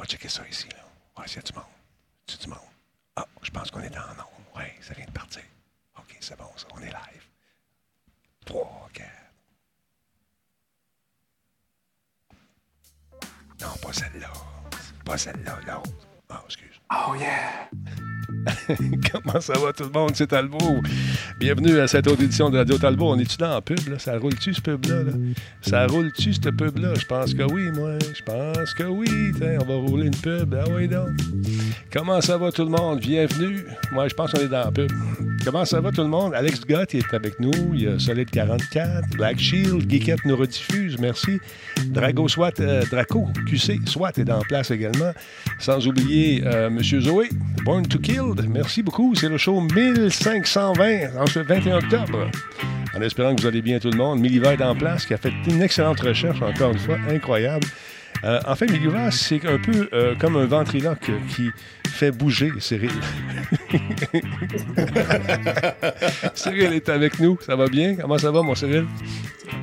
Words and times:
On 0.00 0.02
va 0.02 0.08
checker 0.08 0.30
ça 0.30 0.42
ici. 0.48 0.66
Là. 0.70 0.78
Ouais, 1.18 1.26
a 1.28 1.42
du 1.42 1.52
monde. 1.52 1.64
C'est 2.26 2.40
du 2.40 2.48
monde. 2.48 2.58
Ah, 3.16 3.26
je 3.42 3.50
pense 3.50 3.70
qu'on 3.70 3.82
est 3.82 3.94
en 3.98 4.08
nombre. 4.08 4.32
Oui, 4.56 4.62
ça 4.80 4.94
vient 4.94 5.04
de 5.04 5.10
partir. 5.10 5.42
OK, 5.98 6.16
c'est 6.20 6.38
bon, 6.38 6.48
ça. 6.56 6.66
On 6.74 6.80
est 6.80 6.86
live. 6.86 7.28
3, 8.46 8.88
4. 8.94 9.10
Non, 13.60 13.76
pas 13.82 13.92
celle-là. 13.92 14.32
Pas 15.04 15.18
celle-là, 15.18 15.58
l'autre. 15.66 15.90
Ah, 16.30 16.42
excuse. 16.46 16.80
Oh 16.90 17.14
yeah! 17.16 17.68
Comment 19.12 19.40
ça 19.40 19.54
va 19.58 19.72
tout 19.72 19.84
le 19.84 19.90
monde? 19.90 20.12
C'est 20.14 20.28
Talbot. 20.28 20.80
Bienvenue 21.38 21.78
à 21.78 21.86
cette 21.86 22.06
autre 22.06 22.22
édition 22.22 22.50
de 22.50 22.58
Radio 22.58 22.78
Talbot. 22.78 23.12
On 23.12 23.18
est-tu 23.18 23.36
dans 23.36 23.56
en 23.56 23.62
pub? 23.62 23.78
Là? 23.88 23.98
Ça 23.98 24.16
roule-tu 24.18 24.54
ce 24.54 24.60
pub-là? 24.60 25.02
Là? 25.02 25.12
Ça 25.62 25.86
roule-tu 25.86 26.32
ce 26.32 26.48
pub-là? 26.50 26.94
Je 26.94 27.06
pense 27.06 27.34
que 27.34 27.42
oui, 27.42 27.70
moi. 27.74 27.98
Je 28.00 28.22
pense 28.22 28.74
que 28.74 28.84
oui. 28.84 29.08
On 29.60 29.64
va 29.64 29.74
rouler 29.74 30.06
une 30.06 30.16
pub. 30.16 30.54
Ah 30.54 30.64
oui, 30.70 30.88
donc. 30.88 31.08
Comment 31.92 32.20
ça 32.20 32.38
va 32.38 32.50
tout 32.50 32.64
le 32.64 32.70
monde? 32.70 33.00
Bienvenue. 33.00 33.64
Moi, 33.92 34.08
je 34.08 34.14
pense 34.14 34.32
qu'on 34.32 34.40
est 34.40 34.48
dans 34.48 34.64
la 34.64 34.70
pub. 34.70 34.90
Comment 35.44 35.64
ça 35.64 35.80
va 35.80 35.90
tout 35.90 36.02
le 36.02 36.08
monde? 36.08 36.34
Alex 36.34 36.60
Gott 36.66 36.94
est 36.94 37.14
avec 37.14 37.40
nous. 37.40 37.52
Il 37.72 37.82
y 37.82 37.86
a 37.86 37.98
Solid 37.98 38.30
44, 38.30 39.16
Black 39.16 39.38
Shield, 39.38 39.90
Geekette 39.90 40.24
nous 40.26 40.36
rediffuse. 40.36 40.98
Merci. 40.98 41.40
Drago 41.86 42.28
Swat, 42.28 42.52
euh, 42.60 42.82
Draco 42.90 43.26
QC 43.48 43.80
Swat 43.86 44.12
est 44.18 44.30
en 44.30 44.40
place 44.40 44.70
également. 44.70 45.12
Sans 45.58 45.86
oublier 45.86 46.42
euh, 46.44 46.68
Monsieur 46.68 47.00
Zoé, 47.00 47.30
Born 47.64 47.86
to 47.86 47.98
Kill. 47.98 48.34
Merci 48.48 48.82
beaucoup. 48.82 49.14
C'est 49.14 49.28
le 49.28 49.38
show 49.38 49.60
1520 49.60 51.16
en 51.18 51.26
ce 51.26 51.40
21 51.40 51.78
octobre. 51.78 52.30
En 52.94 53.00
espérant 53.00 53.34
que 53.34 53.40
vous 53.40 53.46
allez 53.46 53.62
bien 53.62 53.78
tout 53.78 53.90
le 53.90 53.96
monde. 53.96 54.20
Miliva 54.20 54.52
est 54.52 54.62
en 54.62 54.74
place, 54.74 55.06
qui 55.06 55.14
a 55.14 55.16
fait 55.16 55.32
une 55.46 55.62
excellente 55.62 56.00
recherche, 56.00 56.42
encore 56.42 56.72
une 56.72 56.78
fois, 56.78 56.98
incroyable. 57.08 57.66
Euh, 58.24 58.38
en 58.46 58.54
fait, 58.54 58.70
Miliva, 58.70 59.10
c'est 59.10 59.44
un 59.46 59.58
peu 59.58 59.88
euh, 59.92 60.14
comme 60.18 60.36
un 60.36 60.44
ventriloque 60.46 61.10
qui 61.34 61.50
fait 61.88 62.10
bouger 62.10 62.52
Cyril. 62.58 62.90
Cyril 66.34 66.72
est 66.74 66.88
avec 66.88 67.18
nous. 67.18 67.38
Ça 67.40 67.56
va 67.56 67.66
bien? 67.66 67.96
Comment 67.96 68.18
ça 68.18 68.30
va, 68.30 68.42
mon 68.42 68.54
Cyril? 68.54 68.84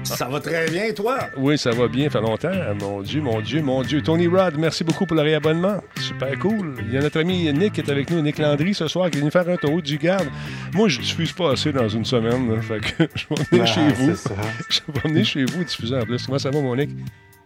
Ça 0.03 0.27
va 0.27 0.39
très 0.39 0.69
bien, 0.69 0.91
toi? 0.93 1.17
Oui, 1.37 1.57
ça 1.57 1.71
va 1.71 1.87
bien. 1.87 2.09
Ça 2.09 2.19
fait 2.19 2.25
longtemps. 2.25 2.51
Mon 2.79 3.01
Dieu, 3.01 3.21
mon 3.21 3.41
Dieu, 3.41 3.61
mon 3.61 3.81
Dieu. 3.83 4.01
Tony 4.01 4.27
Rod, 4.27 4.55
merci 4.57 4.83
beaucoup 4.83 5.05
pour 5.05 5.15
le 5.15 5.23
réabonnement. 5.23 5.81
Super 5.99 6.37
cool. 6.39 6.75
Il 6.87 6.93
y 6.93 6.97
a 6.97 7.01
notre 7.01 7.19
ami 7.19 7.51
Nick 7.53 7.73
qui 7.73 7.81
est 7.81 7.89
avec 7.91 8.09
nous, 8.09 8.21
Nick 8.21 8.37
Landry, 8.39 8.73
ce 8.73 8.87
soir, 8.87 9.09
qui 9.09 9.17
est 9.17 9.21
venu 9.21 9.31
faire 9.31 9.47
un 9.49 9.55
tour 9.57 9.81
du 9.81 9.97
garde. 9.97 10.27
Moi, 10.73 10.87
je 10.89 10.99
diffuse 10.99 11.31
pas 11.31 11.51
assez 11.51 11.71
dans 11.71 11.87
une 11.89 12.05
semaine. 12.05 12.55
Là, 12.55 12.61
fait 12.61 12.79
que 12.79 13.03
je 13.15 13.25
vais 13.29 13.43
venir 13.51 13.63
Ah, 13.63 13.65
chez 13.65 13.87
vous. 13.93 14.15
ça. 14.15 14.31
Je 14.69 14.79
vais 14.91 15.09
venir 15.09 15.25
chez 15.25 15.45
vous 15.45 15.63
diffuser 15.63 15.95
en 15.95 16.03
plus. 16.03 16.25
Comment 16.25 16.39
ça 16.39 16.49
va, 16.49 16.59
mon 16.61 16.75
Nick? 16.75 16.89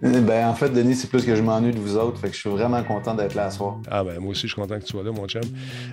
Ben, 0.02 0.48
en 0.48 0.56
fait, 0.56 0.70
Denis, 0.70 0.96
c'est 0.96 1.10
plus 1.10 1.24
que 1.24 1.36
je 1.36 1.42
m'ennuie 1.44 1.72
de 1.74 1.80
vous 1.80 1.96
autres. 1.96 2.20
Fait 2.20 2.28
que 2.30 2.34
je 2.34 2.40
suis 2.40 2.50
vraiment 2.50 2.82
content 2.84 3.14
d'être 3.14 3.36
là 3.36 3.52
ce 3.52 3.58
soir. 3.58 3.78
Ah 3.90 4.04
ben 4.04 4.20
moi 4.20 4.32
aussi, 4.32 4.44
je 4.44 4.48
suis 4.54 4.56
content 4.62 4.80
que 4.80 4.84
tu 4.84 4.92
sois 4.92 5.04
là, 5.04 5.12
mon 5.12 5.28
chum. 5.28 5.42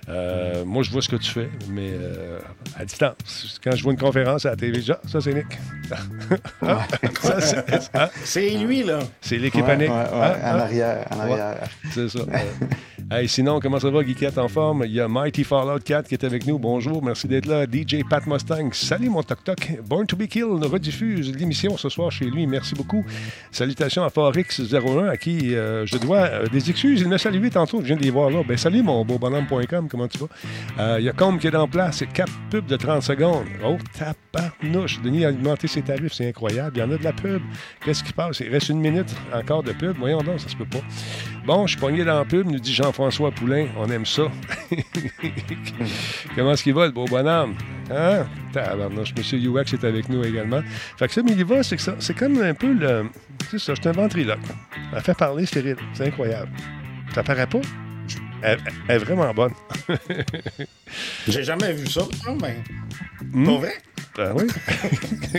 Euh, 0.08 0.64
moi, 0.64 0.82
je 0.82 0.90
vois 0.90 1.02
ce 1.02 1.08
que 1.10 1.16
tu 1.16 1.30
fais, 1.30 1.50
mais 1.68 1.90
euh, 1.92 2.38
à 2.76 2.84
distance. 2.86 3.60
Quand 3.62 3.76
je 3.76 3.82
vois 3.82 3.92
une 3.92 3.98
conférence 3.98 4.46
à 4.46 4.50
la 4.50 4.56
télé, 4.56 4.80
ah, 4.90 4.98
ça, 5.06 5.20
c'est 5.20 5.34
Nick. 5.34 5.46
Ah, 6.62 6.86
ça, 7.22 7.40
c'est 7.40 8.10
C'est 8.24 8.50
lui, 8.50 8.82
là. 8.82 8.98
c'est 9.20 9.38
l'équipe 9.38 9.64
Ouais, 9.64 9.70
à 9.72 9.76
Nick. 9.76 9.88
ouais, 9.88 9.94
ouais, 9.94 10.04
Ah, 10.12 10.54
en 10.54 10.58
ah. 10.58 10.62
arrière, 10.62 11.06
en 11.14 11.20
arrière. 11.20 11.68
C'est 11.92 12.08
ça. 12.08 12.20
Euh, 13.10 13.20
hey, 13.20 13.26
sinon, 13.26 13.58
comment 13.58 13.80
ça 13.80 13.88
va, 13.88 14.04
Geekette 14.04 14.36
en 14.36 14.48
forme? 14.48 14.82
Il 14.84 14.92
y 14.92 15.00
a 15.00 15.08
Mighty 15.08 15.42
Fallout 15.42 15.78
4 15.82 16.06
qui 16.08 16.14
est 16.14 16.24
avec 16.24 16.46
nous. 16.46 16.58
Bonjour, 16.58 17.02
merci 17.02 17.26
d'être 17.26 17.46
là. 17.46 17.64
DJ 17.64 18.02
Pat 18.06 18.26
Mustang. 18.26 18.68
Salut, 18.72 19.08
mon 19.08 19.22
toc-toc. 19.22 19.78
Born 19.82 20.06
to 20.06 20.14
be 20.14 20.26
Killed 20.26 20.62
rediffuse 20.62 21.34
l'émission 21.34 21.74
ce 21.78 21.88
soir 21.88 22.12
chez 22.12 22.26
lui. 22.26 22.46
Merci 22.46 22.74
beaucoup. 22.74 23.02
Salutations 23.50 23.97
à 24.02 24.08
Forex01 24.08 25.08
à 25.08 25.16
qui 25.16 25.54
euh, 25.54 25.86
je 25.86 25.96
dois 25.98 26.18
euh, 26.18 26.46
des 26.46 26.70
excuses. 26.70 27.00
Il 27.00 27.08
m'a 27.08 27.18
salué 27.18 27.50
tantôt. 27.50 27.80
Je 27.80 27.86
viens 27.86 27.96
de 27.96 28.02
les 28.02 28.10
voir 28.10 28.30
là. 28.30 28.42
Ben, 28.46 28.56
salut, 28.56 28.82
mon 28.82 29.04
beau 29.04 29.18
bonhomme.com. 29.18 29.88
Comment 29.88 30.08
tu 30.08 30.18
vas? 30.18 30.28
Euh, 30.78 30.96
Il 30.98 31.04
y 31.04 31.08
a 31.08 31.12
Combe 31.12 31.38
qui 31.38 31.46
est 31.46 31.56
en 31.56 31.68
place. 31.68 31.98
C'est 31.98 32.06
cap 32.06 32.28
pub 32.50 32.66
de 32.66 32.76
30 32.76 33.02
secondes. 33.02 33.44
Oh, 33.64 33.76
tabarnouche. 33.98 35.00
Denis 35.02 35.24
a 35.24 35.30
augmenté 35.30 35.68
ses 35.68 35.82
tarifs. 35.82 36.12
C'est 36.12 36.28
incroyable. 36.28 36.76
Il 36.76 36.80
y 36.80 36.82
en 36.82 36.90
a 36.90 36.96
de 36.96 37.04
la 37.04 37.12
pub. 37.12 37.42
Qu'est-ce 37.84 38.02
qui 38.04 38.12
passe? 38.12 38.40
Il 38.40 38.50
reste 38.50 38.68
une 38.68 38.80
minute 38.80 39.14
encore 39.32 39.62
de 39.62 39.72
pub. 39.72 39.96
Voyons 39.98 40.22
donc, 40.22 40.40
ça 40.40 40.48
se 40.48 40.56
peut 40.56 40.66
pas. 40.66 40.80
Bon, 41.48 41.66
je 41.66 41.70
suis 41.70 41.80
pogné 41.80 42.04
dans 42.04 42.18
la 42.18 42.26
pub, 42.26 42.46
nous 42.46 42.58
dit 42.58 42.74
Jean-François 42.74 43.30
Poulain. 43.30 43.68
On 43.78 43.88
aime 43.88 44.04
ça. 44.04 44.24
Comment 46.36 46.52
est-ce 46.52 46.62
qu'il 46.62 46.74
va, 46.74 46.84
le 46.84 46.92
beau 46.92 47.06
bonhomme? 47.06 47.54
Hein? 47.90 48.26
Tabarnouche, 48.52 49.14
Monsieur 49.16 49.38
UX 49.38 49.72
est 49.72 49.82
avec 49.82 50.10
nous 50.10 50.22
également. 50.22 50.60
Fait 50.98 51.08
que 51.08 51.14
ça, 51.14 51.22
mais 51.22 51.32
il 51.32 51.46
va, 51.46 51.62
c'est 51.62 51.76
que 51.76 51.82
ça, 51.82 51.94
c'est 52.00 52.12
comme 52.12 52.38
un 52.42 52.52
peu 52.52 52.74
le. 52.74 53.06
C'est 53.50 53.58
ça, 53.58 53.72
c'est 53.74 53.88
un 53.88 53.92
ventriloque. 53.92 54.38
Elle 54.94 55.00
fait 55.00 55.16
parler 55.16 55.46
stérile. 55.46 55.78
C'est 55.94 56.08
incroyable. 56.08 56.50
Ça 57.14 57.22
paraît 57.22 57.46
pas? 57.46 57.62
Elle, 58.42 58.58
elle 58.88 58.96
est 58.96 59.04
vraiment 59.04 59.32
bonne. 59.34 59.52
J'ai 61.28 61.44
jamais 61.44 61.72
vu 61.72 61.86
ça, 61.86 62.02
non, 62.26 62.36
mais. 62.40 62.56
Vrai? 63.32 63.74
Ben 64.16 64.32
oui. 64.34 64.46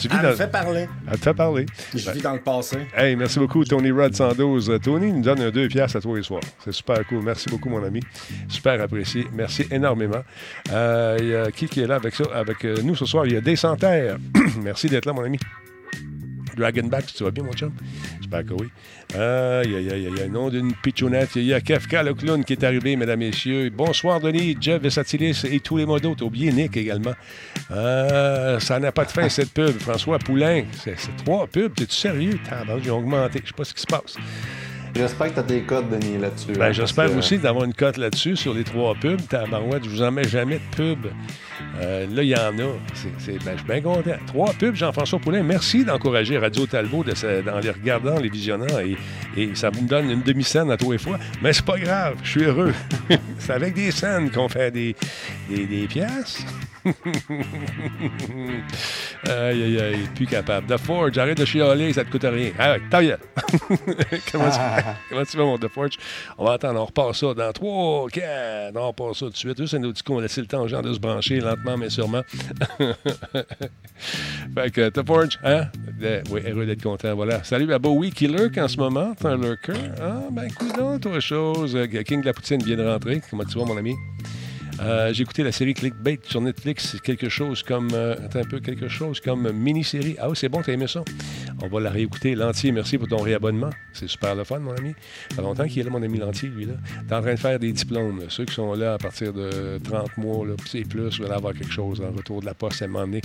tu 0.00 0.08
vis 0.08 0.16
Elle 0.16 0.22
dans... 0.22 0.28
me 0.30 0.34
fait 0.34 0.50
parler. 0.50 0.88
Elle 1.06 1.18
te 1.18 1.22
fait 1.22 1.34
parler. 1.34 1.66
Je 1.94 2.10
vis 2.10 2.20
dans 2.20 2.32
le 2.32 2.40
passé. 2.40 2.78
Hey, 2.96 3.14
merci 3.14 3.38
beaucoup, 3.38 3.64
Tony 3.64 3.90
Rod 3.92 4.14
112. 4.14 4.70
Euh, 4.70 4.78
Tony 4.78 5.12
nous 5.12 5.22
donne 5.22 5.40
un 5.40 5.50
2 5.50 5.68
piastres 5.68 5.98
à 5.98 6.00
toi 6.00 6.16
les 6.16 6.22
soirs. 6.24 6.42
C'est 6.64 6.72
super 6.72 7.06
cool. 7.06 7.22
Merci 7.22 7.48
beaucoup, 7.48 7.68
mon 7.68 7.84
ami. 7.84 8.00
Super 8.48 8.80
apprécié. 8.80 9.26
Merci 9.32 9.66
énormément. 9.70 10.22
Euh, 10.72 11.16
Il 11.20 11.28
y 11.28 11.34
a 11.34 11.50
qui 11.52 11.68
qui 11.68 11.80
est 11.80 11.86
là 11.86 11.96
avec, 11.96 12.14
ça, 12.14 12.24
avec 12.34 12.64
euh, 12.64 12.76
nous 12.82 12.96
ce 12.96 13.06
soir? 13.06 13.26
Il 13.26 13.34
y 13.34 13.36
a 13.36 13.40
Descentaires. 13.40 14.16
merci 14.62 14.88
d'être 14.88 15.06
là, 15.06 15.12
mon 15.12 15.22
ami. 15.22 15.38
Dragonback, 16.56 17.06
tu 17.06 17.22
vas 17.22 17.30
bien, 17.30 17.44
mon 17.44 17.52
chum? 17.52 17.72
Oui. 18.58 18.68
Euh, 19.14 19.62
Il 19.64 19.72
y 19.72 19.90
a, 19.90 19.96
il 19.96 20.32
nom 20.32 20.50
d'une 20.50 20.72
pitchounette. 20.74 21.36
Il 21.36 21.44
y 21.44 21.54
a 21.54 21.60
Kefka, 21.60 22.02
le 22.02 22.14
clown, 22.14 22.44
qui 22.44 22.52
est 22.52 22.64
arrivé, 22.64 22.96
mesdames, 22.96 23.18
messieurs. 23.20 23.70
Bonsoir, 23.70 24.20
Denis, 24.20 24.56
Jeff 24.60 24.82
Vessatilis 24.82 25.42
et 25.50 25.60
tous 25.60 25.76
les 25.76 25.86
modos. 25.86 26.14
T'as 26.14 26.24
oublié 26.24 26.52
Nick 26.52 26.76
également. 26.76 27.14
Euh, 27.70 28.60
ça 28.60 28.78
n'a 28.78 28.92
pas 28.92 29.04
de 29.04 29.10
fin, 29.10 29.28
cette 29.28 29.52
pub. 29.52 29.78
François 29.78 30.18
Poulain, 30.18 30.64
c'est 30.82 30.96
trois 31.24 31.46
pubs. 31.46 31.74
T'es-tu 31.74 31.94
sérieux? 31.94 32.38
Ils 32.84 32.90
ont 32.90 32.98
augmenté. 32.98 33.40
Je 33.42 33.48
sais 33.48 33.54
pas 33.56 33.64
ce 33.64 33.74
qui 33.74 33.82
se 33.82 33.86
passe. 33.86 34.16
J'espère 34.98 35.28
que 35.28 35.34
tu 35.34 35.38
as 35.40 35.42
des 35.44 35.60
codes, 35.62 35.88
Denis, 35.90 36.18
là-dessus. 36.18 36.52
Ben, 36.52 36.62
hein, 36.66 36.72
J'espère 36.72 37.06
que- 37.10 37.18
aussi 37.18 37.38
d'avoir 37.38 37.64
une 37.64 37.72
cote 37.74 37.96
là-dessus 37.96 38.34
sur 38.36 38.52
les 38.52 38.64
trois 38.64 38.94
pubs. 38.94 39.20
Tabarouette, 39.28 39.84
je 39.84 39.90
vous 39.90 40.02
en 40.02 40.10
mets 40.10 40.24
jamais 40.28 40.56
de 40.56 40.76
pub. 40.76 41.06
Euh, 41.80 42.06
là, 42.12 42.22
il 42.22 42.28
y 42.28 42.34
en 42.34 42.58
a. 42.58 42.72
C'est- 43.18 43.44
ben, 43.44 43.52
je 43.52 43.58
suis 43.58 43.66
bien 43.68 43.80
content. 43.80 44.10
Trois 44.26 44.52
pubs, 44.54 44.74
Jean-François 44.74 45.18
Poulin. 45.20 45.42
Merci 45.44 45.84
d'encourager 45.84 46.36
Radio 46.38 46.66
Talbot 46.66 47.04
de 47.04 47.14
se- 47.14 47.42
dans 47.42 47.60
les 47.60 47.70
regardant, 47.70 48.18
les 48.18 48.28
visionnant. 48.28 48.66
Et, 48.80 48.96
et 49.40 49.54
ça 49.54 49.70
me 49.70 49.86
donne 49.86 50.10
une 50.10 50.22
demi-scène 50.22 50.70
à 50.70 50.76
tous 50.76 50.92
les 50.92 50.98
fois. 50.98 51.18
Mais 51.42 51.52
c'est 51.52 51.64
pas 51.64 51.78
grave, 51.78 52.16
je 52.24 52.30
suis 52.30 52.44
heureux. 52.44 52.74
c'est 53.38 53.52
avec 53.52 53.74
des 53.74 53.92
scènes 53.92 54.30
qu'on 54.30 54.48
fait 54.48 54.70
des, 54.72 54.96
des, 55.48 55.66
des 55.66 55.86
pièces. 55.86 56.44
aïe, 59.24 59.62
aïe, 59.62 59.80
aïe, 59.80 60.08
plus 60.14 60.26
capable. 60.26 60.66
The 60.66 60.78
Forge, 60.78 61.18
arrête 61.18 61.38
de 61.38 61.44
chialer, 61.44 61.92
ça 61.92 62.04
te 62.04 62.10
coûte 62.10 62.24
rien. 62.24 62.52
Ah, 62.58 62.72
ouais, 62.72 62.80
ta 62.90 63.02
gueule. 63.02 63.18
comment, 64.32 64.50
tu, 64.50 64.58
comment 65.10 65.24
tu 65.24 65.36
vas, 65.36 65.44
mon 65.44 65.58
The 65.58 65.68
Forge? 65.68 65.96
On 66.38 66.44
va 66.44 66.52
attendre, 66.52 66.80
on 66.80 66.84
repart 66.84 67.14
ça 67.14 67.34
dans 67.34 67.52
3, 67.52 68.08
4. 68.10 68.76
On 68.76 68.86
repart 68.88 69.14
ça 69.14 69.26
tout 69.26 69.32
de 69.32 69.36
suite. 69.36 69.58
Juste 69.58 69.74
un 69.74 69.82
autre 69.84 70.02
coup, 70.02 70.12
on 70.12 70.16
va 70.16 70.22
laisser 70.22 70.40
le 70.40 70.46
temps 70.46 70.62
aux 70.62 70.68
gens 70.68 70.82
de 70.82 70.92
se 70.92 70.98
brancher 70.98 71.40
lentement, 71.40 71.76
mais 71.76 71.90
sûrement. 71.90 72.22
fait 74.54 74.70
que 74.70 74.88
The 74.90 75.06
Forge, 75.06 75.38
hein? 75.44 75.66
Euh, 76.02 76.22
oui, 76.30 76.40
heureux 76.46 76.66
d'être 76.66 76.82
content, 76.82 77.14
voilà. 77.14 77.42
Salut 77.44 77.72
à 77.72 77.78
Bowie 77.78 78.12
qui 78.12 78.28
lurk 78.28 78.56
en 78.58 78.68
ce 78.68 78.76
moment. 78.76 79.14
T'es 79.14 79.26
un 79.26 79.36
lurker? 79.36 79.72
Ah, 80.00 80.22
ben, 80.30 80.44
écoute 80.44 80.76
donc, 80.76 81.00
toi, 81.00 81.20
chose. 81.20 81.74
Euh, 81.76 81.86
King 81.86 82.20
de 82.20 82.26
la 82.26 82.32
Poutine 82.32 82.62
vient 82.62 82.76
de 82.76 82.86
rentrer. 82.86 83.20
Comment 83.30 83.44
tu 83.44 83.58
vas, 83.58 83.64
mon 83.64 83.76
ami? 83.76 83.94
Euh, 84.80 85.12
j'ai 85.12 85.22
écouté 85.22 85.42
la 85.42 85.50
série 85.50 85.74
Clickbait 85.74 86.20
sur 86.24 86.40
Netflix. 86.40 86.90
C'est 86.92 87.00
quelque 87.00 87.28
chose 87.28 87.62
comme. 87.62 87.88
euh, 87.94 88.14
un 88.34 88.44
peu, 88.44 88.60
quelque 88.60 88.86
chose 88.88 89.20
comme 89.20 89.50
mini-série. 89.50 90.16
Ah 90.20 90.28
oui, 90.28 90.36
c'est 90.36 90.48
bon, 90.48 90.62
t'as 90.62 90.72
aimé 90.72 90.86
ça? 90.86 91.02
On 91.62 91.68
va 91.68 91.80
la 91.80 91.90
réécouter. 91.90 92.34
Lantier, 92.36 92.70
merci 92.70 92.96
pour 92.96 93.08
ton 93.08 93.16
réabonnement. 93.18 93.70
C'est 93.92 94.08
super 94.08 94.34
le 94.36 94.44
fun, 94.44 94.60
mon 94.60 94.74
ami. 94.76 94.94
Ça 95.30 95.36
fait 95.36 95.42
longtemps 95.42 95.66
qu'il 95.66 95.80
est 95.80 95.84
là, 95.84 95.90
mon 95.90 96.02
ami 96.02 96.18
Lantier, 96.18 96.48
lui. 96.48 96.64
là. 96.66 96.74
T'es 97.08 97.14
en 97.14 97.22
train 97.22 97.34
de 97.34 97.38
faire 97.38 97.58
des 97.58 97.72
diplômes. 97.72 98.22
Ceux 98.28 98.44
qui 98.44 98.54
sont 98.54 98.74
là 98.74 98.94
à 98.94 98.98
partir 98.98 99.32
de 99.32 99.78
30 99.82 100.16
mois, 100.16 100.46
là, 100.46 100.54
c'est 100.66 100.82
plus, 100.88 101.18
veulent 101.20 101.32
avoir 101.32 101.54
quelque 101.54 101.72
chose 101.72 102.00
en 102.00 102.14
retour 102.16 102.40
de 102.40 102.46
la 102.46 102.54
poste 102.54 102.82
à 102.82 102.84
un 102.84 102.88
moment 102.88 103.04
donné. 103.06 103.20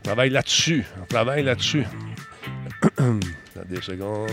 On 0.00 0.02
travaille 0.02 0.30
là-dessus. 0.30 0.84
On 1.00 1.06
travaille 1.06 1.42
là-dessus. 1.42 1.84
Dans 2.98 3.64
des 3.68 3.80
secondes. 3.80 4.28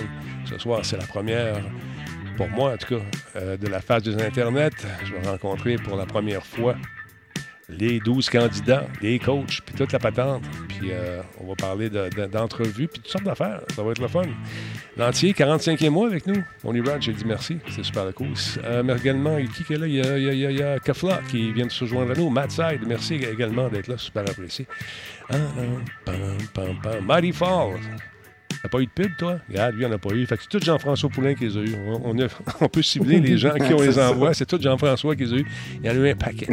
Ce 0.50 0.58
soir, 0.58 0.82
c'est 0.84 0.98
la 0.98 1.06
première 1.06 1.64
pour 2.36 2.50
moi 2.50 2.74
en 2.74 2.78
tout 2.78 2.96
cas, 2.98 3.02
euh, 3.38 3.58
de 3.58 3.68
la 3.68 3.82
phase 3.82 4.04
des 4.04 4.22
Internet. 4.22 4.74
Je 5.04 5.14
vais 5.14 5.28
rencontrer 5.28 5.76
pour 5.78 5.96
la 5.98 6.06
première 6.06 6.46
fois 6.46 6.76
les 7.68 8.00
12 8.00 8.30
candidats, 8.30 8.86
les 9.02 9.18
coachs, 9.18 9.62
puis 9.66 9.74
toute 9.76 9.92
la 9.92 9.98
patente. 9.98 10.44
Puis 10.68 10.90
euh, 10.92 11.22
on 11.42 11.48
va 11.48 11.56
parler 11.56 11.90
de- 11.90 12.10
de- 12.16 12.28
d'entrevues, 12.28 12.88
puis 12.88 13.02
toutes 13.02 13.08
sortes 13.08 13.24
d'affaires. 13.24 13.62
Ça 13.76 13.82
va 13.82 13.90
être 13.90 14.02
le 14.02 14.08
fun. 14.08 14.22
L'entier, 14.98 15.34
45e 15.34 15.90
mois 15.90 16.06
avec 16.08 16.28
nous. 16.28 16.44
On 16.64 16.76
y 16.76 16.80
ride, 16.80 17.02
j'ai 17.02 17.14
dit 17.14 17.26
merci. 17.26 17.58
C'est 17.72 17.84
super 17.84 18.14
cool. 18.14 18.28
Euh, 18.64 18.96
également, 18.96 19.38
qui 19.66 19.74
est 19.74 19.78
là? 19.78 19.88
Il 19.88 19.96
y 19.96 20.02
a, 20.02 20.16
il 20.18 20.24
y 20.26 20.46
a- 20.46 20.52
il 20.52 20.58
y 20.60 20.62
a- 20.62 20.78
Kafla 20.80 21.22
qui 21.28 21.52
vient 21.54 21.66
de 21.66 21.72
se 21.72 21.86
joindre 21.86 22.12
à 22.12 22.14
nous. 22.16 22.30
Matt 22.30 22.52
Side, 22.52 22.82
merci 22.86 23.16
également 23.16 23.68
d'être 23.68 23.88
là. 23.88 23.98
Super 23.98 24.22
apprécié. 24.30 24.68
Ah. 25.32 25.38
Mighty 27.02 27.32
Fall. 27.34 27.80
T'as 28.64 28.70
pas 28.70 28.80
eu 28.80 28.86
de 28.86 28.92
pub, 28.92 29.12
toi? 29.18 29.40
Regarde, 29.50 29.76
lui, 29.76 29.86
on 29.86 29.90
n'a 29.90 29.98
pas 29.98 30.14
eu. 30.14 30.26
Fait 30.26 30.38
que 30.38 30.44
c'est 30.44 30.50
tout 30.60 30.64
Jean-François 30.64 31.10
Poulain 31.10 31.34
qui 31.36 31.46
les 31.46 31.58
a 31.58 31.62
eu. 31.62 31.74
A- 31.76 32.28
on 32.62 32.68
peut 32.70 32.82
cibler 32.82 33.20
les 33.20 33.38
gens 33.38 33.54
qui 33.54 33.74
on 33.74 33.82
les 33.82 34.00
envoie. 34.00 34.34
C'est 34.34 34.46
tout 34.46 34.60
Jean-François 34.62 35.16
qui 35.16 35.26
les 35.26 35.34
a 35.34 35.38
eu. 35.38 35.46
Il 35.84 35.86
y 35.86 35.90
en 35.90 35.94
a 35.94 35.96
eu 35.96 36.10
un 36.12 36.16
paquet. 36.16 36.48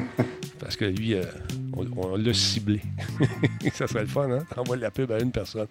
Parce 0.59 0.77
que 0.77 0.85
lui, 0.85 1.15
euh, 1.15 1.23
on, 1.77 1.87
on 1.97 2.17
l'a 2.17 2.35
ciblé. 2.35 2.81
ça 3.75 3.87
serait 3.87 4.03
le 4.03 4.07
fun, 4.07 4.31
hein? 4.31 4.45
T'envoies 4.55 4.77
de 4.77 4.83
la 4.83 4.91
pub 4.91 5.11
à 5.13 5.19
une 5.21 5.31
personne. 5.33 5.67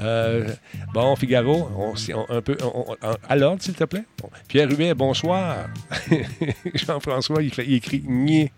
Euh, 0.00 0.48
bon, 0.94 1.14
Figaro, 1.16 1.68
on, 1.76 1.96
s'y- 1.96 2.14
on- 2.14 2.26
un 2.28 2.40
peu 2.40 2.56
à 3.28 3.36
l'ordre, 3.36 3.62
s'il 3.62 3.74
te 3.74 3.84
plaît. 3.84 4.04
Bon. 4.20 4.28
Pierre 4.48 4.70
Hubert, 4.70 4.94
bonsoir. 4.96 5.66
Jean-François, 6.74 7.42
il, 7.42 7.52
écrit 7.74 8.02
nier. 8.06 8.52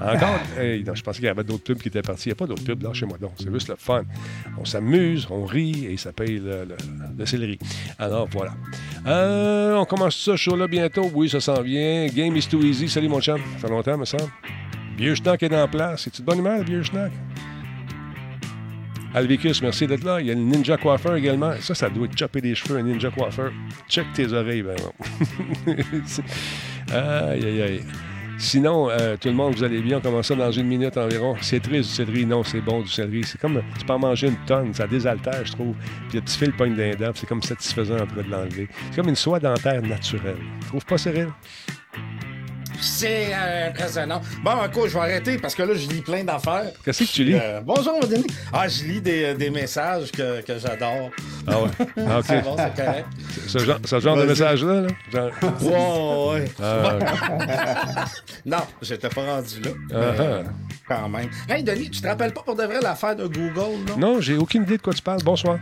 Encore? 0.00 0.38
Hey, 0.58 0.84
non, 0.84 0.94
je 0.94 1.02
pensais 1.02 1.18
qu'il 1.18 1.26
y 1.26 1.30
avait 1.30 1.44
d'autres 1.44 1.64
pubs 1.64 1.78
qui 1.78 1.88
étaient 1.88 2.02
partis. 2.02 2.28
Il 2.28 2.28
n'y 2.30 2.32
a 2.32 2.36
pas 2.36 2.46
d'autres 2.46 2.64
pubs, 2.64 2.82
là, 2.82 2.92
chez 2.92 3.06
moi. 3.06 3.18
Donc, 3.18 3.32
c'est 3.38 3.52
juste 3.52 3.68
le 3.68 3.76
fun. 3.76 4.02
On 4.58 4.64
s'amuse, 4.64 5.26
on 5.30 5.44
rit 5.44 5.86
et 5.86 5.96
ça 5.96 6.12
paye 6.12 6.38
le, 6.38 6.64
le- 6.64 6.76
le 7.18 7.26
céleri. 7.26 7.58
Alors, 7.98 8.28
voilà. 8.30 8.52
Euh, 9.06 9.74
on 9.76 9.84
commence 9.84 10.16
ça 10.24 10.36
show-là 10.36 10.66
bientôt. 10.68 11.10
Oui, 11.14 11.28
ça 11.28 11.40
s'en 11.40 11.60
vient. 11.62 12.06
Game 12.08 12.36
is 12.36 12.46
too 12.48 12.60
easy. 12.62 12.88
Salut, 12.88 13.08
mon 13.08 13.20
chum. 13.20 13.38
Ça 13.54 13.66
fait 13.66 13.72
longtemps, 13.72 13.96
me 13.98 14.04
semble. 14.04 14.24
Vieux 14.98 15.14
est 15.14 15.54
en 15.54 15.68
place. 15.68 16.02
C'est-tu 16.02 16.22
de 16.22 16.26
bonne 16.26 16.40
humeur, 16.40 16.58
le 16.58 16.64
vieux? 16.64 16.82
Alvicus, 19.14 19.62
merci 19.62 19.86
d'être 19.86 20.02
là. 20.02 20.20
Il 20.20 20.26
y 20.26 20.30
a 20.32 20.34
le 20.34 20.40
Ninja 20.40 20.76
Coiffeur 20.76 21.14
également. 21.14 21.52
Ça, 21.60 21.74
ça 21.76 21.88
doit 21.88 22.06
être 22.06 22.18
chopper 22.18 22.40
des 22.40 22.56
cheveux, 22.56 22.78
un 22.78 22.82
Ninja 22.82 23.08
Coiffeur. 23.10 23.52
Check 23.88 24.06
tes 24.12 24.32
oreilles, 24.32 24.62
ben 24.62 24.74
non. 24.76 25.74
Aïe, 26.90 27.44
aïe, 27.44 27.62
aïe. 27.62 27.82
Sinon, 28.38 28.88
euh, 28.88 29.16
tout 29.20 29.28
le 29.28 29.34
monde, 29.34 29.54
vous 29.54 29.62
allez 29.62 29.80
bien. 29.82 29.98
On 29.98 30.00
commence 30.00 30.26
ça 30.26 30.34
dans 30.34 30.50
une 30.50 30.66
minute 30.66 30.96
environ. 30.96 31.36
C'est 31.42 31.60
triste 31.60 31.90
du 31.90 31.94
céleri. 31.94 32.26
Non, 32.26 32.42
c'est 32.42 32.60
bon 32.60 32.80
du 32.80 32.88
céleri. 32.88 33.22
C'est 33.24 33.40
comme, 33.40 33.62
tu 33.78 33.84
peux 33.84 33.92
en 33.92 33.98
manger 33.98 34.28
une 34.28 34.46
tonne. 34.46 34.74
Ça 34.74 34.86
désaltère, 34.86 35.44
je 35.44 35.52
trouve. 35.52 35.74
Puis 36.08 36.18
le 36.18 36.22
petit 36.22 36.38
fil 36.38 36.52
pogne 36.52 36.74
d'un 36.74 37.12
C'est 37.14 37.26
comme 37.26 37.42
satisfaisant 37.42 37.98
après 37.98 38.22
de 38.24 38.30
l'enlever. 38.30 38.68
C'est 38.90 38.96
comme 38.96 39.10
une 39.10 39.16
soie 39.16 39.38
dentaire 39.38 39.82
naturelle. 39.82 40.38
Tu 40.60 40.66
trouves 40.68 40.86
pas, 40.86 40.98
Cyril? 40.98 41.28
C'est 42.80 43.30
euh, 43.34 43.68
impressionnant. 43.68 44.20
Bon, 44.42 44.52
écoute, 44.64 44.88
je 44.88 44.94
vais 44.94 45.00
arrêter 45.00 45.38
parce 45.38 45.54
que 45.54 45.62
là, 45.62 45.74
je 45.74 45.88
lis 45.88 46.00
plein 46.00 46.22
d'affaires. 46.24 46.70
Qu'est-ce 46.84 47.00
que 47.04 47.08
tu 47.08 47.24
lis? 47.24 47.34
Euh, 47.34 47.60
bonjour, 47.62 47.98
Denis. 48.00 48.26
Ah, 48.52 48.68
je 48.68 48.84
lis 48.84 49.00
des, 49.00 49.34
des 49.34 49.50
messages 49.50 50.10
que, 50.12 50.40
que 50.42 50.58
j'adore. 50.58 51.10
Ah 51.46 51.60
ouais. 51.62 51.68
Ah, 52.08 52.18
OK. 52.20 52.24
C'est 52.28 52.42
bon, 52.42 52.56
c'est 52.56 52.84
correct. 52.84 53.06
Ce 53.48 53.58
genre, 53.58 53.78
ce 53.84 54.00
genre 54.00 54.16
de 54.16 54.24
message-là, 54.24 54.80
là? 54.82 54.88
Genre- 55.12 55.30
Ouais, 55.62 56.40
ouais. 56.42 56.50
Ah. 56.62 58.04
Non, 58.46 58.58
j'étais 58.80 59.08
pas 59.08 59.22
rendu 59.24 59.60
là. 59.60 59.70
Ah, 59.92 59.96
mais 60.18 60.44
Quand 60.88 61.08
même. 61.08 61.28
Hey, 61.48 61.62
Denis, 61.62 61.90
tu 61.90 62.00
te 62.00 62.06
rappelles 62.06 62.32
pas 62.32 62.42
pour 62.42 62.56
de 62.56 62.62
vrai 62.62 62.80
l'affaire 62.82 63.14
de 63.14 63.26
Google, 63.26 63.86
là? 63.86 63.96
Non, 63.98 64.20
j'ai 64.20 64.36
aucune 64.38 64.62
idée 64.62 64.78
de 64.78 64.82
quoi 64.82 64.94
tu 64.94 65.02
parles. 65.02 65.22
Bonsoir. 65.22 65.58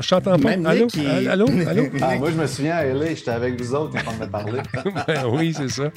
Je 0.00 0.08
t'entends 0.08 0.38
pas. 0.38 0.50
Même 0.50 0.64
Allô? 0.66 0.84
Nick, 0.84 0.96
il- 0.96 1.28
Allô? 1.28 1.46
Allô? 1.68 1.82
Ah, 2.00 2.16
moi, 2.16 2.30
je 2.30 2.36
me 2.36 2.46
souviens 2.46 2.76
à 2.76 2.84
LA, 2.84 3.14
j'étais 3.14 3.30
avec 3.32 3.60
vous 3.60 3.74
autres 3.74 3.94
quand 4.04 4.12
on 4.12 4.16
m'a 4.18 4.26
parlé. 4.28 4.60
Ben 5.06 5.26
oui, 5.26 5.52
c'est 5.56 5.68
ça. 5.68 5.90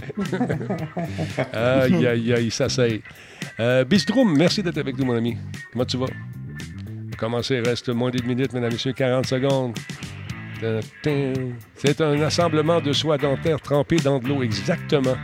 aïe, 1.53 2.07
aïe, 2.07 2.33
aïe, 2.33 2.51
ça 2.51 2.69
c'est. 2.69 3.01
Euh, 3.59 3.83
Bistroum, 3.83 4.35
merci 4.37 4.63
d'être 4.63 4.77
avec 4.77 4.97
nous, 4.97 5.05
mon 5.05 5.15
ami. 5.15 5.37
Comment 5.71 5.85
tu 5.85 5.97
vas? 5.97 6.07
Commencer, 7.17 7.55
il 7.63 7.67
reste 7.69 7.89
moins 7.89 8.09
d'une 8.09 8.25
minute, 8.25 8.51
mesdames 8.53 8.71
et 8.71 8.73
messieurs, 8.73 8.93
40 8.93 9.25
secondes. 9.27 9.77
Ta. 10.61 10.79
C'est 11.75 12.01
un 12.01 12.21
assemblement 12.21 12.79
de 12.81 12.93
soie 12.93 13.17
dentaire 13.17 13.59
trempée 13.59 13.97
dans 13.97 14.19
de 14.19 14.27
l'eau, 14.27 14.43
exactement. 14.43 15.15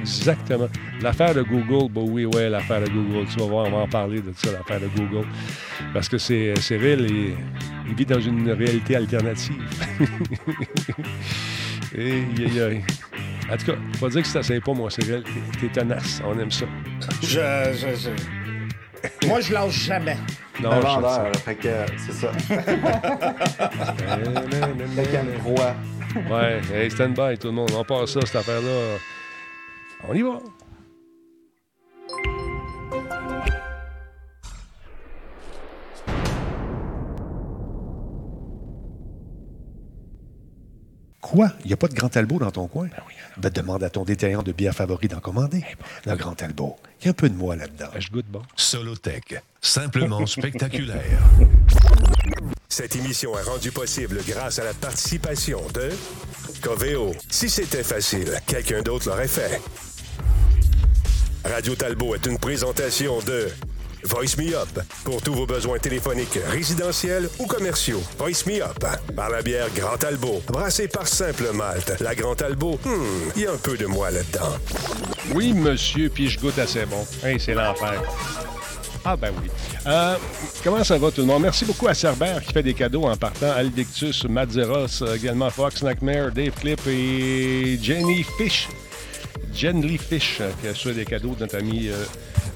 Exactement. 0.00 0.68
L'affaire 1.00 1.34
de 1.34 1.42
Google, 1.42 1.90
bah 1.92 2.00
oui, 2.04 2.24
ouais, 2.26 2.48
l'affaire 2.48 2.80
de 2.82 2.88
Google. 2.88 3.26
Tu 3.32 3.38
vas 3.38 3.46
voir, 3.46 3.66
on 3.66 3.70
va 3.70 3.78
en 3.78 3.88
parler 3.88 4.20
de 4.20 4.32
ça, 4.36 4.52
l'affaire 4.52 4.80
de 4.80 4.88
Google. 4.96 5.26
Parce 5.92 6.08
que 6.08 6.18
c'est 6.18 6.54
Cyril, 6.60 7.06
il, 7.08 7.34
il 7.88 7.94
vit 7.94 8.06
dans 8.06 8.20
une 8.20 8.50
réalité 8.52 8.96
alternative. 8.96 9.62
Et, 11.94 12.22
aïe, 12.38 12.60
aïe. 12.60 12.84
En 13.50 13.56
tout 13.56 13.66
cas, 13.66 13.76
faut 13.98 14.08
dire 14.08 14.22
que 14.22 14.28
ça 14.28 14.40
ne 14.40 14.58
pas, 14.60 14.72
moi, 14.72 14.90
Cyril. 14.90 15.22
T'es 15.24 15.60
t'es 15.68 15.68
tenace. 15.80 16.22
On 16.24 16.38
aime 16.38 16.50
ça. 16.50 16.64
Je, 17.22 17.28
je, 17.28 17.88
je- 17.96 19.26
Moi, 19.26 19.40
je 19.40 19.52
lâche 19.52 19.84
jamais. 19.86 20.16
Non, 20.62 20.70
un 20.72 20.80
je 21.34 21.38
fait 21.40 21.54
que 21.56 21.68
euh, 21.68 21.86
c'est 21.98 22.12
ça. 22.12 22.32
Fait 24.94 25.06
qu'elle 25.10 25.38
croit. 25.42 25.74
Ouais, 26.30 26.60
hey, 26.72 26.90
stand 26.90 27.14
by, 27.14 27.36
tout 27.38 27.48
le 27.48 27.54
monde. 27.54 27.70
On 27.76 27.84
passe 27.84 28.12
ça, 28.12 28.20
cette 28.24 28.36
affaire-là. 28.36 28.98
On 30.08 30.14
y 30.14 30.22
va. 30.22 30.40
Quoi? 41.20 41.50
Il 41.64 41.68
n'y 41.68 41.72
a 41.72 41.76
pas 41.76 41.88
de 41.88 41.94
Grand 41.94 42.08
Talbot 42.08 42.38
dans 42.40 42.50
ton 42.50 42.66
coin? 42.66 42.88
Ben, 43.38 43.48
demande 43.48 43.82
à 43.84 43.90
ton 43.90 44.04
détaillant 44.04 44.42
de 44.42 44.52
bière 44.52 44.74
favori 44.74 45.08
d'en 45.08 45.20
commander. 45.20 45.64
Le 46.04 46.16
Grand 46.16 46.34
Talbot. 46.34 46.76
Il 47.00 47.04
y 47.04 47.08
a 47.08 47.10
un 47.10 47.14
peu 47.14 47.30
de 47.30 47.34
moi 47.36 47.56
là-dedans. 47.56 47.88
Je 47.98 48.10
goûte 48.10 48.26
bon. 48.26 48.42
Solotech, 48.56 49.40
simplement 49.60 50.26
spectaculaire. 50.26 51.22
Cette 52.68 52.96
émission 52.96 53.38
est 53.38 53.42
rendue 53.42 53.70
possible 53.70 54.18
grâce 54.26 54.58
à 54.58 54.64
la 54.64 54.74
participation 54.74 55.62
de 55.72 55.90
Coveo. 56.60 57.12
Si 57.30 57.48
c'était 57.48 57.84
facile, 57.84 58.38
quelqu'un 58.46 58.82
d'autre 58.82 59.08
l'aurait 59.08 59.28
fait. 59.28 59.60
Radio 61.44 61.74
Talbot 61.74 62.14
est 62.14 62.26
une 62.26 62.38
présentation 62.38 63.18
de 63.20 63.48
Voice 64.04 64.36
Me 64.38 64.54
Up 64.56 64.68
pour 65.04 65.20
tous 65.22 65.34
vos 65.34 65.46
besoins 65.46 65.78
téléphoniques 65.78 66.38
résidentiels 66.48 67.28
ou 67.38 67.46
commerciaux. 67.46 68.02
Voice 68.18 68.46
Me 68.46 68.62
Up 68.62 68.84
par 69.14 69.30
la 69.30 69.42
bière 69.42 69.66
Grand 69.74 69.96
Talbot, 69.96 70.40
brassée 70.48 70.88
par 70.88 71.06
Simple 71.06 71.52
Malte. 71.52 72.00
La 72.00 72.14
Grand 72.14 72.34
Talbot, 72.34 72.78
hmm, 72.84 73.32
il 73.36 73.42
y 73.42 73.46
a 73.46 73.52
un 73.52 73.56
peu 73.56 73.76
de 73.76 73.86
moi 73.86 74.10
là-dedans. 74.10 74.56
Oui, 75.34 75.52
monsieur, 75.52 76.08
puis 76.08 76.28
je 76.28 76.38
goûte 76.38 76.58
assez 76.58 76.86
bon. 76.86 77.04
Hey, 77.24 77.38
c'est 77.40 77.54
l'enfer. 77.54 78.02
Ah 79.04 79.16
ben 79.16 79.32
oui. 79.42 79.50
Euh, 79.86 80.14
comment 80.62 80.84
ça 80.84 80.96
va 80.96 81.10
tout 81.10 81.22
le 81.22 81.26
monde? 81.26 81.42
Merci 81.42 81.64
beaucoup 81.64 81.88
à 81.88 81.94
Cerbère 81.94 82.40
qui 82.42 82.52
fait 82.52 82.62
des 82.62 82.74
cadeaux 82.74 83.04
en 83.04 83.16
partant. 83.16 83.50
Aldictus, 83.50 84.24
Madzeros, 84.24 85.02
euh, 85.02 85.16
également 85.16 85.50
Fox, 85.50 85.82
Nightmare, 85.82 86.30
Dave 86.30 86.52
Clip 86.52 86.80
et 86.86 87.78
Jenny 87.82 88.24
Fish. 88.38 88.68
Jenny 89.54 89.98
Fish 89.98 90.38
euh, 90.40 90.50
qui 90.60 90.68
a 90.68 90.70
reçu 90.70 90.92
des 90.92 91.04
cadeaux 91.04 91.34
de 91.34 91.40
notre 91.40 91.56
ami, 91.58 91.88
euh, 91.88 92.04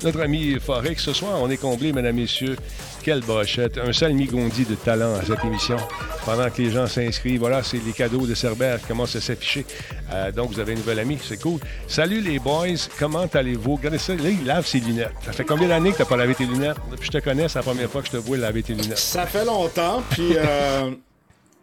notre 0.03 0.21
ami 0.21 0.59
Forex. 0.61 1.03
Ce 1.03 1.13
soir, 1.13 1.39
on 1.43 1.51
est 1.51 1.57
comblé, 1.57 1.93
mesdames, 1.93 2.17
messieurs. 2.17 2.57
Quelle 3.03 3.21
brochette. 3.21 3.79
Un 3.79 3.93
salmigondi 3.93 4.65
de 4.65 4.75
talent 4.75 5.15
à 5.15 5.23
cette 5.25 5.45
émission. 5.45 5.77
Pendant 6.25 6.51
que 6.51 6.61
les 6.61 6.71
gens 6.71 6.87
s'inscrivent, 6.89 7.39
voilà, 7.41 7.63
c'est 7.63 7.79
les 7.85 7.93
cadeaux 7.93 8.27
de 8.27 8.35
Cerbère 8.35 8.81
qui 8.81 8.87
commencent 8.87 9.15
à 9.15 9.21
s'afficher. 9.21 9.65
Euh, 10.13 10.33
donc, 10.33 10.51
vous 10.53 10.59
avez 10.59 10.73
un 10.73 10.77
nouvel 10.77 10.99
ami, 10.99 11.19
c'est 11.23 11.41
cool. 11.41 11.61
Salut 11.87 12.21
les 12.21 12.39
boys, 12.41 12.67
comment 12.99 13.27
allez-vous? 13.33 13.77
Regardez 13.77 13.99
ça, 13.99 14.15
là, 14.15 14.29
il 14.29 14.45
lave 14.45 14.67
ses 14.67 14.81
lunettes. 14.81 15.13
Ça 15.25 15.33
fait 15.33 15.45
combien 15.45 15.69
d'années 15.69 15.93
que 15.93 15.97
tu 15.97 16.03
n'as 16.03 16.09
pas 16.09 16.17
lavé 16.17 16.35
tes 16.35 16.47
lunettes? 16.47 16.79
Depuis 16.91 17.09
que 17.09 17.15
je 17.15 17.19
te 17.21 17.25
connais, 17.25 17.49
c'est 17.49 17.59
la 17.59 17.63
première 17.63 17.89
fois 17.91 18.01
que 18.03 18.09
je 18.09 18.13
te 18.13 18.17
vois 18.17 18.37
laver 18.39 18.63
tes 18.65 18.75
lunettes. 18.75 18.99
Ça 18.99 19.25
fait 19.27 19.45
longtemps, 19.45 20.03
puis 20.11 20.33
euh, 20.37 20.91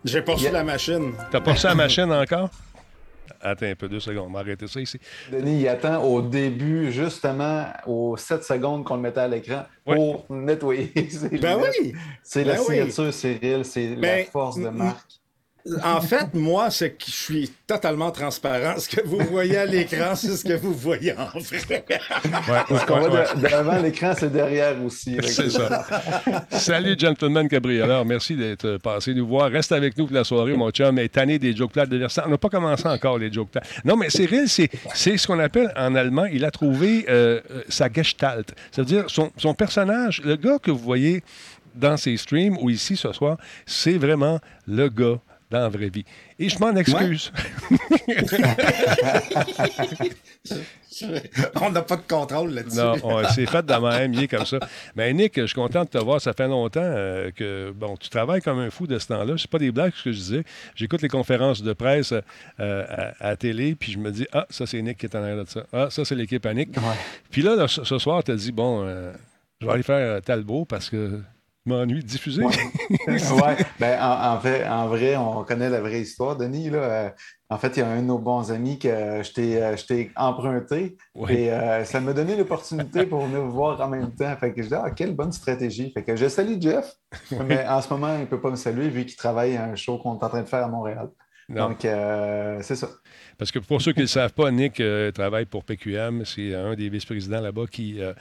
j'ai 0.06 0.22
pas 0.22 0.34
reçu 0.34 0.44
Yeah. 0.46 0.54
la 0.54 0.64
machine. 0.64 1.12
T'as 1.32 1.42
pas 1.42 1.52
reçu 1.54 1.66
la 1.68 1.76
machine 1.76 2.12
encore? 2.12 2.50
Attends 3.42 3.66
un 3.66 3.76
peu, 3.76 3.88
deux 3.90 4.00
secondes, 4.00 4.28
on 4.30 4.34
va 4.34 4.40
arrêter 4.40 4.68
ça 4.68 4.80
ici. 4.80 5.00
Denis, 5.32 5.62
il 5.62 5.68
attend 5.68 6.02
au 6.04 6.22
début, 6.22 6.92
justement, 6.92 7.66
aux 7.86 8.16
7 8.18 8.44
secondes 8.44 8.84
qu'on 8.86 8.96
le 8.96 9.02
mettait 9.02 9.20
à 9.22 9.28
l'écran 9.28 9.64
Ouais. 9.86 9.96
pour 9.98 10.26
nettoyer 10.30 10.92
ses 11.10 11.30
Ben 11.38 11.58
lunettes. 11.58 11.76
oui! 11.82 11.94
C'est 12.24 12.44
la 12.46 12.54
Ben 12.54 12.60
oui. 12.70 12.76
signature 12.78 13.14
Cyril, 13.14 13.66
c'est 13.66 13.90
la 13.90 13.96
Ben, 14.02 14.26
force 14.26 14.58
de 14.58 14.70
marque. 14.70 15.20
En 15.82 16.02
fait, 16.02 16.34
moi, 16.34 16.70
c'est 16.70 16.92
que 16.92 17.06
je 17.06 17.12
suis 17.12 17.52
totalement 17.66 18.12
transparent. 18.12 18.78
Ce 18.78 18.90
que 18.90 19.02
vous 19.06 19.20
voyez 19.32 19.56
à 19.58 19.66
l'écran, 19.66 20.14
c'est 20.14 20.36
ce 20.36 20.44
que 20.44 20.54
vous 20.58 20.74
voyez 20.74 21.14
en 21.18 21.26
vrai. 21.40 21.40
Ouais, 21.70 21.94
Ce 22.80 22.86
qu'on 22.86 23.02
ouais, 23.02 23.10
voit 23.10 23.20
ouais. 23.20 23.26
de- 23.36 23.42
devant 23.48 23.82
l'écran, 23.82 24.14
c'est 24.18 24.32
derrière 24.32 24.84
aussi. 24.84 25.18
C'est 25.24 25.50
ça. 25.50 25.86
Salut, 26.52 26.96
gentleman 27.00 27.48
cabrioleur. 27.48 28.04
Merci 28.04 28.36
d'être 28.36 28.78
passé 28.78 29.14
nous 29.14 29.26
voir. 29.26 29.50
Reste 29.50 29.72
avec 29.72 29.98
nous 29.98 30.06
pour 30.08 30.16
la 30.16 30.26
soirée, 30.26 30.54
mon 30.54 30.70
chum. 30.72 31.00
est 31.00 31.08
tanné 31.08 31.40
des 31.40 31.56
jokes 31.56 31.72
plates 31.72 31.90
de 31.90 31.98
Versailles. 31.98 32.26
On 32.28 32.32
n'a 32.32 32.38
pas 32.38 32.50
commencé 32.50 32.86
encore 32.86 33.18
les 33.18 33.32
jokes 33.32 33.52
plates. 33.52 33.68
Non, 33.86 33.96
mais 33.96 34.10
Cyril, 34.10 34.50
c'est, 34.50 34.70
c'est 34.94 35.16
ce 35.18 35.26
qu'on 35.28 35.40
appelle 35.40 35.72
en 35.78 35.96
allemand, 35.96 36.26
il 36.26 36.44
a 36.44 36.52
trouvé 36.52 37.06
euh, 37.08 37.40
euh, 37.52 37.62
sa 37.70 37.90
gestalt. 37.92 38.54
C'est-à-dire 38.72 39.06
son, 39.08 39.32
son 39.38 39.54
personnage, 39.54 40.22
le 40.26 40.36
gars 40.36 40.60
que 40.62 40.72
vous 40.72 40.78
voyez 40.80 41.24
dans 41.74 41.96
ses 41.96 42.18
streams 42.18 42.58
ou 42.60 42.70
ici 42.70 42.98
ce 42.98 43.14
soir, 43.14 43.38
c'est 43.66 43.98
vraiment 43.98 44.40
le 44.68 44.90
gars 44.90 45.20
dans 45.54 45.60
la 45.62 45.70
vraie 45.70 45.90
vie. 45.90 46.04
Et 46.40 46.50
je 46.50 46.58
m'en 46.60 46.76
excuse. 46.76 47.32
On 51.60 51.72
n'a 51.72 51.82
pas 51.82 51.96
de 51.96 52.02
contrôle 52.08 52.52
là-dessus. 52.52 52.78
Non, 52.78 52.94
on- 53.04 53.24
c'est 53.34 53.46
fait 53.48 53.66
de 53.66 53.74
même, 53.74 54.14
il 54.14 54.24
est 54.24 54.28
comme 54.28 54.46
ça. 54.46 54.60
Mais 54.96 55.12
Nick, 55.14 55.40
je 55.40 55.46
suis 55.48 55.56
content 55.56 55.84
de 55.84 55.90
te 55.90 55.98
voir. 55.98 56.22
Ça 56.22 56.34
fait 56.34 56.48
longtemps 56.48 56.82
euh, 56.84 57.32
que 57.32 57.72
bon, 57.72 57.98
tu 57.98 58.10
travailles 58.10 58.42
comme 58.42 58.60
un 58.60 58.70
fou 58.70 58.86
de 58.86 59.00
ce 59.00 59.08
temps-là. 59.08 59.34
C'est 59.38 59.50
pas 59.50 59.58
des 59.58 59.72
blagues 59.72 59.94
ce 59.96 60.04
que 60.04 60.12
je 60.12 60.18
disais. 60.18 60.44
J'écoute 60.76 61.02
les 61.02 61.08
conférences 61.10 61.64
de 61.64 61.74
presse 61.74 62.14
euh, 62.14 62.22
à, 63.20 63.26
à 63.26 63.30
la 63.30 63.36
télé, 63.38 63.74
puis 63.76 63.92
je 63.92 63.98
me 63.98 64.12
dis 64.12 64.28
ah 64.34 64.46
ça 64.52 64.68
c'est 64.68 64.82
Nick 64.82 64.98
qui 65.00 65.08
est 65.08 65.16
en 65.16 65.22
arrière 65.24 65.44
de 65.44 65.50
ça. 65.50 65.64
Ah 65.74 65.88
ça 65.90 66.06
c'est 66.06 66.16
l'équipe 66.16 66.46
à 66.46 66.54
Nick. 66.54 66.70
Puis 67.32 67.42
là, 67.42 67.56
là, 67.56 67.68
ce 67.68 67.98
soir, 67.98 68.24
tu 68.24 68.32
as 68.32 68.36
dit 68.36 68.52
bon, 68.52 68.84
euh, 68.86 69.12
je 69.62 69.66
vais 69.66 69.74
aller 69.74 69.84
faire 69.84 70.22
Talbot 70.22 70.66
parce 70.66 70.90
que 70.92 71.20
m'ennuie. 71.66 72.04
Diffuser? 72.04 72.44
ouais. 73.08 73.58
Ben, 73.80 74.00
en, 74.02 74.36
en, 74.36 74.40
fait, 74.40 74.68
en 74.68 74.88
vrai, 74.88 75.16
on 75.16 75.44
connaît 75.44 75.70
la 75.70 75.82
vraie 75.82 76.02
histoire, 76.02 76.36
Denis. 76.36 76.70
Là. 76.70 76.78
Euh, 76.80 77.10
en 77.50 77.58
fait, 77.58 77.78
il 77.78 77.80
y 77.80 77.84
a 77.84 77.88
un 77.88 78.02
de 78.02 78.08
nos 78.08 78.18
bons 78.18 78.52
amis 78.52 78.80
que 78.80 79.22
je 79.24 79.86
t'ai 79.86 80.12
emprunté 80.16 80.98
et 81.30 81.52
euh, 81.52 81.86
ça 81.86 82.00
m'a 82.00 82.14
donné 82.14 82.36
l'opportunité 82.36 83.06
pour 83.06 83.26
venir 83.26 83.42
voir 83.44 83.80
en 83.80 83.90
même 83.90 84.12
temps. 84.12 84.36
Fait 84.38 84.54
que 84.54 84.64
je 84.64 84.70
dis, 84.70 84.74
ah, 84.74 84.90
quelle 84.90 85.14
bonne 85.14 85.32
stratégie. 85.32 85.92
Fait 85.92 86.04
que 86.04 86.16
je 86.16 86.28
salue 86.28 86.60
Jeff, 86.60 86.96
mais 87.48 87.66
en 87.68 87.82
ce 87.82 87.94
moment, 87.94 88.16
il 88.16 88.22
ne 88.22 88.26
peut 88.26 88.42
pas 88.42 88.50
me 88.50 88.56
saluer 88.56 88.90
vu 88.90 89.06
qu'il 89.06 89.18
travaille 89.18 89.56
à 89.56 89.66
un 89.66 89.76
show 89.76 90.00
qu'on 90.00 90.18
est 90.18 90.24
en 90.24 90.30
train 90.30 90.42
de 90.42 90.48
faire 90.48 90.66
à 90.66 90.68
Montréal. 90.68 91.10
Donc, 91.50 91.86
euh, 91.86 92.60
c'est 92.62 92.76
ça. 92.76 92.90
Parce 93.38 93.52
que 93.52 93.60
pour 93.60 93.82
ceux 93.82 93.94
qui 93.94 94.00
ne 94.00 94.04
le 94.04 94.08
savent 94.08 94.34
pas, 94.34 94.52
Nick 94.52 94.80
euh, 94.80 95.12
travaille 95.12 95.46
pour 95.46 95.64
PQM. 95.64 96.26
C'est 96.26 96.54
un 96.54 96.76
des 96.76 96.90
vice-présidents 96.90 97.42
là-bas 97.42 97.66
qui 97.72 98.02
euh, 98.02 98.14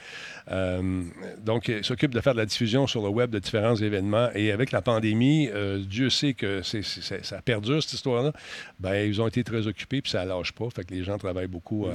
euh, 0.51 1.03
donc 1.45 1.71
s'occupe 1.83 2.15
de 2.15 2.21
faire 2.21 2.33
de 2.35 2.39
la 2.39 2.47
diffusion 2.47 2.87
sur 2.87 3.03
le 3.03 3.09
web 3.09 3.31
de 3.31 3.39
différents 3.39 3.77
événements. 3.77 4.29
Et 4.35 4.53
avec 4.53 4.73
la 4.73 4.83
pandémie, 4.83 5.51
Dieu 5.87 6.11
sait 6.11 6.35
que 6.35 6.63
ça 6.63 7.43
perdure 7.43 7.83
cette 7.83 7.93
histoire-là. 7.95 8.33
Ben, 8.81 8.95
ils 9.09 9.21
ont 9.21 9.29
été 9.29 9.45
très 9.45 9.67
occupés 9.67 10.03
puis 10.03 10.11
ça 10.11 10.25
ne 10.25 10.29
lâche 10.29 10.53
pas. 10.53 10.69
Fait 10.75 10.85
que 10.85 10.95
les 10.95 11.05
gens 11.05 11.19
travaillent 11.19 11.47
beaucoup 11.47 11.87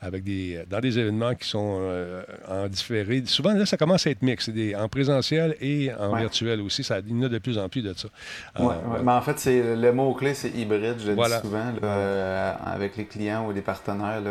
avec 0.00 0.24
des, 0.24 0.62
dans 0.68 0.80
des 0.80 0.98
événements 0.98 1.34
qui 1.34 1.48
sont 1.48 1.80
en 2.48 2.68
différé. 2.68 3.22
Souvent, 3.26 3.52
là, 3.52 3.66
ça 3.66 3.76
commence 3.76 4.06
à 4.06 4.10
être 4.10 4.22
mix. 4.22 4.48
Des, 4.48 4.74
en 4.74 4.88
présentiel 4.88 5.56
et 5.60 5.90
en 5.98 6.16
virtuel 6.16 6.60
aussi. 6.60 6.82
Ça, 6.84 7.00
il 7.00 7.16
y 7.16 7.20
en 7.20 7.22
a 7.24 7.28
de 7.28 7.38
plus 7.38 7.58
en 7.58 7.68
plus 7.68 7.82
de 7.82 7.94
ça. 7.94 8.08
Ouais, 8.58 8.74
Mais 9.02 9.12
en 9.12 9.20
fait, 9.20 9.38
c'est, 9.38 9.76
le 9.76 9.92
mot-clé, 9.92 10.34
c'est 10.34 10.50
hybride, 10.50 10.96
je 10.98 11.10
le 11.10 11.16
dis 11.16 11.40
souvent. 11.42 11.72
Là, 11.80 12.59
avec 12.64 12.96
les 12.96 13.06
clients 13.06 13.46
ou 13.46 13.52
les 13.52 13.62
partenaires, 13.62 14.22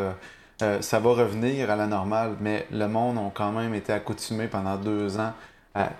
euh, 0.61 0.81
ça 0.81 0.99
va 0.99 1.09
revenir 1.11 1.69
à 1.69 1.75
la 1.75 1.87
normale, 1.87 2.35
mais 2.39 2.67
le 2.71 2.87
monde 2.87 3.17
a 3.17 3.31
quand 3.33 3.51
même 3.51 3.73
été 3.73 3.93
accoutumé 3.93 4.47
pendant 4.47 4.75
deux 4.77 5.19
ans, 5.19 5.33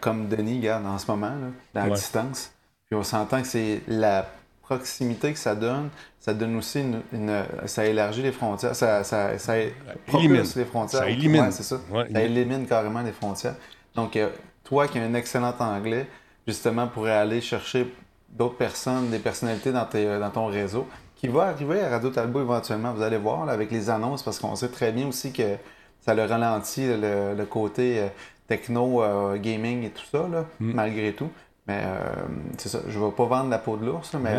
comme 0.02 0.28
Denis 0.28 0.60
garde 0.60 0.86
en 0.86 0.98
ce 0.98 1.10
moment, 1.10 1.30
là, 1.30 1.48
la 1.74 1.90
distance. 1.90 2.52
Puis 2.86 2.96
on 2.96 3.04
s'entend 3.04 3.42
que 3.42 3.48
c'est 3.48 3.82
la 3.88 4.26
proximité 4.70 5.32
que 5.34 5.40
ça 5.40 5.56
donne, 5.56 5.90
ça 6.20 6.34
donne 6.34 6.56
aussi 6.58 6.82
une, 7.14 7.44
ça 7.66 7.86
élargit 7.86 8.22
les 8.22 8.32
frontières, 8.32 8.76
ça, 8.76 9.04
ça, 9.04 9.38
ça 9.38 9.58
élimine 9.58 10.44
les 10.56 10.66
frontières. 10.66 11.02
Ça 11.02 11.10
élimine. 11.10 11.52
c'est 11.52 11.64
ça. 11.64 11.80
ça 11.92 12.22
élimine 12.22 12.68
carrément 12.68 13.02
les 13.02 13.12
frontières. 13.12 13.56
Donc, 13.96 14.16
euh, 14.16 14.30
toi 14.64 14.88
qui 14.88 15.00
as 15.00 15.04
un 15.04 15.14
excellent 15.14 15.56
anglais, 15.60 16.08
justement, 16.46 16.88
pourrais 16.88 17.16
aller 17.16 17.42
chercher 17.42 17.92
d'autres 18.30 18.58
personnes, 18.58 19.10
des 19.10 19.20
personnalités 19.20 19.72
dans, 19.72 19.86
tes, 19.86 20.20
dans 20.20 20.30
ton 20.30 20.46
réseau 20.48 20.88
qui 21.20 21.28
va 21.28 21.48
arriver 21.48 21.82
à 21.82 21.90
Radio 21.90 22.10
Talbot 22.12 22.42
éventuellement. 22.42 22.94
Vous 22.94 23.02
allez 23.02 23.18
voir 23.18 23.50
avec 23.50 23.72
les 23.72 23.90
annonces, 23.90 24.24
parce 24.24 24.40
qu'on 24.40 24.56
sait 24.56 24.70
très 24.70 24.94
bien 24.94 25.08
aussi 25.08 25.34
que 25.34 25.58
ça 26.00 26.14
le 26.16 26.24
ralentit 26.24 26.88
le, 26.88 27.44
côté 27.44 28.00
euh, 28.00 28.08
techno, 28.48 29.04
euh, 29.04 29.36
gaming 29.36 29.84
et 29.84 29.90
tout 29.90 30.06
ça, 30.10 30.26
mm. 30.60 30.72
malgré 30.74 31.12
tout. 31.12 31.30
Mais 31.70 31.84
euh, 31.84 32.26
c'est 32.58 32.70
ça, 32.70 32.80
je 32.90 32.98
ne 32.98 33.06
vais 33.06 33.12
pas 33.12 33.26
vendre 33.26 33.52
la 33.52 33.60
peau 33.60 33.78
de 33.78 33.86
l'ours, 33.86 34.12
mais 34.16 34.36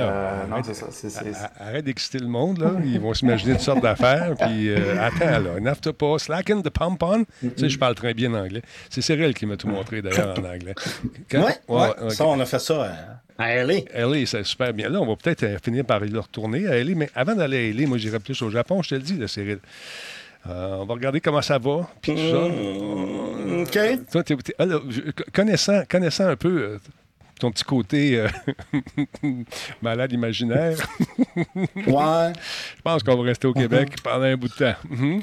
non, 0.49 0.62
c'est 0.64 0.75
ça. 0.75 1.50
Arrête 1.60 1.84
d'exciter 1.84 2.18
le 2.18 2.26
monde, 2.26 2.58
là. 2.58 2.72
Ils 2.84 2.99
vont 2.99 3.14
s'imaginer 3.14 3.52
toutes 3.52 3.62
sortes 3.62 3.82
d'affaires. 3.82 4.34
Puis 4.37 4.75
attends, 4.99 5.38
là, 5.38 5.56
enough 5.58 5.80
to 5.80 5.92
pause, 5.92 6.22
slacken 6.22 6.62
the 6.62 6.70
pump 6.70 7.00
on. 7.02 7.25
Tu 7.40 7.50
sais, 7.56 7.68
je 7.68 7.78
parle 7.78 7.94
très 7.94 8.14
bien 8.14 8.34
anglais. 8.34 8.62
C'est 8.88 9.00
Cyril 9.00 9.32
qui 9.34 9.46
m'a 9.46 9.56
tout 9.56 9.68
montré 9.68 10.02
d'ailleurs 10.02 10.37
en 10.37 10.44
anglais. 10.44 10.75
Oui, 11.68 12.10
ça, 12.10 12.26
on 12.26 12.40
a 12.40 12.44
fait 12.44 12.58
ça. 12.58 12.90
À 13.40 13.64
LA. 13.64 13.80
LA, 13.94 14.26
c'est 14.26 14.44
super 14.44 14.75
bien. 14.75 14.90
Là, 14.90 15.00
on 15.00 15.06
va 15.06 15.16
peut-être 15.16 15.44
euh, 15.44 15.56
finir 15.64 15.87
par 15.87 16.00
le 16.00 16.20
retourner 16.20 16.66
à 16.66 16.84
LA, 16.84 16.94
mais 16.94 17.08
avant 17.14 17.34
d'aller 17.34 17.70
à 17.70 17.72
LA, 17.72 17.87
moi, 17.87 17.96
j'irai 17.96 18.18
plus 18.18 18.40
au 18.42 18.50
Japon, 18.50 18.82
je 18.82 18.90
te 18.90 18.94
le 18.96 19.00
dis, 19.00 19.16
là, 19.16 19.28
Cyril. 19.28 19.60
Euh, 20.46 20.76
on 20.80 20.84
va 20.84 20.94
regarder 20.94 21.20
comment 21.22 21.40
ça 21.40 21.58
va, 21.58 21.88
puis 22.02 22.12
tout 22.12 22.18
ça. 22.18 22.49
Mm, 22.49 23.62
OK. 23.62 23.78
Toi, 24.10 24.22
ah, 24.58 24.64
connaissant, 25.32 25.82
connaissant 25.88 26.26
un 26.26 26.37
peu 26.37 26.49
euh, 26.49 26.78
ton 27.40 27.50
petit 27.50 27.64
côté 27.64 28.25
malade 29.82 30.12
imaginaire, 30.12 30.76
ouais. 31.37 32.32
je 32.76 32.82
pense 32.82 33.02
qu'on 33.02 33.16
va 33.16 33.23
rester 33.23 33.47
au 33.47 33.52
Québec 33.52 33.97
pendant 34.02 34.25
un 34.25 34.37
bout 34.37 34.49
de 34.49 34.54
temps. 34.54 34.76
Mhm. 34.88 35.23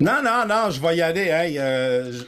Non, 0.00 0.22
non, 0.24 0.44
non, 0.48 0.70
je 0.70 0.80
vais 0.80 0.96
y 0.96 1.02
aller. 1.02 1.30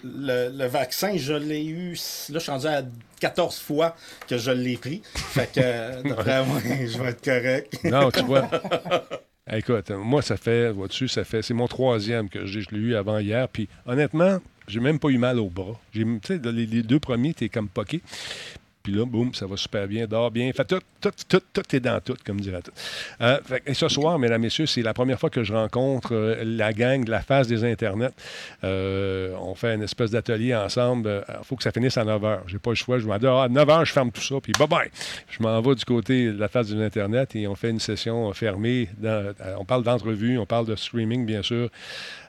le, 0.05 0.67
vaccin, 0.67 1.17
je 1.17 1.33
l'ai 1.33 1.65
eu. 1.65 1.93
Là, 1.93 2.35
je 2.35 2.39
suis 2.39 2.51
rendu 2.51 2.67
à 2.67 2.83
14 3.21 3.59
fois 3.59 3.97
que 4.29 4.39
je 4.39 4.51
l'ai 4.51 4.77
pris. 4.77 5.03
Fait 5.05 5.51
que, 5.53 6.03
d'après 6.09 6.45
moi, 6.45 6.61
je 6.65 7.03
vais 7.03 7.11
être 7.11 7.25
correct. 7.25 7.79
non, 7.85 8.11
tu 8.11 8.23
vois. 8.23 8.49
Écoute, 9.53 9.91
moi, 9.91 10.23
ça 10.23 10.37
fait, 10.37 10.71
vois-tu, 10.71 11.09
ça 11.09 11.25
fait, 11.25 11.43
c'est 11.43 11.55
mon 11.55 11.69
troisième 11.69 12.29
que 12.29 12.47
je 12.47 12.61
l'ai 12.71 12.79
eu 12.79 12.97
avant 12.97 13.19
hier. 13.19 13.49
Puis, 13.49 13.69
honnêtement, 13.85 14.39
j'ai 14.69 14.81
même 14.81 14.99
pas 14.99 15.09
eu 15.09 15.19
mal 15.19 15.39
au 15.39 15.49
bras. 15.49 15.79
Tu 15.93 16.05
sais, 16.25 16.41
les, 16.43 16.67
les, 16.67 16.83
deux 16.83 17.01
premiers, 17.01 17.35
t'es 17.35 17.49
comme 17.49 17.69
poqué. 17.69 18.01
Puis 18.87 18.95
là, 18.95 19.05
boum, 19.05 19.35
ça 19.35 19.47
va 19.47 19.57
super 19.57 19.89
bien, 19.89 20.07
dort 20.07 20.31
bien. 20.31 20.53
Fait 20.53 20.65
tout, 20.65 20.79
tout, 21.01 21.11
tout, 21.29 21.43
tout 21.53 21.75
est 21.75 21.81
dans 21.81 22.01
tout, 22.01 22.15
comme 22.25 22.41
dirait 22.41 22.63
tout. 22.63 22.71
Euh, 23.21 23.41
et 23.67 23.75
ce 23.75 23.89
soir, 23.89 24.17
mesdames, 24.17 24.41
messieurs, 24.41 24.67
c'est 24.67 24.81
la 24.81 24.95
première 24.95 25.19
fois 25.19 25.29
que 25.29 25.43
je 25.43 25.53
rencontre 25.53 26.15
euh, 26.15 26.45
la 26.45 26.73
gang 26.73 27.05
de 27.05 27.11
la 27.11 27.21
phase 27.21 27.49
des 27.49 27.65
Internets. 27.65 28.13
Euh, 28.63 29.35
on 29.41 29.57
fait 29.57 29.75
une 29.75 29.83
espèce 29.83 30.13
d'atelier 30.13 30.55
ensemble. 30.55 31.25
Il 31.29 31.45
faut 31.45 31.57
que 31.57 31.65
ça 31.65 31.73
finisse 31.73 31.99
à 31.99 32.05
9 32.05 32.23
h. 32.23 32.39
J'ai 32.47 32.61
pas 32.61 32.71
le 32.71 32.77
choix. 32.77 33.01
Je 33.01 33.09
ah, 33.09 33.43
à 33.43 33.49
9 33.49 33.69
h, 33.69 33.85
je 33.87 33.93
ferme 33.93 34.13
tout 34.13 34.21
ça. 34.21 34.37
Puis 34.41 34.53
bye 34.57 34.69
bye. 34.69 34.89
Je 35.31 35.43
m'en 35.43 35.61
vais 35.61 35.75
du 35.75 35.85
côté 35.85 36.27
de 36.27 36.39
la 36.39 36.47
phase 36.47 36.73
des 36.73 36.81
Internets 36.81 37.27
et 37.35 37.49
on 37.49 37.57
fait 37.57 37.71
une 37.71 37.81
session 37.81 38.33
fermée. 38.35 38.89
on 39.59 39.65
parle 39.65 39.83
d'entrevue, 39.83 40.39
on 40.39 40.47
parle 40.47 40.67
de 40.67 40.77
streaming, 40.77 41.27
bien 41.27 41.43
sûr. 41.43 41.71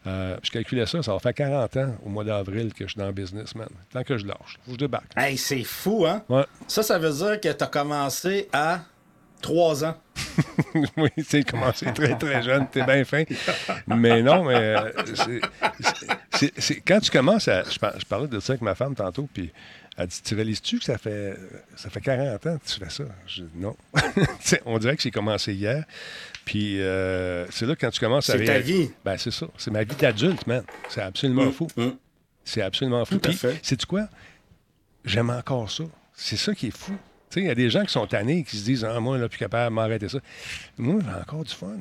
Euh, 0.07 0.37
je 0.41 0.51
calculais 0.51 0.85
ça, 0.85 1.03
ça 1.03 1.11
va 1.11 1.19
faire 1.19 1.33
40 1.33 1.77
ans 1.77 1.95
au 2.05 2.09
mois 2.09 2.23
d'avril 2.23 2.73
que 2.73 2.85
je 2.85 2.91
suis 2.91 2.99
dans 2.99 3.07
le 3.07 3.11
business, 3.11 3.53
man. 3.55 3.67
Tant 3.91 4.03
que 4.03 4.17
je 4.17 4.25
lâche, 4.25 4.57
faut 4.63 4.71
que 4.71 4.73
je 4.73 4.77
débarque. 4.77 5.11
Hey, 5.17 5.37
c'est 5.37 5.63
fou, 5.63 6.05
hein? 6.05 6.23
Ouais. 6.29 6.45
Ça, 6.67 6.81
ça 6.81 6.97
veut 6.97 7.11
dire 7.11 7.41
que 7.41 7.51
tu 7.51 7.63
as 7.63 7.67
commencé 7.67 8.47
à 8.53 8.81
3 9.41 9.85
ans. 9.85 9.95
oui, 10.97 11.09
tu 11.29 11.43
commencé 11.43 11.91
très, 11.93 12.17
très 12.17 12.41
jeune, 12.41 12.67
t'es 12.69 12.83
bien 12.83 13.03
fin. 13.03 13.23
Mais 13.87 14.21
non, 14.21 14.45
mais 14.45 14.55
euh, 14.77 14.91
c'est, 16.33 16.81
quand 16.81 16.99
tu 16.99 17.11
commences 17.11 17.47
à. 17.47 17.63
Je, 17.63 18.05
parlais 18.05 18.27
de 18.27 18.39
ça 18.39 18.53
avec 18.53 18.61
ma 18.61 18.75
femme 18.75 18.95
tantôt, 18.95 19.27
puis 19.31 19.51
elle 19.97 20.07
dit 20.07 20.21
Tu 20.23 20.35
réalises-tu 20.35 20.79
que 20.79 20.85
ça 20.85 20.97
fait, 20.97 21.35
ça 21.75 21.89
fait 21.89 22.01
40 22.01 22.47
ans 22.47 22.57
que 22.57 22.65
tu 22.65 22.79
fais 22.79 22.89
ça? 22.89 23.03
Je 23.27 23.43
dis 23.43 23.49
Non. 23.55 23.75
on 24.65 24.77
dirait 24.79 24.95
que 24.95 25.03
j'ai 25.03 25.11
commencé 25.11 25.53
hier. 25.53 25.83
Puis 26.47 26.81
euh, 26.81 27.45
c'est 27.49 27.65
là 27.65 27.75
quand 27.75 27.89
tu 27.89 27.99
commences 27.99 28.29
à. 28.29 28.37
C'est 28.37 28.45
ta 28.45 28.59
vie. 28.59 28.89
Ben, 29.03 29.17
c'est 29.17 29.31
ça. 29.31 29.47
C'est 29.57 29.69
ma 29.69 29.83
vie 29.83 29.95
d'adulte, 29.97 30.47
man. 30.47 30.63
C'est 30.87 31.01
absolument 31.01 31.47
mm, 31.47 31.51
fou. 31.51 31.67
Mm. 31.75 31.89
C'est 32.45 32.61
absolument 32.61 33.03
fou. 33.03 33.19
Puis, 33.19 33.37
sais-tu 33.61 33.85
quoi? 33.85 34.07
J'aime 35.03 35.29
encore 35.29 35.69
ça. 35.69 35.83
C'est 36.13 36.37
ça 36.37 36.55
qui 36.55 36.67
est 36.67 36.77
fou. 36.77 36.93
Tu 37.29 37.33
sais, 37.33 37.39
il 37.41 37.47
y 37.47 37.49
a 37.49 37.55
des 37.55 37.69
gens 37.69 37.83
qui 37.83 37.91
sont 37.91 38.07
tannés, 38.07 38.45
qui 38.45 38.55
se 38.55 38.63
disent 38.63 38.85
Ah, 38.85 38.97
moi, 39.01 39.17
là, 39.17 39.27
plus 39.27 39.39
capable 39.39 39.71
de 39.71 39.75
m'arrêter 39.75 40.07
ça. 40.07 40.19
Moi, 40.77 41.01
j'ai 41.03 41.21
encore 41.21 41.43
du 41.43 41.53
fun. 41.53 41.75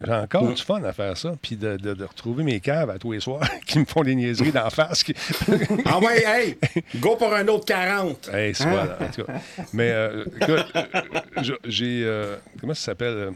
J'ai 0.00 0.12
encore 0.12 0.44
mm. 0.44 0.54
du 0.54 0.62
fun 0.62 0.84
à 0.84 0.92
faire 0.92 1.16
ça, 1.16 1.34
puis 1.42 1.56
de, 1.56 1.76
de, 1.76 2.04
retrouver 2.04 2.44
mes 2.44 2.60
caves 2.60 2.90
à 2.90 3.00
tous 3.00 3.10
les 3.10 3.18
soirs 3.18 3.42
qui 3.66 3.80
me 3.80 3.86
font 3.86 4.04
des 4.04 4.14
niaiseries 4.14 4.52
d'en 4.52 4.70
face. 4.70 5.04
ah 5.84 5.98
ouais, 5.98 6.22
hey! 6.24 6.58
Go 7.00 7.16
pour 7.16 7.34
un 7.34 7.48
autre 7.48 7.64
40! 7.64 8.30
Hey, 8.32 8.54
c'est 8.54 8.68
voilà, 8.68 8.98
en 9.00 9.08
tout 9.08 9.24
cas. 9.24 9.32
Mais, 9.72 9.90
euh, 9.90 10.24
écoute, 10.40 10.72
euh, 10.76 11.56
j'ai... 11.64 12.04
Euh, 12.04 12.36
comment 12.60 12.74
ça 12.74 12.82
s'appelle? 12.82 13.32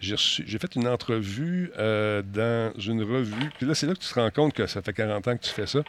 J'ai 0.00 0.58
fait 0.58 0.74
une 0.76 0.86
entrevue 0.86 1.70
euh, 1.78 2.22
dans 2.22 2.72
une 2.78 3.02
revue. 3.02 3.50
Puis 3.56 3.66
là, 3.66 3.74
c'est 3.74 3.86
là 3.86 3.94
que 3.94 3.98
tu 3.98 4.08
te 4.08 4.14
rends 4.14 4.30
compte 4.30 4.52
que 4.52 4.66
ça 4.66 4.80
fait 4.80 4.92
40 4.92 5.28
ans 5.28 5.36
que 5.36 5.42
tu 5.42 5.50
fais 5.50 5.66
ça. 5.66 5.80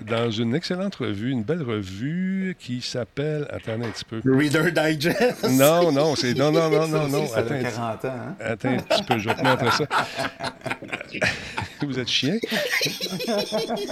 Dans 0.00 0.30
une 0.30 0.54
excellente 0.54 0.94
revue, 0.96 1.30
une 1.30 1.42
belle 1.42 1.62
revue 1.62 2.56
qui 2.58 2.80
s'appelle. 2.80 3.46
Attendez 3.50 3.86
un 3.86 3.90
petit 3.90 4.04
peu. 4.04 4.20
Reader 4.24 4.70
Digest. 4.70 5.48
Non, 5.50 5.90
non, 5.90 6.14
c'est. 6.14 6.34
Non, 6.34 6.52
non, 6.52 6.70
non, 6.70 6.86
non, 6.86 7.08
non. 7.08 7.24
Attends, 7.34 7.60
40 7.60 8.04
ans, 8.04 8.08
hein? 8.08 8.36
Attends 8.40 8.68
un 8.68 8.78
petit 8.78 9.02
peu, 9.02 9.18
je 9.18 9.28
vais 9.28 9.34
te 9.34 9.42
montrer 9.42 9.70
ça. 9.70 9.86
vous 11.82 11.98
êtes 11.98 12.08
chien? 12.08 12.38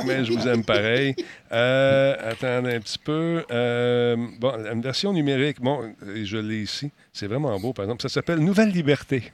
Mais 0.07 0.25
je 0.25 0.33
vous 0.33 0.47
aime 0.47 0.65
pareil. 0.65 1.15
Euh, 1.53 2.31
attendez 2.31 2.75
un 2.75 2.81
petit 2.81 2.99
peu. 2.99 3.45
Euh, 3.51 4.17
bon, 4.39 4.53
une 4.73 4.81
version 4.81 5.13
numérique. 5.13 5.61
Bon, 5.61 5.95
je 6.05 6.37
l'ai 6.37 6.63
ici. 6.63 6.91
C'est 7.13 7.27
vraiment 7.27 7.59
beau, 7.59 7.73
par 7.73 7.85
exemple. 7.85 8.03
Ça 8.03 8.09
s'appelle 8.09 8.39
Nouvelle 8.39 8.71
Liberté. 8.71 9.33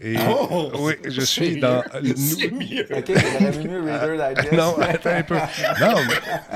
Et, 0.00 0.16
oh, 0.28 0.70
oui, 0.80 0.94
je 1.04 1.22
suis 1.22 1.58
dans. 1.58 1.82
C'est 2.16 2.50
mieux. 2.50 2.86
OK, 2.90 3.08
mieux 3.64 3.80
Reader 3.82 4.34
Digest. 4.34 4.52
Non, 4.52 4.76
attends 4.78 5.10
un 5.10 5.22
peu. 5.22 5.36
Non, 5.80 5.94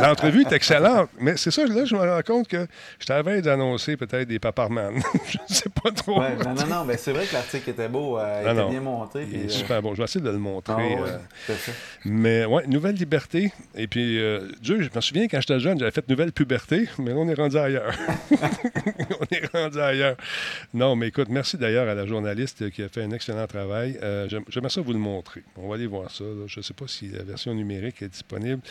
l'entrevue 0.01 0.43
est 0.43 0.53
excellente. 0.53 1.09
Mais 1.19 1.37
c'est 1.37 1.51
ça, 1.51 1.65
là, 1.67 1.85
je 1.85 1.95
me 1.95 2.01
rends 2.01 2.23
compte 2.23 2.49
que 2.49 2.67
je 2.99 3.07
t'avais 3.07 3.41
d'annoncer 3.41 3.97
peut-être 3.97 4.29
des 4.29 4.39
paparman. 4.39 5.01
je 5.29 5.39
ne 5.39 5.55
sais 5.55 5.71
pas 5.71 5.91
trop. 5.91 6.21
Ouais, 6.21 6.37
non, 6.37 6.55
non, 6.55 6.67
non, 6.67 6.85
mais 6.85 6.97
c'est 6.97 7.13
vrai 7.13 7.27
que 7.27 7.33
l'article 7.33 7.71
était 7.71 7.89
beau. 7.89 8.19
Euh, 8.19 8.43
il 8.45 8.51
était 8.51 8.71
bien 8.71 8.81
monté. 8.81 9.27
Il 9.31 9.41
est 9.41 9.45
euh, 9.45 9.49
super 9.49 9.83
beau. 9.83 9.95
Je 9.95 9.99
vais 9.99 10.05
essayer 10.05 10.25
de 10.25 10.31
le 10.31 10.39
montrer. 10.39 10.75
Ah 10.77 11.03
ouais, 11.03 11.11
euh, 11.49 11.55
mais 12.05 12.45
ouais, 12.45 12.67
Nouvelle 12.67 12.95
Liberté. 12.95 13.53
Et 13.75 13.87
puis, 13.87 14.19
euh, 14.19 14.49
Dieu, 14.61 14.83
je 14.83 14.89
me 14.95 15.01
souviens 15.01 15.29
quand 15.29 15.41
j'étais 15.41 15.61
jeune, 15.61 15.79
j'avais 15.79 15.91
fait 15.91 16.09
Nouvelle 16.09 16.33
Puberté, 16.33 16.89
mais 16.99 17.11
là, 17.11 17.17
on 17.17 17.29
est 17.29 17.35
rendu 17.35 17.57
ailleurs. 17.57 17.95
on 18.31 19.35
est 19.35 19.47
rendu 19.53 19.81
ailleurs. 19.81 20.17
Non, 20.75 20.97
mais 20.97 21.09
écoute, 21.09 21.29
merci 21.31 21.57
d'ailleurs 21.57 21.89
à 21.89 21.95
la 21.95 22.07
journaliste 22.31 22.71
qui 22.71 22.83
a 22.83 22.89
fait 22.89 23.03
un 23.03 23.11
excellent 23.11 23.47
travail. 23.47 23.99
Euh, 24.03 24.29
j'aime- 24.29 24.45
J'aimerais 24.49 24.71
ça 24.71 24.81
vous 24.81 24.93
le 24.93 24.99
montrer. 24.99 25.43
On 25.57 25.69
va 25.69 25.75
aller 25.75 25.87
voir 25.87 26.11
ça. 26.11 26.25
là. 26.25 26.45
Je 26.47 26.61
ne 26.61 26.63
sais 26.63 26.75
pas 26.75 26.87
si 26.87 27.09
la 27.09 27.23
version 27.23 27.53
numérique 27.55 28.03
est 28.03 28.09
disponible. 28.09 28.63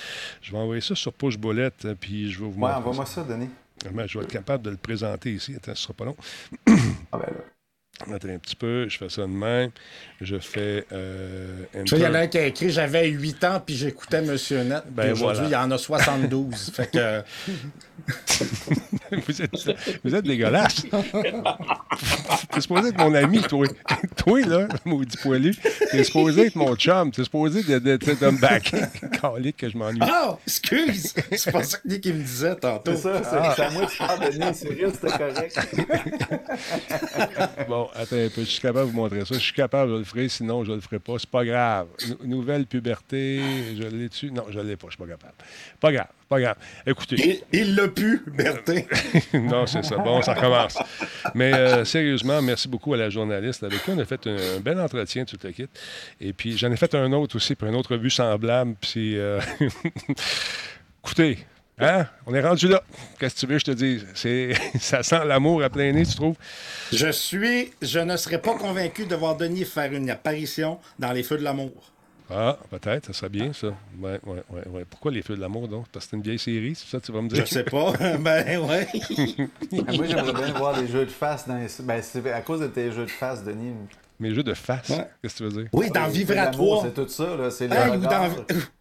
Je 0.42 0.52
vais 0.52 0.58
envoyer 0.58 0.82
ça 0.82 0.96
sur 0.96 1.14
Push 1.14 1.38
Boulette, 1.38 1.88
puis 2.00 2.32
je 2.32 2.40
vais 2.40 2.46
vous 2.46 2.52
Ouais, 2.54 2.58
montrer. 2.60 2.76
envoie-moi 2.76 3.06
ça, 3.06 3.24
Denis. 3.24 3.50
je 3.84 4.18
vais 4.18 4.24
être 4.24 4.32
capable 4.32 4.64
de 4.64 4.70
le 4.72 4.78
présenter 4.78 5.34
ici. 5.34 5.54
Attends, 5.56 5.76
ce 5.76 5.84
sera 5.84 5.94
pas 5.94 6.06
long. 6.06 6.16
Ah 7.12 7.18
ben 7.18 7.20
là. 7.20 7.44
Attends 8.04 8.30
un 8.30 8.38
petit 8.40 8.56
peu, 8.56 8.88
je 8.88 8.98
fais 8.98 9.10
ça 9.10 9.24
de 9.24 9.28
même. 9.28 9.72
Je 10.22 10.38
fais. 10.40 10.86
Euh, 10.94 11.64
Tu 11.86 11.96
il 11.96 12.02
y 12.02 12.08
en 12.08 12.14
a 12.14 12.20
un 12.20 12.28
qui 12.28 12.38
a 12.38 12.46
écrit 12.46 12.70
J'avais 12.70 13.08
8 13.08 13.44
ans 13.44 13.62
puis 13.66 13.76
j'écoutais 13.76 14.22
Monsieur 14.22 14.64
Net. 14.64 14.84
Ben 14.90 15.12
aujourd'hui, 15.12 15.42
voilà. 15.44 15.48
il 15.50 15.52
y 15.52 15.56
en 15.56 15.72
a 15.72 15.78
72. 15.78 16.72
fait 16.76 16.92
que. 16.92 17.22
vous, 19.28 19.42
êtes, 19.42 19.72
vous 20.04 20.16
êtes 20.16 20.26
dégueulasse. 20.26 20.86
T'es 22.52 22.62
supposé 22.62 22.90
être 22.90 22.98
mon 22.98 23.14
ami, 23.14 23.42
toi. 23.42 23.68
toi, 24.18 24.40
là, 24.42 24.68
maudit 24.86 25.18
poilu, 25.18 25.56
t'es 25.92 26.04
supposé 26.04 26.48
être 26.48 26.56
mon 26.56 26.76
chum. 26.76 27.12
T'es 27.12 27.24
supposé 27.24 27.64
de, 27.64 27.80
de, 27.80 27.98
de, 27.98 28.14
de 28.14 28.30
me 28.30 28.40
backer. 28.40 28.88
Calique 29.22 29.58
que 29.58 29.70
je 29.70 29.78
m'ennuie. 29.78 30.00
Ah, 30.02 30.38
excuse! 30.48 31.14
C'est 31.36 31.52
pas 31.52 31.64
ça 31.64 31.78
que 31.78 31.88
Nick 31.88 32.06
me 32.08 32.14
disait 32.14 32.56
tantôt. 32.56 32.96
C'est 32.96 33.02
ça, 33.02 33.22
c'est 33.24 33.56
c'est 33.56 33.62
à 33.64 33.70
moi 33.72 33.86
que 33.86 33.92
tu 33.92 33.98
parles. 33.98 34.56
Sérieux, 34.56 34.92
c'était 34.94 35.18
correct. 35.18 35.60
Bon, 37.68 37.89
attends 37.96 38.16
un 38.18 38.30
peu, 38.30 38.42
je 38.42 38.50
suis 38.50 38.62
capable 38.62 38.88
de 38.88 38.92
vous 38.94 38.98
montrer 39.02 39.20
ça. 39.26 39.34
Je 39.36 39.40
suis 39.40 39.54
capable, 39.54 39.92
je 39.92 39.98
le 39.98 40.04
ferai, 40.04 40.30
sinon 40.30 40.64
je 40.64 40.72
le 40.72 40.80
ferai 40.82 41.00
pas. 41.00 41.14
C'est 41.18 41.30
pas 41.30 41.44
grave. 41.46 41.88
Nou- 42.08 42.28
nouvelle 42.28 42.66
puberté, 42.66 43.42
je 43.78 43.84
l'ai 43.84 44.10
dessus. 44.10 44.32
Non, 44.32 44.46
je 44.50 44.60
l'ai 44.60 44.76
pas, 44.76 44.88
je 44.88 44.92
suis 44.96 44.98
pas 45.04 45.08
capable. 45.10 45.34
Pas 45.80 45.92
grave, 45.92 46.08
pas 46.28 46.40
grave. 46.42 46.56
Écoutez. 46.86 47.42
Il- 47.52 47.60
Il 47.60 47.76
l'a 47.76 47.88
pu, 47.88 48.22
Bertin. 48.28 48.82
non, 49.34 49.66
c'est 49.68 49.84
ça. 49.84 49.98
Bon, 49.98 50.22
ça 50.22 50.34
recommence. 50.34 50.78
Mais 51.36 51.54
euh, 51.54 51.86
sérieusement, 51.86 52.42
merci 52.42 52.68
beaucoup 52.68 52.94
à 52.94 52.98
la 52.98 53.10
journaliste 53.10 53.64
avec 53.64 53.84
qui 53.84 53.90
on 53.92 53.98
a 54.00 54.06
fait 54.06 54.26
un, 54.28 54.58
un 54.58 54.60
bel 54.60 54.80
entretien, 54.80 55.26
tout 55.26 55.38
le 55.44 55.52
kit. 55.52 55.68
Et 56.22 56.34
puis, 56.34 56.58
j'en 56.58 56.72
ai 56.72 56.78
fait 56.78 56.94
un 56.96 57.12
autre 57.14 57.36
aussi 57.36 57.56
pour 57.56 57.68
une 57.68 57.76
autre 57.76 57.94
revue 57.96 58.10
semblable. 58.10 58.76
Puis, 58.82 59.18
euh, 59.18 59.40
écoutez, 61.04 61.40
hein, 61.80 62.06
on 62.26 62.34
est 62.34 62.42
rendu 62.42 62.68
là. 62.68 62.82
Qu'est-ce 63.20 63.36
que 63.36 63.40
tu 63.42 63.46
veux 63.48 63.54
que 63.56 63.60
je 63.60 63.66
te 63.66 63.72
dise? 63.72 64.06
C'est, 64.16 64.54
ça 64.80 65.04
sent 65.04 65.26
l'amour 65.26 65.64
à 65.64 65.70
plein 65.70 65.92
nez, 65.92 66.06
tu 66.06 66.16
trouves? 66.16 66.36
Je 66.92 67.12
suis. 67.12 67.72
Je 67.82 68.00
ne 68.00 68.18
serais 68.18 68.42
pas 68.42 68.56
convaincu 68.56 69.06
de 69.06 69.16
voir 69.16 69.36
Denis 69.38 69.66
faire 69.66 69.94
une 69.94 70.10
apparition 70.10 70.80
dans 70.98 71.12
Les 71.12 71.24
Feux 71.24 71.38
de 71.38 71.44
l'amour. 71.44 71.92
Ah, 72.32 72.60
peut-être, 72.70 73.08
ça 73.08 73.14
serait 73.14 73.30
bien, 73.30 73.54
ça. 73.54 73.70
Ouais, 74.00 74.20
ouais, 74.24 74.44
ouais, 74.52 74.68
ouais. 74.68 74.86
Pourquoi 74.88 75.12
les 75.12 75.24
feux 75.24 75.36
de 75.36 75.42
l'amour, 75.42 75.68
donc? 75.68 75.88
Parce 75.92 76.06
que 76.06 76.12
c'est 76.12 76.18
une 76.18 76.22
vieille 76.22 76.38
série, 76.38 76.76
c'est 76.76 76.88
ça 76.88 77.00
que 77.00 77.06
tu 77.08 77.12
vas 77.12 77.24
me 77.24 77.30
Je 77.30 77.34
dire? 77.34 77.48
sais 77.48 77.64
pas. 77.64 77.92
ben 78.20 78.60
ouais. 78.60 78.88
Moi, 79.72 80.06
j'aimerais 80.06 80.34
bien 80.34 80.54
voir 80.54 80.80
des 80.80 80.88
jeux 80.88 81.06
de 81.06 81.10
face 81.12 81.48
dans 81.48 81.56
les... 81.58 81.66
Ben, 81.82 82.00
c'est 82.04 82.32
à 82.32 82.42
cause 82.42 82.60
de 82.60 82.68
tes 82.68 82.92
jeux 82.92 83.06
de 83.06 83.10
face, 83.12 83.44
Denis. 83.44 83.74
Mes 84.20 84.34
jeux 84.34 84.44
de 84.44 84.54
face, 84.54 84.90
Ouais. 84.90 85.06
qu'est-ce 85.22 85.36
que 85.36 85.38
tu 85.38 85.44
veux 85.56 85.62
dire? 85.64 85.70
Oui, 85.74 85.90
dans 85.92 86.08
Vivre 86.10 86.32
à 86.34 86.46
l'amour, 86.46 86.82
3. 86.82 86.84
C'est 86.84 86.94
tout 86.94 87.08
ça, 87.08 87.36
là. 87.38 87.50
C'est 87.52 87.68
le 87.68 87.74
Hey, 87.74 87.92
ou, 87.98 88.02
dans, 88.02 88.30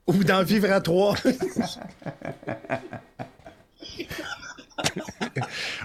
ou 0.09 0.25
dans 0.25 0.43
Vivre 0.43 0.73
à 0.73 0.81
3. 0.81 1.15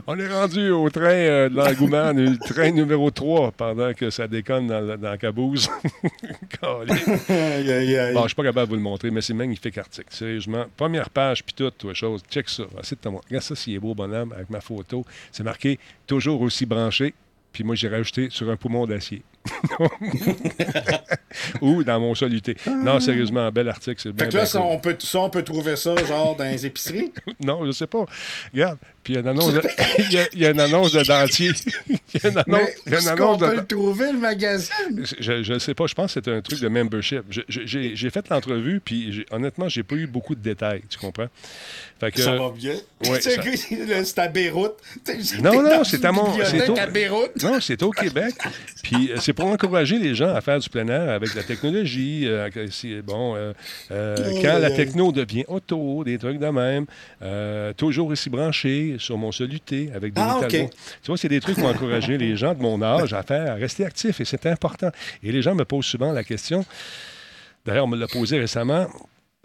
On 0.07 0.19
est 0.19 0.27
rendu 0.27 0.69
au 0.71 0.89
train 0.89 1.03
euh, 1.09 1.49
de 1.49 1.55
l'engouement, 1.55 2.11
le 2.11 2.37
train 2.37 2.71
numéro 2.71 3.09
3, 3.11 3.51
pendant 3.51 3.93
que 3.93 4.09
ça 4.09 4.27
déconne 4.27 4.67
dans, 4.67 4.81
la- 4.81 4.97
dans 4.97 5.17
aïe. 5.17 5.67
bon, 8.13 8.21
je 8.23 8.27
suis 8.27 8.35
pas 8.35 8.43
capable 8.43 8.67
de 8.67 8.69
vous 8.69 8.75
le 8.75 8.81
montrer, 8.81 9.11
mais 9.11 9.21
c'est 9.21 9.33
magnifique 9.33 9.77
article. 9.77 10.07
Sérieusement, 10.09 10.65
première 10.75 11.09
page, 11.09 11.43
puis 11.43 11.53
tout, 11.53 11.69
toi, 11.71 11.93
chose. 11.93 12.21
Check 12.29 12.49
ça. 12.49 12.63
Montrer. 13.09 13.27
Regarde 13.29 13.43
ça, 13.43 13.55
s'il 13.55 13.75
est 13.75 13.79
beau, 13.79 13.95
bonhomme, 13.95 14.33
avec 14.33 14.49
ma 14.49 14.61
photo. 14.61 15.05
C'est 15.31 15.43
marqué 15.43 15.79
«Toujours 16.07 16.41
aussi 16.41 16.65
branché». 16.65 17.13
Puis 17.53 17.63
moi, 17.63 17.75
j'ai 17.75 17.87
rajouté 17.87 18.29
sur 18.31 18.49
un 18.49 18.55
poumon 18.57 18.87
d'acier. 18.87 19.21
Ou 21.61 21.83
dans 21.83 21.99
mon 21.99 22.15
soluté. 22.15 22.55
Non, 22.67 22.99
sérieusement, 22.99 23.41
un 23.41 23.51
bel 23.51 23.67
article. 23.69 23.99
C'est 24.01 24.11
bien, 24.11 24.25
Fait 24.25 24.31
que 24.31 24.37
là, 24.37 24.43
bien 24.43 24.49
ça, 24.49 24.59
cool. 24.59 24.67
on 24.71 24.79
peut, 24.79 24.95
ça, 24.99 25.19
on 25.19 25.29
peut 25.29 25.43
trouver 25.43 25.75
ça 25.75 25.95
genre 26.05 26.35
dans 26.35 26.43
les 26.45 26.65
épiceries? 26.65 27.11
Non, 27.43 27.65
je 27.65 27.71
sais 27.71 27.87
pas. 27.87 28.05
Regarde, 28.53 28.77
puis 29.03 29.13
il 29.13 29.15
y 29.15 29.17
a 29.17 29.21
une 29.21 29.27
annonce 29.27 29.53
de, 29.53 29.61
il 29.99 30.13
y 30.13 30.17
a- 30.17 30.27
il 30.33 30.39
y 30.39 30.45
a 30.45 30.51
une 30.51 30.59
annonce 30.59 30.93
de 30.93 31.03
dentier. 31.03 31.51
Il 31.89 31.97
y 32.23 32.25
a 32.25 32.29
une 32.29 32.37
annonce, 32.37 32.45
Mais 32.47 32.75
il 32.85 32.91
y 32.91 32.95
a 32.95 32.99
une 32.99 33.03
est-ce 33.03 33.09
annonce 33.09 33.39
qu'on 33.39 33.45
de... 33.45 33.51
peut 33.51 33.55
le 33.57 33.65
trouver, 33.65 34.11
le 34.13 34.19
magazine? 34.19 35.05
Je 35.19 35.53
ne 35.53 35.59
sais 35.59 35.73
pas, 35.73 35.87
je 35.87 35.93
pense 35.93 36.13
que 36.13 36.21
c'est 36.23 36.31
un 36.31 36.41
truc 36.41 36.59
de 36.61 36.67
membership. 36.67 37.23
Je- 37.29 37.41
je- 37.49 37.61
J'ai 37.65 37.95
j'ai 37.95 38.09
fait 38.09 38.27
l'entrevue, 38.29 38.79
puis 38.79 39.11
j'ai- 39.11 39.25
honnêtement, 39.31 39.67
j'ai 39.67 39.83
pas 39.83 39.95
eu 39.95 40.07
beaucoup 40.07 40.35
de 40.35 40.41
détails, 40.41 40.83
tu 40.89 40.97
comprends? 40.97 41.27
Fait 41.99 42.11
que, 42.11 42.21
Ça 42.21 42.35
va 42.35 42.49
bien. 42.51 42.75
ouais, 43.09 43.21
ça- 43.21 43.31
c'est 44.03 44.19
à 44.19 44.27
Beyrouth. 44.27 44.75
Non, 45.41 45.61
non, 45.61 45.83
c'est 45.83 46.03
à 46.05 46.11
mon- 46.11 46.33
c'est 46.45 46.69
au- 46.69 46.77
à 46.77 46.85
Beyrouth. 46.87 47.43
Non, 47.43 47.59
c'est 47.59 47.81
au 47.83 47.91
Québec. 47.91 48.35
Puis 48.83 49.11
euh, 49.11 49.17
c'est 49.33 49.41
pour 49.41 49.51
encourager 49.51 49.97
les 49.97 50.13
gens 50.13 50.33
à 50.33 50.41
faire 50.41 50.59
du 50.59 50.69
plein 50.69 50.87
air 50.87 51.09
avec 51.09 51.33
la 51.33 51.43
technologie. 51.43 52.25
euh, 52.27 52.49
bon, 53.03 53.35
euh, 53.35 53.53
euh, 53.91 54.15
quand 54.41 54.59
la 54.59 54.69
techno 54.69 55.11
devient 55.11 55.43
auto, 55.47 56.03
des 56.03 56.19
trucs 56.19 56.37
de 56.39 56.47
même, 56.47 56.85
euh, 57.21 57.73
toujours 57.73 58.13
ici 58.13 58.29
branché 58.29 58.97
sur 58.99 59.17
mon 59.17 59.31
soluté 59.31 59.89
avec 59.95 60.13
des 60.13 60.21
Ah. 60.21 60.39
Tu 60.47 60.67
vois, 61.07 61.17
c'est 61.17 61.29
des 61.29 61.39
trucs 61.39 61.57
pour 61.57 61.67
encourager 61.67 62.17
les 62.17 62.35
gens 62.37 62.53
de 62.53 62.61
mon 62.61 62.81
âge 62.83 63.13
à 63.13 63.23
faire, 63.23 63.51
à 63.53 63.55
rester 63.55 63.85
actifs 63.85 64.19
et 64.21 64.25
c'est 64.25 64.45
important. 64.45 64.91
Et 65.23 65.31
les 65.31 65.41
gens 65.41 65.55
me 65.55 65.65
posent 65.65 65.85
souvent 65.85 66.11
la 66.11 66.23
question. 66.23 66.63
D'ailleurs, 67.65 67.85
on 67.85 67.87
me 67.87 67.97
l'a 67.97 68.07
posé 68.07 68.37
récemment. 68.39 68.87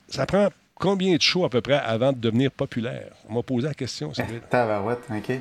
Ça 0.08 0.26
prend 0.26 0.48
combien 0.74 1.16
de 1.16 1.22
shows 1.22 1.44
à 1.44 1.50
peu 1.50 1.60
près 1.62 1.78
avant 1.78 2.12
de 2.12 2.18
devenir 2.18 2.50
populaire? 2.50 3.12
On 3.28 3.34
m'a 3.34 3.42
posé 3.42 3.68
la 3.68 3.74
question. 3.74 4.12
Tabarouette, 4.50 5.00
OK. 5.10 5.40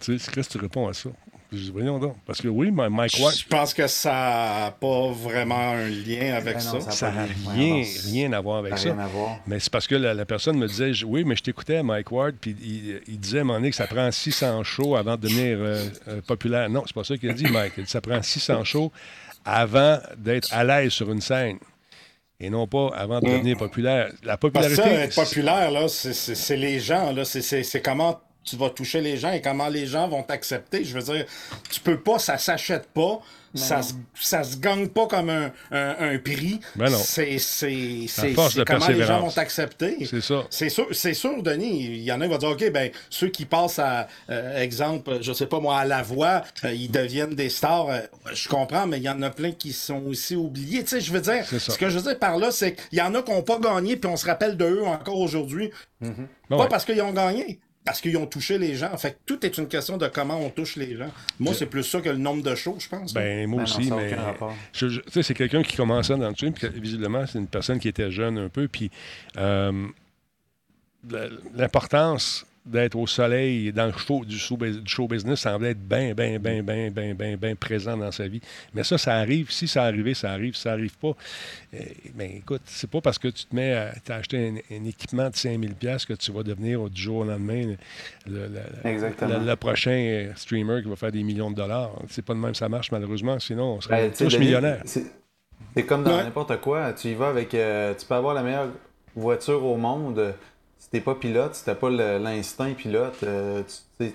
Tu 0.00 0.18
sais, 0.18 0.30
qu'est-ce 0.30 0.48
que 0.48 0.52
tu 0.52 0.58
réponds 0.58 0.88
à 0.88 0.92
ça? 0.92 1.10
Je 1.52 1.58
dis, 1.58 1.70
voyons 1.70 1.98
donc. 1.98 2.16
Parce 2.26 2.40
que 2.40 2.48
oui, 2.48 2.70
Mike 2.70 3.18
Ward, 3.20 3.36
Je 3.36 3.46
pense 3.46 3.74
que 3.74 3.86
ça 3.86 4.10
n'a 4.64 4.70
pas 4.70 5.08
vraiment 5.12 5.72
un 5.72 5.86
lien 5.88 6.34
avec 6.34 6.56
Ben 6.56 6.64
non, 6.64 6.80
ça. 6.80 6.90
ça- 6.90 7.12
n'a 7.12 7.26
rien, 7.50 7.84
rien 8.06 8.32
à 8.32 8.40
voir 8.40 8.58
avec 8.60 8.78
Ça 8.78 8.84
rien 8.92 8.98
à 8.98 9.06
voir. 9.06 9.36
Mais 9.46 9.60
c'est 9.60 9.70
parce 9.70 9.86
que 9.86 9.94
la, 9.94 10.14
la 10.14 10.24
personne 10.24 10.56
me 10.56 10.66
disait, 10.66 10.94
je- 10.94 11.04
oui, 11.04 11.24
mais 11.24 11.36
je 11.36 11.42
t'écoutais, 11.42 11.82
Mike 11.82 12.10
Ward, 12.10 12.34
puis 12.40 12.56
il, 12.62 13.00
il 13.06 13.18
disait 13.20 13.38
à 13.38 13.40
un 13.42 13.44
moment 13.44 13.58
donné 13.58 13.70
que 13.70 13.76
ça 13.76 13.86
prend 13.86 14.10
600 14.10 14.64
shows 14.64 14.96
avant 14.96 15.16
de 15.16 15.22
devenir 15.28 15.58
euh, 15.60 15.84
euh, 16.08 16.20
populaire. 16.26 16.70
Non, 16.70 16.84
c'est 16.86 16.94
pas 16.94 17.04
ça 17.04 17.16
qu'il 17.18 17.28
a 17.28 17.34
dit, 17.34 17.44
Mike. 17.44 17.74
Il 17.76 17.84
dit 17.84 17.90
ça 17.90 18.00
prend 18.00 18.22
600 18.22 18.64
shows 18.64 18.90
avant 19.44 19.98
d'être 20.16 20.48
à 20.52 20.64
l'aise 20.64 20.92
sur 20.92 21.10
une 21.10 21.20
scène. 21.20 21.58
Et 22.40 22.50
non 22.50 22.66
pas 22.66 22.88
avant 22.96 23.20
de 23.20 23.26
devenir 23.28 23.56
populaire. 23.56 24.10
La 24.24 24.36
Parce 24.36 24.52
que 24.52 24.58
popularité. 24.74 24.82
ça, 24.82 25.04
être 25.04 25.14
populaire, 25.14 25.70
là, 25.70 25.86
c'est- 25.86 26.56
les 26.56 26.80
gens. 26.80 27.12
là. 27.12 27.24
C'est 27.24 27.82
comment 27.84 28.18
tu 28.44 28.56
vas 28.56 28.70
toucher 28.70 29.00
les 29.00 29.16
gens 29.16 29.32
et 29.32 29.40
comment 29.40 29.68
les 29.68 29.86
gens 29.86 30.08
vont 30.08 30.22
t'accepter. 30.22 30.84
Je 30.84 30.98
veux 30.98 31.02
dire, 31.14 31.24
tu 31.70 31.80
peux 31.80 32.00
pas, 32.00 32.18
ça 32.18 32.38
s'achète 32.38 32.86
pas. 32.92 33.20
Ça 33.54 33.82
se, 33.82 33.92
ça 34.18 34.44
se 34.44 34.56
gagne 34.56 34.88
pas 34.88 35.06
comme 35.06 35.28
un, 35.28 35.52
un, 35.70 35.94
un 36.14 36.18
prix. 36.18 36.58
Ben 36.74 36.88
non. 36.88 36.96
C'est 36.96 37.36
c'est- 37.38 38.06
c'est- 38.08 38.32
force 38.32 38.54
c'est 38.54 38.60
de 38.60 38.64
comment 38.64 38.88
les 38.88 39.02
gens 39.04 39.20
vont 39.20 39.30
t'accepter. 39.30 40.06
C'est 40.06 40.22
ça. 40.22 40.44
C'est 40.48 40.70
sûr, 40.70 40.86
c'est 40.92 41.12
sûr, 41.12 41.42
Denis. 41.42 41.84
Il 41.84 42.02
y 42.02 42.10
en 42.12 42.22
a 42.22 42.24
qui 42.24 42.30
vont 42.32 42.38
dire, 42.38 42.48
OK, 42.48 42.70
ben, 42.72 42.90
ceux 43.10 43.28
qui 43.28 43.44
passent 43.44 43.78
à, 43.78 44.08
euh, 44.30 44.58
exemple, 44.62 45.18
je 45.20 45.34
sais 45.34 45.44
pas 45.44 45.60
moi, 45.60 45.76
à 45.80 45.84
la 45.84 46.00
voix, 46.00 46.40
euh, 46.64 46.72
ils 46.72 46.90
deviennent 46.90 47.34
des 47.34 47.50
stars. 47.50 47.90
Euh, 47.90 48.00
je 48.32 48.48
comprends, 48.48 48.86
mais 48.86 48.96
il 48.96 49.02
y 49.02 49.10
en 49.10 49.20
a 49.20 49.28
plein 49.28 49.52
qui 49.52 49.74
sont 49.74 50.02
aussi 50.06 50.34
oubliés. 50.34 50.82
Tu 50.84 50.88
sais, 50.88 51.00
je 51.02 51.12
veux 51.12 51.20
dire, 51.20 51.44
ce 51.46 51.76
que 51.76 51.90
je 51.90 51.98
veux 51.98 52.04
dire 52.04 52.18
par 52.18 52.38
là, 52.38 52.52
c'est 52.52 52.74
qu'il 52.74 53.00
y 53.00 53.02
en 53.02 53.14
a 53.14 53.20
qui 53.22 53.32
n'ont 53.32 53.42
pas 53.42 53.58
gagné, 53.58 53.96
puis 53.98 54.10
on 54.10 54.16
se 54.16 54.24
rappelle 54.24 54.56
de 54.56 54.64
eux 54.64 54.86
encore 54.86 55.18
aujourd'hui. 55.20 55.70
Bon, 56.00 56.10
Pas 56.48 56.56
ouais. 56.56 56.68
parce 56.70 56.86
qu'ils 56.86 57.02
ont 57.02 57.12
gagné, 57.12 57.60
parce 57.84 58.00
qu'ils 58.00 58.16
ont 58.16 58.26
touché 58.26 58.58
les 58.58 58.74
gens. 58.74 58.96
Fait 58.96 59.12
que 59.12 59.16
tout 59.26 59.44
est 59.44 59.58
une 59.58 59.68
question 59.68 59.96
de 59.96 60.06
comment 60.08 60.38
on 60.38 60.50
touche 60.50 60.76
les 60.76 60.96
gens. 60.96 61.10
Moi, 61.40 61.54
c'est 61.54 61.66
plus 61.66 61.82
ça 61.82 62.00
que 62.00 62.08
le 62.08 62.16
nombre 62.16 62.42
de 62.42 62.54
shows, 62.54 62.76
je 62.78 62.88
pense. 62.88 63.12
Ben, 63.12 63.48
moi 63.48 63.58
Ben 63.58 63.64
aussi, 63.64 63.90
mais. 63.90 64.16
tu 64.72 65.00
sais, 65.10 65.22
c'est 65.22 65.34
quelqu'un 65.34 65.62
qui 65.62 65.76
commençait 65.76 66.16
dans 66.16 66.28
le 66.28 66.34
stream, 66.34 66.52
puis 66.52 66.68
visiblement, 66.80 67.26
c'est 67.26 67.38
une 67.38 67.48
personne 67.48 67.78
qui 67.78 67.88
était 67.88 68.10
jeune 68.10 68.38
un 68.38 68.48
peu, 68.48 68.68
puis 68.68 68.90
euh, 69.36 69.88
l'importance 71.54 72.46
d'être 72.64 72.94
au 72.96 73.08
soleil 73.08 73.72
dans 73.72 73.86
le 73.86 73.92
show, 73.92 74.24
du, 74.24 74.38
show, 74.38 74.56
du 74.56 74.80
show 74.86 75.08
business 75.08 75.40
semblait 75.40 75.70
être 75.70 75.80
bien, 75.82 76.14
bien, 76.14 76.38
bien, 76.38 76.62
bien, 76.62 76.90
bien, 76.90 77.12
bien, 77.14 77.36
bien 77.36 77.56
présent 77.56 77.96
dans 77.96 78.12
sa 78.12 78.28
vie. 78.28 78.40
Mais 78.72 78.84
ça, 78.84 78.98
ça 78.98 79.16
arrive. 79.16 79.50
Si 79.50 79.66
ça 79.66 79.82
arrive, 79.82 80.14
ça 80.14 80.30
arrive. 80.30 80.54
Si 80.54 80.62
ça 80.62 80.72
arrive 80.72 80.96
pas, 80.96 81.12
euh, 81.74 81.78
ben 82.14 82.30
écoute, 82.36 82.62
c'est 82.66 82.88
pas 82.88 83.00
parce 83.00 83.18
que 83.18 83.28
tu 83.28 83.46
te 83.46 83.54
mets 83.56 83.72
à 83.74 83.92
t'as 84.04 84.16
acheté 84.16 84.48
un, 84.70 84.76
un 84.76 84.84
équipement 84.84 85.28
de 85.28 85.34
5000 85.34 85.74
pièces 85.74 86.04
que 86.04 86.12
tu 86.14 86.30
vas 86.30 86.44
devenir 86.44 86.88
du 86.88 87.02
jour 87.02 87.16
au 87.18 87.24
lendemain 87.24 87.74
le, 88.26 88.32
le- 88.32 88.48
le- 88.48 88.88
Exactement. 88.88 89.38
le- 89.40 89.44
le 89.44 89.56
prochain 89.56 89.90
euh, 89.90 90.32
streamer 90.36 90.82
qui 90.82 90.88
va 90.88 90.94
faire 90.96 91.12
des 91.12 91.24
millions 91.24 91.50
de 91.50 91.56
dollars. 91.56 91.90
C'est 92.10 92.24
pas 92.24 92.34
de 92.34 92.38
même 92.38 92.52
que 92.52 92.58
ça 92.58 92.68
marche, 92.68 92.92
malheureusement. 92.92 93.38
Sinon, 93.40 93.74
on 93.74 93.80
serait 93.80 94.08
Ben, 94.08 94.12
tous 94.28 94.38
millionnaires. 94.38 94.82
C'est 94.84 95.04
c'est 95.74 95.84
comme 95.84 96.04
dans 96.04 96.16
Ouais. 96.16 96.24
n'importe 96.24 96.60
quoi. 96.60 96.92
Tu 96.92 97.08
y 97.08 97.14
vas 97.14 97.30
avec. 97.30 97.54
euh, 97.54 97.92
tu 97.98 98.06
peux 98.06 98.14
avoir 98.14 98.34
la 98.34 98.42
meilleure 98.42 98.68
voiture 99.16 99.64
au 99.64 99.76
monde. 99.76 100.34
Si 100.82 100.90
t'es 100.90 101.00
pas 101.00 101.14
pilote, 101.14 101.54
si 101.54 101.64
t'as 101.64 101.76
pas 101.76 101.90
l'instinct 101.90 102.72
pilote, 102.74 103.14
euh, 103.22 103.62
tu, 104.00 104.12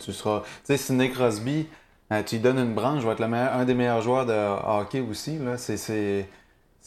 tu 0.00 0.12
seras. 0.14 0.40
Tu 0.40 0.46
sais, 0.64 0.76
si 0.78 0.94
Nick 0.94 1.12
Crosby, 1.12 1.68
euh, 2.10 2.22
tu 2.24 2.36
lui 2.36 2.42
donnes 2.42 2.58
une 2.58 2.74
branche, 2.74 3.02
va 3.04 3.12
être 3.12 3.20
le 3.20 3.28
meilleur- 3.28 3.52
un 3.52 3.66
des 3.66 3.74
meilleurs 3.74 4.00
joueurs 4.00 4.24
de 4.24 4.32
hockey 4.32 5.00
aussi. 5.00 5.38
Là. 5.38 5.58
C'est, 5.58 6.26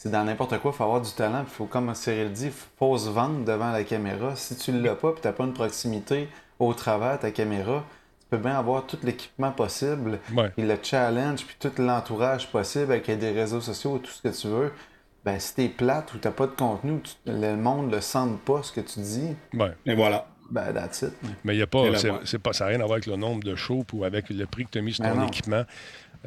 dans 0.06 0.24
n'importe 0.24 0.58
quoi, 0.58 0.72
il 0.74 0.76
faut 0.76 0.82
avoir 0.82 1.00
du 1.00 1.12
talent. 1.12 1.44
Faut, 1.46 1.66
comme 1.66 1.94
Cyril 1.94 2.32
dit, 2.32 2.46
il 2.46 2.52
faut 2.76 2.98
se 2.98 3.08
vendre 3.08 3.44
devant 3.44 3.70
la 3.70 3.84
caméra. 3.84 4.34
Si 4.34 4.56
tu 4.56 4.72
ne 4.72 4.82
l'as 4.82 4.96
pas, 4.96 5.12
puis 5.12 5.20
tu 5.22 5.28
n'as 5.28 5.32
pas 5.32 5.44
une 5.44 5.52
proximité 5.54 6.28
au 6.58 6.74
travers 6.74 7.16
de 7.18 7.22
ta 7.22 7.30
caméra, 7.30 7.84
tu 8.20 8.26
peux 8.30 8.38
bien 8.38 8.58
avoir 8.58 8.84
tout 8.84 8.98
l'équipement 9.04 9.52
possible, 9.52 10.18
Ouais. 10.36 10.50
et 10.56 10.62
le 10.64 10.76
challenge, 10.82 11.46
puis 11.46 11.54
tout 11.60 11.70
l'entourage 11.80 12.50
possible 12.50 12.90
avec 12.92 13.08
des 13.16 13.30
réseaux 13.30 13.60
sociaux, 13.60 13.98
tout 13.98 14.10
ce 14.10 14.22
que 14.22 14.28
tu 14.36 14.48
veux. 14.48 14.72
Ben, 15.24 15.38
si 15.38 15.54
t'es 15.54 15.68
plate 15.68 16.14
ou 16.14 16.18
t'as 16.18 16.30
pas 16.30 16.46
de 16.46 16.52
contenu, 16.52 17.00
tu- 17.02 17.12
le 17.26 17.54
monde 17.56 17.92
le 17.92 18.00
sent 18.00 18.26
pas 18.46 18.62
ce 18.62 18.72
que 18.72 18.80
tu 18.80 19.00
dis, 19.00 19.36
Ouais. 19.52 19.72
Et 19.84 19.94
voilà. 19.94 20.26
ben 20.50 20.72
that's 20.72 21.02
it. 21.02 21.12
Mais 21.44 21.56
y 21.56 21.62
a 21.62 21.66
pas, 21.66 21.84
c'est, 22.24 22.38
pas, 22.38 22.52
ça 22.54 22.64
n'a 22.64 22.70
rien 22.70 22.80
à 22.80 22.84
voir 22.84 22.92
avec 22.94 23.06
le 23.06 23.16
nombre 23.16 23.42
de 23.44 23.54
shows 23.54 23.84
ou 23.92 24.04
avec 24.04 24.30
le 24.30 24.46
prix 24.46 24.64
que 24.64 24.70
tu 24.70 24.78
as 24.78 24.82
mis 24.82 24.94
sur 24.94 25.04
Ben 25.04 25.12
ton 25.14 25.20
non. 25.20 25.26
équipement. 25.28 25.64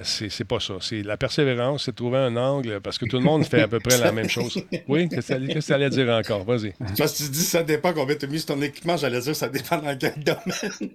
C'est, 0.03 0.29
c'est 0.29 0.43
pas 0.45 0.59
ça. 0.59 0.75
C'est 0.81 1.03
la 1.03 1.17
persévérance, 1.17 1.83
c'est 1.85 1.91
de 1.91 1.95
trouver 1.95 2.17
un 2.17 2.35
angle 2.35 2.81
parce 2.81 2.97
que 2.97 3.05
tout 3.05 3.17
le 3.17 3.23
monde 3.23 3.45
fait 3.45 3.61
à 3.61 3.67
peu 3.67 3.79
près 3.79 3.97
la 3.99 4.11
même 4.11 4.27
chose. 4.29 4.63
Oui, 4.87 5.07
qu'est-ce 5.09 5.33
que 5.33 5.39
tu 5.39 5.47
qu'est-ce 5.47 5.59
que 5.59 5.65
tu 5.65 5.73
allais 5.73 5.89
dire 5.89 6.09
encore? 6.09 6.43
Vas-y. 6.45 6.73
Parce 6.97 7.13
que 7.17 7.23
tu 7.25 7.29
dis 7.29 7.43
ça 7.43 7.61
dépend 7.63 7.93
combien 7.93 8.15
tu 8.15 8.25
as 8.25 8.27
mis 8.27 8.39
sur 8.39 8.55
ton 8.55 8.61
équipement, 8.61 8.97
j'allais 8.97 9.19
dire 9.21 9.35
ça 9.35 9.49
dépend 9.49 9.77
dans 9.77 9.95
quel 9.97 10.15
domaine. 10.23 10.89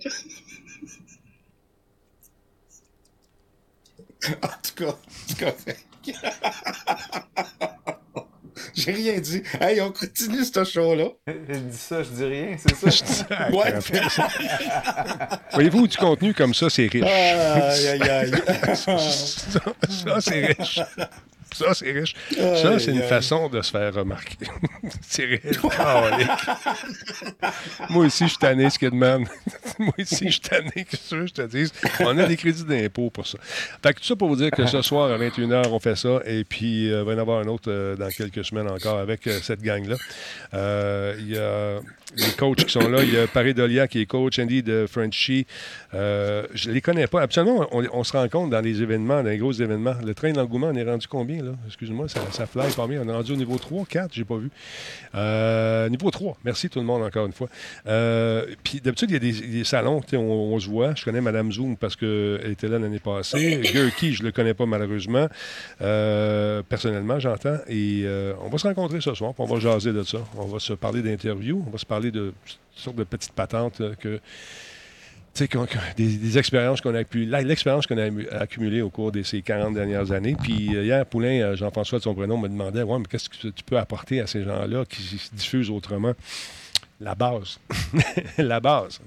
en 4.43 4.49
tout 4.63 4.75
cas, 4.85 4.97
c'est 5.27 5.39
correct. 5.39 5.87
J'ai 8.75 8.93
rien 8.93 9.19
dit. 9.19 9.43
Hey, 9.61 9.81
on 9.81 9.91
continue 9.91 10.45
ce 10.45 10.65
show-là. 10.65 11.09
Je 11.27 11.59
dis 11.59 11.77
ça, 11.77 12.03
je 12.03 12.11
dis 12.11 12.25
rien, 12.25 12.57
c'est 12.59 12.91
ça? 12.91 13.27
Ouais. 13.53 13.75
Voyez-vous, 15.53 15.87
du 15.89 15.97
contenu 15.97 16.35
comme 16.35 16.55
ça, 16.55 16.69
c'est 16.71 16.87
riche. 16.87 17.03
aïe, 17.05 17.89
aïe, 17.89 18.03
aïe. 18.03 18.33
ça, 18.75 18.97
ça, 18.99 20.21
c'est 20.21 20.47
riche. 20.47 20.81
Ça, 21.55 21.75
c'est 21.75 21.91
riche. 21.93 22.15
Ça, 22.37 22.79
c'est 22.79 22.91
une 22.93 23.03
Aïe, 23.03 23.09
façon 23.09 23.49
de 23.49 23.61
se 23.63 23.71
faire 23.71 23.93
remarquer. 23.95 24.37
c'est 25.01 25.25
riche. 25.25 25.61
Calique. 25.61 26.29
Moi 27.91 28.07
aussi, 28.07 28.25
je 28.25 28.29
suis 28.31 28.39
tanné, 28.39 28.71
Skidman. 28.71 29.25
Moi 29.79 29.93
aussi, 29.99 30.27
je 30.27 30.31
suis 30.33 30.41
tanné. 30.41 30.71
Qu'est-ce 30.75 31.11
que 31.11 31.27
je 31.27 31.33
te 31.33 31.43
dise? 31.43 31.73
On 32.01 32.17
a 32.19 32.27
des 32.27 32.37
crédits 32.37 32.65
d'impôt 32.65 33.11
pour 33.11 33.27
ça. 33.27 33.39
Fait 33.83 33.95
que 33.95 34.01
tout 34.01 34.05
ça 34.07 34.17
pour 34.17 34.29
vous 34.29 34.37
dire 34.37 34.51
que 34.51 34.67
ce 34.67 34.83
soir, 34.83 35.11
à 35.11 35.19
21h, 35.19 35.69
on 35.69 35.81
fait 35.81 35.97
ça. 35.97 36.21
Et 36.27 36.45
puis, 36.45 36.93
euh, 36.93 37.01
il 37.01 37.05
va 37.07 37.13
y 37.13 37.17
en 37.17 37.21
avoir 37.21 37.41
un 37.41 37.49
autre 37.49 37.71
euh, 37.71 37.97
dans 37.97 38.09
quelques 38.09 38.45
semaines 38.45 38.69
encore 38.69 38.99
avec 38.99 39.27
euh, 39.27 39.39
cette 39.43 39.63
gang-là. 39.63 39.97
Euh, 40.55 41.15
Il 41.19 41.31
y 41.31 41.39
a 41.39 41.81
les 42.17 42.33
coachs 42.37 42.65
qui 42.65 42.73
sont 42.73 42.89
là. 42.89 43.03
Il 43.03 43.13
y 43.13 43.19
a 43.19 43.27
Paris 43.27 43.55
Dolia 43.55 43.87
qui 43.87 44.01
est 44.01 44.07
coach, 44.07 44.39
Andy 44.39 44.63
de 44.63 44.87
Frenchy. 44.91 45.47
Euh, 45.95 46.47
je 46.55 46.71
les 46.71 46.81
connais 46.81 47.07
pas. 47.07 47.23
Absolument, 47.23 47.67
on, 47.73 47.85
on 47.93 48.05
se 48.05 48.17
rencontre 48.17 48.51
dans 48.51 48.61
les 48.61 48.83
événements, 48.83 49.23
dans 49.23 49.29
les 49.29 49.39
gros 49.39 49.53
événements. 49.53 49.95
Le 50.05 50.15
train 50.15 50.33
d'engouement, 50.33 50.69
on 50.69 50.75
est 50.75 50.85
rendu 50.85 51.07
combien, 51.07 51.43
là? 51.43 51.53
Excuse-moi, 51.67 52.09
ça, 52.09 52.21
ça 52.31 52.47
fly 52.47 52.67
bien. 52.89 53.03
On 53.05 53.09
est 53.09 53.13
rendu 53.13 53.33
au 53.33 53.37
niveau 53.37 53.59
3, 53.59 53.85
4, 53.87 54.15
j'ai 54.15 54.25
pas 54.25 54.37
vu. 54.37 54.51
Euh, 55.15 55.89
niveau 55.89 56.11
3. 56.11 56.39
Merci 56.45 56.69
tout 56.71 56.79
le 56.79 56.87
monde 56.87 57.03
encore 57.03 57.27
une 57.27 57.33
fois. 57.33 57.49
Euh, 57.87 58.47
Puis 58.65 58.81
d'habitude, 58.81 59.11
il 59.11 59.15
y 59.15 59.17
a 59.17 59.21
des, 59.21 59.33
des 59.33 59.65
salons, 59.65 60.01
on, 60.13 60.17
on 60.17 60.59
se 60.59 60.69
voit. 60.69 60.95
Je 60.95 61.05
connais 61.05 61.21
Madame 61.21 61.53
Zoom 61.53 61.77
parce 61.77 61.97
qu'elle 61.97 62.51
était 62.51 62.69
là 62.69 62.79
l'année 62.79 62.99
passée. 63.01 63.61
Gurky, 63.73 64.13
je 64.15 64.23
le 64.23 64.33
connais 64.33 64.55
pas 64.55 64.67
malheureusement. 64.67 65.29
Personnellement, 65.79 67.19
j'entends. 67.21 67.59
Et 67.69 68.07
on 68.43 68.49
va 68.49 68.59
se 68.59 68.67
rencontrer 68.67 69.01
ce 69.01 69.15
soir, 69.15 69.33
on 69.39 69.45
va 69.45 69.59
jaser 69.61 69.93
de 69.93 70.03
ça. 70.03 70.19
On 70.37 70.47
va 70.47 70.59
se 70.59 70.73
parler 70.73 71.03
d'interviews, 71.03 71.63
on 71.67 71.71
va 71.71 71.79
se 71.79 71.87
parler 71.87 71.98
de 72.01 72.33
sortes 72.75 72.97
de 72.97 73.05
petites 73.05 73.33
patentes 73.33 73.81
là, 73.81 73.91
que 73.97 74.21
des, 75.97 76.39
expériences 76.39 76.81
qu'on 76.81 76.95
a 76.95 77.03
l'expérience 77.03 77.87
qu'on 77.87 77.99
a 77.99 78.37
accumulée 78.39 78.83
au 78.83 78.91
cours 78.91 79.13
de 79.13 79.23
ces 79.23 79.43
40 79.43 79.75
dernières 79.75 80.13
années. 80.13 80.37
Puis 80.41 80.77
euh, 80.77 80.85
hier, 80.85 81.07
Poulain, 81.07 81.41
euh, 81.41 81.57
Jean-François 81.57 81.99
de 81.99 82.05
son 82.05 82.15
prénom, 82.15 82.39
me 82.39 82.49
demandait 82.49 82.83
Ouais, 82.83 82.99
mais 82.99 83.05
qu'est-ce 83.09 83.29
que 83.29 83.49
tu 83.49 83.65
peux 83.65 83.79
apporter 83.79 84.21
à 84.21 84.27
ces 84.27 84.45
gens-là 84.45 84.85
qui 84.85 85.03
se 85.03 85.35
diffusent 85.35 85.71
autrement? 85.71 86.15
La 87.01 87.15
base. 87.15 87.61
la 88.39 88.61
base. 88.61 89.01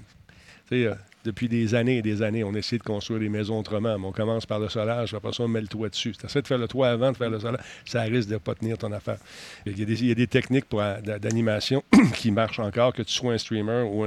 Euh, 0.72 0.94
depuis 1.24 1.48
des 1.48 1.74
années 1.74 1.98
et 1.98 2.02
des 2.02 2.22
années, 2.22 2.44
on 2.44 2.54
essaie 2.54 2.78
de 2.78 2.82
construire 2.82 3.20
des 3.20 3.28
maisons 3.28 3.58
autrement. 3.58 3.98
Mais 3.98 4.06
on 4.06 4.12
commence 4.12 4.46
par 4.46 4.58
le 4.58 4.68
solage, 4.68 5.14
après 5.14 5.32
ça, 5.32 5.42
on 5.44 5.48
met 5.48 5.60
le 5.60 5.68
toit 5.68 5.88
dessus. 5.88 6.12
Tu 6.12 6.26
essaies 6.26 6.42
de 6.42 6.46
faire 6.46 6.58
le 6.58 6.68
toit 6.68 6.88
avant 6.88 7.12
de 7.12 7.16
faire 7.16 7.30
le 7.30 7.38
solage, 7.38 7.60
ça 7.84 8.02
risque 8.02 8.28
de 8.28 8.34
ne 8.34 8.38
pas 8.38 8.54
tenir 8.54 8.78
ton 8.78 8.92
affaire. 8.92 9.18
Il 9.66 9.78
y 9.78 9.82
a 9.82 9.84
des, 9.84 10.04
y 10.04 10.10
a 10.10 10.14
des 10.14 10.26
techniques 10.26 10.66
euh, 10.74 11.00
d'a- 11.00 11.18
d'animation 11.18 11.82
qui 12.14 12.30
marchent 12.30 12.58
encore, 12.60 12.92
que 12.92 13.02
tu 13.02 13.12
sois 13.12 13.32
un 13.34 13.38
streamer 13.38 13.82
ou 13.82 14.04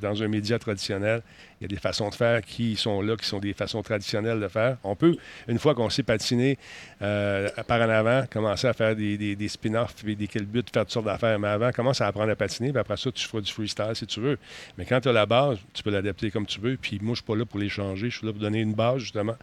dans 0.00 0.22
un 0.22 0.28
média 0.28 0.58
traditionnel. 0.58 1.22
Il 1.60 1.64
y 1.64 1.66
a 1.66 1.68
des 1.68 1.80
façons 1.80 2.08
de 2.08 2.14
faire 2.14 2.42
qui 2.42 2.76
sont 2.76 3.02
là, 3.02 3.16
qui 3.16 3.26
sont 3.26 3.40
des 3.40 3.52
façons 3.52 3.82
traditionnelles 3.82 4.40
de 4.40 4.48
faire. 4.48 4.76
On 4.84 4.94
peut, 4.94 5.16
une 5.48 5.58
fois 5.58 5.74
qu'on 5.74 5.90
sait 5.90 6.02
patiner 6.02 6.58
euh, 7.02 7.48
par 7.66 7.80
en 7.80 7.88
avant, 7.90 8.24
commencer 8.30 8.66
à 8.66 8.72
faire 8.72 8.94
des, 8.94 9.18
des, 9.18 9.34
des 9.34 9.48
spin-offs, 9.48 10.04
des 10.04 10.28
quel 10.28 10.46
but, 10.46 10.68
faire 10.72 10.84
toutes 10.84 10.92
sortes 10.92 11.06
d'affaires. 11.06 11.38
Mais 11.38 11.48
avant, 11.48 11.72
commence 11.72 12.00
à 12.00 12.06
apprendre 12.06 12.30
à 12.30 12.36
patiner, 12.36 12.70
puis 12.70 12.78
après 12.78 12.96
ça, 12.96 13.10
tu 13.10 13.26
feras 13.26 13.40
du 13.40 13.52
freestyle 13.52 13.92
si 13.94 14.06
tu 14.06 14.20
veux. 14.20 14.38
Mais 14.76 14.84
quand 14.84 15.00
tu 15.00 15.08
as 15.08 15.12
la 15.12 15.26
base, 15.26 15.58
tu 15.72 15.82
peux 15.82 15.90
l'adapter 15.90 16.30
comme 16.30 16.46
tu 16.46 16.60
veux. 16.60 16.76
Puis 16.76 16.98
moi, 17.02 17.14
je 17.14 17.20
suis 17.20 17.26
pas 17.26 17.36
là 17.36 17.44
pour 17.44 17.58
les 17.58 17.68
changer. 17.68 18.10
Je 18.10 18.18
suis 18.18 18.26
là 18.26 18.32
pour 18.32 18.40
donner 18.40 18.60
une 18.60 18.74
base, 18.74 18.98
justement. 18.98 19.36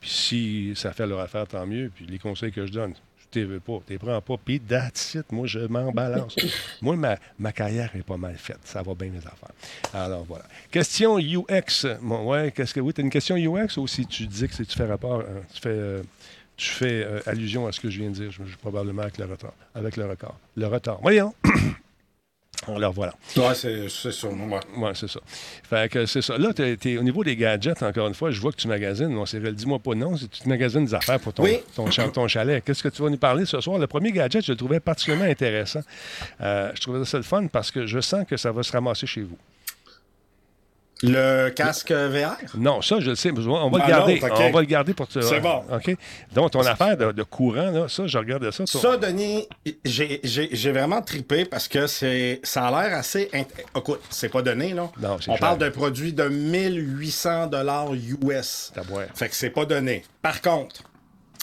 Puis 0.00 0.10
si 0.10 0.72
ça 0.74 0.92
fait 0.92 1.06
leur 1.06 1.20
affaire, 1.20 1.46
tant 1.46 1.66
mieux. 1.66 1.90
Puis 1.94 2.06
les 2.06 2.18
conseils 2.18 2.52
que 2.52 2.66
je 2.66 2.72
donne, 2.72 2.94
ne 3.36 3.44
veux 3.44 3.60
pas, 3.60 3.78
prends 3.98 4.20
pas. 4.20 4.36
Puis 4.44 4.60
that's 4.60 5.14
it. 5.14 5.30
Moi, 5.32 5.46
je 5.46 5.60
m'en 5.60 5.92
balance. 5.92 6.36
moi, 6.82 6.96
ma, 6.96 7.16
ma 7.38 7.52
carrière 7.52 7.90
est 7.94 8.02
pas 8.02 8.16
mal 8.16 8.36
faite. 8.36 8.58
Ça 8.64 8.82
va 8.82 8.94
bien, 8.94 9.08
mes 9.10 9.18
affaires. 9.18 9.52
Alors, 9.94 10.24
voilà. 10.24 10.44
Question 10.70 11.18
UX. 11.18 11.86
Bon, 12.02 12.24
ouais, 12.30 12.52
qu'est-ce 12.52 12.74
que... 12.74 12.80
Oui, 12.80 12.92
tu 12.92 13.00
as 13.00 13.04
une 13.04 13.10
question 13.10 13.36
UX 13.36 13.76
ou 13.76 13.86
si 13.86 14.06
tu 14.06 14.26
dis 14.26 14.48
que 14.48 14.54
c'est- 14.54 14.64
tu 14.64 14.76
fais 14.76 14.86
rapport... 14.86 15.20
euh, 15.20 15.40
tu 15.54 15.60
fais... 15.60 15.68
euh, 15.70 16.02
tu 16.56 16.68
fais 16.68 17.02
euh, 17.04 17.20
allusion 17.26 17.66
à 17.66 17.72
ce 17.72 17.80
que 17.80 17.88
je 17.88 18.00
viens 18.00 18.10
de 18.10 18.14
dire, 18.14 18.30
je, 18.30 18.44
je- 18.44 18.56
probablement 18.58 19.02
avec 19.02 19.16
le 19.16 19.24
retard. 19.24 19.54
Avec 19.74 19.96
le 19.96 20.06
record. 20.06 20.38
Le 20.56 20.66
retard. 20.66 20.98
Voyons. 21.00 21.32
Alors 22.68 22.92
voilà. 22.92 23.14
Ouais, 23.36 23.54
c'est 23.54 23.88
sûr. 24.12 24.30
Ouais. 24.32 24.60
Ouais, 24.76 24.90
c'est 24.94 25.08
ça. 25.08 25.20
Fait 25.68 25.90
que 25.90 26.04
c'est 26.04 26.20
ça. 26.20 26.36
Là, 26.36 26.52
t'es- 26.52 26.76
t'es- 26.76 26.98
au 26.98 27.02
niveau 27.02 27.24
des 27.24 27.34
gadgets, 27.34 27.82
encore 27.82 28.06
une 28.06 28.14
fois, 28.14 28.30
je 28.30 28.40
vois 28.40 28.52
que 28.52 28.58
tu 28.58 28.68
magasines. 28.68 29.08
Non, 29.08 29.24
Cyril, 29.24 29.54
dis-moi 29.54 29.78
pas 29.78 29.94
non. 29.94 30.16
c'est- 30.16 30.28
Tu 30.30 30.48
magasines 30.48 30.84
des 30.84 30.94
affaires 30.94 31.18
pour 31.20 31.32
ton, 31.32 31.42
Oui. 31.44 31.58
ton, 31.74 31.86
ton 32.10 32.28
chalet. 32.28 32.62
Qu'est-ce 32.64 32.82
que 32.82 32.88
tu 32.90 33.00
vas 33.02 33.08
nous 33.08 33.16
parler 33.16 33.46
ce 33.46 33.60
soir? 33.60 33.78
Le 33.78 33.86
premier 33.86 34.12
gadget, 34.12 34.44
je 34.44 34.52
le 34.52 34.58
trouvais 34.58 34.78
particulièrement 34.80 35.24
intéressant. 35.30 35.80
Euh, 36.42 36.70
je 36.74 36.80
trouvais 36.82 37.04
ça 37.06 37.16
le 37.16 37.22
fun 37.22 37.46
parce 37.46 37.70
que 37.70 37.86
je 37.86 38.00
sens 38.00 38.26
que 38.28 38.36
ça 38.36 38.52
va 38.52 38.62
se 38.62 38.72
ramasser 38.72 39.06
chez 39.06 39.22
vous. 39.22 39.38
Le 41.02 41.48
casque 41.48 41.92
VR? 41.92 42.36
Non, 42.56 42.82
ça, 42.82 43.00
je 43.00 43.10
le 43.10 43.16
sais. 43.16 43.30
On 43.30 43.70
va 43.70 43.78
le 43.78 43.84
Ah, 43.84 43.88
garder. 43.88 44.20
On 44.22 44.50
va 44.50 44.60
le 44.60 44.66
garder 44.66 44.92
pour 44.92 45.08
te. 45.08 45.20
C'est 45.22 45.40
bon. 45.40 45.62
OK. 45.72 45.96
Donc, 46.34 46.50
ton 46.50 46.60
affaire 46.60 46.96
de, 46.96 47.12
de 47.12 47.22
courant, 47.22 47.70
là, 47.70 47.88
ça, 47.88 48.06
je 48.06 48.18
regardais 48.18 48.52
ça. 48.52 48.66
Ça, 48.66 48.96
Denis, 48.98 49.48
j'ai- 49.84 50.20
vraiment 50.72 51.00
trippé 51.00 51.44
parce 51.46 51.68
que 51.68 51.86
c'est 51.86 52.40
ça 52.42 52.66
a 52.66 52.70
l'air 52.88 52.98
assez. 52.98 53.30
int- 53.32 53.46
Écoute, 53.76 54.00
c'est 54.10 54.28
pas 54.28 54.42
donné, 54.42 54.74
là. 54.74 54.90
Non, 55.00 55.14
On 55.14 55.18
cher. 55.18 55.36
parle 55.38 55.58
d'un 55.58 55.70
produit 55.70 56.12
de 56.12 56.28
1800 56.28 57.46
dollars 57.46 57.94
US. 57.94 58.72
Fait 59.14 59.28
que 59.28 59.34
c'est 59.34 59.50
pas 59.50 59.64
donné. 59.64 60.04
Par 60.20 60.42
contre, 60.42 60.82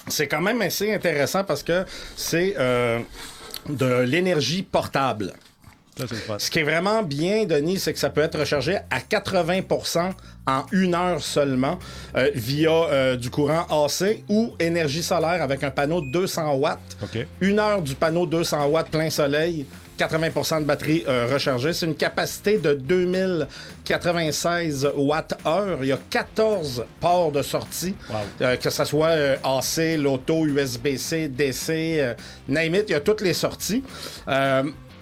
c'est 0.07 0.27
quand 0.27 0.41
même 0.41 0.61
assez 0.61 0.93
intéressant 0.93 1.43
parce 1.43 1.63
que 1.63 1.83
c'est 2.15 2.53
euh, 2.57 2.99
de 3.67 4.01
l'énergie 4.01 4.61
portable. 4.63 5.33
Le. 5.99 6.39
Ce 6.39 6.49
qui 6.49 6.59
est 6.59 6.63
vraiment 6.63 7.03
bien, 7.03 7.45
Denis, 7.45 7.79
c'est 7.79 7.93
que 7.93 7.99
ça 7.99 8.09
peut 8.09 8.21
être 8.21 8.39
rechargé 8.39 8.77
à 8.89 8.99
80% 8.99 10.11
en 10.47 10.65
une 10.71 10.95
heure 10.95 11.21
seulement 11.21 11.77
euh, 12.15 12.31
via 12.33 12.71
euh, 12.71 13.17
du 13.17 13.29
courant 13.29 13.65
AC 13.69 14.23
ou 14.29 14.53
énergie 14.59 15.03
solaire 15.03 15.41
avec 15.41 15.63
un 15.63 15.71
panneau 15.71 16.01
de 16.01 16.11
200 16.11 16.55
watts. 16.55 16.79
OK. 17.03 17.25
Une 17.41 17.59
heure 17.59 17.81
du 17.81 17.95
panneau 17.95 18.25
200 18.25 18.67
watts 18.67 18.89
plein 18.89 19.09
soleil. 19.09 19.65
80% 19.97 20.61
de 20.61 20.65
batterie 20.65 21.03
euh, 21.07 21.27
rechargée. 21.31 21.73
C'est 21.73 21.85
une 21.85 21.95
capacité 21.95 22.57
de 22.59 22.73
2096 22.73 24.89
watts-heure. 24.95 25.79
Il 25.81 25.87
y 25.87 25.91
a 25.91 25.99
14 26.09 26.85
ports 26.99 27.31
de 27.31 27.41
sortie, 27.41 27.95
euh, 28.41 28.55
que 28.57 28.69
ce 28.69 28.85
soit 28.85 29.09
euh, 29.09 29.35
AC, 29.43 29.97
Loto, 29.97 30.45
USB-C, 30.45 31.29
DC, 31.29 31.69
euh, 31.69 32.13
name 32.47 32.75
it, 32.75 32.85
il 32.89 32.91
y 32.91 32.95
a 32.95 32.99
toutes 32.99 33.21
les 33.21 33.33
sorties. 33.33 33.81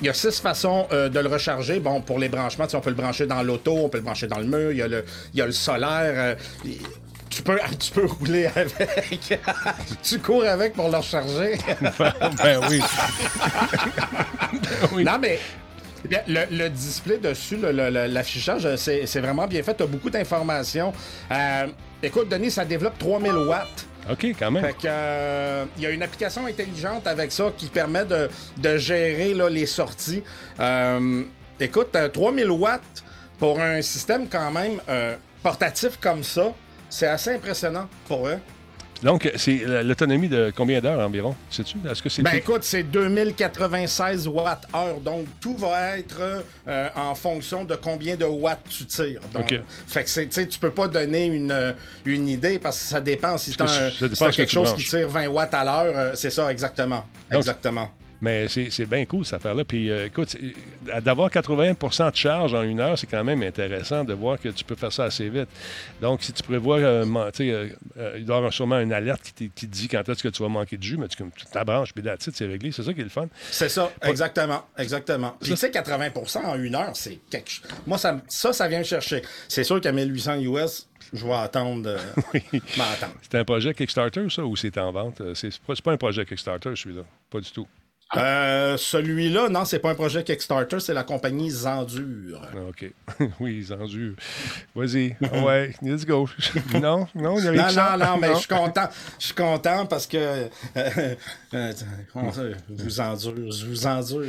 Il 0.01 0.07
y 0.07 0.09
a 0.09 0.13
six 0.13 0.39
façons 0.41 0.87
euh, 0.91 1.07
de 1.09 1.19
le 1.19 1.29
recharger. 1.29 1.79
Bon, 1.79 2.01
pour 2.01 2.19
les 2.19 2.27
branchements, 2.29 2.67
on 2.73 2.81
peut 2.81 2.89
le 2.89 2.95
brancher 2.95 3.25
dans 3.27 3.41
l'auto, 3.43 3.75
on 3.77 3.89
peut 3.89 3.97
le 3.99 4.03
brancher 4.03 4.27
dans 4.27 4.39
le 4.39 4.45
mur, 4.45 4.71
il 4.71 4.77
y 4.77 4.81
a 4.81 4.87
le, 4.87 5.05
il 5.33 5.39
y 5.39 5.41
a 5.41 5.45
le 5.45 5.51
solaire. 5.53 6.13
euh, 6.15 6.35
tu 7.29 7.41
peux, 7.41 7.57
tu 7.79 7.91
peux 7.91 8.05
rouler 8.05 8.47
avec. 8.47 9.39
tu 10.03 10.19
cours 10.19 10.43
avec 10.45 10.73
pour 10.73 10.89
le 10.89 10.97
recharger. 10.97 11.57
ben 12.43 12.61
oui. 12.69 12.81
oui. 14.93 15.03
Non, 15.03 15.17
mais 15.19 15.39
bien, 16.09 16.19
le, 16.27 16.41
le 16.51 16.69
display 16.69 17.17
dessus, 17.17 17.57
l'affichage, 17.57 18.75
c'est 18.75 19.05
c'est 19.05 19.21
vraiment 19.21 19.47
bien 19.47 19.63
fait. 19.63 19.75
Tu 19.75 19.83
as 19.83 19.87
beaucoup 19.87 20.09
d'informations. 20.09 20.93
Euh, 21.31 21.67
écoute, 22.03 22.29
Denis, 22.29 22.51
ça 22.51 22.65
développe 22.65 22.97
3000 22.97 23.31
watts. 23.33 23.85
OK, 24.09 24.25
quand 24.37 24.51
même. 24.51 24.63
Fait 24.63 24.73
que, 24.73 24.85
euh, 24.85 25.65
il 25.77 25.83
y 25.83 25.85
a 25.85 25.89
une 25.89 26.03
application 26.03 26.45
intelligente 26.45 27.07
avec 27.07 27.31
ça 27.31 27.51
qui 27.57 27.67
permet 27.67 28.05
de, 28.05 28.29
de 28.57 28.77
gérer 28.77 29.33
là, 29.33 29.49
les 29.49 29.65
sorties. 29.65 30.23
Euh, 30.59 31.23
écoute, 31.59 31.95
euh, 31.95 32.09
3000 32.09 32.49
watts 32.51 33.03
pour 33.39 33.59
un 33.59 33.81
système 33.81 34.27
quand 34.29 34.51
même 34.51 34.79
euh, 34.89 35.15
portatif 35.41 35.97
comme 35.99 36.23
ça, 36.23 36.53
c'est 36.89 37.07
assez 37.07 37.33
impressionnant 37.33 37.87
pour 38.07 38.27
eux. 38.27 38.39
Donc, 39.03 39.29
c'est 39.35 39.61
l'autonomie 39.83 40.29
de 40.29 40.51
combien 40.55 40.79
d'heures 40.81 40.99
environ, 41.05 41.35
sais-tu? 41.49 41.77
Est-ce 41.89 42.01
que 42.01 42.09
c'est... 42.09 42.21
Ben 42.23 42.35
écoute, 42.35 42.63
c'est 42.63 42.83
2096 42.83 44.27
watts-heure, 44.27 44.99
donc 45.01 45.25
tout 45.39 45.55
va 45.57 45.97
être 45.97 46.43
euh, 46.67 46.89
en 46.95 47.13
fonction 47.15 47.63
de 47.65 47.75
combien 47.75 48.15
de 48.15 48.25
watts 48.25 48.61
tu 48.69 48.85
tires. 48.85 49.21
Donc. 49.33 49.53
Fait 49.87 50.03
que 50.03 50.09
c'est, 50.09 50.27
tu 50.27 50.47
tu 50.47 50.59
peux 50.59 50.71
pas 50.71 50.87
donner 50.87 51.25
une, 51.25 51.51
euh, 51.51 51.73
une 52.05 52.27
idée 52.29 52.59
parce 52.59 52.79
que 52.79 52.85
ça 52.85 53.01
dépend 53.01 53.37
si 53.37 53.51
ce 53.51 53.57
que 53.57 54.31
quelque 54.31 54.49
tu 54.49 54.53
chose 54.53 54.69
branches. 54.69 54.83
qui 54.83 54.89
tire 54.89 55.09
20 55.09 55.27
watts 55.27 55.53
à 55.53 55.63
l'heure, 55.63 55.93
euh, 55.95 56.11
c'est 56.15 56.29
ça, 56.29 56.51
exactement. 56.51 57.05
Donc, 57.29 57.39
exactement. 57.39 57.89
Mais 58.21 58.47
c'est 58.47 58.85
bien 58.85 59.05
cool, 59.05 59.25
cette 59.25 59.35
affaire-là. 59.35 59.65
Puis, 59.65 59.91
euh, 59.91 60.05
écoute, 60.07 60.35
d'avoir 61.03 61.29
80% 61.29 62.11
de 62.11 62.15
charge 62.15 62.53
en 62.53 62.63
une 62.63 62.79
heure, 62.79 62.97
c'est 62.97 63.07
quand 63.07 63.23
même 63.23 63.43
intéressant 63.43 64.03
de 64.03 64.13
voir 64.13 64.39
que 64.39 64.49
tu 64.49 64.63
peux 64.63 64.75
faire 64.75 64.91
ça 64.91 65.03
assez 65.05 65.27
vite. 65.29 65.49
Donc, 66.01 66.23
si 66.23 66.31
tu 66.33 66.41
prévois, 66.41 66.77
euh, 66.77 67.05
euh, 67.05 67.69
euh, 67.97 68.15
il 68.17 68.25
doit 68.25 68.35
y 68.35 68.37
avoir 68.37 68.53
sûrement 68.53 68.79
une 68.79 68.93
alerte 68.93 69.21
qui, 69.35 69.49
te- 69.49 69.53
qui 69.59 69.67
dit 69.67 69.87
quand 69.87 70.07
est-ce 70.07 70.23
que 70.23 70.29
tu 70.29 70.41
vas 70.41 70.49
manquer 70.49 70.77
de 70.77 70.83
jus, 70.83 70.97
mais 70.97 71.07
tu, 71.07 71.17
tu 71.17 71.45
t'abranches, 71.51 71.93
puis 71.93 72.03
it, 72.07 72.29
c'est 72.33 72.45
réglé. 72.47 72.71
C'est 72.71 72.83
ça 72.83 72.93
qui 72.93 73.01
est 73.01 73.03
le 73.03 73.09
fun. 73.09 73.27
C'est 73.51 73.69
ça, 73.69 73.91
exactement, 74.01 74.63
exactement. 74.77 75.35
Puis 75.41 75.51
tu 75.51 75.57
sais, 75.57 75.69
80% 75.69 76.37
en 76.45 76.55
une 76.55 76.75
heure, 76.75 76.91
c'est 76.95 77.19
quelque 77.29 77.49
chose. 77.49 77.65
Moi, 77.85 77.97
ça, 77.97 78.19
ça, 78.27 78.53
ça 78.53 78.67
vient 78.67 78.79
me 78.79 78.83
chercher. 78.85 79.21
C'est 79.47 79.63
sûr 79.63 79.79
qu'à 79.81 79.91
1800 79.91 80.39
US, 80.39 80.87
je 81.13 81.25
vais 81.25 81.33
attendre. 81.33 81.89
euh, 81.89 81.97
m'attendre. 82.77 83.13
C'est 83.21 83.35
un 83.37 83.43
projet 83.43 83.73
Kickstarter, 83.73 84.25
ça, 84.29 84.43
ou 84.45 84.55
c'est 84.55 84.77
en 84.77 84.91
vente? 84.91 85.21
Euh, 85.21 85.35
C'est 85.35 85.51
c'est 85.51 85.61
pas, 85.61 85.75
c'est 85.75 85.83
pas 85.83 85.91
un 85.91 85.97
projet 85.97 86.25
Kickstarter, 86.25 86.71
celui-là. 86.75 87.03
Pas 87.29 87.39
du 87.41 87.51
tout. 87.51 87.67
Euh, 88.17 88.77
Celui-là, 88.77 89.49
non, 89.49 89.65
c'est 89.65 89.79
pas 89.79 89.91
un 89.91 89.95
projet 89.95 90.23
Kickstarter, 90.23 90.79
c'est 90.79 90.93
la 90.93 91.03
compagnie 91.03 91.49
Zendure. 91.49 92.41
Ah, 92.43 92.57
OK. 92.69 92.91
oui, 93.39 93.63
ils 93.65 93.73
en 93.73 93.85
durent. 93.85 94.15
Vas-y. 94.75 95.15
Ouais, 95.43 95.73
let's 95.81 96.05
go. 96.05 96.27
non, 96.81 97.07
non, 97.15 97.37
il 97.37 97.49
n'y 97.51 97.59
a 97.59 97.67
rien 97.67 97.71
Non, 97.71 97.97
non, 97.97 98.05
non, 98.05 98.17
mais 98.17 98.29
je 98.33 98.39
suis 98.39 98.47
content. 98.47 98.87
Je 99.19 99.25
suis 99.25 99.35
content 99.35 99.85
parce 99.85 100.07
que. 100.07 100.17
euh, 100.17 100.47
euh, 101.53 101.73
je 102.13 102.83
vous 102.83 102.99
endure, 102.99 103.51
je 103.51 103.65
vous 103.65 103.87
endure. 103.87 104.25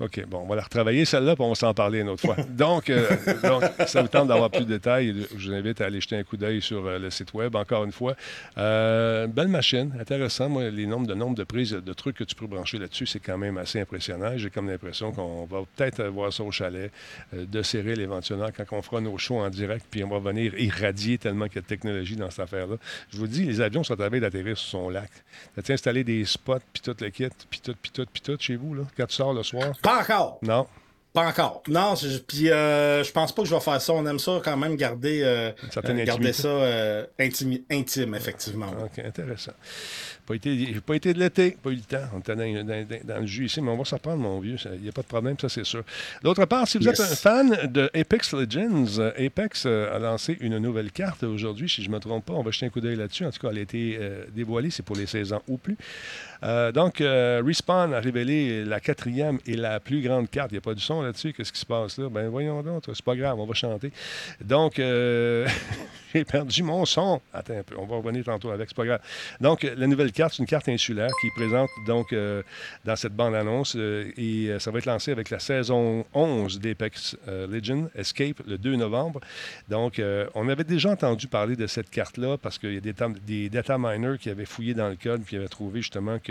OK, 0.00 0.24
bon, 0.26 0.40
on 0.44 0.46
va 0.46 0.56
la 0.56 0.62
retravailler 0.62 1.04
celle-là, 1.04 1.34
puis 1.34 1.44
on 1.44 1.50
va 1.50 1.54
s'en 1.54 1.74
parler 1.74 2.00
une 2.00 2.08
autre 2.08 2.22
fois. 2.22 2.36
Donc, 2.48 2.90
donc 3.42 3.64
ça 3.86 4.02
vous 4.02 4.08
tente 4.08 4.28
d'avoir 4.28 4.50
plus 4.50 4.64
de 4.64 4.72
détails, 4.76 5.26
je 5.36 5.48
vous 5.48 5.54
invite 5.54 5.80
à 5.80 5.86
aller 5.86 6.00
jeter 6.00 6.16
un 6.16 6.24
coup 6.24 6.36
d'œil 6.36 6.62
sur 6.62 6.82
le 6.82 7.10
site 7.10 7.34
web, 7.34 7.54
encore 7.56 7.84
une 7.84 7.92
fois. 7.92 8.14
Belle 8.56 9.48
machine, 9.48 9.92
intéressant. 10.00 10.48
Moi, 10.48 10.70
les 10.70 10.86
nombres 10.86 11.06
de 11.06 11.14
nombres 11.14 11.36
de 11.36 11.44
prises, 11.44 11.72
de 11.72 11.92
trucs 11.92 12.16
que 12.16 12.24
tu 12.24 12.34
peux 12.34 12.46
brancher 12.46 12.78
là-dessus, 12.78 13.06
c'est 13.06 13.20
quand 13.30 13.38
même 13.38 13.58
assez 13.58 13.80
impressionnant. 13.80 14.36
J'ai 14.36 14.50
comme 14.50 14.68
l'impression 14.68 15.12
qu'on 15.12 15.44
va 15.44 15.62
peut-être 15.76 16.04
voir 16.04 16.32
ça 16.32 16.42
au 16.42 16.50
chalet, 16.50 16.90
euh, 17.34 17.46
de 17.46 17.62
Cyril 17.62 18.00
éventuellement, 18.00 18.48
quand 18.54 18.64
on 18.76 18.82
fera 18.82 19.00
nos 19.00 19.16
shows 19.18 19.38
en 19.38 19.50
direct, 19.50 19.86
puis 19.90 20.02
on 20.02 20.08
va 20.08 20.18
venir 20.18 20.58
irradier 20.58 21.18
tellement 21.18 21.46
qu'il 21.46 21.56
y 21.56 21.58
a 21.58 21.62
de 21.62 21.66
technologie 21.66 22.16
dans 22.16 22.30
cette 22.30 22.40
affaire-là. 22.40 22.76
Je 23.12 23.18
vous 23.18 23.26
dis, 23.26 23.44
les 23.44 23.60
avions 23.60 23.84
sont 23.84 24.00
à 24.00 24.08
veille 24.08 24.20
d'atterrir 24.20 24.58
sur 24.58 24.68
son 24.68 24.90
lac. 24.90 25.10
Tu 25.62 25.72
installé 25.72 26.02
des 26.04 26.24
spots, 26.24 26.58
puis 26.72 26.82
tout 26.82 26.96
le 27.00 27.10
kit, 27.10 27.28
puis 27.48 27.60
tout, 27.60 27.74
puis 27.80 27.90
tout, 27.92 28.06
puis 28.12 28.22
tout 28.22 28.36
chez 28.40 28.56
vous, 28.56 28.74
là, 28.74 28.82
quand 28.96 29.06
tu 29.06 29.14
sors 29.14 29.32
le 29.32 29.42
soir? 29.42 29.72
Pas 29.82 30.00
encore. 30.00 30.38
Non. 30.42 30.66
Pas 31.12 31.26
encore. 31.26 31.62
Non, 31.66 31.96
je- 31.96 32.18
puis 32.18 32.50
euh, 32.50 33.02
je 33.02 33.10
pense 33.10 33.34
pas 33.34 33.42
que 33.42 33.48
je 33.48 33.54
vais 33.54 33.60
faire 33.60 33.80
ça. 33.80 33.92
On 33.92 34.06
aime 34.06 34.20
ça 34.20 34.40
quand 34.44 34.56
même 34.56 34.76
garder, 34.76 35.22
euh, 35.24 35.50
euh, 35.76 36.04
garder 36.04 36.32
ça 36.32 36.46
euh, 36.48 37.04
intimi- 37.18 37.64
intime, 37.68 38.14
effectivement. 38.14 38.68
OK, 38.84 39.04
intéressant. 39.04 39.50
Pas 40.24 40.34
été, 40.36 40.56
j'ai 40.72 40.80
pas 40.80 40.94
été 40.94 41.12
de 41.12 41.18
l'été, 41.18 41.56
pas 41.60 41.70
eu 41.70 41.74
le 41.76 41.80
temps. 41.80 42.04
On 42.14 42.20
était 42.20 42.36
dans, 42.36 42.44
dans- 42.64 42.86
dans- 42.86 43.00
dans 43.14 43.18
le 43.20 43.26
jus 43.26 43.46
ici, 43.46 43.60
mais 43.60 43.72
on 43.72 43.76
va 43.78 43.84
s'en 43.84 43.98
prendre, 43.98 44.18
mon 44.22 44.38
vieux. 44.38 44.54
Il 44.74 44.82
n'y 44.82 44.88
a 44.88 44.92
pas 44.92 45.02
de 45.02 45.08
problème, 45.08 45.34
ça, 45.40 45.48
c'est 45.48 45.64
sûr. 45.64 45.82
D'autre 46.22 46.44
part, 46.44 46.68
si 46.68 46.78
vous 46.78 46.84
Yes. 46.84 47.00
êtes 47.00 47.06
un 47.12 47.16
fan 47.16 47.66
de 47.72 47.90
Apex 47.92 48.32
Legends, 48.32 49.00
Apex 49.18 49.66
a 49.66 49.98
lancé 49.98 50.36
une 50.40 50.58
nouvelle 50.58 50.92
carte 50.92 51.24
aujourd'hui, 51.24 51.68
si 51.68 51.82
je 51.82 51.88
ne 51.88 51.94
me 51.94 51.98
trompe 51.98 52.24
pas. 52.26 52.34
On 52.34 52.42
va 52.44 52.52
jeter 52.52 52.66
un 52.66 52.70
coup 52.70 52.80
d'œil 52.80 52.94
là-dessus. 52.94 53.24
En 53.26 53.32
tout 53.32 53.40
cas, 53.40 53.48
elle 53.50 53.58
a 53.58 53.62
été 53.62 53.98
euh, 54.00 54.24
dévoilée, 54.32 54.70
c'est 54.70 54.84
pour 54.84 54.94
les 54.94 55.06
16 55.06 55.32
ans 55.32 55.42
ou 55.48 55.56
plus. 55.56 55.76
Euh, 56.42 56.72
donc, 56.72 57.00
euh, 57.00 57.42
Respawn 57.44 57.92
a 57.92 58.00
révélé 58.00 58.64
la 58.64 58.80
quatrième 58.80 59.38
et 59.46 59.56
la 59.56 59.80
plus 59.80 60.00
grande 60.00 60.30
carte. 60.30 60.50
Il 60.52 60.54
n'y 60.54 60.58
a 60.58 60.62
pas 60.62 60.74
du 60.74 60.80
son 60.80 61.02
là-dessus. 61.02 61.32
Qu'est-ce 61.32 61.52
qui 61.52 61.60
se 61.60 61.66
passe 61.66 61.98
là? 61.98 62.08
Ben 62.08 62.28
voyons 62.28 62.62
donc, 62.62 62.84
c'est 62.86 63.02
pas 63.02 63.16
grave, 63.16 63.38
on 63.38 63.46
va 63.46 63.54
chanter. 63.54 63.92
Donc, 64.42 64.78
euh, 64.78 65.46
j'ai 66.14 66.24
perdu 66.24 66.62
mon 66.62 66.84
son. 66.84 67.20
Attends 67.32 67.58
un 67.58 67.62
peu, 67.62 67.76
on 67.78 67.86
va 67.86 67.96
revenir 67.96 68.24
tantôt 68.24 68.50
avec, 68.50 68.68
c'est 68.68 68.76
pas 68.76 68.86
grave. 68.86 69.00
Donc, 69.40 69.62
la 69.62 69.86
nouvelle 69.86 70.12
carte, 70.12 70.34
c'est 70.34 70.42
une 70.42 70.48
carte 70.48 70.68
insulaire 70.68 71.10
qui 71.20 71.28
est 71.28 71.34
présente 71.34 71.70
donc 71.86 72.14
dans 72.84 72.96
cette 72.96 73.14
bande-annonce 73.14 73.76
et 73.76 74.54
ça 74.58 74.70
va 74.70 74.78
être 74.78 74.86
lancé 74.86 75.12
avec 75.12 75.30
la 75.30 75.38
saison 75.38 76.04
11 76.14 76.60
d'Apex 76.60 77.16
Legends 77.26 77.88
Escape 77.94 78.40
le 78.46 78.58
2 78.58 78.76
novembre. 78.76 79.20
Donc, 79.68 80.00
on 80.34 80.48
avait 80.48 80.64
déjà 80.64 80.90
entendu 80.90 81.26
parler 81.26 81.56
de 81.56 81.66
cette 81.66 81.90
carte-là 81.90 82.36
parce 82.38 82.58
qu'il 82.58 82.74
y 82.74 82.78
a 82.78 82.80
des, 82.80 82.94
des 83.26 83.48
data 83.48 83.76
miners 83.78 84.18
qui 84.18 84.30
avaient 84.30 84.44
fouillé 84.44 84.74
dans 84.74 84.88
le 84.88 84.96
code 84.96 85.22
puis 85.22 85.36
avaient 85.36 85.48
trouvé 85.48 85.80
justement 85.80 86.18
que 86.18 86.29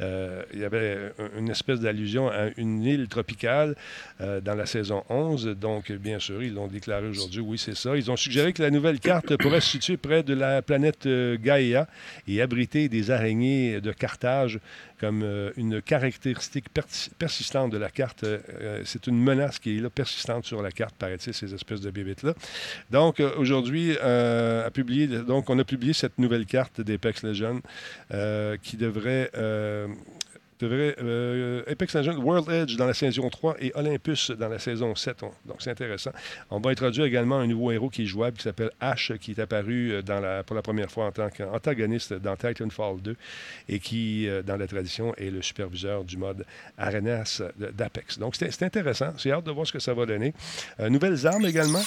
euh, 0.00 0.42
il 0.52 0.60
y 0.60 0.64
avait 0.64 1.12
un- 1.18 1.38
une 1.38 1.48
espèce 1.50 1.80
d'allusion 1.80 2.28
à 2.28 2.48
une 2.56 2.82
île 2.84 3.08
tropicale 3.08 3.74
euh, 4.20 4.40
dans 4.40 4.54
la 4.54 4.66
saison 4.66 5.02
11. 5.08 5.46
Donc, 5.60 5.90
bien 5.92 6.18
sûr, 6.18 6.42
ils 6.42 6.54
l'ont 6.54 6.68
déclaré 6.68 7.06
aujourd'hui. 7.08 7.40
Oui, 7.40 7.58
c'est 7.58 7.76
ça. 7.76 7.96
Ils 7.96 8.10
ont 8.10 8.16
suggéré 8.16 8.52
que 8.52 8.62
la 8.62 8.70
nouvelle 8.70 9.00
carte 9.00 9.36
pourrait 9.36 9.60
se 9.60 9.70
situer 9.70 9.96
près 9.96 10.22
de 10.22 10.34
la 10.34 10.62
planète 10.62 11.06
euh, 11.06 11.36
Gaïa 11.40 11.86
et 12.28 12.40
abriter 12.42 12.88
des 12.88 13.10
araignées 13.10 13.80
de 13.80 13.92
Carthage 13.92 14.58
comme 15.02 15.22
euh, 15.24 15.50
une 15.56 15.82
caractéristique 15.82 16.66
persi- 16.72 17.10
persistante 17.18 17.72
de 17.72 17.78
la 17.86 17.90
carte. 17.90 18.22
Euh, 18.22 18.82
c'est 18.84 19.08
une 19.08 19.20
menace 19.20 19.58
qui 19.58 19.76
est 19.76 19.80
là, 19.80 19.90
persistante 19.90 20.44
sur 20.46 20.62
la 20.62 20.70
carte, 20.70 20.94
paraît-il, 20.94 21.34
ces 21.34 21.52
espèces 21.52 21.80
de 21.80 21.90
bébites-là. 21.90 22.34
Donc, 22.90 23.18
euh, 23.18 23.32
aujourd'hui, 23.36 23.96
euh, 24.00 24.70
on 25.48 25.58
a 25.58 25.64
publié 25.64 25.92
cette 25.92 26.18
nouvelle 26.18 26.46
carte 26.46 26.80
d'Apex 26.80 27.24
Legends 27.24 27.60
euh, 28.14 28.56
qui 28.62 28.76
devrait... 28.76 29.30
euh, 29.36 29.88
devrait, 30.62 30.96
euh, 31.02 31.62
Apex 31.70 31.94
Legends 31.94 32.18
World 32.18 32.48
Edge 32.50 32.76
dans 32.76 32.86
la 32.86 32.94
saison 32.94 33.28
3 33.28 33.56
et 33.60 33.72
Olympus 33.74 34.30
dans 34.30 34.48
la 34.48 34.58
saison 34.58 34.94
7. 34.94 35.22
On- 35.22 35.32
donc, 35.46 35.56
c'est 35.60 35.70
intéressant. 35.70 36.12
On 36.50 36.58
va 36.60 36.70
introduire 36.70 37.04
également 37.04 37.38
un 37.38 37.46
nouveau 37.46 37.70
héros 37.72 37.90
qui 37.90 38.02
est 38.02 38.06
jouable 38.06 38.36
qui 38.36 38.44
s'appelle 38.44 38.70
Ash, 38.80 39.12
qui 39.20 39.32
est 39.32 39.38
apparu 39.40 39.92
euh, 39.92 40.42
pour 40.44 40.56
la 40.56 40.62
première 40.62 40.90
fois 40.90 41.06
en 41.06 41.12
tant 41.12 41.28
qu'antagoniste 41.30 42.12
dans 42.14 42.36
Titanfall 42.36 43.00
2 43.02 43.16
et 43.68 43.78
qui, 43.78 44.28
euh, 44.28 44.42
dans 44.42 44.56
la 44.56 44.66
tradition, 44.66 45.14
est 45.16 45.30
le 45.30 45.42
superviseur 45.42 46.04
du 46.04 46.16
mode 46.16 46.44
Arenas 46.78 47.42
d'Apex. 47.58 48.18
Donc, 48.18 48.36
c'est 48.36 48.50
c'est 48.50 48.64
intéressant. 48.64 49.12
J'ai 49.18 49.32
hâte 49.32 49.44
de 49.44 49.50
voir 49.50 49.66
ce 49.66 49.72
que 49.72 49.78
ça 49.78 49.94
va 49.94 50.06
donner. 50.06 50.34
Euh, 50.80 50.88
nouvelles 50.88 51.26
armes 51.26 51.46
également. 51.46 51.82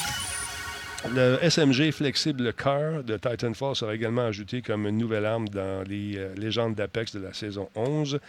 Le 1.13 1.37
SMG 1.41 1.91
flexible 1.91 2.51
Car 2.53 3.03
de 3.03 3.15
Titanfall 3.17 3.75
sera 3.75 3.93
également 3.93 4.23
ajouté 4.23 4.61
comme 4.61 4.87
une 4.87 4.97
nouvelle 4.97 5.25
arme 5.25 5.47
dans 5.47 5.83
les 5.87 6.17
euh, 6.17 6.33
légendes 6.35 6.73
d'Apex 6.75 7.15
de 7.15 7.19
la 7.21 7.31
saison 7.31 7.69
11. 7.75 8.19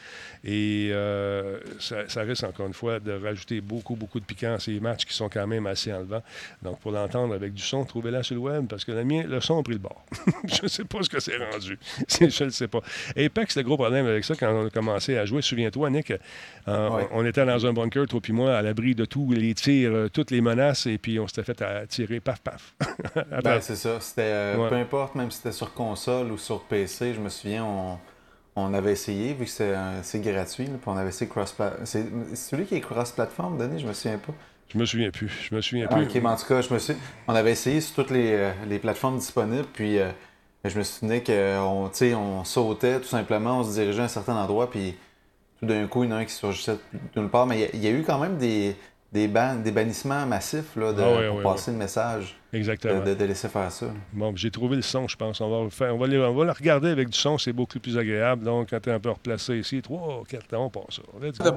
Et 0.44 0.90
euh, 0.92 1.58
ça, 1.80 2.08
ça 2.08 2.20
risque 2.22 2.44
encore 2.44 2.66
une 2.66 2.74
fois 2.74 3.00
de 3.00 3.12
rajouter 3.12 3.60
beaucoup, 3.60 3.96
beaucoup 3.96 4.20
de 4.20 4.24
piquant 4.24 4.54
à 4.54 4.60
ces 4.60 4.78
matchs 4.78 5.04
qui 5.06 5.14
sont 5.14 5.28
quand 5.28 5.46
même 5.46 5.66
assez 5.66 5.92
enlevants. 5.92 6.22
Donc 6.62 6.78
pour 6.80 6.92
l'entendre 6.92 7.34
avec 7.34 7.54
du 7.54 7.62
son, 7.62 7.84
trouvez-la 7.84 8.22
sur 8.22 8.34
le 8.34 8.40
web 8.42 8.66
parce 8.68 8.84
que 8.84 8.92
le 8.92 9.04
mien, 9.04 9.24
le 9.26 9.40
son 9.40 9.58
a 9.58 9.62
pris 9.62 9.72
le 9.74 9.78
bord. 9.80 10.04
je 10.44 10.62
ne 10.64 10.68
sais 10.68 10.84
pas 10.84 11.02
ce 11.02 11.08
que 11.08 11.18
c'est 11.20 11.38
rendu. 11.38 11.78
Je 12.20 12.44
ne 12.44 12.50
sais 12.50 12.68
pas. 12.68 12.80
Apex, 13.16 13.56
le 13.56 13.62
gros 13.62 13.76
problème 13.76 14.06
avec 14.06 14.24
ça, 14.24 14.34
quand 14.36 14.52
on 14.52 14.66
a 14.66 14.70
commencé 14.70 15.16
à 15.16 15.24
jouer, 15.24 15.40
souviens-toi, 15.42 15.90
Nick, 15.90 16.10
euh, 16.10 16.16
Ouais. 16.66 17.08
on, 17.12 17.20
on 17.22 17.26
était 17.26 17.44
dans 17.46 17.64
un 17.64 17.72
bunker, 17.72 18.06
toi 18.06 18.20
puis 18.20 18.32
moi, 18.32 18.56
à 18.56 18.62
l'abri 18.62 18.94
de 18.94 19.04
tous 19.04 19.32
les 19.32 19.54
tirs, 19.54 20.08
toutes 20.12 20.30
les 20.30 20.40
menaces, 20.40 20.86
et 20.86 20.98
puis 20.98 21.18
on 21.18 21.26
s'était 21.26 21.44
fait 21.44 21.62
à 21.62 21.86
tirer 21.86 22.20
paf, 22.20 22.40
paf. 22.40 22.65
Ben, 23.44 23.60
c'est 23.60 23.76
ça. 23.76 24.00
C'était, 24.00 24.22
euh, 24.22 24.56
Ouais. 24.56 24.68
Peu 24.68 24.74
importe, 24.76 25.14
même 25.14 25.30
si 25.30 25.38
c'était 25.38 25.52
sur 25.52 25.72
console 25.74 26.30
ou 26.32 26.38
sur 26.38 26.62
PC, 26.62 27.14
je 27.14 27.20
me 27.20 27.28
souviens, 27.28 27.64
on, 27.64 27.98
on 28.56 28.74
avait 28.74 28.92
essayé, 28.92 29.34
vu 29.34 29.44
que 29.44 29.50
c'est, 29.50 29.74
euh, 29.74 30.02
c'est 30.02 30.20
gratuit, 30.20 30.66
là, 30.66 30.72
puis 30.80 30.88
on 30.88 30.96
avait 30.96 31.08
essayé 31.10 31.28
cross 31.30 31.54
C'est 31.84 32.06
c'est 32.28 32.36
celui 32.36 32.66
qui 32.66 32.74
est 32.76 32.80
cross-platform, 32.80 33.58
Denis, 33.58 33.80
je 33.80 33.86
me 33.86 33.92
souviens 33.92 34.18
pas. 34.18 34.32
Je 34.68 34.78
me 34.78 34.84
souviens 34.84 35.10
plus. 35.10 35.48
Je 35.50 35.54
me 35.54 35.60
souviens 35.60 35.86
Ah, 35.90 35.94
plus. 35.94 36.04
ok, 36.06 36.14
mais 36.16 36.28
en 36.28 36.36
tout 36.36 36.46
cas, 36.46 36.60
je 36.60 36.72
me 36.74 36.78
suis... 36.78 36.94
on 37.28 37.34
avait 37.34 37.52
essayé 37.52 37.80
sur 37.80 37.94
toutes 37.96 38.10
les, 38.10 38.32
euh, 38.34 38.52
les 38.68 38.78
plateformes 38.78 39.18
disponibles, 39.18 39.66
puis 39.72 39.98
je 40.64 40.78
me 40.78 40.82
souvenais 40.82 41.22
qu'on 41.22 41.90
on 42.16 42.44
sautait 42.44 43.00
tout 43.00 43.06
simplement, 43.08 43.60
on 43.60 43.64
se 43.64 43.72
dirigeait 43.78 44.02
à 44.02 44.04
un 44.06 44.08
certain 44.08 44.36
endroit, 44.36 44.68
puis 44.70 44.96
tout 45.60 45.66
d'un 45.66 45.86
coup, 45.86 46.04
il 46.04 46.10
y 46.10 46.12
en 46.12 46.16
a 46.16 46.20
un 46.20 46.24
qui 46.24 46.32
surgissait 46.34 46.78
d'une 47.14 47.30
part. 47.30 47.46
Mais 47.46 47.56
il 47.58 47.60
y 47.60 47.64
a- 47.64 47.68
il 47.74 47.84
y, 47.84 47.86
a 47.86 47.90
eu 47.90 48.02
quand 48.02 48.18
même 48.18 48.36
des, 48.38 48.76
des, 49.16 49.28
ban- 49.28 49.56
des 49.56 49.70
bannissements 49.72 50.26
massifs 50.26 50.76
là, 50.76 50.92
de, 50.92 51.00
Ah 51.02 51.10
ouais, 51.16 51.28
pour 51.28 51.36
ouais, 51.38 51.42
passer 51.42 51.70
le 51.70 51.78
message, 51.78 52.36
de, 52.52 52.58
Exactement. 52.58 53.02
de- 53.02 53.14
de 53.14 53.24
laisser 53.24 53.48
faire 53.48 53.72
ça. 53.72 53.86
Bon, 54.12 54.32
j'ai 54.36 54.50
trouvé 54.50 54.76
le 54.76 54.82
son, 54.82 55.08
je 55.08 55.16
pense. 55.16 55.40
On 55.40 55.64
va, 55.64 55.70
faire, 55.70 55.94
on, 55.94 55.98
va 55.98 56.06
le, 56.06 56.22
on 56.22 56.34
va 56.34 56.44
le 56.44 56.50
regarder 56.52 56.90
avec 56.90 57.08
du 57.08 57.18
son, 57.18 57.38
c'est 57.38 57.52
beaucoup 57.54 57.80
plus 57.80 57.96
agréable. 57.96 58.44
Donc, 58.44 58.68
quand 58.70 58.80
tu 58.80 58.90
es 58.90 58.92
un 58.92 59.00
peu 59.00 59.10
replacé 59.10 59.56
ici, 59.56 59.80
3, 59.80 60.24
4 60.28 60.54
on 60.56 60.68
passe 60.70 61.00
ça. 61.32 61.56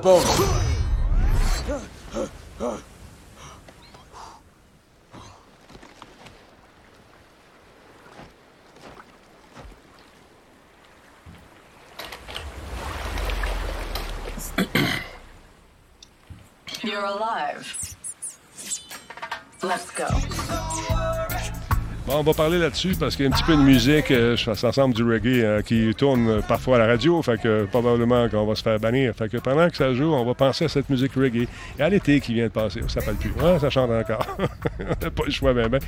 Bon, 22.08 22.15
on 22.17 22.23
va 22.23 22.34
parler 22.34 22.58
là-dessus 22.58 22.95
parce 22.99 23.15
qu'il 23.15 23.25
y 23.25 23.27
a 23.27 23.32
un 23.32 23.36
petit 23.36 23.43
peu 23.43 23.55
de 23.55 23.62
musique, 23.62 24.10
euh, 24.10 24.36
ça 24.36 24.67
ensemble 24.67 24.95
du 24.95 25.03
reggae 25.03 25.43
euh, 25.43 25.62
qui 25.62 25.93
tourne 25.95 26.27
euh, 26.27 26.41
parfois 26.41 26.77
à 26.77 26.79
la 26.79 26.88
radio, 26.88 27.21
fait 27.21 27.39
que 27.39 27.65
probablement 27.65 28.27
qu'on 28.29 28.47
va 28.47 28.55
se 28.55 28.63
faire 28.63 28.79
bannir. 28.79 29.13
Fait 29.15 29.29
que 29.29 29.38
pendant 29.38 29.69
que 29.69 29.77
ça 29.77 29.93
joue, 29.93 30.12
on 30.12 30.25
va 30.25 30.34
penser 30.34 30.65
à 30.65 30.69
cette 30.69 30.89
musique 30.89 31.13
reggae. 31.13 31.47
Et 31.77 31.84
à 31.84 31.89
l'été 31.89 32.19
qui 32.19 32.34
vient 32.34 32.45
de 32.45 32.51
passer, 32.51 32.82
ça 32.88 32.99
s'appelle 32.99 33.15
plus. 33.15 33.32
Ah, 33.39 33.60
ça 33.60 33.69
chante 33.69 33.91
encore. 33.91 34.25
on 34.79 34.84
n'a 34.86 35.12
pas 35.12 35.23
le 35.25 35.32
choix, 35.32 35.53
ben 35.53 35.67
ben. 35.67 35.79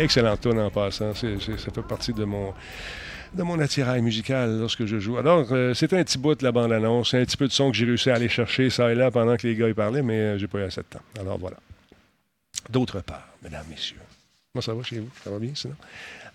Excellente 0.00 0.40
tune 0.40 0.58
en 0.58 0.70
passant. 0.70 1.14
Ça 1.14 1.28
fait 1.28 1.82
partie 1.82 2.12
de 2.12 2.24
mon 2.24 2.52
de 3.34 3.42
mon 3.42 3.58
attirail 3.58 4.02
musical 4.02 4.58
lorsque 4.58 4.86
je 4.86 4.98
joue. 4.98 5.18
Alors, 5.18 5.46
euh, 5.52 5.74
c'est 5.74 5.92
un 5.92 6.02
petit 6.02 6.18
bout 6.18 6.34
de 6.34 6.44
la 6.44 6.52
bande-annonce, 6.52 7.14
un 7.14 7.24
petit 7.24 7.36
peu 7.36 7.46
de 7.46 7.52
son 7.52 7.70
que 7.70 7.76
j'ai 7.76 7.86
réussi 7.86 8.10
à 8.10 8.14
aller 8.14 8.28
chercher 8.28 8.70
ça 8.70 8.90
et 8.90 8.94
là 8.94 9.10
pendant 9.10 9.36
que 9.36 9.46
les 9.46 9.54
gars 9.54 9.72
parlaient, 9.74 10.02
mais 10.02 10.18
euh, 10.18 10.38
j'ai 10.38 10.48
pas 10.48 10.58
eu 10.58 10.62
assez 10.62 10.80
de 10.80 10.86
temps. 10.86 11.02
Alors 11.20 11.38
voilà. 11.38 11.56
D'autre 12.68 13.00
part, 13.00 13.28
mesdames, 13.42 13.64
messieurs. 13.70 13.96
Moi, 14.54 14.62
ça 14.62 14.72
va 14.74 14.82
chez 14.82 14.98
vous? 14.98 15.10
Ça 15.22 15.30
va 15.30 15.38
bien, 15.38 15.50
sinon? 15.54 15.74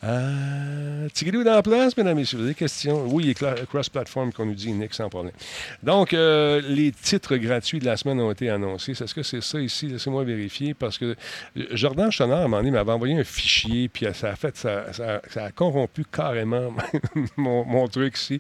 Euh, 0.04 1.08
Tigidou 1.14 1.44
dans 1.44 1.54
la 1.56 1.64
place, 1.64 1.96
mesdames, 1.98 2.16
messieurs. 2.18 2.38
Vous 2.38 2.44
avez 2.44 2.54
des 2.54 2.58
questions? 2.60 3.06
Oui, 3.08 3.24
il 3.26 3.30
est 3.32 3.66
cross-platform 3.68 4.32
qu'on 4.34 4.46
nous 4.46 4.54
dit, 4.54 4.72
Nick, 4.72 4.94
sans 4.94 5.10
problème. 5.10 5.34
Donc, 5.82 6.14
euh, 6.14 6.62
les 6.62 6.92
titres 6.92 7.36
gratuits 7.38 7.80
de 7.80 7.86
la 7.86 7.98
semaine 7.98 8.20
ont 8.20 8.32
été 8.32 8.50
annoncés. 8.50 8.92
Est-ce 8.92 9.14
que 9.16 9.24
c'est 9.24 9.42
ça 9.42 9.60
ici? 9.60 9.88
Laissez-moi 9.88 10.24
vérifier 10.24 10.74
parce 10.74 10.98
que 10.98 11.16
euh, 11.58 11.66
Jordan 11.72 12.12
Chenard, 12.12 12.40
à 12.40 12.42
un 12.42 12.48
moment 12.48 12.58
donné, 12.58 12.72
m'avait 12.72 12.92
envoyé 12.92 13.18
un 13.18 13.24
fichier, 13.24 13.90
puis 13.90 14.06
ça 14.14 14.32
a 14.32 14.36
fait, 14.36 14.56
ça, 14.58 14.92
ça- 14.94 15.22
ça 15.30 15.46
a 15.46 15.52
corrompu 15.52 16.04
carrément 16.06 16.74
mon, 17.38 17.66
mon 17.66 17.88
truc 17.88 18.18
ici. 18.18 18.40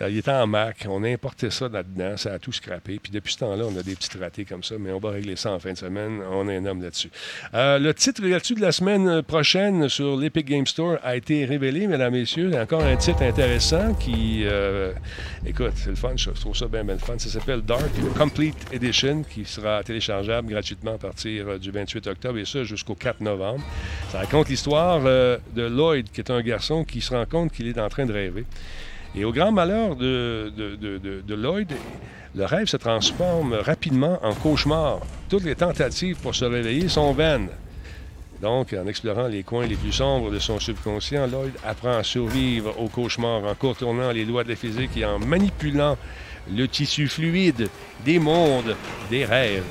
Euh, 0.00 0.10
il 0.10 0.18
était 0.18 0.30
en 0.30 0.46
Mac, 0.46 0.86
on 0.88 1.02
a 1.04 1.08
importé 1.08 1.50
ça 1.50 1.68
là-dedans, 1.68 2.16
ça 2.16 2.34
a 2.34 2.38
tout 2.38 2.52
scrappé. 2.52 2.98
Puis 3.02 3.10
depuis 3.10 3.32
ce 3.32 3.38
temps-là, 3.38 3.64
on 3.66 3.76
a 3.78 3.82
des 3.82 3.94
petits 3.94 4.16
ratés 4.18 4.44
comme 4.44 4.62
ça, 4.62 4.74
mais 4.78 4.92
on 4.92 4.98
va 4.98 5.10
régler 5.10 5.36
ça 5.36 5.52
en 5.52 5.58
fin 5.58 5.72
de 5.72 5.78
semaine. 5.78 6.20
On 6.30 6.48
a 6.48 6.52
un 6.52 6.66
homme 6.66 6.82
là-dessus. 6.82 7.10
Euh, 7.54 7.78
le 7.78 7.94
titre 7.94 8.22
là-dessus 8.24 8.54
de 8.54 8.60
la 8.60 8.72
semaine 8.72 9.22
prochaine 9.22 9.88
sur 9.88 10.16
l'Epic 10.16 10.46
Game 10.46 10.66
Store 10.66 10.98
a 11.02 11.16
été 11.16 11.44
révélé, 11.44 11.86
mesdames, 11.86 12.12
messieurs. 12.12 12.50
Encore 12.60 12.82
un 12.82 12.96
titre 12.96 13.22
intéressant 13.22 13.94
qui, 13.94 14.42
euh, 14.44 14.92
écoute, 15.46 15.72
c'est 15.76 15.90
le 15.90 15.96
fun, 15.96 16.12
je 16.16 16.30
trouve 16.30 16.56
ça 16.56 16.68
bien, 16.68 16.84
bien 16.84 16.98
fun. 16.98 17.18
Ça 17.18 17.28
s'appelle 17.28 17.62
Dark 17.62 17.90
Complete 18.16 18.56
Edition, 18.72 19.22
qui 19.22 19.44
sera 19.44 19.82
téléchargeable 19.82 20.48
gratuitement 20.48 20.94
à 20.94 20.98
partir 20.98 21.58
du 21.58 21.70
28 21.70 22.06
octobre 22.06 22.38
et 22.38 22.44
ça 22.44 22.64
jusqu'au 22.64 22.94
4 22.94 23.20
novembre. 23.20 23.64
Ça 24.10 24.18
raconte 24.18 24.48
l'histoire 24.48 25.00
de 25.02 25.62
Lloyd, 25.62 26.10
qui 26.10 26.20
est 26.20 26.30
un 26.30 26.42
garçon 26.42 26.84
qui 26.84 27.00
se 27.00 27.14
rend 27.14 27.24
compte 27.24 27.52
qu'il 27.52 27.68
est 27.68 27.78
en 27.78 27.88
train 27.88 28.06
de 28.06 28.12
rêver. 28.12 28.44
Et 29.16 29.24
au 29.24 29.32
grand 29.32 29.50
malheur 29.52 29.96
de, 29.96 30.52
Lloyd, 31.34 31.72
le 32.34 32.44
rêve 32.44 32.66
se 32.66 32.76
transforme 32.76 33.54
rapidement 33.54 34.18
en 34.22 34.34
cauchemar. 34.34 35.00
Toutes 35.30 35.44
les 35.44 35.54
tentatives 35.54 36.16
pour 36.16 36.34
se 36.34 36.44
réveiller 36.44 36.88
sont 36.88 37.12
vaines. 37.12 37.48
Donc, 38.42 38.74
en 38.74 38.86
explorant 38.86 39.28
les 39.28 39.42
coins 39.42 39.66
les 39.66 39.76
plus 39.76 39.92
sombres 39.92 40.30
de 40.30 40.38
son 40.38 40.60
subconscient, 40.60 41.26
Lloyd 41.26 41.54
apprend 41.64 41.96
à 41.96 42.02
survivre 42.02 42.78
au 42.78 42.88
cauchemar 42.88 43.42
en 43.44 43.54
contournant 43.54 44.10
les 44.12 44.26
lois 44.26 44.44
de 44.44 44.50
la 44.50 44.56
physique 44.56 44.90
et 44.98 45.06
en 45.06 45.18
manipulant 45.18 45.96
le 46.54 46.68
tissu 46.68 47.08
fluide 47.08 47.70
des 48.04 48.18
mondes 48.18 48.76
des 49.08 49.24
rêves. 49.24 49.64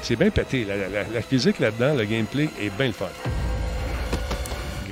C'est 0.00 0.16
bien 0.16 0.30
pété. 0.30 0.64
La, 0.64 0.76
la- 0.76 0.88
la 1.12 1.20
physique 1.20 1.58
là-dedans, 1.58 1.94
le 1.94 2.04
gameplay 2.06 2.48
est 2.58 2.74
bien 2.78 2.86
le 2.86 2.92
fun. 2.92 3.06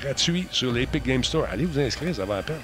Gratuit 0.03 0.47
sur 0.51 0.71
l'Epic 0.71 1.05
Game 1.07 1.25
Store. 1.25 1.47
Allez 1.51 1.65
vous 1.65 1.81
inscrire, 1.81 2.15
ça 2.15 2.27
va 2.27 2.37
à 2.39 2.43
peine. 2.43 2.57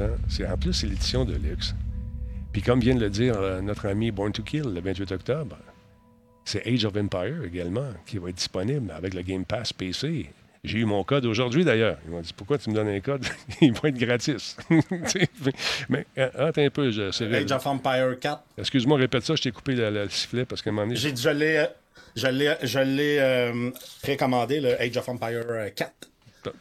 En 0.00 0.56
plus, 0.56 0.72
c'est 0.72 0.86
l'édition 0.86 1.24
de 1.24 1.34
luxe. 1.34 1.74
Puis 2.52 2.62
comme 2.62 2.80
vient 2.80 2.94
de 2.94 3.00
le 3.00 3.10
dire 3.10 3.36
euh, 3.38 3.60
notre 3.60 3.86
ami 3.86 4.10
Born 4.10 4.32
to 4.32 4.42
Kill 4.42 4.62
le 4.62 4.80
28 4.80 5.12
octobre, 5.12 5.56
c'est 6.44 6.66
Age 6.66 6.84
of 6.84 6.96
Empire 6.96 7.44
également 7.44 7.88
qui 8.06 8.18
va 8.18 8.30
être 8.30 8.36
disponible 8.36 8.90
avec 8.92 9.14
le 9.14 9.22
Game 9.22 9.44
Pass 9.44 9.72
PC. 9.72 10.30
J'ai 10.64 10.78
eu 10.78 10.84
mon 10.84 11.04
code 11.04 11.26
aujourd'hui 11.26 11.64
d'ailleurs. 11.64 11.98
Ils 12.06 12.10
m'ont 12.10 12.20
dit 12.20 12.32
Pourquoi 12.34 12.58
tu 12.58 12.70
me 12.70 12.74
donnes 12.74 12.88
un 12.88 13.00
code? 13.00 13.24
Il 13.60 13.72
va 13.72 13.88
être 13.88 13.98
gratis. 13.98 14.56
Mais 15.88 16.06
euh, 16.18 16.48
attends 16.48 16.62
un 16.62 16.70
peu, 16.70 16.90
je, 16.90 17.10
Cyril. 17.10 17.34
Age 17.34 17.52
of 17.52 17.66
Empire 17.66 18.18
4. 18.18 18.42
Excuse-moi, 18.58 18.98
répète 18.98 19.24
ça, 19.24 19.34
je 19.36 19.42
t'ai 19.42 19.52
coupé 19.52 19.74
le, 19.74 19.90
le 19.90 20.08
sifflet 20.08 20.44
parce 20.44 20.62
qu'à 20.62 20.70
un 20.70 20.72
moment 20.72 20.86
donné. 20.86 20.96
J'ai 20.96 21.14
je 21.14 21.28
l'ai, 21.28 21.58
euh, 21.58 21.66
je 22.16 22.26
l'ai, 22.28 22.54
je 22.62 22.78
l'ai 22.78 23.18
euh, 23.20 23.70
précommandé, 24.02 24.60
le 24.60 24.80
Age 24.80 24.96
of 24.96 25.08
Empire 25.08 25.44
euh, 25.48 25.68
4. 25.74 25.92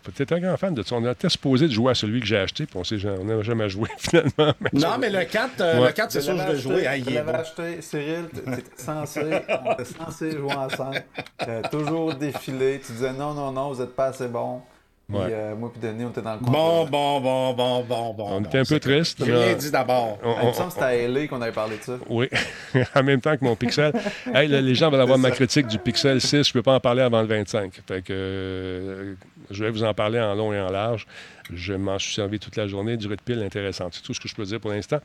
Peut-être 0.04 0.32
un 0.34 0.40
grand 0.40 0.58
fan 0.58 0.74
de 0.74 0.84
ça. 0.84 0.96
On 0.96 1.12
était 1.12 1.30
supposé 1.30 1.68
de 1.68 1.74
jouer 1.74 1.92
à 1.92 1.96
celui 1.96 2.20
que 2.20 2.26
j'ai 2.26 2.38
acheté, 2.38 2.66
puis 2.66 2.80
on 2.80 3.24
n'a 3.26 3.42
jamais 3.42 3.70
joué 3.70 3.90
finalement. 3.98 4.54
Mais 4.62 4.70
Non, 4.74 4.98
mais 5.00 5.10
le 5.10 5.24
4, 5.26 5.62
euh, 5.62 5.80
Ouais. 5.82 5.88
le 5.88 5.94
4 5.94 6.12
c'est 6.12 6.22
sûr 6.22 6.34
que 6.36 6.42
je 6.42 6.48
vais 6.48 6.58
jouer. 6.58 6.88
Ah, 6.88 6.96
Tu 6.96 7.10
est 7.10 7.14
l'avais 7.14 7.32
bon. 7.32 7.38
acheté, 7.40 7.82
Cyril, 7.82 8.26
tu 8.34 8.40
étais 8.40 8.64
censé, 8.78 9.22
on 9.66 9.74
était 9.74 9.86
censé 9.86 10.32
jouer 10.32 10.54
ensemble. 10.54 11.04
T'as 11.38 11.62
toujours 11.70 12.14
défilé, 12.16 12.82
tu 12.86 12.92
disais 12.94 13.14
non, 13.14 13.34
non, 13.34 13.52
non, 13.52 13.72
vous 13.74 13.82
êtes 13.82 13.96
pas 13.96 14.06
assez 14.08 14.28
bon. 14.28 14.62
Puis, 15.08 15.18
euh, 15.20 15.54
moi 15.56 15.72
puis 15.72 15.80
Denis, 15.80 16.04
on 16.04 16.10
était 16.10 16.24
dans 16.24 16.34
le 16.34 16.40
coin. 16.40 16.52
Bon, 16.52 16.86
bon, 16.88 17.22
bon, 17.22 17.54
bon, 17.54 17.84
bon, 17.88 18.14
bon. 18.16 18.28
On 18.28 18.44
était 18.44 18.58
un 18.58 18.64
peu 18.64 18.80
triste, 18.80 19.24
J'ai 19.24 19.36
rien 19.36 19.54
dit 19.54 19.70
d'abord. 19.70 20.18
on- 20.24 20.36
Il 20.42 20.48
me 20.48 20.54
semble 20.54 20.70
que 20.70 20.74
c'était 20.74 20.86
à 20.86 20.96
LA 21.08 21.28
qu'on 21.28 21.40
avait 21.44 21.52
parlé 21.52 21.78
de 21.78 21.84
ça. 21.84 22.00
Oui, 22.10 22.28
en 22.96 23.04
même 23.04 23.22
temps 23.22 23.38
que 23.38 23.46
mon 23.46 23.56
Pixel. 23.56 23.94
Hey, 24.34 24.48
là, 24.48 24.62
les 24.62 24.74
gens 24.74 24.90
veulent 24.90 25.02
avoir 25.02 25.20
ma 25.20 25.30
critique 25.30 25.68
du 25.68 25.78
Pixel 25.78 26.20
6. 26.20 26.32
Je 26.46 26.50
ne 26.50 26.54
peux 26.54 26.64
pas 26.64 26.74
en 26.74 26.80
parler 26.80 27.04
avant 27.04 27.22
le 27.22 27.28
25. 27.28 27.72
Fait 27.88 28.02
que, 28.02 28.08
euh, 28.10 29.14
je 29.52 29.64
vais 29.64 29.72
vous 29.72 29.84
en 29.84 29.94
parler 29.94 30.20
en 30.20 30.34
long 30.36 30.54
et 30.54 30.60
en 30.60 30.70
large. 30.72 31.06
Je 31.54 31.74
m'en 31.74 32.00
suis 32.00 32.14
servi 32.14 32.40
toute 32.40 32.56
la 32.56 32.68
journée. 32.68 32.98
Durée 32.98 33.16
de 33.18 33.22
pile 33.22 33.42
intéressante. 33.44 33.94
C'est 33.94 34.02
tout 34.02 34.14
ce 34.16 34.20
que 34.20 34.28
je 34.28 34.34
peux 34.36 34.46
dire 34.46 34.60
pour 34.60 34.72
l'instant. 34.72 35.00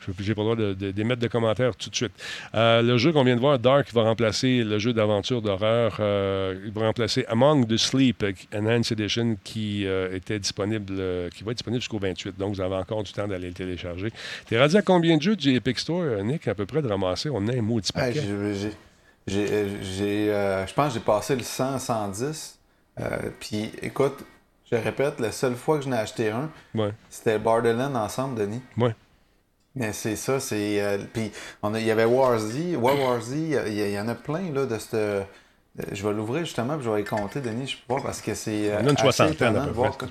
Je 0.00 0.10
n'ai 0.10 0.34
pas 0.34 0.42
le 0.42 0.44
droit 0.44 0.56
de- 0.56 0.74
de- 0.74 0.90
d'émettre 0.90 1.20
de, 1.22 1.28
commentaires 1.28 1.74
tout 1.76 1.88
de 1.90 1.94
suite. 1.94 2.12
Euh, 2.54 2.82
le 2.82 2.96
jeu 2.98 3.12
qu'on 3.12 3.24
vient 3.24 3.36
de 3.36 3.40
voir, 3.40 3.58
Dark, 3.58 3.92
va 3.92 4.02
remplacer 4.02 4.62
le 4.64 4.78
jeu 4.78 4.92
d'aventure 4.92 5.40
d'horreur. 5.42 5.96
euh, 6.00 6.54
il 6.64 6.72
va 6.72 6.82
remplacer 6.86 7.24
Among 7.28 7.66
the 7.66 7.76
Sleep, 7.76 8.22
euh, 8.22 8.32
Enhanced 8.54 8.92
Edition, 8.98 9.36
qui 9.44 9.86
euh, 9.86 10.14
était 10.14 10.38
disponible, 10.38 10.86
qui 11.34 11.42
va 11.44 11.50
être 11.52 11.58
disponible 11.58 11.80
jusqu'au 11.80 11.98
28. 11.98 12.36
Donc, 12.38 12.54
vous 12.54 12.60
avez 12.60 12.76
encore 12.76 13.02
du 13.02 13.12
temps 13.12 13.26
d'aller 13.28 13.48
le 13.48 13.54
télécharger. 13.54 14.10
T'es 14.46 14.58
rendu 14.60 14.76
à 14.76 14.82
combien 14.82 15.16
de 15.16 15.22
jeux 15.22 15.36
du 15.36 15.54
Epic 15.54 15.78
Store, 15.78 16.22
Nick, 16.22 16.48
à 16.48 16.54
peu 16.54 16.66
près 16.66 16.82
de 16.82 16.88
ramasser? 16.88 17.28
On 17.30 17.46
a 17.48 17.52
un 17.52 17.80
paquet. 17.94 18.20
j'ai- 18.22 18.70
j'ai- 19.26 19.52
euh, 19.52 19.68
j'ai, 19.82 20.30
euh, 20.32 20.66
je 20.66 20.74
pense 20.74 20.88
que 20.88 20.94
j'ai 20.98 21.04
passé 21.04 21.34
le 21.36 21.42
100, 21.42 21.78
110. 21.78 22.58
Euh, 23.00 23.30
Puis 23.40 23.72
écoute, 23.82 24.24
je 24.70 24.76
répète, 24.76 25.20
la 25.20 25.32
seule 25.32 25.54
fois 25.56 25.78
que 25.78 25.84
je 25.84 25.88
n'ai 25.88 25.96
acheté 25.96 26.30
un, 26.30 26.50
Ouais, 26.74 26.92
c'était 27.10 27.38
Borderlands 27.38 27.94
ensemble, 27.94 28.38
Denis. 28.40 28.62
ouais. 28.78 28.94
Mais 29.76 29.92
c'est 29.92 30.14
ça, 30.14 30.38
c'est. 30.38 30.80
euh, 30.80 30.98
puis 31.12 31.32
il 31.74 31.84
y 31.84 31.90
avait 31.90 32.04
Warzy. 32.04 32.76
Ouais, 32.76 32.92
Warzy, 33.04 33.56
il 33.66 33.90
y 33.90 33.98
en 33.98 34.06
a 34.06 34.14
plein 34.14 34.52
là, 34.52 34.66
de 34.66 34.78
cette. 34.78 34.94
euh, 34.94 35.22
Je 35.90 36.06
vais 36.06 36.14
l'ouvrir 36.14 36.44
justement, 36.44 36.76
puis 36.76 36.84
je 36.84 36.90
vais 36.90 37.00
y 37.00 37.04
compter, 37.04 37.40
Denis, 37.40 37.66
je 37.66 37.76
peux 37.78 37.96
pas, 37.96 38.00
parce 38.02 38.20
que 38.20 38.34
c'est. 38.34 38.70
euh, 38.72 38.80
une 38.88 38.96
soixantaine, 38.96 39.56
à 39.56 39.66
peu 39.66 39.72
près. 39.72 39.90
que- 39.98 40.04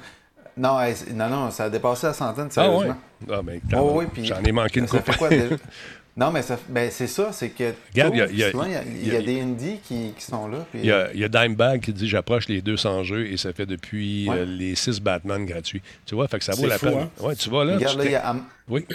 Non, 0.58 0.78
non, 1.14 1.30
non, 1.30 1.52
ça 1.52 1.64
a 1.66 1.70
dépassé 1.70 2.08
la 2.08 2.14
centaine, 2.14 2.50
Ah 2.58 2.70
ouais? 2.70 2.76
sérieusement. 2.78 2.98
Ah, 3.32 3.42
ben, 3.42 3.62
Oh, 3.78 3.94
oui, 3.96 4.06
puis 4.12 4.26
j'en 4.26 4.44
ai 4.44 4.52
manqué 4.52 4.82
une 4.82 4.88
ça 4.88 4.98
couple. 4.98 5.12
fait 5.14 5.18
quoi 5.18 5.30
déjà? 5.30 5.56
Non, 6.16 6.30
mais 6.32 6.44
ça, 6.44 6.60
ben, 6.70 6.92
c'est 6.92 7.08
ça, 7.08 7.32
c'est 7.32 7.50
que 7.50 7.74
Regarde, 7.92 8.14
il 8.14 8.18
y 8.18 8.22
a- 8.22 8.28
tout, 8.28 8.34
il 8.34 8.40
y 8.40 8.44
a- 8.44 8.52
souvent, 8.52 8.66
il 8.66 8.72
y 8.72 8.76
a, 8.76 8.84
il 8.84 8.98
il 8.98 9.08
y 9.08 9.12
y 9.12 9.16
a- 9.16 9.20
a 9.20 9.22
des 9.24 9.42
indies 9.42 9.80
qui, 9.84 10.14
qui 10.16 10.24
sont 10.24 10.48
là. 10.48 10.60
puis- 10.70 10.82
Il 10.82 10.86
y, 10.86 10.92
a, 10.92 11.12
il 11.12 11.20
y 11.20 11.24
a 11.24 11.28
Dimebag 11.28 11.82
qui 11.82 11.92
dit 11.92 12.08
j'approche 12.08 12.48
les 12.50 12.62
200 12.62 13.04
jeux 13.04 13.26
et 13.32 13.38
ça 13.38 13.52
fait 13.52 13.66
depuis 13.66 14.30
Ouais. 14.30 14.38
euh, 14.40 14.46
les 14.46 14.76
6 14.76 15.00
Batman 15.02 15.44
gratuits. 15.46 15.82
Tu 16.06 16.14
vois, 16.14 16.28
fait 16.28 16.38
que 16.38 16.46
ça 16.46 16.54
vaut 16.54 16.68
la 16.68 16.78
fou, 16.78 16.86
peine. 16.86 16.98
hein? 17.00 17.10
Ouais, 17.20 17.36
tu 17.36 17.50
vois 17.50 17.66
là. 17.66 17.76
Regarde, 17.78 17.94
tu 17.94 17.98
là, 17.98 18.04
il 18.04 18.08
y 18.08 18.10
t'es- 18.12 18.16
a, 18.18 18.28
Am- 18.30 18.46
Oui. 18.70 18.86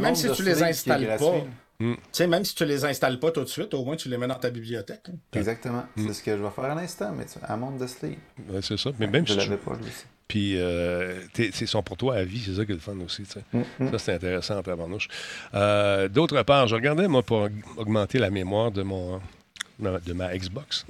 même 0.00 0.14
si 0.16 0.30
tu 0.32 0.42
les 0.42 0.62
installes 0.64 1.06
pas, 1.06 1.16
gratuit. 1.18 1.40
tu 1.78 1.96
sais, 2.10 2.26
même 2.26 2.44
si 2.44 2.54
tu 2.56 2.64
les 2.64 2.84
installes 2.84 3.20
pas 3.20 3.30
tout 3.30 3.42
de 3.44 3.48
suite, 3.48 3.72
au 3.72 3.84
moins 3.84 3.94
tu 3.94 4.08
les 4.08 4.18
mets 4.18 4.26
dans 4.26 4.34
ta 4.34 4.50
bibliothèque. 4.50 5.02
hein. 5.08 5.12
Exactement. 5.34 5.84
Mm. 5.94 6.06
C'est 6.08 6.14
ce 6.14 6.22
que 6.24 6.36
je 6.36 6.42
vais 6.42 6.50
faire 6.50 6.64
à 6.64 6.74
l'instant, 6.74 7.12
mais 7.16 7.26
tu 7.26 7.38
Among 7.46 7.78
the 7.78 7.86
Sleep. 7.86 8.18
Ouais, 8.50 8.60
c'est 8.60 8.76
ça. 8.76 8.90
Mais 8.98 9.06
même 9.06 9.24
Je 9.24 9.34
si 9.34 9.38
tu, 9.38 9.50
Puis, 10.28 10.54
euh, 10.56 11.20
t'es- 11.32 11.50
c'est 11.52 11.66
son 11.66 11.82
pour 11.82 11.96
toi 11.96 12.16
à 12.16 12.24
vie, 12.24 12.42
c'est 12.44 12.54
ça 12.54 12.64
qui 12.64 12.72
est 12.72 12.74
le 12.74 12.80
fun 12.80 12.96
aussi. 13.04 13.22
tu 13.22 13.30
sais. 13.32 13.40
Mm, 13.78 13.90
Ça, 13.92 13.98
c'est 13.98 14.14
intéressant 14.14 14.58
en 14.58 14.62
tabarnouche. 14.62 15.08
Euh, 15.54 16.08
D'autre 16.08 16.42
part, 16.42 16.66
je 16.66 16.74
regardais, 16.74 17.06
moi, 17.06 17.22
pour 17.22 17.48
augmenter 17.76 18.18
la 18.18 18.30
mémoire 18.30 18.70
de, 18.72 18.82
mon, 18.82 19.20
de 19.78 20.12
ma 20.12 20.36
Xbox. 20.36 20.84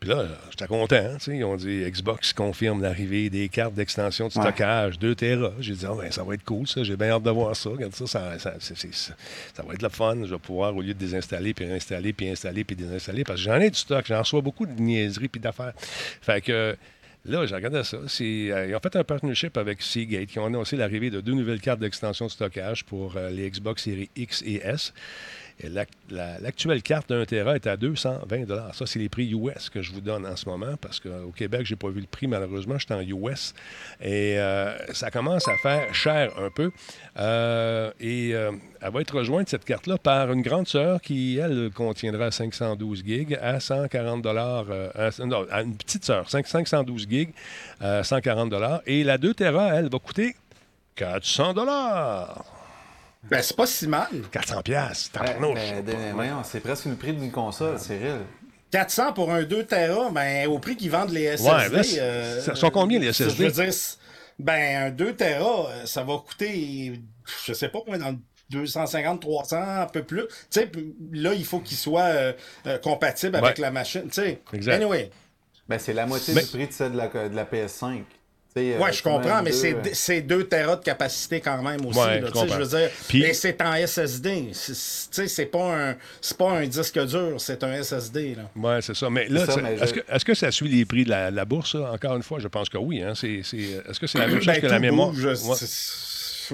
Puis 0.00 0.10
là, 0.10 0.26
j'étais 0.50 0.66
content. 0.66 0.96
hein, 0.96 1.16
ils 1.28 1.44
ont 1.44 1.56
dit 1.56 1.82
Xbox 1.88 2.32
confirme 2.34 2.82
l'arrivée 2.82 3.30
des 3.30 3.48
cartes 3.48 3.72
d'extension 3.74 4.28
de 4.28 4.34
Ouais. 4.36 4.42
stockage 4.42 4.98
2 4.98 5.14
Tera. 5.14 5.52
J'ai 5.60 5.72
dit, 5.74 5.86
Ah, 5.88 5.94
ben, 5.98 6.10
ça 6.10 6.24
va 6.24 6.34
être 6.34 6.44
cool, 6.44 6.66
ça. 6.66 6.82
J'ai 6.82 6.96
bien 6.96 7.10
hâte 7.10 7.22
de 7.22 7.30
voir 7.30 7.54
ça. 7.56 7.70
Regarde 7.70 7.94
ça, 7.94 8.06
ça, 8.06 8.38
ça, 8.38 8.54
c'est- 8.58 8.76
c'est- 8.76 8.92
ça- 8.92 9.14
ça 9.56 9.62
va 9.62 9.72
être 9.72 9.82
le 9.82 9.88
fun. 9.88 10.16
Je 10.24 10.34
vais 10.34 10.38
pouvoir, 10.38 10.76
au 10.76 10.82
lieu 10.82 10.92
de 10.92 10.98
désinstaller, 10.98 11.54
puis 11.54 11.64
réinstaller, 11.64 12.12
puis 12.12 12.28
installer, 12.28 12.64
puis 12.64 12.76
désinstaller, 12.76 13.24
parce 13.24 13.38
que 13.38 13.44
j'en 13.44 13.60
ai 13.60 13.70
du 13.70 13.78
stock. 13.78 14.04
J'en 14.06 14.18
reçois 14.18 14.40
beaucoup 14.42 14.66
de 14.66 14.78
niaiseries 14.78 15.28
puis 15.28 15.40
d'affaires. 15.40 15.72
Fait 16.20 16.40
que. 16.42 16.76
Là, 17.26 17.46
j'ai 17.46 17.54
regardé 17.54 17.82
ça. 17.84 17.96
Euh, 17.96 18.66
ils 18.68 18.74
ont 18.74 18.80
fait 18.80 18.96
un 18.96 19.04
partnership 19.04 19.56
avec 19.56 19.80
Seagate 19.80 20.26
qui 20.26 20.38
ont 20.38 20.44
annoncé 20.44 20.76
l'arrivée 20.76 21.08
de 21.08 21.22
deux 21.22 21.32
nouvelles 21.32 21.60
cartes 21.60 21.80
d'extension 21.80 22.26
de 22.26 22.30
stockage 22.30 22.84
pour 22.84 23.16
euh, 23.16 23.30
les 23.30 23.50
Xbox 23.50 23.84
Series 23.84 24.10
X 24.14 24.42
et 24.44 24.56
S. 24.56 24.92
L'actuelle 25.60 26.82
carte 26.82 27.08
d'un 27.08 27.24
Tera 27.24 27.54
est 27.54 27.66
à 27.66 27.76
220 27.76 28.72
Ça, 28.72 28.86
c'est 28.86 28.98
les 28.98 29.08
prix 29.08 29.30
US 29.32 29.70
que 29.70 29.82
je 29.82 29.92
vous 29.92 30.00
donne 30.00 30.26
en 30.26 30.34
ce 30.36 30.48
moment 30.48 30.76
parce 30.80 30.98
qu'au 30.98 31.30
Québec, 31.34 31.64
j'ai 31.64 31.76
pas 31.76 31.88
vu 31.88 32.00
le 32.00 32.06
prix, 32.06 32.26
malheureusement. 32.26 32.76
J'étais 32.78 32.94
en 32.94 33.00
US. 33.00 33.54
Et 34.00 34.38
euh, 34.38 34.76
ça 34.92 35.10
commence 35.10 35.46
à 35.46 35.56
faire 35.58 35.94
cher 35.94 36.32
un 36.38 36.50
peu. 36.50 36.72
Euh, 37.18 37.92
et 38.00 38.34
euh, 38.34 38.50
elle 38.80 38.92
va 38.92 39.00
être 39.00 39.16
rejointe, 39.16 39.48
cette 39.48 39.64
carte-là, 39.64 39.96
par 39.96 40.32
une 40.32 40.42
grande 40.42 40.66
sœur 40.66 41.00
qui, 41.00 41.38
elle, 41.38 41.70
contiendra 41.72 42.30
512 42.30 43.04
gigs 43.06 43.38
à 43.40 43.60
140 43.60 44.26
euh, 44.26 44.90
à- 44.94 45.24
non, 45.24 45.46
à 45.50 45.62
une 45.62 45.76
petite 45.76 46.04
sœur, 46.04 46.26
5- 46.26 46.46
512 46.46 47.06
gigs, 47.08 47.32
à 47.80 48.02
140 48.02 48.52
Et 48.86 49.04
la 49.04 49.18
2 49.18 49.34
Tera, 49.34 49.74
elle, 49.74 49.88
va 49.88 49.98
coûter 49.98 50.34
400 50.96 51.54
Ben, 53.30 53.42
c'est 53.42 53.56
pas 53.56 53.66
si 53.66 53.86
mal. 53.86 54.08
400 54.30 54.62
pièces. 54.62 55.10
De- 55.12 56.12
voyons, 56.12 56.42
c'est 56.44 56.60
presque 56.60 56.86
le 56.86 56.94
prix 56.96 57.12
d'une 57.12 57.30
console, 57.30 57.78
Cyril. 57.78 58.20
400 58.70 59.12
pour 59.12 59.32
un 59.32 59.42
2 59.44 59.64
Tera, 59.64 60.10
ben, 60.10 60.48
au 60.48 60.58
prix 60.58 60.76
qu'ils 60.76 60.90
vendent 60.90 61.10
les 61.10 61.36
SSD. 61.36 61.48
Ouais, 61.76 62.00
euh, 62.00 62.40
ça 62.40 62.54
sont 62.54 62.70
combien, 62.70 62.98
les 62.98 63.06
Je 63.12 63.24
SSD? 63.24 63.44
veux 63.46 63.50
dire, 63.52 63.72
c'est- 63.72 63.98
ben, 64.38 64.86
un 64.86 64.90
2 64.90 65.14
Tera, 65.14 65.68
euh, 65.70 65.86
ça 65.86 66.02
va 66.02 66.18
coûter, 66.18 67.00
je 67.46 67.52
sais 67.52 67.68
pas 67.68 67.78
combien, 67.84 67.98
dans 68.00 68.10
le 68.10 68.18
250, 68.50 69.20
300, 69.20 69.56
un 69.82 69.86
peu 69.86 70.02
plus. 70.02 70.26
Tu 70.50 70.60
sais, 70.60 70.70
là, 71.12 71.32
il 71.34 71.44
faut 71.44 71.60
qu'il 71.60 71.76
soit 71.76 72.02
euh, 72.02 72.32
euh, 72.66 72.78
compatible 72.78 73.36
avec 73.36 73.56
Ouais. 73.58 73.62
la 73.62 73.70
machine. 73.70 74.08
Tu 74.08 74.22
sais, 74.22 74.40
anyway. 74.70 75.10
Ben, 75.68 75.78
c'est 75.78 75.92
la 75.94 76.04
moitié 76.06 76.34
Mais- 76.34 76.42
du 76.42 76.48
prix 76.48 76.66
de 76.66 76.72
celle 76.72 76.92
de 76.92 76.98
la, 76.98 77.08
de 77.08 77.34
la 77.34 77.44
PS5. 77.46 78.02
Tu 78.56 78.62
sais, 78.62 78.74
euh, 78.74 78.78
Ouais, 78.78 78.92
je 78.92 79.02
comprends, 79.02 79.42
mais 79.42 79.50
deux, 79.50 79.56
c'est 79.56 79.74
euh, 79.74 79.80
c'est 79.94 80.20
2 80.20 80.44
Tera 80.44 80.76
de 80.76 80.84
capacité 80.84 81.40
quand 81.40 81.60
même 81.62 81.84
aussi. 81.86 81.98
Ouais, 81.98 82.20
là, 82.20 82.26
je 82.28 82.32
tu 82.32 82.38
sais, 82.38 82.44
je 82.46 82.52
comprends. 82.52 82.58
veux 82.58 82.78
dire, 82.78 82.90
Puis- 83.08 83.20
mais 83.22 83.34
c'est 83.34 83.60
en 83.62 83.74
SSD. 83.74 84.48
C'est- 84.52 84.74
c'est- 84.74 85.10
Tu 85.10 85.22
sais, 85.22 85.28
c'est 85.28 85.46
pas 85.46 85.74
un 85.90 85.96
c'est 86.20 86.36
pas 86.36 86.50
un 86.52 86.66
disque 86.66 87.04
dur, 87.06 87.34
c'est 87.38 87.64
un 87.64 87.72
SSD. 87.72 88.36
Là. 88.36 88.42
Oui, 88.54 88.74
c'est 88.80 88.94
ça. 88.94 89.10
Mais 89.10 89.28
là, 89.28 89.42
est-ce 89.42 89.86
je- 89.94 90.00
que, 90.00 90.12
est-ce 90.14 90.24
que 90.24 90.34
ça 90.34 90.50
suit 90.52 90.68
les 90.68 90.84
prix 90.84 91.04
de 91.04 91.10
la, 91.10 91.30
la 91.32 91.44
bourse, 91.44 91.72
ça? 91.72 91.90
Encore 91.92 92.14
une 92.16 92.22
fois, 92.22 92.38
je 92.38 92.46
pense 92.48 92.68
que 92.68 92.78
oui. 92.78 93.02
Hein? 93.02 93.14
C'est, 93.16 93.40
c'est- 93.42 93.56
est-ce 93.88 93.98
que 93.98 94.06
c'est 94.06 94.18
la 94.18 94.26
même 94.28 94.36
chose 94.36 94.46
Ben, 94.46 94.60
que 94.60 94.66
la 94.66 94.78
mémoire? 94.78 95.10
bouge, 95.10 95.24
Ouais. 95.24 95.56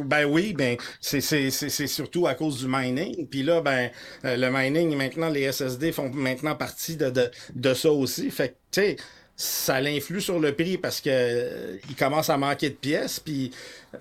Ben 0.05 0.25
oui, 0.25 0.53
ben 0.57 0.77
c'est 1.01 1.21
c'est- 1.21 1.51
c'est- 1.51 1.69
c'est 1.69 1.89
surtout 1.89 2.27
à 2.29 2.35
cause 2.35 2.61
du 2.61 2.67
mining. 2.69 3.27
Puis 3.29 3.43
là, 3.43 3.61
ben 3.61 3.91
euh, 4.25 4.37
le 4.37 4.49
mining, 4.51 4.97
maintenant, 4.97 5.29
les 5.29 5.43
SSD 5.43 5.91
font 5.91 6.09
maintenant 6.11 6.55
partie 6.55 6.97
de, 6.97 7.11
de, 7.11 7.29
de 7.55 7.75
ça 7.75 7.91
aussi. 7.91 8.31
Fait 8.31 8.51
que, 8.51 8.55
tu 8.71 8.81
sais, 8.83 8.97
ça 9.43 9.81
l'influe 9.81 10.21
sur 10.21 10.39
le 10.39 10.55
prix 10.55 10.77
parce 10.77 11.01
que 11.01 11.09
euh, 11.11 11.77
il 11.89 11.97
commence 11.97 12.29
à 12.29 12.37
manquer 12.37 12.69
de 12.69 12.75
pièces. 12.75 13.21
Puis, 13.21 13.51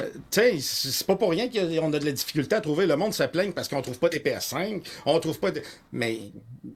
euh, 0.02 0.10
tu 0.30 0.42
sais, 0.42 0.58
c'est 0.60 1.08
pas 1.08 1.16
pour 1.16 1.30
rien 1.32 1.48
qu'on 1.50 1.94
a 1.94 2.00
de 2.00 2.06
la 2.06 2.12
difficulté 2.12 2.56
à 2.58 2.62
trouver. 2.62 2.86
Le 2.86 2.98
monde 2.98 3.14
se 3.14 3.24
plaigne 3.24 3.54
parce 3.54 3.70
qu'on 3.70 3.82
trouve 3.82 3.98
pas 4.00 4.10
des 4.10 4.20
PS5, 4.20 4.84
on 5.06 5.18
trouve 5.20 5.40
pas 5.40 5.52
de... 5.52 5.62
Mais 5.94 6.20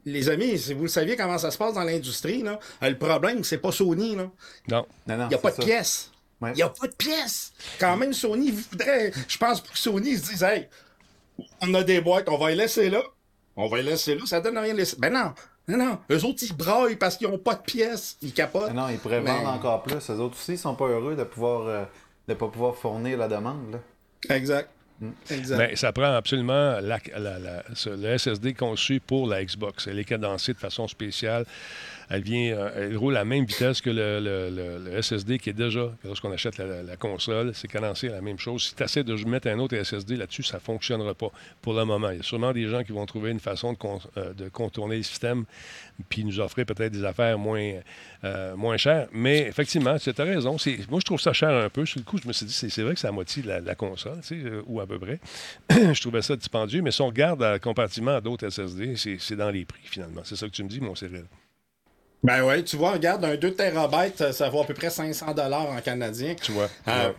les 0.05 0.30
amis, 0.30 0.57
si 0.57 0.74
vous 0.74 0.84
le 0.84 0.88
saviez 0.88 1.18
comment 1.18 1.38
ça 1.38 1.51
se 1.51 1.57
passe 1.57 1.74
dans 1.74 1.84
l'industrie, 1.84 2.41
là, 2.41 2.57
euh, 2.84 2.89
le 2.89 2.97
problème, 2.97 3.43
c'est 3.43 3.57
pas 3.57 3.74
Sony, 3.74 4.16
là. 4.16 4.32
Non. 4.70 4.86
Non, 5.07 5.18
non, 5.18 5.26
Il 5.26 5.30
n'y 5.30 5.36
a 5.36 5.39
pas 5.39 5.51
de 5.51 5.55
ça. 5.57 5.64
pièces. 5.64 6.09
Il 6.41 6.45
Ouais. 6.45 6.53
n'y 6.53 6.61
a 6.64 6.70
pas 6.70 6.88
de 6.88 6.95
pièces. 6.95 7.53
Quand 7.80 7.95
même, 7.97 8.14
Sony 8.14 8.51
voudrait. 8.51 9.11
Je 9.28 9.38
pense 9.38 9.61
pour 9.61 9.72
que 9.74 9.78
Sony 9.80 10.18
se 10.18 10.30
dise 10.32 10.43
Hey, 10.43 10.68
on 11.61 11.74
a 11.74 11.84
des 11.84 12.01
boîtes, 12.01 12.28
on 12.30 12.38
va 12.38 12.49
les 12.49 12.55
laisser 12.55 12.89
là. 12.89 13.01
On 13.55 13.68
va 13.68 13.78
les 13.78 13.84
laisser 13.84 14.16
là, 14.16 14.22
ça 14.26 14.41
donne 14.41 14.57
rien 14.57 14.74
de 14.74 14.80
laisser. 14.80 14.95
Ben 14.99 15.11
non, 15.14 15.34
non, 15.68 15.78
non. 15.78 15.97
Eux 16.11 16.26
autres, 16.26 16.43
ils 16.43 16.55
braillent 16.55 16.95
parce 16.97 17.16
qu'ils 17.18 17.28
n'ont 17.30 17.38
pas 17.38 17.55
de 17.55 17.61
pièces. 17.61 18.18
Ils 18.22 18.34
capotent. 18.34 18.74
Non, 18.74 18.89
ils 18.89 18.97
pourraient 18.97 19.22
Mais- 19.22 19.32
vendre 19.32 19.49
encore 19.49 19.84
plus. 19.84 19.95
Eux 20.09 20.20
autres 20.20 20.36
aussi, 20.38 20.53
ils 20.53 20.57
sont 20.57 20.76
pas 20.76 20.86
heureux 20.88 21.16
de 21.16 21.24
pouvoir 21.24 21.68
euh, 21.68 21.84
de 22.28 22.34
pas 22.34 22.47
pouvoir 22.47 22.76
fournir 22.76 23.18
la 23.18 23.28
demande. 23.28 23.72
Là. 23.74 24.36
Exact. 24.36 24.70
Exact. 25.30 25.57
Mais 25.57 25.76
ça 25.76 25.91
prend 25.91 26.14
absolument 26.14 26.80
la- 26.80 26.99
la- 27.18 27.39
la- 27.39 27.64
ce- 27.74 27.89
le 27.89 28.18
SSD 28.18 28.53
conçu 28.53 29.01
pour 29.05 29.28
la 29.28 29.43
Xbox. 29.43 29.88
Elle 29.88 29.99
est 29.99 30.05
cadencée 30.05 30.53
de 30.53 30.57
façon 30.59 30.88
spéciale. 30.88 31.45
Euh, 32.14 32.70
elle 32.76 32.97
roule 32.97 33.16
à 33.16 33.20
la 33.20 33.26
même 33.26 33.45
vitesse 33.45 33.82
que 33.82 33.89
le, 33.89 35.01
SSD 35.01 35.39
qui 35.39 35.49
est 35.49 35.53
déjà, 35.53 35.91
lorsqu'on 36.03 36.32
achète 36.32 36.57
la, 36.57 36.95
console, 36.97 37.51
c'est 37.53 37.68
cadencé 37.68 38.09
à 38.09 38.14
la 38.14 38.22
même 38.22 38.38
chose. 38.38 38.64
Si 38.64 38.76
tu 38.76 38.84
essaies 38.84 39.03
de 39.03 39.14
mettre 39.26 39.47
un 39.47 39.59
autre 39.59 39.76
SSD 39.76 40.16
là-dessus, 40.16 40.43
ça 40.43 40.57
ne 40.57 40.61
fonctionnera 40.61 41.14
pas 41.14 41.30
pour 41.61 41.74
le 41.74 41.86
moment. 41.86 42.11
Il 42.11 42.18
y 42.18 42.20
a 42.20 42.24
sûrement 42.24 42.51
des 42.51 42.68
gens 42.68 42.84
qui 42.84 42.91
vont 42.91 43.05
trouver 43.05 43.32
une 43.32 43.39
façon 43.39 43.74
de, 43.74 43.78
euh, 44.18 44.49
contourner 44.51 44.97
le 44.97 45.03
système 45.03 45.45
puis 46.09 46.24
nous 46.24 46.39
offrir 46.39 46.66
peut-être 46.66 46.91
des 46.91 47.03
affaires 47.03 47.38
moins, 47.38 47.74
euh, 48.24 48.55
moins 48.55 48.78
chères. 48.78 49.07
Mais 49.11 49.39
effectivement, 49.41 49.97
tu 49.97 50.09
as 50.09 50.24
raison. 50.24 50.57
Moi, 50.89 50.99
je 50.99 51.05
trouve 51.05 51.22
ça 51.22 51.34
cher 51.34 51.49
un 51.49 51.70
peu. 51.70 51.86
Sur 51.86 51.99
le 51.99 52.05
coup, 52.05 52.18
je 52.18 52.28
me 52.28 52.34
suis 52.34 52.45
dit, 52.45 52.53
c'est 52.53 52.82
vrai 52.82 52.93
que 52.93 52.99
c'est 52.99 53.07
la 53.07 53.14
moitié 53.14 53.43
de 53.43 53.47
la, 53.47 53.76
console, 53.76 54.20
ou 54.66 54.80
à 54.80 54.88
peu 54.88 54.99
près. 54.99 55.20
je 55.70 56.01
trouvais 56.01 56.22
ça 56.22 56.36
dispendieux. 56.36 56.82
Mais 56.82 56.91
si 56.91 57.01
on 57.01 57.07
regarde 57.07 57.59
comparativement 57.59 58.16
à 58.16 58.22
d'autres 58.22 58.49
SSD, 58.49 58.95
c'est 59.20 59.36
dans 59.36 59.51
les 59.51 59.66
prix, 59.66 59.82
finalement. 59.84 60.22
C'est 60.24 60.36
ça 60.36 60.47
que 60.47 60.51
tu 60.51 60.64
me 60.64 60.70
dis, 60.70 60.80
mon 60.80 60.95
Cyril? 60.95 61.26
Ben 62.24 62.41
ouais, 62.43 62.63
tu 62.63 62.78
vois, 62.78 62.91
regarde, 62.91 63.24
un 63.26 63.36
2 63.36 63.53
TB, 63.53 64.32
ça 64.32 64.49
vaut 64.49 64.61
à 64.61 64.65
peu 64.65 64.74
près 64.74 64.89
500 64.89 65.26
en 65.38 65.82
canadien. 65.82 66.36
Tu 66.41 66.51
vois. 66.51 66.69
Euh, 66.88 67.09
Ouais. 67.09 67.15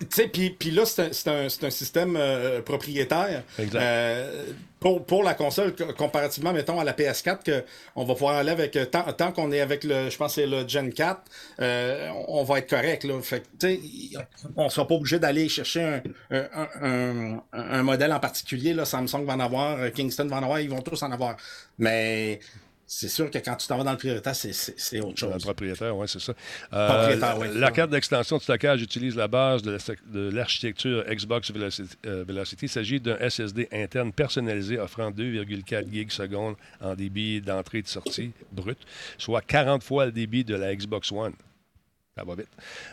Tu 0.00 0.06
sais, 0.10 0.26
puis 0.28 0.50
puis 0.50 0.70
là, 0.72 0.84
c'est 0.86 1.02
un, 1.02 1.12
c'est 1.12 1.28
un- 1.28 1.48
c'est 1.50 1.64
un 1.64 1.70
système 1.70 2.16
euh, 2.16 2.60
propriétaire. 2.62 3.42
Exact. 3.58 3.78
Euh, 3.80 4.46
pour, 4.80 5.04
pour 5.04 5.22
la 5.22 5.34
console, 5.34 5.76
co- 5.76 5.92
comparativement, 5.92 6.52
mettons, 6.54 6.80
à 6.80 6.84
la 6.84 6.92
PS4, 6.94 7.44
que 7.44 7.64
on 7.94 8.04
va 8.04 8.14
pouvoir 8.14 8.36
aller 8.38 8.50
avec. 8.50 8.74
euh, 8.76 8.86
Tant, 8.86 9.02
tant 9.12 9.30
qu'on 9.30 9.52
est 9.52 9.60
avec 9.60 9.84
le. 9.84 10.08
Je 10.10 10.16
pense 10.16 10.34
c'est 10.36 10.46
le 10.46 10.66
Gen 10.66 10.90
4, 10.92 11.20
euh, 11.60 12.08
on 12.28 12.42
va 12.44 12.58
être 12.58 12.70
correct. 12.70 13.04
Là. 13.04 13.20
Fait 13.20 13.40
que, 13.40 13.46
tu 13.60 13.82
sais, 14.14 14.18
on 14.56 14.64
ne 14.64 14.68
sera 14.70 14.88
pas 14.88 14.94
obligé 14.94 15.18
d'aller 15.20 15.48
chercher 15.50 15.82
un, 15.82 16.02
un, 16.30 16.48
un- 16.54 16.68
un- 16.82 17.42
un 17.52 17.82
modèle 17.82 18.12
en 18.12 18.20
particulier. 18.20 18.72
Là. 18.72 18.86
Samsung 18.86 19.24
va 19.26 19.34
en 19.34 19.40
avoir, 19.40 19.78
euh, 19.78 19.90
Kingston 19.90 20.26
va 20.28 20.38
en 20.38 20.42
avoir, 20.42 20.60
ils 20.60 20.70
vont 20.70 20.80
tous 20.82 21.00
en 21.02 21.12
avoir. 21.12 21.36
Mais. 21.78 22.40
C'est 22.92 23.08
sûr 23.08 23.30
que 23.30 23.38
quand 23.38 23.54
tu 23.54 23.68
t'en 23.68 23.78
vas 23.78 23.84
dans 23.84 23.92
le 23.92 23.96
prioritaire, 23.96 24.34
c'est- 24.34 25.00
autre 25.00 25.10
Le 25.10 25.16
chose. 25.32 25.42
propriétaire, 25.44 25.96
oui, 25.96 26.08
c'est 26.08 26.18
ça. 26.18 26.34
Propriétaire, 26.70 27.38
la, 27.54 27.70
carte 27.70 27.90
d'extension 27.90 28.36
de 28.38 28.42
stockage 28.42 28.82
utilise 28.82 29.14
la 29.14 29.28
base 29.28 29.62
de 29.62 29.70
la 29.70 30.30
l'architecture 30.32 31.04
Xbox 31.08 31.52
Velocity. 31.52 31.96
euh, 32.06 32.24
Velocity. 32.26 32.66
Il 32.66 32.68
s'agit 32.68 32.98
d'un 32.98 33.16
SSD 33.20 33.68
interne 33.70 34.12
personnalisé 34.12 34.76
offrant 34.80 35.12
2,4 35.12 35.88
gigs 35.88 36.10
secondes 36.10 36.56
en 36.80 36.96
débit 36.96 37.40
d'entrée 37.40 37.78
et 37.78 37.82
de 37.82 37.86
sortie 37.88 38.32
brut, 38.50 38.78
soit 39.18 39.40
40 39.42 39.84
fois 39.84 40.06
le 40.06 40.12
débit 40.12 40.42
de 40.42 40.56
la 40.56 40.74
Xbox 40.74 41.12
One. 41.12 41.34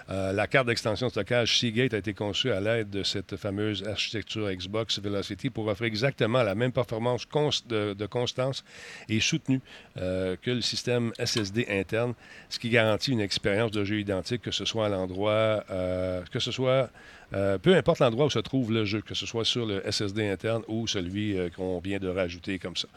Euh, 0.09 0.33
la 0.33 0.47
carte 0.47 0.67
d'extension 0.67 1.07
de 1.07 1.11
stockage 1.11 1.59
Seagate 1.59 1.93
a 1.93 1.97
été 1.97 2.13
conçue 2.13 2.51
à 2.51 2.59
l'aide 2.59 2.89
de 2.89 3.03
cette 3.03 3.35
fameuse 3.35 3.87
architecture 3.87 4.49
Xbox 4.51 4.99
Velocity 4.99 5.49
pour 5.49 5.67
offrir 5.67 5.87
exactement 5.87 6.43
la 6.43 6.55
même 6.55 6.71
performance 6.71 7.27
de 7.67 8.05
constance 8.05 8.63
et 9.09 9.19
soutenue 9.19 9.61
euh, 9.97 10.35
que 10.41 10.51
le 10.51 10.61
système 10.61 11.11
SSD 11.23 11.67
interne, 11.69 12.13
ce 12.49 12.59
qui 12.59 12.69
garantit 12.69 13.11
une 13.11 13.21
expérience 13.21 13.71
de 13.71 13.83
jeu 13.83 13.99
identique, 13.99 14.41
que 14.41 14.51
ce 14.51 14.65
soit 14.65 14.85
à 14.85 14.89
l'endroit, 14.89 15.63
euh, 15.69 16.21
que 16.31 16.39
ce 16.39 16.51
soit, 16.51 16.89
euh, 17.33 17.57
peu 17.57 17.75
importe 17.75 17.99
l'endroit 17.99 18.25
où 18.25 18.29
se 18.29 18.39
trouve 18.39 18.71
le 18.71 18.85
jeu, 18.85 19.01
que 19.01 19.13
ce 19.13 19.25
soit 19.25 19.43
sur 19.45 19.65
le 19.65 19.81
SSD 19.91 20.29
interne 20.29 20.63
ou 20.67 20.87
celui 20.87 21.37
euh, 21.37 21.49
qu'on 21.49 21.79
vient 21.79 21.99
de 21.99 22.07
rajouter 22.07 22.57
comme 22.59 22.75
ça. 22.77 22.87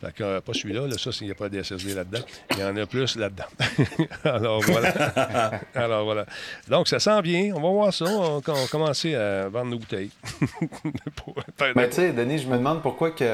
Fait 0.00 0.12
que, 0.14 0.22
euh, 0.24 0.40
pas 0.40 0.54
celui-là, 0.54 0.86
là, 0.86 0.96
ça, 0.98 1.10
il 1.20 1.26
n'y 1.26 1.30
a 1.32 1.34
pas 1.34 1.48
de 1.48 1.62
SSD 1.62 1.94
là-dedans. 1.94 2.24
Il 2.52 2.58
y 2.60 2.64
en 2.64 2.76
a 2.76 2.86
plus 2.86 3.16
là-dedans. 3.16 3.44
Alors 4.24 4.60
voilà. 4.62 5.60
Alors 5.74 6.04
voilà. 6.04 6.26
Donc 6.68 6.88
ça 6.88 6.98
sent 6.98 7.20
bien. 7.22 7.52
On 7.54 7.60
va 7.60 7.68
voir 7.70 7.92
ça. 7.92 8.06
On 8.06 8.38
va 8.38 8.54
commencer 8.70 9.14
à 9.14 9.48
vendre 9.48 9.70
nos 9.70 9.78
bouteilles. 9.78 10.10
Mais 11.76 11.88
tu 11.88 11.96
sais, 11.96 12.12
Denis, 12.12 12.38
je 12.38 12.48
me 12.48 12.56
demande 12.56 12.82
pourquoi 12.82 13.10
que 13.10 13.24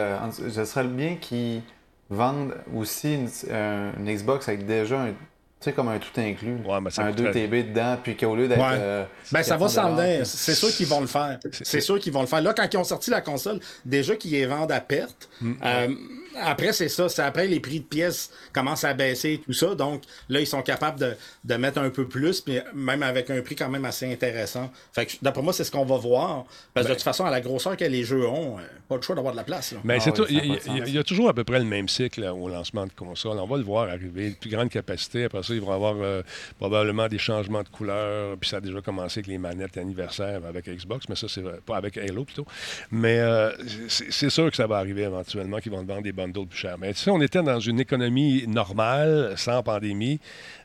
ce 0.53 0.64
serait 0.64 0.84
bien 0.84 1.16
qu'ils 1.16 1.62
vendent 2.09 2.55
aussi 2.74 3.14
une, 3.14 3.28
un- 3.55 3.92
une 3.98 4.12
Xbox 4.14 4.48
avec 4.48 4.66
déjà 4.66 5.03
un. 5.03 5.12
Tu 5.61 5.64
sais, 5.66 5.72
comme 5.74 5.88
un 5.88 5.98
tout 5.98 6.08
inclus. 6.18 6.56
Ouais, 6.64 6.78
ça 6.90 7.02
un 7.02 7.11
2 7.12 7.24
coûterait- 7.26 7.32
TB 7.32 7.62
dedans, 7.68 7.98
puis 8.02 8.16
qu'au 8.16 8.34
lieu 8.34 8.48
d'être. 8.48 8.58
Ouais. 8.58 8.78
euh, 8.78 9.04
Ben, 9.30 9.42
ça 9.42 9.58
va 9.58 9.66
400 9.66 9.82
s'en 9.82 9.94
venir. 9.94 10.16
puis- 10.22 10.26
C'est 10.26 10.54
sûr 10.54 10.70
qu'ils 10.70 10.86
vont 10.86 11.00
le 11.02 11.06
faire. 11.06 11.38
C'est 11.52 11.80
sûr 11.82 11.98
qu'ils 11.98 12.12
vont 12.14 12.22
le 12.22 12.26
faire. 12.26 12.40
Là, 12.40 12.54
quand 12.54 12.66
ils 12.72 12.76
ont 12.78 12.84
sorti 12.84 13.11
la 13.11 13.20
console, 13.20 13.61
déjà 13.84 14.16
qu'ils 14.16 14.30
les 14.32 14.46
vendent 14.46 14.72
à 14.72 14.80
perte. 14.80 15.28
euh, 15.44 15.88
après, 16.37 16.72
c'est 16.72 16.89
ça. 16.89 17.09
C'est 17.09 17.22
après, 17.22 17.47
les 17.47 17.61
prix 17.61 17.81
de 17.81 17.85
pièces 17.85 18.31
commencent 18.53 18.85
à 18.85 18.95
baisser 18.95 19.33
et 19.35 19.39
tout 19.39 19.53
ça. 19.53 19.74
Donc, 19.74 20.03
là, 20.28 20.41
ils 20.41 20.47
sont 20.47 20.62
capables 20.62 20.99
de, 21.01 21.14
de 21.45 21.55
mettre 21.57 21.78
un 21.78 21.91
peu 21.91 22.07
plus, 22.07 22.41
puis 22.41 22.59
même 22.74 23.03
avec 23.03 23.31
un 23.31 23.41
prix 23.43 23.57
quand 23.57 23.68
même 23.68 23.85
assez 23.85 24.11
intéressant. 24.11 24.70
Fait 24.93 25.07
que, 25.07 25.12
d'après 25.22 25.43
moi, 25.43 25.53
c'est 25.53 25.64
ce 25.64 25.70
qu'on 25.70 25.85
va 25.85 25.97
voir. 25.97 26.45
Parce 26.74 26.87
que 26.87 26.93
de 26.93 26.95
toute 26.97 27.05
façon, 27.05 27.24
à 27.24 27.31
la 27.31 27.41
grosseur 27.41 27.76
que 27.76 27.85
les 27.85 28.05
jeux 28.05 28.26
ont, 28.26 28.59
euh, 28.59 28.62
pas 28.89 28.97
le 28.97 29.03
choix 29.03 29.14
d'avoir 29.14 29.33
de 29.35 29.39
la 29.39 29.45
place. 29.45 29.72
là. 29.72 29.78
Mais 29.85 29.97
Ah 29.97 30.01
c'est 30.01 30.11
oui, 30.11 30.16
tout- 30.16 30.26
ça 30.26 30.28
a 30.28 30.33
il 30.33 30.37
y, 30.37 30.41
a- 30.41 30.45
il 30.45 30.51
y 30.53 30.57
a- 30.57 30.61
sens. 30.61 30.89
il 30.89 30.95
y 30.95 30.99
a 30.99 31.05
toujours 31.05 31.28
à 31.28 31.35
peu 31.35 31.45
près 31.45 31.59
le 31.59 31.64
même 31.64 31.89
cycle 31.89 32.20
là, 32.22 32.35
au 32.35 32.49
lancement 32.49 32.87
de 32.87 32.93
console. 32.93 33.39
On 33.39 33.47
va 33.47 33.57
le 33.57 33.62
voir 33.64 33.89
arriver. 33.89 34.31
Plus 34.41 34.51
grande 34.51 34.68
capacité. 34.70 35.24
Après 35.24 35.43
ça, 35.43 35.53
ils 35.55 35.61
vont 35.61 35.72
avoir 35.72 35.95
euh, 36.01 36.22
probablement 36.59 37.09
des 37.09 37.18
changements 37.18 37.62
de 37.62 37.68
couleur. 37.68 38.37
Puis 38.39 38.51
ça 38.51 38.59
a 38.59 38.61
déjà 38.61 38.81
commencé 38.81 39.20
avec 39.20 39.26
les 39.28 39.39
manettes 39.39 39.76
anniversaires 39.76 40.41
avec 40.49 40.66
Xbox, 40.68 41.09
mais 41.09 41.16
ça, 41.16 41.26
c'est 41.28 41.43
pas 41.66 41.76
avec 41.76 41.97
Halo 41.97 42.24
plutôt. 42.24 42.47
Mais 42.91 43.18
euh, 43.18 43.51
c'est 43.89 44.11
c'est 44.12 44.31
sûr 44.31 44.51
que 44.51 44.57
ça 44.57 44.66
va 44.66 44.76
arriver 44.78 45.03
éventuellement, 45.03 45.59
qu'ils 45.59 45.72
vont 45.72 45.83
te 45.83 45.89
vendre 45.89 46.03
des 46.03 46.12
bundles 46.12 46.30
bundle 46.33 46.47
plus 46.49 46.59
cher. 46.59 46.76
Mais 46.78 46.93
si 46.95 47.11
on 47.11 47.20
était 47.20 47.43
dans 47.43 47.61
une 47.61 47.81
économie 47.81 48.45
normale, 48.47 49.35
sans 49.37 49.62
pandémie, 49.62 50.20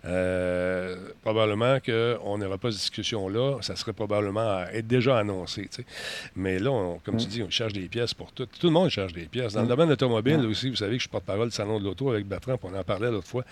euh, 0.05 0.95
probablement 1.23 1.79
qu'on 1.79 2.37
n'aurait 2.37 2.57
pas 2.57 2.71
cette 2.71 2.79
discussion-là. 2.81 3.57
Ça 3.61 3.75
serait 3.75 3.93
probablement 3.93 4.57
à 4.59 4.67
être 4.73 4.87
déjà 4.87 5.17
annoncé. 5.17 5.69
Mais 6.35 6.59
là, 6.59 6.71
on- 6.71 6.99
comme 6.99 7.17
tu 7.17 7.25
dis, 7.27 7.41
on 7.43 7.49
cherche 7.49 7.73
des 7.73 7.87
pièces 7.87 8.13
pour 8.13 8.31
tout. 8.31 8.45
Tout 8.45 8.67
le 8.67 8.73
monde 8.73 8.89
cherche 8.89 9.13
des 9.13 9.25
pièces. 9.25 9.53
Dans 9.53 9.61
le 9.63 9.67
domaine 9.67 9.91
automobile 9.91 10.45
aussi, 10.45 10.69
vous 10.69 10.75
savez 10.75 10.91
que 10.93 10.97
je 10.97 11.03
suis 11.03 11.09
porte-parole 11.09 11.49
du 11.49 11.55
Salon 11.55 11.79
de 11.79 11.85
l'Auto 11.85 12.09
avec 12.11 12.27
Bertrand, 12.27 12.57
puis 12.57 12.69
on 12.71 12.77
en 12.77 12.83
parlait 12.83 13.09
l'autre 13.11 13.27
fois. 13.27 13.43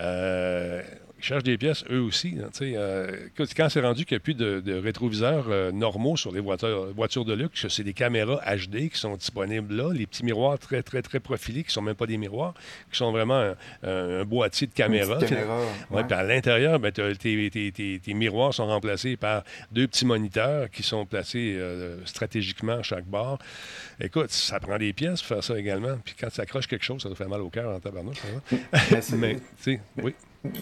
Euh, 0.00 0.82
ils 1.20 1.24
cherchent 1.26 1.42
des 1.44 1.58
pièces, 1.58 1.84
eux 1.90 2.00
aussi. 2.00 2.36
hein. 2.42 2.48
Euh, 2.62 3.28
quand 3.56 3.68
c'est 3.68 3.80
rendu 3.80 4.04
qu'il 4.04 4.16
n'y 4.16 4.20
a 4.20 4.22
plus 4.22 4.34
de, 4.34 4.60
de 4.60 4.74
rétroviseurs 4.74 5.46
euh, 5.48 5.70
normaux 5.72 6.16
sur 6.16 6.32
les 6.32 6.40
voitures, 6.40 6.92
voitures 6.94 7.24
de 7.24 7.34
luxe, 7.34 7.68
c'est 7.68 7.84
des 7.84 7.92
caméras 7.92 8.40
HD 8.56 8.88
qui 8.90 8.98
sont 8.98 9.14
disponibles 9.16 9.74
là, 9.74 9.92
les 9.92 10.06
petits 10.06 10.24
miroirs 10.24 10.58
très, 10.58 10.82
très, 10.82 11.02
très 11.02 11.20
profilés, 11.20 11.62
qui 11.62 11.68
ne 11.68 11.72
sont 11.72 11.82
même 11.82 11.94
pas 11.94 12.06
des 12.06 12.16
miroirs, 12.18 12.54
qui 12.90 12.96
sont 12.98 13.12
vraiment 13.12 13.38
un, 13.38 13.54
un- 13.82 14.20
un 14.20 14.24
boîtier 14.24 14.66
de 14.66 14.72
caméra. 14.72 15.18
caméra, 15.18 15.60
Ouais, 15.90 15.96
ouais. 15.98 16.04
puis 16.04 16.16
à 16.16 16.22
l'intérieur, 16.22 16.78
ben, 16.80 16.90
tes, 16.92 17.14
tes- 17.16 17.72
tes- 17.72 18.00
tes 18.02 18.14
miroirs 18.14 18.54
sont 18.54 18.66
remplacés 18.66 19.16
par 19.16 19.44
deux 19.72 19.86
petits 19.86 20.06
moniteurs 20.06 20.70
qui 20.70 20.82
sont 20.82 21.04
placés 21.06 21.56
euh, 21.58 22.04
stratégiquement 22.06 22.74
à 22.78 22.82
chaque 22.82 23.04
bord. 23.04 23.38
Écoute, 24.00 24.30
ça 24.30 24.58
prend 24.60 24.78
des 24.78 24.92
pièces 24.92 25.20
pour 25.20 25.28
faire 25.36 25.44
ça 25.44 25.58
également. 25.58 25.98
Puis 26.04 26.14
quand 26.18 26.28
tu 26.30 26.40
accroches 26.40 26.66
quelque 26.66 26.84
chose, 26.84 27.02
ça 27.02 27.08
te 27.10 27.14
fait 27.14 27.26
mal 27.28 27.40
au 27.42 27.50
cœur 27.50 27.74
en 27.74 27.80
tabarnouche. 27.80 28.18
hein. 28.52 28.56
Mais 28.90 29.00
c'est- 29.02 29.16
Mais, 29.20 29.34
tu 29.36 29.40
sais, 29.60 29.80
oui. 30.02 30.14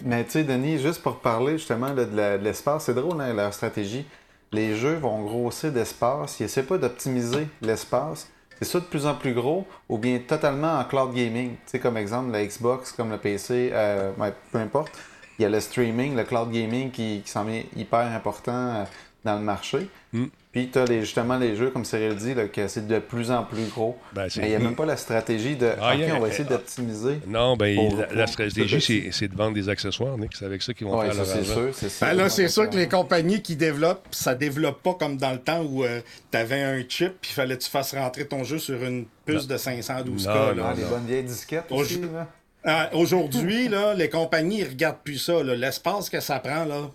Mais 0.03 0.25
tu 0.25 0.31
sais, 0.31 0.43
Denis, 0.43 0.79
juste 0.79 1.01
pour 1.01 1.19
parler 1.19 1.57
justement 1.57 1.93
de 1.93 2.37
l'espace, 2.41 2.85
c'est 2.85 2.93
drôle, 2.93 3.21
hein, 3.21 3.33
leur 3.33 3.53
stratégie. 3.53 4.05
Les 4.51 4.75
jeux 4.75 4.95
vont 4.95 5.23
grossir 5.23 5.71
d'espace. 5.71 6.39
Ils 6.39 6.43
essaient 6.43 6.63
pas 6.63 6.77
d'optimiser 6.77 7.47
l'espace. 7.61 8.29
C'est 8.57 8.65
ça 8.65 8.79
de 8.79 8.85
plus 8.85 9.05
en 9.05 9.15
plus 9.15 9.33
gros, 9.33 9.65
ou 9.87 9.97
bien 9.97 10.19
totalement 10.19 10.79
en 10.79 10.83
cloud 10.83 11.13
gaming. 11.13 11.51
Tu 11.51 11.57
sais, 11.67 11.79
comme 11.79 11.95
exemple, 11.95 12.31
la 12.31 12.45
Xbox, 12.45 12.91
comme 12.91 13.09
le 13.09 13.17
PC, 13.17 13.69
euh, 13.71 14.11
peu 14.51 14.57
importe. 14.57 14.91
Il 15.37 15.43
y 15.43 15.45
a 15.45 15.49
le 15.49 15.61
streaming, 15.61 16.17
le 16.17 16.25
cloud 16.25 16.51
gaming 16.51 16.91
qui, 16.91 17.21
qui 17.23 17.31
s'en 17.31 17.45
vient 17.45 17.63
hyper 17.77 17.99
important 17.99 18.51
euh, 18.51 18.83
dans 19.23 19.35
le 19.35 19.43
marché. 19.43 19.89
Mm. 20.11 20.25
Puis 20.51 20.69
tu 20.71 20.79
as 20.79 20.85
les, 20.85 21.01
justement 21.01 21.37
les 21.37 21.55
jeux, 21.55 21.69
comme 21.69 21.85
Cyril 21.85 22.15
dit, 22.15 22.33
là, 22.33 22.47
que 22.47 22.67
c'est 22.67 22.87
de 22.87 22.97
plus 22.97 23.29
en 23.29 23.43
plus 23.43 23.65
gros. 23.67 23.95
Ben, 24.13 24.27
Mais 24.37 24.43
il 24.45 24.49
n'y 24.49 24.55
a 24.55 24.59
même 24.59 24.75
pas 24.75 24.85
la 24.87 24.97
stratégie 24.97 25.55
de 25.55 25.69
Ah, 25.79 25.93
OK, 25.95 26.01
a- 26.01 26.15
on 26.15 26.19
va 26.21 26.27
essayer 26.29 26.45
ah. 26.47 26.53
d'optimiser. 26.53 27.19
Non, 27.27 27.55
ben, 27.55 27.75
Pour- 27.75 28.03
la, 28.15 28.25
stratégie, 28.25 28.81
c'est, 28.81 29.09
c'est 29.11 29.27
de 29.27 29.35
vendre 29.35 29.53
des 29.53 29.69
accessoires, 29.69 30.17
Nick. 30.17 30.31
C'est 30.35 30.45
avec 30.45 30.63
ça 30.63 30.73
qu'ils 30.73 30.87
vont 30.87 30.99
faire 31.01 31.11
ça 31.11 31.17
leur 31.17 31.25
c'est 31.27 31.37
argent. 31.37 31.53
sûr. 31.53 31.69
c'est 31.73 31.89
sûr. 31.89 32.07
Ben 32.07 32.13
là, 32.15 32.29
c'est 32.29 32.47
sûr 32.47 32.67
que 32.67 32.75
les 32.77 32.87
compagnies 32.87 33.43
qui 33.43 33.55
développent, 33.55 34.07
ça 34.09 34.33
développe 34.33 34.81
pas 34.81 34.95
comme 34.95 35.17
dans 35.17 35.33
le 35.33 35.39
temps 35.39 35.61
où 35.63 35.83
tu 36.31 36.37
avais 36.37 36.63
un 36.63 36.81
chip 36.89 37.13
puis 37.21 37.29
il 37.31 37.35
fallait 37.35 37.55
que 37.55 37.61
tu 37.63 37.69
fasses 37.69 37.93
rentrer 37.93 38.25
ton 38.25 38.43
jeu 38.43 38.57
sur 38.57 38.81
une 38.83 39.05
puce 39.25 39.45
de 39.45 39.55
512K. 39.55 40.25
Non, 40.25 40.33
là. 40.33 40.53
non, 40.55 40.63
Ah, 40.65 40.73
les 40.75 40.83
bonnes 40.85 41.05
vieilles 41.05 41.23
disquettes 41.23 41.71
aussi, 41.71 42.01
là. 42.01 42.27
Ah, 42.65 42.89
Aujourd'hui, 42.93 43.67
là, 43.69 43.93
les 43.93 44.09
compagnies 44.09 44.61
ne 44.63 44.67
regardent 44.67 44.97
plus 45.03 45.19
ça. 45.19 45.43
là. 45.43 45.55
L'espace 45.55 46.09
que 46.09 46.19
ça 46.19 46.39
prend, 46.39 46.65
là, 46.65 46.89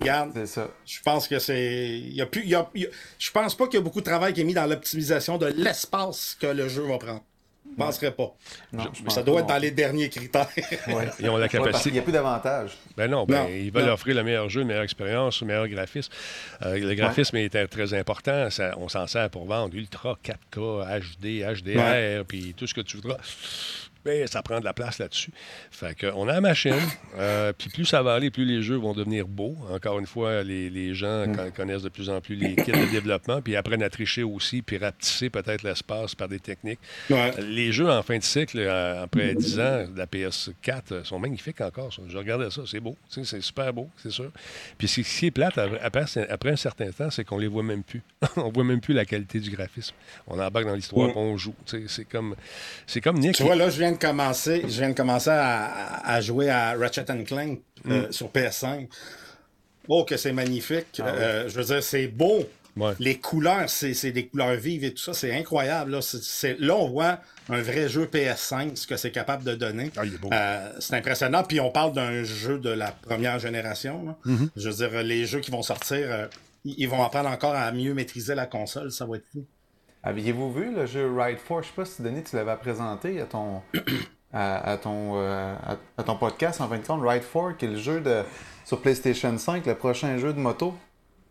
regarde, 0.00 0.30
C'est 0.34 0.46
ça. 0.46 0.68
je 0.86 0.98
pense 1.04 1.28
que 1.28 1.38
c'est. 1.38 1.98
Il 1.98 2.14
y 2.14 2.20
a 2.22 2.26
plus, 2.26 2.42
il 2.42 2.48
y 2.50 2.54
a- 2.54 2.68
il 2.74 2.88
Je 3.18 3.30
pense 3.30 3.54
pas 3.56 3.66
qu'il 3.66 3.74
y 3.74 3.78
a 3.78 3.82
beaucoup 3.82 4.00
de 4.00 4.04
travail 4.06 4.32
qui 4.32 4.40
est 4.40 4.44
mis 4.44 4.54
dans 4.54 4.66
l'optimisation 4.66 5.38
de 5.38 5.46
l'espace 5.46 6.36
que 6.40 6.46
le 6.46 6.68
jeu 6.68 6.82
va 6.82 6.98
prendre. 6.98 7.22
Je 7.66 7.76
penserais 7.82 8.12
pas. 8.12 8.32
Non, 8.72 8.84
je 8.92 9.10
Ça 9.10 9.22
doit 9.24 9.40
être 9.40 9.46
dans 9.48 9.58
les 9.58 9.70
derniers 9.72 10.08
critères. 10.08 10.46
Ouais. 10.86 11.08
Ils 11.18 11.28
ont 11.28 11.36
la 11.36 11.44
Ouais, 11.44 11.48
capacité. 11.48 11.90
n'y 11.92 11.98
a 11.98 12.02
plus 12.02 12.12
d'avantages. 12.12 12.72
Ben 12.96 13.10
non, 13.10 13.24
ben, 13.24 13.44
Non, 13.44 13.48
ils 13.48 13.72
veulent 13.72 13.86
non. 13.86 13.94
offrir 13.94 14.14
le 14.14 14.22
meilleur 14.22 14.48
jeu, 14.48 14.60
la 14.60 14.66
meilleure 14.66 14.84
expérience, 14.84 15.40
le 15.40 15.46
meilleur 15.48 15.66
graphisme. 15.66 16.12
Euh, 16.62 16.78
le 16.78 16.94
graphisme 16.94 17.36
est 17.36 17.66
très 17.66 17.94
important. 17.94 18.48
Ça- 18.50 18.74
on 18.76 18.88
s'en 18.88 19.06
sert 19.08 19.28
pour 19.30 19.46
vendre 19.46 19.74
Ultra 19.74 20.16
4K, 20.22 20.84
HD, 21.00 21.42
HDR, 21.42 22.24
puis 22.26 22.54
tout 22.56 22.66
ce 22.68 22.74
que 22.74 22.82
tu 22.82 22.98
voudras. 22.98 23.16
Mais 24.04 24.26
ça 24.26 24.42
prend 24.42 24.60
de 24.60 24.64
la 24.64 24.72
place 24.74 24.98
là-dessus. 24.98 25.30
Fait 25.70 25.94
que, 25.94 26.06
on 26.14 26.28
a 26.28 26.32
la 26.34 26.40
machine. 26.40 26.74
euh, 27.18 27.52
puis 27.56 27.70
plus 27.70 27.84
ça 27.86 28.02
va 28.02 28.14
aller, 28.14 28.30
plus 28.30 28.44
les 28.44 28.62
jeux 28.62 28.76
vont 28.76 28.92
devenir 28.92 29.26
beaux. 29.26 29.56
Encore 29.70 29.98
une 29.98 30.06
fois, 30.06 30.42
les, 30.42 30.68
les 30.70 30.94
gens 30.94 31.24
con- 31.26 31.50
connaissent 31.54 31.82
de 31.82 31.88
plus 31.88 32.10
en 32.10 32.20
plus 32.20 32.34
les 32.36 32.54
kits 32.56 32.72
de 32.72 32.90
développement, 32.90 33.40
puis 33.40 33.56
apprennent 33.56 33.82
à 33.82 33.90
tricher 33.90 34.22
aussi, 34.22 34.62
puis 34.62 34.76
rapetisser 34.78 35.30
peut-être 35.30 35.62
l'espace 35.62 36.14
par 36.14 36.28
des 36.28 36.38
techniques. 36.38 36.78
Ouais. 37.10 37.32
Les 37.40 37.72
jeux 37.72 37.90
en 37.90 38.02
fin 38.02 38.18
de 38.18 38.22
cycle, 38.22 38.58
euh, 38.58 39.02
après 39.04 39.34
10 39.34 39.58
ans 39.60 39.86
de 39.88 39.96
la 39.98 40.06
PS4, 40.06 40.82
euh, 40.92 41.04
sont 41.04 41.18
magnifiques 41.18 41.60
encore. 41.60 41.92
ça. 41.92 42.02
Je 42.06 42.16
regardais 42.18 42.50
ça, 42.50 42.62
c'est 42.66 42.80
beau. 42.80 42.96
C'est 43.08 43.24
super 43.40 43.72
beau, 43.72 43.88
c'est 43.96 44.10
sûr. 44.10 44.30
Puis 44.78 44.88
ce 44.88 45.00
qui 45.00 45.26
est 45.26 45.30
plate, 45.30 45.58
après, 45.58 46.04
après 46.28 46.50
un 46.50 46.56
certain 46.56 46.90
temps, 46.90 47.10
c'est 47.10 47.24
qu'on 47.24 47.38
les 47.38 47.48
voit 47.48 47.62
même 47.62 47.82
plus. 47.82 48.02
on 48.36 48.50
voit 48.50 48.64
même 48.64 48.80
plus 48.80 48.94
la 48.94 49.04
qualité 49.04 49.40
du 49.40 49.50
graphisme. 49.50 49.94
On 50.26 50.38
embarque 50.38 50.66
dans 50.66 50.74
l'histoire, 50.74 51.08
puis 51.08 51.18
on 51.18 51.36
joue. 51.36 51.54
C'est 51.86 52.04
comme, 52.04 52.34
comme 53.02 53.18
Nick. 53.18 53.36
Tu 53.36 53.42
vois, 53.42 53.54
là, 53.54 53.70
je 53.70 53.78
viens 53.78 53.93
de 53.94 53.98
commencer, 53.98 54.62
je 54.62 54.78
viens 54.78 54.90
de 54.90 54.94
commencer 54.94 55.30
à, 55.30 56.06
à 56.06 56.20
jouer 56.20 56.50
à 56.50 56.74
Ratchet 56.74 57.04
Clank 57.24 57.60
euh, 57.88 58.06
sur 58.10 58.28
PS5. 58.28 58.88
Oh, 59.88 60.04
que 60.04 60.16
c'est 60.16 60.32
magnifique. 60.32 61.00
Euh, 61.00 61.48
je 61.48 61.56
veux 61.58 61.64
dire, 61.64 61.82
c'est 61.82 62.06
beau. 62.06 62.44
Ouais. 62.76 62.92
Les 62.98 63.18
couleurs, 63.20 63.70
c'est 63.70 63.94
c'est 63.94 64.10
des 64.10 64.26
couleurs 64.26 64.56
vives 64.56 64.82
et 64.82 64.92
tout 64.92 65.02
ça, 65.02 65.14
c'est 65.14 65.32
incroyable. 65.32 65.92
Là. 65.92 66.00
Là, 66.58 66.76
on 66.76 66.88
voit 66.88 67.20
un 67.48 67.62
vrai 67.62 67.88
jeu 67.88 68.06
PS5, 68.06 68.74
ce 68.74 68.86
que 68.86 68.96
c'est 68.96 69.12
capable 69.12 69.44
de 69.44 69.54
donner. 69.54 69.92
Ah, 69.96 70.04
il 70.04 70.14
est 70.14 70.18
beau. 70.18 70.30
Euh, 70.32 70.72
c'est 70.80 70.96
impressionnant. 70.96 71.44
Puis 71.44 71.60
on 71.60 71.70
parle 71.70 71.92
d'un 71.92 72.24
jeu 72.24 72.58
de 72.58 72.70
la 72.70 72.90
première 72.90 73.38
génération. 73.38 74.16
Mm-hmm. 74.26 74.48
Je 74.56 74.68
veux 74.68 74.74
dire, 74.88 75.02
les 75.04 75.24
jeux 75.24 75.40
qui 75.40 75.52
vont 75.52 75.62
sortir, 75.62 75.98
euh, 76.00 76.26
ils 76.64 76.74
ils 76.78 76.88
vont 76.88 77.02
apprendre 77.04 77.28
encore 77.28 77.54
à 77.54 77.70
mieux 77.70 77.94
maîtriser 77.94 78.34
la 78.34 78.46
console. 78.46 78.90
Ça 78.90 79.06
va 79.06 79.16
être 79.16 79.26
fou. 79.32 79.44
Aviez-vous 80.06 80.52
vu 80.52 80.70
le 80.70 80.84
jeu 80.84 81.10
Ride 81.10 81.38
4? 81.48 81.62
Je 81.62 81.68
sais 81.68 81.74
pas 81.74 81.84
si 81.86 82.02
Denis, 82.02 82.22
tu 82.22 82.36
l'avais 82.36 82.54
présenté 82.56 83.22
à 83.22 83.24
ton, 83.24 83.62
à, 84.34 84.76
ton, 84.76 85.12
euh, 85.16 85.54
à 85.96 86.02
ton 86.02 86.16
podcast, 86.16 86.60
en 86.60 86.68
fin 86.68 86.76
de 86.76 86.86
compte. 86.86 87.00
Ride 87.02 87.22
4, 87.32 87.56
qui 87.56 87.64
est 87.64 87.68
le 87.68 87.78
jeu 87.78 88.00
de, 88.02 88.22
sur 88.66 88.82
PlayStation 88.82 89.36
5, 89.36 89.64
le 89.64 89.74
prochain 89.74 90.18
jeu 90.18 90.34
de 90.34 90.38
moto. 90.38 90.74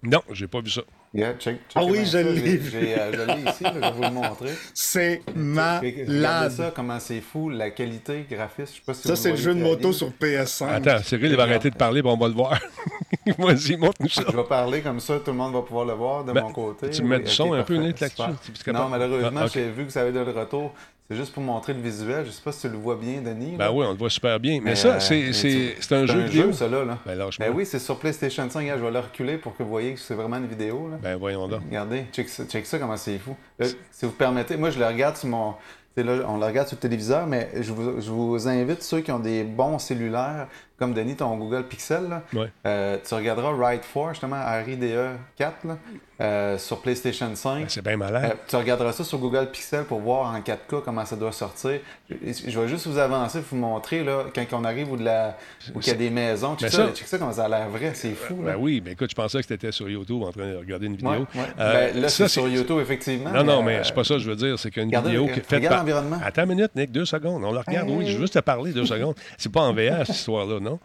Non, 0.01 0.23
j'ai 0.31 0.47
pas 0.47 0.59
vu 0.59 0.71
ça. 0.71 0.81
Yeah, 1.15 1.33
check, 1.37 1.57
Ah 1.75 1.81
checkez 1.81 1.91
oui, 1.91 2.05
je 2.07 2.17
l'ai 2.17 2.57
vu. 2.57 2.71
euh, 2.75 3.11
Je 3.13 3.21
l'ai 3.21 3.51
ici, 3.51 3.63
là, 3.63 3.73
je 3.75 3.79
vais 3.79 3.91
vous 3.91 4.01
le 4.01 4.09
montrer. 4.09 4.49
C'est 4.73 5.21
Regardez 5.27 6.05
malade. 6.07 6.51
ça, 6.51 6.71
comment 6.75 6.99
c'est 6.99 7.21
fou, 7.21 7.49
la 7.51 7.69
qualité 7.69 8.25
graphiste. 8.27 8.69
Je 8.73 8.77
sais 8.77 8.81
pas 8.83 8.93
si 8.95 9.07
Ça, 9.07 9.15
c'est 9.15 9.29
le 9.29 9.35
jeu 9.35 9.53
de 9.53 9.61
moto 9.61 9.93
sur 9.93 10.09
PS5. 10.09 10.67
Attends, 10.69 11.03
Cyril, 11.03 11.29
il 11.31 11.37
va 11.37 11.43
arrêter 11.43 11.69
de 11.69 11.75
parler, 11.75 12.01
puis 12.01 12.11
on 12.11 12.17
va 12.17 12.27
le 12.27 12.33
voir. 12.33 12.59
Vas-y, 13.37 13.77
montre-nous 13.77 14.09
ça. 14.09 14.23
Je 14.29 14.35
vais 14.35 14.43
parler 14.43 14.81
comme 14.81 14.99
ça, 14.99 15.19
tout 15.19 15.31
le 15.31 15.37
monde 15.37 15.53
va 15.53 15.61
pouvoir 15.61 15.85
le 15.85 15.93
voir 15.93 16.23
de 16.25 16.33
Ben, 16.33 16.41
mon 16.41 16.51
côté. 16.51 16.89
tu 16.89 17.03
me 17.03 17.09
mets 17.09 17.17
Oui, 17.17 17.23
du 17.23 17.29
son 17.29 17.53
un 17.53 17.61
peu, 17.63 17.75
parfait, 17.75 17.87
Nick, 17.89 17.99
là-dessus? 17.99 18.71
Non, 18.71 18.89
malheureusement, 18.89 19.41
Ah, 19.43 19.47
j'ai 19.53 19.69
vu 19.69 19.85
que 19.85 19.91
ça 19.91 20.01
avait 20.01 20.11
de 20.11 20.19
le 20.19 20.31
retour. 20.31 20.73
C'est 21.09 21.17
juste 21.17 21.33
pour 21.33 21.43
montrer 21.43 21.73
le 21.73 21.81
visuel. 21.81 22.25
Je 22.25 22.31
sais 22.31 22.41
pas 22.41 22.51
si 22.53 22.61
tu 22.61 22.69
le 22.69 22.77
vois 22.77 22.95
bien, 22.95 23.21
Denis. 23.21 23.55
Ben 23.57 23.65
là. 23.65 23.71
oui, 23.73 23.85
on 23.85 23.91
le 23.91 23.97
voit 23.97 24.09
super 24.09 24.39
bien. 24.39 24.55
Mais, 24.63 24.71
Mais, 24.71 24.75
ça, 24.75 24.95
euh, 24.95 24.99
c'est, 24.99 25.33
c'est, 25.33 25.75
c'est 25.79 25.95
un 25.95 26.07
C'est 26.07 26.13
jeu 26.13 26.19
un 26.21 26.25
vidéo. 26.25 26.43
jeu, 26.47 26.53
ça, 26.53 26.67
là. 26.69 26.85
là. 26.85 26.97
Ben. 27.05 27.17
Ben 27.39 27.51
oui, 27.53 27.65
c'est 27.65 27.79
sur 27.79 27.99
PlayStation 27.99 28.49
5. 28.49 28.59
Regarde, 28.61 28.79
je 28.79 28.85
vais 28.85 28.91
le 28.91 28.99
reculer 28.99 29.37
pour 29.37 29.55
que 29.55 29.63
vous 29.63 29.69
voyez 29.69 29.93
que 29.93 29.99
c'est 29.99 30.13
vraiment 30.15 30.37
une 30.37 30.47
vidéo. 30.47 30.87
Là. 30.89 30.97
Ben 31.01 31.17
voyons 31.17 31.47
donc. 31.47 31.61
Regardez, 31.67 32.05
check 32.13 32.29
ça, 32.29 32.45
check 32.45 32.65
ça 32.65 32.79
comment 32.79 32.95
c'est 32.97 33.17
fou. 33.17 33.35
Là, 33.59 33.67
si 33.91 34.05
vous 34.05 34.11
permettez, 34.11 34.55
moi 34.55 34.69
je 34.69 34.79
le 34.79 34.85
regarde 34.87 35.17
sur 35.17 35.27
mon. 35.27 35.55
on 35.97 36.37
le 36.37 36.45
regarde 36.45 36.67
sur 36.69 36.77
le 36.77 36.81
téléviseur, 36.81 37.27
mais 37.27 37.49
je 37.59 37.73
vous, 37.73 37.99
je 37.99 38.09
vous 38.09 38.47
invite, 38.47 38.81
ceux 38.81 39.01
qui 39.01 39.11
ont 39.11 39.19
des 39.19 39.43
bons 39.43 39.79
cellulaires, 39.79 40.47
comme 40.77 40.93
Denis, 40.93 41.15
ton 41.15 41.35
Google 41.37 41.63
Pixel, 41.63 42.09
là, 42.09 42.21
Ouais. 42.33 42.51
euh, 42.65 42.97
tu 43.07 43.13
regarderas 43.13 43.51
Ride 43.55 43.81
4, 43.93 44.09
justement, 44.09 44.43
RIDE 44.65 44.95
4, 45.37 45.65
là, 45.67 45.77
euh, 46.21 46.57
sur 46.57 46.81
PlayStation 46.81 47.33
5. 47.35 47.59
Ben, 47.61 47.65
c'est 47.69 47.83
bien 47.83 47.95
malade. 47.97 48.31
Euh, 48.31 48.35
tu 48.47 48.55
regarderas 48.55 48.91
ça 48.91 49.03
sur 49.03 49.17
Google 49.17 49.47
Pixel 49.51 49.83
pour 49.85 49.99
voir 50.01 50.33
en 50.33 50.39
4K 50.41 50.81
comment 50.83 51.05
ça 51.05 51.15
doit 51.15 51.31
sortir. 51.31 51.79
Je, 52.09 52.15
je 52.47 52.59
vais 52.59 52.67
juste 52.67 52.87
vous 52.87 52.97
avancer, 52.97 53.39
vous 53.49 53.55
montrer 53.57 54.03
là, 54.03 54.25
quand 54.33 54.45
on 54.53 54.63
arrive 54.63 54.91
où, 54.91 54.97
de 54.97 55.03
la, 55.05 55.37
où 55.73 55.79
il 55.79 55.87
y 55.87 55.91
a 55.91 55.93
des 55.95 56.09
maisons. 56.09 56.53
Check 56.55 56.63
Mais 56.63 56.69
ça, 56.69 56.87
ça- 56.87 56.93
check 56.93 57.07
ça 57.07 57.17
comment 57.17 57.33
ça 57.33 57.45
a 57.45 57.49
l'air 57.49 57.69
vrai, 57.69 57.91
c'est 57.93 58.13
fou. 58.13 58.35
Ben 58.35 58.51
là. 58.51 58.57
oui, 58.57 58.81
mais 58.83 58.91
écoute, 58.93 59.09
je 59.09 59.15
pensais 59.15 59.41
que 59.41 59.47
tu 59.47 59.53
étais 59.53 59.71
sur 59.71 59.89
YouTube 59.89 60.21
en 60.23 60.31
train 60.31 60.47
de 60.51 60.57
regarder 60.57 60.87
une 60.87 60.95
vidéo. 60.95 61.11
Ouais, 61.11 61.17
ouais. 61.35 61.41
Euh, 61.59 61.91
Ben, 61.93 62.01
là, 62.01 62.09
c'est 62.09 62.27
sur 62.27 62.47
YouTube, 62.47 62.79
effectivement. 62.81 63.31
Non, 63.31 63.43
non, 63.43 63.63
mais 63.63 63.81
c'est 63.83 63.93
pas 63.95 64.03
ça 64.03 64.15
que 64.15 64.19
je 64.21 64.29
veux 64.29 64.35
dire. 64.35 64.57
C'est 64.59 64.71
qu'une 64.71 64.89
vidéo 64.89 65.25
qui 65.27 65.31
est 65.39 65.43
faite 65.43 65.59
regarde 65.59 65.75
par... 65.75 65.77
l'environnement. 65.79 66.17
Attends 66.23 66.43
une 66.43 66.49
minute, 66.49 66.71
Nick, 66.75 66.91
deux 66.91 67.05
secondes. 67.05 67.43
On 67.43 67.51
la 67.51 67.61
regarde, 67.61 67.89
oui. 67.89 68.05
Je 68.07 68.13
veux 68.15 68.21
juste 68.21 68.33
te 68.33 68.39
parler 68.39 68.71
deux 68.71 68.85
secondes. 68.87 69.15
C'est 69.37 69.51
pas 69.51 69.61
en 69.61 69.73
VR, 69.73 70.05
cette 70.05 70.15
histoire-là, 70.15 70.59
non? 70.63 70.79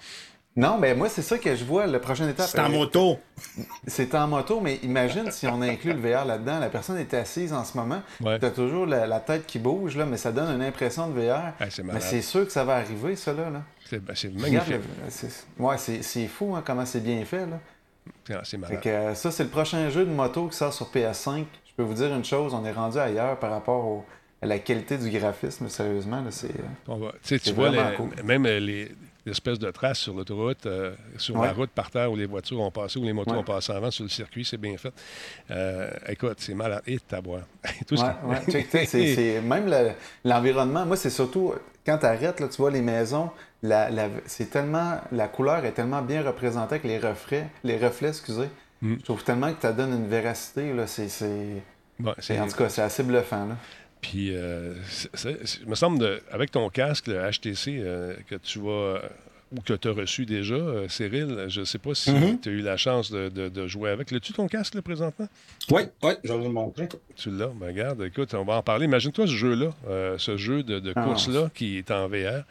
Non, 0.56 0.76
mais 0.76 0.92
moi, 0.94 1.08
c'est 1.08 1.22
ça 1.22 1.38
que 1.38 1.54
je 1.54 1.64
vois, 1.64 1.86
la 1.86 2.00
prochaine 2.00 2.28
étape. 2.28 2.48
C'est 2.48 2.58
en 2.58 2.64
Euh, 2.64 2.76
moto. 2.76 3.18
C'est 3.86 4.12
en 4.16 4.26
moto, 4.26 4.60
mais 4.60 4.76
imagine 4.82 5.30
si 5.30 5.46
on 5.46 5.62
inclut 5.62 5.92
le 5.92 6.00
VR 6.00 6.24
là-dedans. 6.24 6.58
La 6.58 6.68
personne 6.68 6.98
est 6.98 7.14
assise 7.14 7.52
en 7.52 7.62
ce 7.62 7.76
moment. 7.76 8.02
Ouais. 8.20 8.40
Tu 8.40 8.44
as 8.46 8.50
toujours 8.50 8.84
la, 8.84 9.06
la 9.06 9.20
tête 9.20 9.46
qui 9.46 9.60
bouge, 9.60 9.96
là, 9.96 10.04
mais 10.04 10.16
ça 10.16 10.32
donne 10.32 10.52
une 10.56 10.62
impression 10.66 11.08
de 11.08 11.20
VR. 11.20 11.52
Ah, 11.60 11.70
c'est 11.70 11.84
mais 11.84 12.00
c'est 12.00 12.22
sûr 12.22 12.44
que 12.44 12.50
ça 12.50 12.64
va 12.64 12.74
arriver, 12.76 13.14
ça, 13.14 13.32
là. 13.32 13.50
là. 13.50 13.62
C'est 13.88 14.04
ben, 14.04 14.14
Regarde, 14.14 14.40
magnifique. 14.68 14.74
le- 15.04 15.10
c'est- 15.10 15.46
ouais, 15.58 15.78
c'est 15.78 16.02
c'est 16.02 16.26
fou 16.26 16.54
hein, 16.56 16.62
comment 16.66 16.84
c'est 16.84 17.00
bien 17.04 17.24
fait. 17.24 17.46
Là. 17.46 17.60
Ah, 18.30 18.40
C'est 18.42 18.52
Fait 18.52 18.56
malade. 18.58 18.80
que, 18.80 18.88
euh, 18.88 19.14
ça, 19.14 19.30
c'est 19.30 19.44
le 19.44 19.50
prochain 19.50 19.88
jeu 19.90 20.04
de 20.04 20.10
moto 20.10 20.48
qui 20.48 20.56
sort 20.56 20.72
sur 20.72 20.90
PS5. 20.90 21.44
Je 21.66 21.72
peux 21.76 21.82
vous 21.84 21.94
dire 21.94 22.12
une 22.12 22.24
chose, 22.24 22.52
on 22.52 22.64
est 22.64 22.72
rendu 22.72 22.98
ailleurs 22.98 23.38
par 23.38 23.50
rapport 23.52 23.84
au- 23.84 24.04
à 24.42 24.46
la 24.46 24.58
qualité 24.58 24.98
du 24.98 25.08
graphisme, 25.10 25.68
sérieusement. 25.68 26.20
là, 26.20 26.30
c'est, 26.30 26.48
euh, 26.48 27.38
tu 27.38 27.52
vois, 27.52 27.68
vraiment 27.70 27.90
les- 27.90 27.96
cool. 27.96 28.08
même 28.24 28.46
euh, 28.46 28.58
les, 28.60 28.92
l'espèce 29.28 29.58
de 29.58 29.70
trace 29.70 29.98
sur 29.98 30.14
l'autoroute, 30.14 30.66
euh, 30.66 30.94
sur 31.16 31.40
la 31.40 31.52
route 31.52 31.70
par 31.70 31.90
terre 31.90 32.10
où 32.10 32.16
les 32.16 32.26
voitures 32.26 32.60
ont 32.60 32.70
passé, 32.70 32.98
où 32.98 33.04
les 33.04 33.12
motos 33.12 33.32
Ouais. 33.32 33.38
ont 33.38 33.44
passé 33.44 33.72
avant 33.72 33.90
sur 33.90 34.04
le 34.04 34.10
circuit. 34.10 34.44
C'est 34.44 34.56
bien 34.56 34.76
fait. 34.76 34.92
Euh, 35.50 35.90
écoute, 36.08 36.36
c'est 36.38 36.54
malade. 36.54 36.82
Et 36.86 36.98
ta 36.98 37.20
boire. 37.20 37.42
Tout 37.86 37.96
ce 37.96 38.02
qui- 38.02 39.40
même 39.46 39.66
le- 39.66 39.92
l'environnement, 40.24 40.84
moi, 40.86 40.96
c'est 40.96 41.10
surtout 41.10 41.54
quand 41.86 41.98
tu 41.98 42.06
arrêtes, 42.06 42.40
là, 42.40 42.48
tu 42.48 42.56
vois 42.56 42.70
les 42.70 42.82
maisons, 42.82 43.30
la, 43.62 43.90
la- 43.90 44.08
c'est 44.26 44.50
tellement, 44.50 45.00
la 45.12 45.28
couleur 45.28 45.64
est 45.64 45.72
tellement 45.72 46.02
bien 46.02 46.22
représentée 46.22 46.76
avec 46.76 46.84
les 46.84 46.98
reflets, 46.98 47.46
les 47.64 47.76
reflets, 47.78 48.08
excusez. 48.10 48.48
Mm. 48.82 48.94
Je 48.98 49.04
trouve 49.04 49.24
tellement 49.24 49.52
que 49.52 49.60
ça 49.62 49.72
donne 49.72 49.92
une 49.92 50.08
véracité, 50.08 50.72
là, 50.72 50.84
Bon, 51.98 52.14
c'est- 52.20 52.38
en 52.38 52.46
tout 52.46 52.56
cas, 52.56 52.68
c'est 52.68 52.82
assez 52.82 53.02
bluffant, 53.02 53.46
là. 53.46 53.56
Puis, 54.00 54.30
euh, 54.34 54.74
il 55.62 55.68
me 55.68 55.74
semble, 55.74 55.98
de, 55.98 56.20
avec 56.30 56.50
ton 56.50 56.68
casque, 56.70 57.08
le 57.08 57.18
HTC, 57.30 57.78
euh, 57.80 58.14
que 58.28 58.36
tu 58.36 58.58
vas, 58.60 58.70
euh, 58.70 58.98
ou 59.50 59.60
que 59.60 59.72
tu 59.74 59.88
as 59.88 59.92
reçu 59.92 60.24
déjà, 60.26 60.54
euh, 60.54 60.88
Cyril, 60.88 61.46
je 61.48 61.60
ne 61.60 61.64
sais 61.64 61.78
pas 61.78 61.94
si 61.94 62.10
Mhm. 62.12 62.38
tu 62.40 62.48
as 62.48 62.52
eu 62.52 62.60
la 62.60 62.76
chance 62.76 63.10
de, 63.10 63.28
de- 63.28 63.48
de 63.48 63.66
jouer 63.66 63.90
avec. 63.90 64.10
L'as-tu 64.10 64.32
ton 64.32 64.46
casque, 64.46 64.74
là, 64.74 64.82
présentement? 64.82 65.28
Oui, 65.70 65.82
oui, 66.02 66.12
je 66.22 66.32
vais 66.32 66.38
vous 66.38 66.44
le 66.44 66.50
montrer. 66.52 66.88
Tu 67.16 67.30
l'as? 67.30 67.48
Ben, 67.48 67.66
regarde, 67.68 68.02
écoute, 68.02 68.34
on 68.34 68.44
va 68.44 68.54
en 68.56 68.62
parler. 68.62 68.84
Imagine-toi 68.84 69.26
ce 69.26 69.32
jeu-là, 69.32 69.72
ce 70.18 70.36
jeu 70.36 70.62
de, 70.62 70.78
de 70.80 70.92
Ah. 70.94 71.02
course-là 71.02 71.50
qui 71.54 71.78
est 71.78 71.90
en 71.90 72.08
VR. 72.08 72.44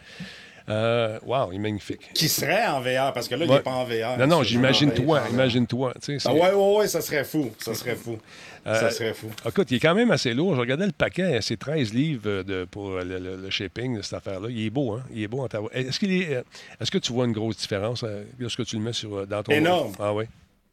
Euh, 0.70 1.18
wow, 1.26 1.49
il 1.51 1.55
est 1.55 1.59
magnifique. 1.59 2.09
Qui 2.13 2.28
serait 2.28 2.65
en 2.68 2.82
VR, 2.82 3.13
parce 3.13 3.28
que 3.30 3.36
là, 3.36 3.45
il 3.45 3.51
n'est 3.51 3.59
pas 3.61 3.72
en 3.72 3.86
VR. 3.86 4.18
Non, 4.20 4.28
non, 4.28 4.43
j'imagine-toi, 4.43 5.22
imagine-toi. 5.32 5.93
Ah 6.26 6.34
ouais, 6.34 6.51
ouais, 6.53 6.78
ouais, 6.80 6.88
ça 6.88 6.99
serait 7.01 7.24
fou. 7.24 7.51
Ça 7.57 7.74
serait 7.74 7.95
fou. 7.95 8.18
Euh, 8.65 8.78
ça 8.78 8.91
serait 8.91 9.13
fou. 9.13 9.28
Écoute, 9.47 9.72
il 9.72 9.78
est 9.78 9.80
quand 9.80 9.95
même 9.95 10.11
assez 10.11 10.34
lourd. 10.34 10.55
Je 10.55 10.59
regardais 10.59 10.86
le 10.88 10.91
paquet, 10.91 11.39
c'est 11.41 11.57
13 11.57 11.93
livres 11.93 12.24
euh, 12.26 12.43
de, 12.43 12.65
pour 12.65 12.97
le, 12.97 13.18
le- 13.18 13.38
le 13.38 13.49
shipping 13.49 13.95
de 13.95 14.01
cette 14.01 14.15
affaire-là. 14.15 14.49
Il 14.51 14.65
est 14.65 14.70
beau, 14.70 14.91
hein? 14.95 15.03
Il 15.13 15.24
est 15.24 15.28
beau 15.30 15.41
en 15.41 15.47
ta 15.47 15.61
Est-ce 15.72 15.97
qu'il 15.99 16.11
est, 16.11 16.36
euh, 16.36 16.41
est-ce 16.82 16.91
que 16.91 16.97
tu 16.97 17.13
vois 17.13 17.26
une 17.26 17.32
grosse 17.32 17.55
différence 17.55 18.03
euh, 18.03 18.24
lorsque 18.38 18.65
tu 18.65 18.76
le 18.76 18.82
mets 18.82 18.91
sur, 18.91 19.20
euh, 19.20 19.26
dans 19.26 19.41
ton... 19.43 19.53
Énorme. 19.53 19.93
Ah 19.99 20.13
oui? 20.13 20.26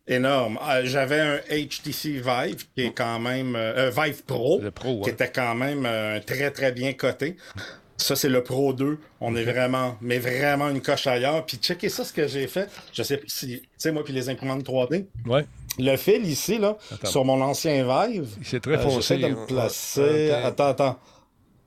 Énorme. 0.08 0.58
Euh, 0.68 0.82
J'avais 0.84 1.20
un 1.20 1.36
HTC 1.48 2.20
Vive 2.20 2.66
qui 2.74 2.82
est 2.82 2.92
quand 2.92 3.20
même. 3.20 3.54
euh, 3.54 3.90
euh, 3.90 3.90
Vive 3.96 4.24
Pro. 4.24 4.60
Le 4.60 4.72
Pro, 4.72 5.00
Qui 5.02 5.10
était 5.10 5.30
quand 5.30 5.54
même 5.54 5.86
euh, 5.86 6.18
très, 6.18 6.50
très 6.50 6.72
bien 6.72 6.92
coté. 6.94 7.36
Ça, 7.96 8.16
c'est 8.16 8.28
le 8.28 8.42
Pro 8.42 8.72
2. 8.72 8.98
On 9.20 9.36
est 9.36 9.44
vraiment, 9.44 9.96
mais 10.00 10.18
vraiment 10.18 10.68
une 10.68 10.82
coche 10.82 11.06
ailleurs. 11.06 11.46
Puis 11.46 11.58
checkez 11.58 11.88
ça, 11.88 12.04
ce 12.04 12.12
que 12.12 12.26
j'ai 12.26 12.46
fait. 12.48 12.68
Je 12.92 13.02
sais 13.02 13.18
pas 13.18 13.24
si. 13.28 13.60
Tu 13.60 13.68
sais, 13.78 13.92
moi, 13.92 14.02
puis 14.04 14.12
les 14.12 14.28
imprimantes 14.28 14.64
3D. 14.64 15.06
Ouais. 15.26 15.46
Le 15.78 15.96
fil 15.96 16.24
ici, 16.26 16.58
là, 16.58 16.76
Attends. 16.92 17.06
sur 17.08 17.24
mon 17.24 17.40
ancien 17.40 17.84
Vive. 17.84 18.28
C'est 18.42 18.60
très 18.60 18.74
euh, 18.76 18.78
foncé. 18.78 19.18
De 19.18 19.24
hein. 19.26 19.28
me 19.30 19.46
placer. 19.46 20.30
Ah, 20.32 20.46
Attends, 20.48 20.66
attends. 20.68 20.98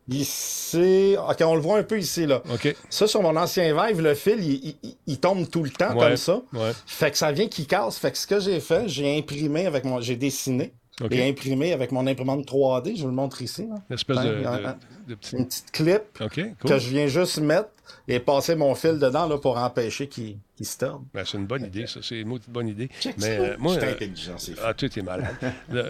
Ici. 0.10 1.16
Ok, 1.30 1.38
on 1.42 1.56
le 1.56 1.62
voit 1.62 1.78
un 1.78 1.84
peu 1.84 2.00
ici, 2.00 2.26
là. 2.26 2.42
OK. 2.54 2.74
Ça, 2.90 3.08
sur 3.08 3.22
mon 3.22 3.36
ancien 3.36 3.74
Vive, 3.76 4.02
le 4.02 4.16
fil, 4.16 4.40
il, 4.42 4.76
il- 4.84 4.96
il 5.06 5.20
tombe 5.20 5.50
tout 5.50 5.64
le 5.64 5.70
temps 5.70 5.94
Ouais, 5.96 6.08
comme 6.08 6.18
ça. 6.18 6.42
ouais. 6.54 6.72
Fait 6.86 7.12
que 7.12 7.18
ça 7.18 7.32
vient 7.32 7.48
qui 7.48 7.66
casse. 7.66 7.98
Fait 7.98 8.12
que 8.12 8.18
ce 8.18 8.26
que 8.28 8.40
j'ai 8.40 8.60
fait, 8.60 8.88
j'ai 8.88 9.18
imprimé 9.18 9.66
avec 9.66 9.84
mon. 9.84 10.00
J'ai 10.02 10.16
dessiné 10.16 10.74
OK. 11.02 11.12
et 11.12 11.30
imprimé 11.30 11.74
avec 11.74 11.92
mon 11.92 12.08
imprimante 12.08 12.46
3D. 12.48 12.96
Je 12.96 13.02
vous 13.04 13.08
le 13.10 13.14
montre 13.14 13.42
ici. 13.42 13.68
Là. 13.68 13.76
Une 13.90 13.94
espèce 13.96 14.18
de, 14.18 14.22
Ouais, 14.40 14.46
un- 14.46 14.58
de, 14.62 14.66
un- 14.66 14.78
de 15.08 15.16
petit... 15.16 15.36
Une 15.36 15.46
petite 15.46 15.72
clip 15.72 16.02
OK, 16.22 16.42
que 16.60 16.78
je 16.80 16.90
viens 16.90 17.08
juste 17.08 17.40
mettre 17.40 17.70
et 18.08 18.20
passer 18.20 18.56
mon 18.56 18.74
fil 18.76 18.98
dedans 19.00 19.28
là, 19.28 19.38
pour 19.38 19.58
empêcher 19.58 20.08
qu'il 20.08 20.38
se. 20.66 21.02
Ben, 21.14 21.24
c'est 21.26 21.38
une 21.38 21.46
bonne 21.46 21.66
idée, 21.66 21.88
ça. 21.88 22.00
C'est 22.02 22.20
une 22.22 22.28
maudite 22.28 22.50
bonne 22.50 22.68
idée. 22.68 22.90
Mais 23.20 23.38
euh, 23.40 23.56
moi... 23.60 23.76
Euh, 23.78 23.92
intelligent, 23.92 24.38
c'est. 24.38 24.54
Ah, 24.64 24.74
tu 24.74 24.88
es 24.96 25.02
malade. 25.02 25.36
là, 25.72 25.84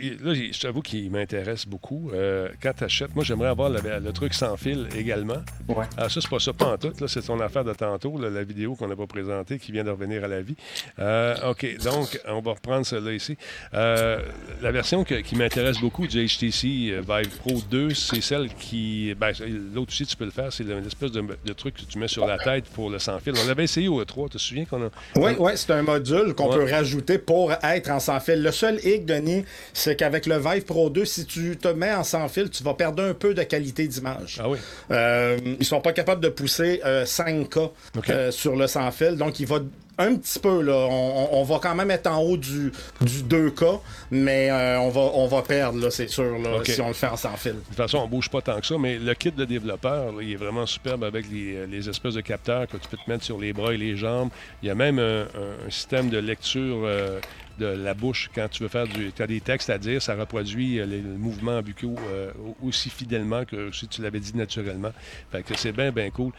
je 0.00 0.60
t'avoue 0.60 0.82
qu'il 0.82 1.10
m'intéresse 1.10 1.66
beaucoup. 1.66 2.10
Euh, 2.12 2.48
quand 2.62 2.72
tu 2.76 2.84
achètes, 2.84 3.14
moi, 3.14 3.24
j'aimerais 3.24 3.48
avoir 3.48 3.70
le, 3.70 3.80
le 4.00 4.12
truc 4.12 4.34
sans 4.34 4.56
fil 4.56 4.88
également. 4.96 5.42
Ouais. 5.68 5.86
Ah, 5.96 6.08
ça, 6.08 6.20
c'est 6.20 6.30
pas 6.30 6.38
ça, 6.38 6.52
pas 6.52 6.72
en 6.74 6.78
tout. 6.78 6.92
Là, 7.00 7.08
c'est 7.08 7.22
ton 7.22 7.38
affaire 7.40 7.64
de 7.64 7.72
tantôt, 7.72 8.18
là, 8.18 8.30
la 8.30 8.44
vidéo 8.44 8.74
qu'on 8.74 8.88
n'a 8.88 8.96
pas 8.96 9.06
présentée, 9.06 9.58
qui 9.58 9.72
vient 9.72 9.84
de 9.84 9.90
revenir 9.90 10.24
à 10.24 10.28
la 10.28 10.42
vie. 10.42 10.56
Euh, 10.98 11.50
OK, 11.50 11.66
donc, 11.84 12.20
on 12.28 12.40
va 12.40 12.52
reprendre 12.52 12.86
celle-là 12.86 13.12
ici. 13.12 13.36
Euh, 13.74 14.18
la 14.60 14.72
version 14.72 15.04
que- 15.04 15.20
qui 15.20 15.36
m'intéresse 15.36 15.78
beaucoup 15.80 16.06
du 16.06 16.26
HTC 16.26 17.00
Vive 17.00 17.36
Pro 17.38 17.60
2, 17.70 17.90
c'est 17.94 18.20
celle 18.20 18.48
qui... 18.54 19.14
Ben, 19.14 19.32
l'autre 19.74 19.90
aussi, 19.92 20.06
tu 20.06 20.16
peux 20.16 20.24
le 20.24 20.30
faire. 20.30 20.52
C'est 20.52 20.64
l'espèce 20.64 21.12
de, 21.12 21.22
de 21.44 21.52
truc 21.52 21.74
que 21.74 21.82
tu 21.82 21.98
mets 21.98 22.08
sur 22.08 22.26
la 22.26 22.38
tête 22.38 22.64
pour 22.66 22.90
le 22.90 22.98
sans 22.98 23.18
fil. 23.18 23.32
On 23.42 23.46
l'avait 23.46 23.64
essayé 23.64 23.88
au 23.88 24.00
E3. 24.14 24.24
Tu 24.30 24.36
te 24.36 24.38
souviens 24.38 24.64
qu'on 24.64 24.82
a... 24.84 24.88
Oui, 25.16 25.52
c'est 25.56 25.70
un 25.72 25.82
module 25.82 26.34
qu'on 26.34 26.50
Ouais. 26.52 26.58
peut 26.66 26.70
rajouter 26.70 27.18
pour 27.18 27.52
être 27.62 27.90
en 27.90 28.00
sans 28.00 28.20
fil. 28.20 28.42
Le 28.42 28.50
seul 28.52 28.78
hic, 28.84 29.06
Denis, 29.06 29.44
c'est 29.72 29.96
qu'avec 29.96 30.26
le 30.26 30.38
Vive 30.38 30.64
Pro 30.64 30.90
2, 30.90 31.04
si 31.04 31.24
tu 31.26 31.56
te 31.56 31.68
mets 31.68 31.92
en 31.92 32.04
sans 32.04 32.28
fil, 32.28 32.50
tu 32.50 32.62
vas 32.62 32.74
perdre 32.74 33.02
un 33.02 33.14
peu 33.14 33.32
de 33.34 33.42
qualité 33.42 33.86
d'image. 33.86 34.40
Ah 34.42 34.48
oui? 34.48 34.58
Euh, 34.90 35.38
ils 35.60 35.64
sont 35.64 35.80
pas 35.80 35.92
capables 35.92 36.20
de 36.20 36.28
pousser 36.28 36.80
euh, 36.84 37.04
5K 37.04 37.58
OK. 37.96 38.10
euh, 38.10 38.30
sur 38.30 38.56
le 38.56 38.66
sans 38.66 38.90
fil, 38.90 39.16
donc 39.16 39.40
il 39.40 39.46
va 39.46 39.60
un 39.98 40.16
petit 40.16 40.38
peu 40.38 40.62
là. 40.62 40.72
On, 40.90 41.28
on- 41.32 41.42
va 41.44 41.58
quand 41.60 41.74
même 41.74 41.90
être 41.90 42.06
en 42.06 42.18
haut 42.22 42.36
du, 42.36 42.72
du 43.00 43.22
2K, 43.24 43.80
mais 44.10 44.50
euh, 44.50 44.78
on 44.80 44.88
va 44.90 45.00
on 45.00 45.26
va 45.26 45.42
perdre 45.42 45.78
là, 45.80 45.90
c'est 45.90 46.08
sûr 46.08 46.38
là, 46.38 46.60
si 46.64 46.80
on 46.80 46.88
le 46.88 46.94
fait 46.94 47.08
en 47.08 47.16
sans 47.16 47.36
fil. 47.36 47.52
De 47.52 47.58
toute 47.58 47.76
façon, 47.76 47.98
on 47.98 48.06
bouge 48.08 48.30
pas 48.30 48.40
tant 48.40 48.58
que 48.60 48.66
ça, 48.66 48.76
mais 48.78 48.98
le 48.98 49.12
kit 49.14 49.32
de 49.32 49.44
développeur, 49.44 50.12
là, 50.12 50.22
il 50.22 50.32
est 50.32 50.36
vraiment 50.36 50.66
superbe 50.66 51.04
avec 51.04 51.26
les, 51.30 51.66
les 51.66 51.88
espèces 51.88 52.14
de 52.14 52.20
capteurs 52.20 52.66
que 52.68 52.76
tu 52.76 52.88
peux 52.88 52.96
te 52.96 53.10
mettre 53.10 53.24
sur 53.24 53.38
les 53.38 53.52
bras 53.52 53.74
et 53.74 53.76
les 53.76 53.96
jambes. 53.96 54.30
Il 54.62 54.68
y 54.68 54.70
a 54.70 54.74
même 54.74 54.98
un, 54.98 55.22
un- 55.22 55.66
un 55.66 55.70
système 55.70 56.08
de 56.10 56.18
lecture 56.18 56.82
euh, 56.84 57.18
de 57.58 57.66
la 57.66 57.94
bouche 57.94 58.30
quand 58.34 58.48
tu 58.48 58.62
veux 58.62 58.68
faire 58.68 58.86
du. 58.86 59.12
Tu 59.12 59.22
as 59.22 59.26
des 59.26 59.40
textes 59.40 59.70
à 59.70 59.78
dire, 59.78 60.00
ça 60.02 60.14
reproduit 60.14 60.80
euh, 60.80 60.86
les, 60.86 61.00
mouvements 61.00 61.60
buccaux 61.62 61.96
euh, 62.10 62.30
aussi 62.62 62.90
fidèlement 62.90 63.44
que 63.44 63.70
si 63.72 63.88
tu 63.88 64.02
l'avais 64.02 64.20
dit 64.20 64.36
naturellement. 64.36 64.92
Fait 65.30 65.42
que 65.42 65.56
c'est 65.56 65.72
bien, 65.72 65.92
bien 65.92 66.10
cool. 66.10 66.32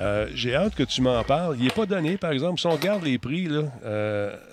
Euh, 0.00 0.28
J'ai 0.34 0.54
hâte 0.54 0.74
que 0.74 0.82
tu 0.82 1.02
m'en 1.02 1.22
parles. 1.24 1.56
Il 1.58 1.64
n'est 1.64 1.70
pas 1.70 1.86
donné, 1.86 2.16
par 2.16 2.32
exemple. 2.32 2.60
Si 2.60 2.66
on 2.66 2.70
regarde 2.70 3.04
les 3.04 3.18
prix, 3.18 3.46
là, 3.46 3.64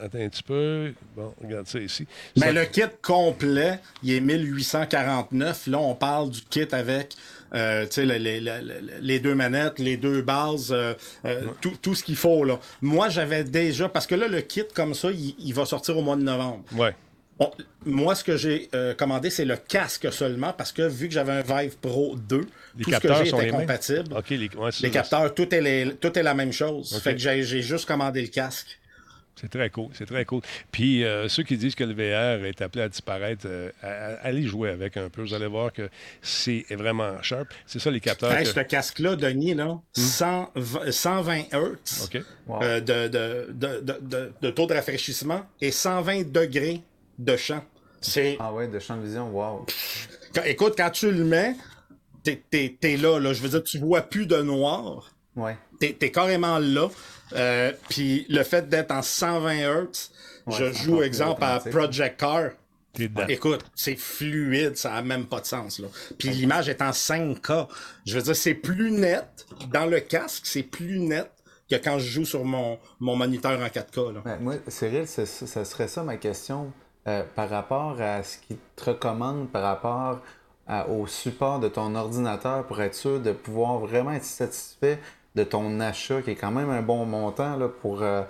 attends 0.02 0.20
un 0.20 0.30
petit 0.30 0.44
peu. 0.44 0.94
Bon, 1.16 1.34
regarde 1.44 1.68
ça 1.68 1.80
ici. 1.80 2.08
Mais 2.38 2.48
Ça- 2.48 2.52
le 2.54 2.66
kit 2.66 2.82
complet, 3.02 3.80
il 4.04 4.14
est 4.14 4.20
1849. 4.20 5.68
Là, 5.68 5.80
on 5.80 5.96
parle 5.96 6.30
du 6.30 6.42
kit 6.42 6.68
avec 6.72 7.16
euh, 7.56 7.86
tu 7.86 7.92
sais, 7.94 8.06
le- 8.06 8.18
le- 8.18 8.40
le- 8.40 8.62
le- 8.62 8.94
les 9.02 9.20
deux 9.20 9.36
manettes, 9.36 9.80
les 9.80 9.98
deux 9.98 10.22
bases, 10.22 10.72
euh, 10.72 10.94
euh, 11.26 11.42
tout, 11.62 11.74
tout 11.82 11.96
ce 11.96 12.04
qu'il 12.04 12.16
faut. 12.16 12.44
Là. 12.44 12.60
Moi, 12.82 13.10
j'avais 13.10 13.44
déjà, 13.44 13.90
parce 13.90 14.08
que 14.08 14.16
là, 14.16 14.28
le 14.28 14.42
kit 14.42 14.64
comme 14.74 14.94
ça, 14.94 15.12
il, 15.12 15.36
il 15.40 15.54
va 15.54 15.66
sortir 15.66 15.98
au 15.98 16.02
mois 16.02 16.16
de 16.16 16.24
novembre. 16.24 16.64
Ouais. 16.76 16.94
Moi, 17.86 18.16
ce 18.16 18.24
que 18.24 18.38
j'ai 18.38 18.70
euh, 18.74 18.94
commandé, 18.94 19.30
c'est 19.30 19.44
le 19.44 19.58
casque 19.58 20.12
seulement, 20.14 20.54
parce 20.54 20.72
que 20.72 20.84
vu 20.88 21.08
que 21.10 21.14
j'avais 21.14 21.34
un 21.34 21.42
Vive 21.42 21.76
Pro 21.82 22.16
2, 22.16 22.38
Les 22.38 22.44
tout 22.44 22.48
ce 22.80 22.84
que 22.86 22.92
capteurs 22.92 23.24
j'ai 23.26 23.30
sont 23.32 23.38
était 23.38 23.46
les 23.48 23.52
compatible. 23.52 24.16
Les, 24.30 24.50
ouais, 24.56 24.70
Les 24.82 24.90
capteurs, 24.92 25.34
tout 25.34 25.54
est, 25.54 25.60
les- 25.62 25.96
tout 25.96 26.18
est 26.18 26.24
la 26.24 26.34
même 26.36 26.54
chose. 26.54 26.98
Fait 27.04 27.14
que 27.14 27.20
j'ai 27.20 27.44
j'ai 27.44 27.62
juste 27.62 27.86
commandé 27.86 28.22
le 28.22 28.28
casque. 28.30 28.80
C'est 29.36 29.50
très 29.50 29.70
cool, 29.72 29.88
c'est 29.94 30.06
très 30.06 30.26
cool. 30.26 30.42
Puis 30.72 31.04
euh, 31.04 31.28
ceux 31.28 31.42
qui 31.44 31.58
disent 31.58 31.74
que 31.76 31.84
le 31.84 31.94
VR 31.94 32.46
est 32.46 32.62
appelé 32.62 32.84
à 32.84 32.90
disparaître, 32.90 33.46
euh, 33.48 33.72
allez 34.22 34.44
jouer 34.44 34.70
avec 34.70 34.96
un 34.96 35.10
peu. 35.10 35.24
Vous 35.24 35.34
allez 35.34 35.48
voir 35.48 35.74
que 35.74 35.90
c'est 36.22 36.66
vraiment 36.72 37.22
sharp. 37.24 37.48
C'est 37.66 37.80
ça 37.80 37.90
les 37.90 38.00
capteurs. 38.00 38.32
Hey, 38.32 38.44
que- 38.46 38.52
Ce 38.52 38.60
casque-là, 38.60 39.16
Denis, 39.16 39.56
là, 39.56 39.80
120 39.94 40.92
120 40.92 41.44
Hz. 41.52 42.10
Wow. 42.48 42.62
euh, 42.64 42.80
de, 42.80 43.08
de, 43.08 43.48
de, 43.52 43.82
de, 43.82 44.00
de- 44.02 44.34
de 44.42 44.50
taux 44.52 44.68
de 44.68 44.74
rafraîchissement 44.76 45.44
et 45.60 45.72
120 45.72 46.32
degrés 46.32 46.82
de 47.18 47.36
champ. 47.36 47.64
C'est. 48.02 48.38
Ah 48.40 48.54
ouais, 48.54 48.68
de 48.68 48.80
champ 48.80 48.98
de 48.98 49.04
vision, 49.04 49.30
wow. 49.32 49.66
Quand- 50.36 50.44
écoute, 50.44 50.74
quand 50.78 50.90
tu 50.92 51.12
le 51.12 51.24
mets, 51.24 51.56
t'es, 52.24 52.42
t'es- 52.50 52.78
t'es 52.80 52.98
là, 52.98 53.20
là. 53.20 53.34
Je 53.34 53.42
veux 53.42 53.50
dire, 53.50 53.64
tu 53.64 53.80
vois 53.80 54.02
plus 54.04 54.26
de 54.28 54.42
noir. 54.42 55.10
Ouais. 55.36 55.58
T'es, 55.80 55.94
t'es 55.94 56.12
carrément 56.12 56.60
là. 56.60 56.90
Euh, 57.34 57.72
Puis 57.90 58.26
le 58.30 58.44
fait 58.44 58.68
d'être 58.70 58.92
en 58.92 59.02
120 59.02 59.54
Hz, 59.62 60.10
Ouais, 60.46 60.54
je 60.60 60.72
joue, 60.74 61.02
exemple, 61.04 61.42
à. 61.44 61.60
Project 61.60 62.20
Car. 62.20 62.50
Écoute, 63.30 63.64
c'est 63.76 63.96
fluide, 63.96 64.76
ça 64.78 64.94
a 64.94 65.02
même 65.02 65.26
pas 65.26 65.40
de 65.40 65.46
sens. 65.46 65.80
Là. 65.80 65.88
Puis 66.20 66.30
l'image 66.30 66.70
est 66.70 66.82
en 66.82 66.92
5K. 66.92 67.68
Je 68.06 68.16
veux 68.18 68.22
dire, 68.22 68.36
c'est 68.36 68.54
plus 68.54 68.92
net. 68.92 69.46
Dans 69.72 69.86
le 69.86 70.00
casque, 70.02 70.44
c'est 70.46 70.62
plus 70.64 71.00
net 71.00 71.32
que 71.72 71.76
quand 71.78 71.98
je 71.98 72.06
joue 72.08 72.26
sur 72.26 72.44
mon, 72.44 72.78
mon 73.00 73.16
moniteur 73.16 73.60
en 73.60 73.66
4K. 73.68 74.14
Là. 74.14 74.22
Ben, 74.26 74.38
moi, 74.42 74.56
Cyril, 74.68 75.08
ce 75.08 75.26
ce 75.26 75.64
serait 75.64 75.88
ça 75.88 76.04
ma 76.04 76.18
question 76.18 76.72
euh, 77.08 77.24
par 77.36 77.50
rapport 77.50 78.00
à 78.00 78.22
ce 78.22 78.38
qu'il 78.38 78.58
te 78.76 78.84
recommande, 78.92 79.50
par 79.50 79.64
rapport 79.64 80.20
à- 80.68 80.88
au 80.90 81.08
support 81.08 81.60
de 81.62 81.70
ton 81.70 81.96
ordinateur 81.96 82.68
pour 82.68 82.80
être 82.82 82.96
sûr 82.96 83.20
de 83.20 83.32
pouvoir 83.32 83.80
vraiment 83.80 84.12
être 84.12 84.24
satisfait 84.26 85.00
de 85.36 85.44
ton 85.44 85.80
achat, 85.80 86.22
qui 86.22 86.32
est 86.32 86.36
quand 86.36 86.52
même 86.52 86.70
un 86.70 86.82
bon 86.82 87.06
montant 87.06 87.56
là, 87.58 87.68
pour, 87.68 88.02
euh, 88.04 88.22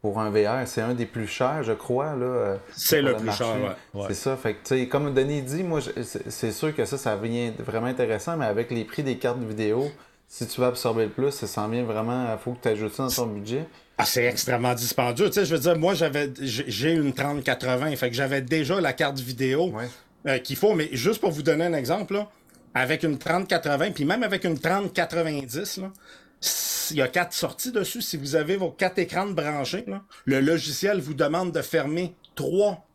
pour 0.00 0.20
un 0.20 0.30
VR. 0.30 0.66
C'est 0.66 0.80
un 0.80 0.94
des 0.94 1.06
plus 1.06 1.26
chers, 1.26 1.62
je 1.62 1.72
crois. 1.72 2.14
là, 2.16 2.24
euh, 2.26 2.56
C'est 2.74 3.02
le 3.02 3.14
plus 3.14 3.24
marché. 3.26 3.44
cher, 3.44 3.54
ouais. 3.94 4.00
Ouais. 4.00 4.06
C'est 4.08 4.14
ça. 4.14 4.36
Fait 4.36 4.54
que, 4.54 4.66
tu 4.66 4.78
sais, 4.82 4.88
comme 4.88 5.12
Denis 5.12 5.42
dit, 5.42 5.62
moi, 5.62 5.80
c'est 6.28 6.52
sûr 6.52 6.74
que 6.74 6.84
ça, 6.84 6.96
ça 6.96 7.16
vient 7.16 7.52
vraiment 7.58 7.86
intéressant, 7.88 8.36
mais 8.36 8.46
avec 8.46 8.70
les 8.70 8.84
prix 8.84 9.02
des 9.02 9.16
cartes 9.18 9.38
vidéo, 9.42 9.90
si 10.28 10.46
tu 10.46 10.60
veux 10.60 10.66
absorber 10.66 11.04
le 11.04 11.10
plus, 11.10 11.30
ça 11.30 11.46
s'en 11.46 11.68
vient 11.68 11.84
vraiment. 11.84 12.26
Il 12.32 12.38
faut 12.42 12.52
que 12.52 12.62
tu 12.62 12.68
ajoutes 12.68 12.94
ça 12.94 13.04
dans 13.04 13.10
ton 13.10 13.26
budget. 13.26 13.64
Ah, 13.98 14.04
c'est 14.04 14.24
extrêmement 14.24 14.74
dispendieux. 14.74 15.26
Tu 15.26 15.34
sais, 15.34 15.44
je 15.46 15.54
veux 15.54 15.60
dire, 15.60 15.78
moi, 15.78 15.94
j'avais, 15.94 16.30
j'ai 16.40 16.64
j'ai 16.68 16.92
une 16.92 17.12
3080, 17.14 17.96
fait 17.96 18.10
que 18.10 18.14
j'avais 18.16 18.40
déjà 18.42 18.80
la 18.80 18.92
carte 18.92 19.18
vidéo 19.20 19.70
Ouais. 19.72 19.88
euh, 20.26 20.38
qu'il 20.38 20.56
faut. 20.56 20.74
Mais 20.74 20.88
juste 20.92 21.20
pour 21.20 21.30
vous 21.30 21.42
donner 21.42 21.64
un 21.64 21.72
exemple, 21.74 22.14
là, 22.14 22.28
avec 22.74 23.04
une 23.04 23.16
3080, 23.18 23.92
puis 23.92 24.04
même 24.04 24.22
avec 24.22 24.44
une 24.44 24.58
3090, 24.58 25.78
là, 25.78 25.90
il 26.90 26.96
y 26.96 27.02
a 27.02 27.08
quatre 27.08 27.32
sorties 27.32 27.72
dessus. 27.72 28.02
Si 28.02 28.16
vous 28.16 28.36
avez 28.36 28.56
vos 28.56 28.70
quatre 28.70 28.98
écrans 28.98 29.26
branchés, 29.26 29.84
le 30.24 30.40
logiciel 30.40 31.00
vous 31.00 31.14
demande 31.14 31.52
de 31.52 31.62
fermer 31.62 32.14
trois 32.34 32.85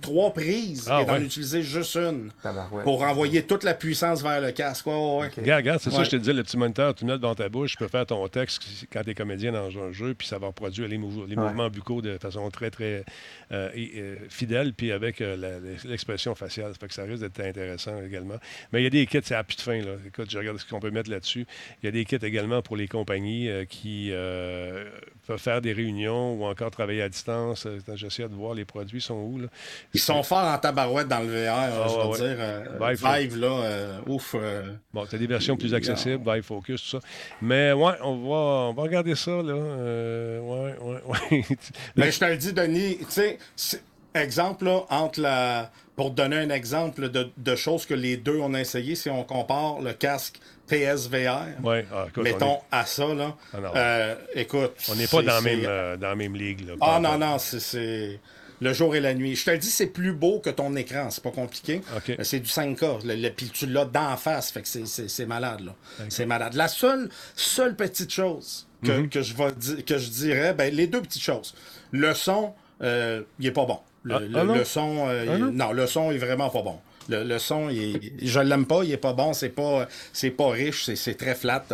trois 0.00 0.32
prises 0.32 0.88
Ah, 0.90 1.02
et 1.02 1.04
d'en 1.04 1.14
ouais. 1.14 1.22
utiliser 1.22 1.62
juste 1.62 1.96
une 1.96 2.30
Tabarouette. 2.42 2.84
pour 2.84 3.02
envoyer 3.02 3.42
toute 3.44 3.64
la 3.64 3.74
puissance 3.74 4.22
vers 4.22 4.40
le 4.40 4.50
casque. 4.52 4.86
Ouais, 4.86 4.92
ouais, 4.94 5.18
ouais. 5.20 5.30
Regarde, 5.36 5.60
regarde, 5.62 5.80
c'est 5.80 5.90
ça, 5.90 5.98
Ouais. 5.98 6.04
je 6.04 6.10
te 6.10 6.16
disais, 6.16 6.32
le 6.32 6.42
petit 6.42 6.56
moniteur, 6.56 6.94
tu 6.94 7.04
le 7.06 7.12
mets 7.12 7.18
dans 7.18 7.34
ta 7.34 7.48
bouche, 7.48 7.72
tu 7.72 7.76
peux 7.78 7.88
faire 7.88 8.06
ton 8.06 8.26
texte 8.28 8.62
quand 8.92 9.02
tu 9.04 9.10
es 9.10 9.14
comédien 9.14 9.52
dans 9.52 9.68
un 9.78 9.92
jeu, 9.92 10.14
puis 10.14 10.26
ça 10.26 10.38
va 10.38 10.48
reproduire 10.48 10.88
les, 10.88 10.98
mou- 10.98 11.26
les 11.26 11.36
Ouais. 11.36 11.42
mouvements 11.44 11.68
buccaux 11.68 12.02
de 12.02 12.18
façon 12.18 12.48
très, 12.50 12.70
très 12.70 13.04
euh, 13.52 13.68
et- 13.74 13.92
euh, 13.96 14.16
fidèle, 14.28 14.72
puis 14.74 14.92
avec 14.92 15.20
euh, 15.20 15.36
la- 15.36 15.88
l'expression 15.88 16.34
faciale. 16.34 16.72
Ça 16.72 16.78
fait 16.80 16.88
que 16.88 16.94
ça 16.94 17.04
risque 17.04 17.20
d'être 17.22 17.40
intéressant 17.40 18.02
également. 18.02 18.36
Mais 18.72 18.80
il 18.80 18.84
y 18.84 18.86
a 18.86 18.90
des 18.90 19.06
kits, 19.06 19.18
c'est 19.22 19.34
à 19.34 19.44
plus 19.44 19.56
de 19.56 19.60
fin. 19.62 19.78
Là. 19.78 19.92
Écoute, 20.06 20.30
je 20.30 20.38
regarde 20.38 20.58
ce 20.58 20.66
qu'on 20.66 20.80
peut 20.80 20.90
mettre 20.90 21.10
là-dessus. 21.10 21.46
Il 21.82 21.86
y 21.86 21.88
a 21.88 21.92
des 21.92 22.04
kits 22.04 22.16
également 22.22 22.62
pour 22.62 22.76
les 22.76 22.88
compagnies 22.88 23.48
euh, 23.48 23.64
qui 23.64 24.08
euh, 24.12 24.84
peuvent 25.26 25.38
faire 25.38 25.60
des 25.60 25.72
réunions 25.72 26.34
ou 26.34 26.44
encore 26.44 26.70
travailler 26.70 27.02
à 27.02 27.08
distance. 27.08 27.66
Euh, 27.66 27.78
J'essaie 27.94 28.24
de 28.28 28.34
voir 28.34 28.54
les 28.54 28.64
produits 28.64 29.00
sont 29.00 29.14
où. 29.14 29.38
Là. 29.38 29.46
Ils 29.94 30.00
sont 30.00 30.22
forts 30.22 30.44
en 30.44 30.58
tabarouette 30.58 31.08
dans 31.08 31.20
le 31.20 31.26
VR, 31.26 31.52
Ah, 31.54 31.70
je 31.88 31.94
veux 31.94 32.06
ouais. 32.08 32.16
dire. 32.34 32.36
euh, 32.40 32.64
Vive, 32.80 33.06
Vive, 33.06 33.38
là, 33.38 33.46
euh, 33.64 33.98
ouf. 34.06 34.34
euh, 34.36 34.72
Bon, 34.92 35.06
tu 35.06 35.14
as 35.14 35.18
des 35.18 35.26
versions 35.26 35.56
plus 35.56 35.74
accessibles, 35.74 36.22
Vive 36.28 36.42
Focus, 36.42 36.82
tout 36.82 36.98
ça. 36.98 37.06
Mais 37.40 37.72
ouais, 37.72 37.92
on 38.02 38.16
va, 38.16 38.36
on 38.70 38.72
va 38.74 38.82
regarder 38.82 39.14
ça, 39.14 39.30
là. 39.30 39.54
Ouais, 39.54 40.74
ouais, 40.80 41.02
ouais. 41.06 41.44
Mais 41.96 42.10
je 42.10 42.18
te 42.18 42.24
le 42.24 42.36
dis, 42.36 42.52
Denis, 42.52 42.98
tu 42.98 43.04
sais, 43.08 43.38
c'est- 43.54 43.82
exemple, 44.14 44.64
là, 44.64 44.84
entre 44.90 45.20
la. 45.20 45.70
Pour 45.94 46.10
te 46.10 46.14
donner 46.16 46.36
un 46.38 46.48
exemple 46.48 47.10
de, 47.10 47.30
de 47.36 47.54
choses 47.54 47.84
que 47.84 47.92
les 47.92 48.16
deux 48.16 48.38
ont 48.40 48.54
essayé, 48.54 48.94
si 48.94 49.10
on 49.10 49.24
compare 49.24 49.80
le 49.82 49.92
casque 49.92 50.40
PSVR, 50.66 51.48
ouais, 51.62 51.86
ah, 51.92 52.04
écoute, 52.08 52.18
on 52.18 52.22
mettons 52.22 52.54
est- 52.56 52.60
à 52.70 52.86
ça, 52.86 53.14
là. 53.14 53.36
Ah, 53.52 53.58
euh, 53.76 54.14
écoute. 54.34 54.72
on 54.88 54.94
n'est 54.94 55.06
pas 55.06 55.22
dans, 55.22 55.34
la 55.34 55.40
même, 55.42 55.60
euh, 55.64 55.96
dans 55.98 56.08
la 56.08 56.14
même 56.14 56.34
ligue. 56.34 56.66
Là, 56.66 56.74
Ah 56.80 56.98
non, 57.00 57.18
non, 57.18 57.38
c'est- 57.38 57.60
c'est. 57.60 58.20
Le 58.60 58.72
jour 58.72 58.94
et 58.94 59.00
la 59.00 59.12
nuit. 59.12 59.34
Je 59.34 59.44
te 59.44 59.50
le 59.50 59.58
dis, 59.58 59.66
c'est 59.68 59.88
plus 59.88 60.12
beau 60.12 60.38
que 60.38 60.48
ton 60.48 60.76
écran. 60.76 61.10
C'est 61.10 61.22
pas 61.22 61.32
compliqué. 61.32 61.80
C'est 62.22 62.38
du 62.38 62.48
5K. 62.48 63.00
Le, 63.04 63.16
le- 63.16 63.30
puis 63.30 63.50
tu 63.52 63.66
l'as 63.66 63.84
d'en 63.84 64.16
face. 64.16 64.52
Fait 64.52 64.62
que 64.62 64.68
c'est- 64.68 65.26
malade, 65.26 65.60
là. 65.62 65.74
C'est 66.08 66.26
malade. 66.26 66.54
La 66.54 66.68
seule, 66.68 67.10
seule 67.34 67.74
petite 67.74 68.10
chose 68.12 68.68
que, 68.84 68.88
Mm-hmm. 68.92 69.08
que 69.08 69.20
je, 69.22 69.34
vais 69.34 69.82
que 69.82 69.98
je 69.98 70.08
dirais, 70.10 70.54
ben, 70.54 70.72
les 70.72 70.86
deux 70.86 71.02
petites 71.02 71.22
choses. 71.22 71.54
Le 71.90 72.14
son, 72.14 72.54
euh, 72.82 73.22
il 73.40 73.46
est 73.48 73.52
pas 73.52 73.66
bon. 73.66 73.80
Le, 74.04 74.14
Ah, 74.14 74.18
le- 74.20 74.38
ah 74.38 74.44
le 74.58 74.64
son, 74.64 75.06
euh, 75.08 75.24
Ah 75.28 75.34
il- 75.36 75.44
non? 75.44 75.52
non, 75.52 75.72
le 75.72 75.86
son 75.86 76.10
est 76.10 76.18
vraiment 76.18 76.50
pas 76.50 76.62
bon. 76.62 76.78
Le, 77.08 77.24
le 77.24 77.38
son, 77.38 77.68
il 77.68 77.96
est- 77.96 78.26
je 78.26 78.40
l'aime 78.40 78.64
pas, 78.66 78.82
il 78.84 78.92
est 78.92 78.96
pas 78.96 79.12
bon, 79.12 79.32
c'est 79.32 79.48
pas, 79.48 79.88
c'est 80.12 80.30
pas 80.30 80.50
riche, 80.50 80.90
c'est, 80.94 81.14
très 81.16 81.34
flat. 81.34 81.64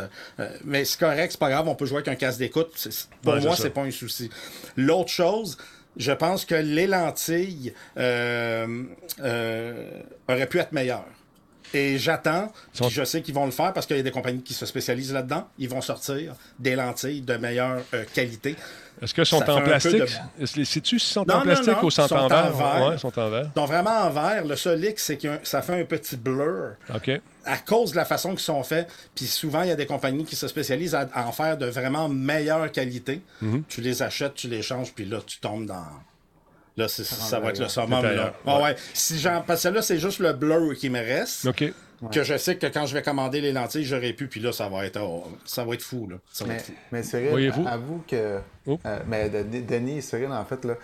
Euh, 0.41 0.49
mais 0.64 0.85
c'est 0.85 0.99
correct, 0.99 1.33
c'est 1.33 1.39
pas 1.41 1.51
grave, 1.51 1.68
on 1.68 1.74
peut 1.74 1.87
jouer 1.87 1.99
avec 1.99 2.09
un 2.09 2.14
casque 2.14 2.39
d'écoute. 2.39 2.89
Pour 3.22 3.35
Ouais, 3.35 3.41
moi, 3.41 3.55
c'est 3.57 3.70
pas 3.70 3.83
un 3.83 3.91
souci. 3.91 4.31
L'autre 4.76 5.11
chose, 5.11 5.59
je 5.97 6.12
pense 6.12 6.45
que 6.45 6.55
les 6.55 6.87
lentilles 6.87 7.72
euh, 7.99 8.85
euh, 9.20 9.91
auraient 10.29 10.47
pu 10.47 10.59
être 10.59 10.72
meilleures. 10.72 11.05
Et 11.74 11.99
j'attends, 11.99 12.51
Sont- 12.72 12.89
je 12.89 13.05
sais 13.05 13.20
qu'ils 13.20 13.35
vont 13.35 13.45
le 13.45 13.51
faire 13.51 13.74
parce 13.74 13.85
qu'il 13.87 13.97
y 13.97 14.01
a 14.01 14.03
des 14.03 14.11
compagnies 14.11 14.43
qui 14.43 14.55
se 14.55 14.64
spécialisent 14.64 15.12
là-dedans. 15.12 15.47
Ils 15.59 15.68
vont 15.68 15.83
sortir 15.83 16.35
des 16.59 16.74
lentilles 16.76 17.20
de 17.20 17.35
meilleure 17.37 17.83
euh, 17.93 18.05
qualité. 18.14 18.57
Est-ce 19.03 19.14
qu'elles 19.14 19.26
sont 19.26 19.49
en 19.49 19.61
plastique? 19.62 19.92
de- 20.01 20.42
Est-ce 20.42 20.57
les- 20.59 20.64
Sais-tu 20.64 20.99
si 20.99 21.12
sont 21.12 21.24
Non, 21.26 21.34
en 21.36 21.40
plastique 21.42 21.68
non, 21.68 21.84
ou 21.84 21.90
sont, 21.90 22.09
sont 22.09 22.14
en 22.16 22.24
en 22.24 22.28
verre? 22.28 22.53
verre. 22.53 22.88
Ouais, 22.90 22.99
sont 22.99 23.18
en 23.18 23.30
verre. 23.30 23.51
Donc 23.55 23.68
vraiment 23.68 23.90
en 24.03 24.11
vert, 24.11 24.44
le 24.44 24.57
seul 24.57 24.84
hic, 24.84 24.99
c'est 24.99 25.16
que 25.16 25.38
ça 25.42 25.62
fait 25.62 25.80
un 25.80 25.84
petit 25.84 26.16
blur 26.16 26.72
OK. 26.94 27.11
à 27.44 27.57
cause 27.59 27.92
de 27.92 27.96
la 27.96 28.05
façon 28.05 28.30
qu'ils 28.30 28.38
sont 28.40 28.62
faits. 28.62 28.88
Puis 29.14 29.26
souvent, 29.26 29.62
il 29.62 29.68
y 29.68 29.72
a 29.72 29.76
des 29.76 29.86
compagnies 29.86 30.24
qui 30.24 30.36
se 30.36 30.49
spécialisent 30.49 30.94
à, 30.94 31.09
en 31.14 31.32
faire 31.32 31.57
de 31.57 31.66
vraiment 31.66 32.09
meilleure 32.09 32.70
qualité. 32.72 33.20
Mhm. 33.40 33.62
Tu 33.68 33.80
les 33.80 34.03
achètes, 34.03 34.34
tu 34.34 34.49
les 34.49 34.62
changes, 34.62 34.92
puis 34.92 35.05
là, 35.05 35.18
tu 35.26 35.38
tombes 35.38 35.66
dans. 35.66 35.84
Là, 36.76 36.86
c'est- 36.86 37.03
ça 37.05 37.40
va 37.40 37.51
être 37.51 37.59
le 37.59 37.68
summum. 37.68 38.03
Là. 38.05 38.32
Ah 38.46 38.57
ouais. 38.59 38.62
ouais. 38.62 38.76
Si 38.94 39.18
j'en- 39.18 39.42
parce 39.46 39.64
que 39.64 39.68
là, 39.68 39.82
c'est 39.82 39.99
juste 39.99 40.20
le 40.20 40.32
blur 40.32 40.76
qui 40.76 40.88
me 40.90 41.01
reste. 41.01 41.46
OK. 41.46 41.64
Que 42.12 42.22
je 42.22 42.36
sais 42.38 42.57
que 42.57 42.66
quand 42.66 42.86
je 42.86 42.94
vais 42.94 43.03
commander 43.03 43.40
les 43.40 43.51
lentilles, 43.53 43.84
j'aurais 43.84 44.12
pu, 44.12 44.28
puis 44.28 44.38
là, 44.40 44.53
ça 44.53 44.68
va 44.68 44.86
être, 44.86 45.01
oh, 45.03 45.24
ça 45.44 45.64
va 45.64 45.74
être 45.74 45.82
fou. 45.82 46.07
Là. 46.09 46.16
Ça 46.32 46.44
va 46.44 46.53
Mais, 46.53 46.59
être 46.59 46.66
fou. 46.66 46.72
mais 46.92 47.03
Cyril, 47.03 47.30
Voyez-vous? 47.30 47.66
avoue 47.66 48.03
que. 48.07 48.38
Oh. 48.66 48.78
euh, 48.86 48.99
mais 49.09 49.28
de- 49.28 49.42
de- 49.42 49.61
Denis 49.66 49.99
et 49.99 50.01
Cyril, 50.01 50.28
en 50.30 50.44
fait, 50.44 50.64
là, 50.64 50.74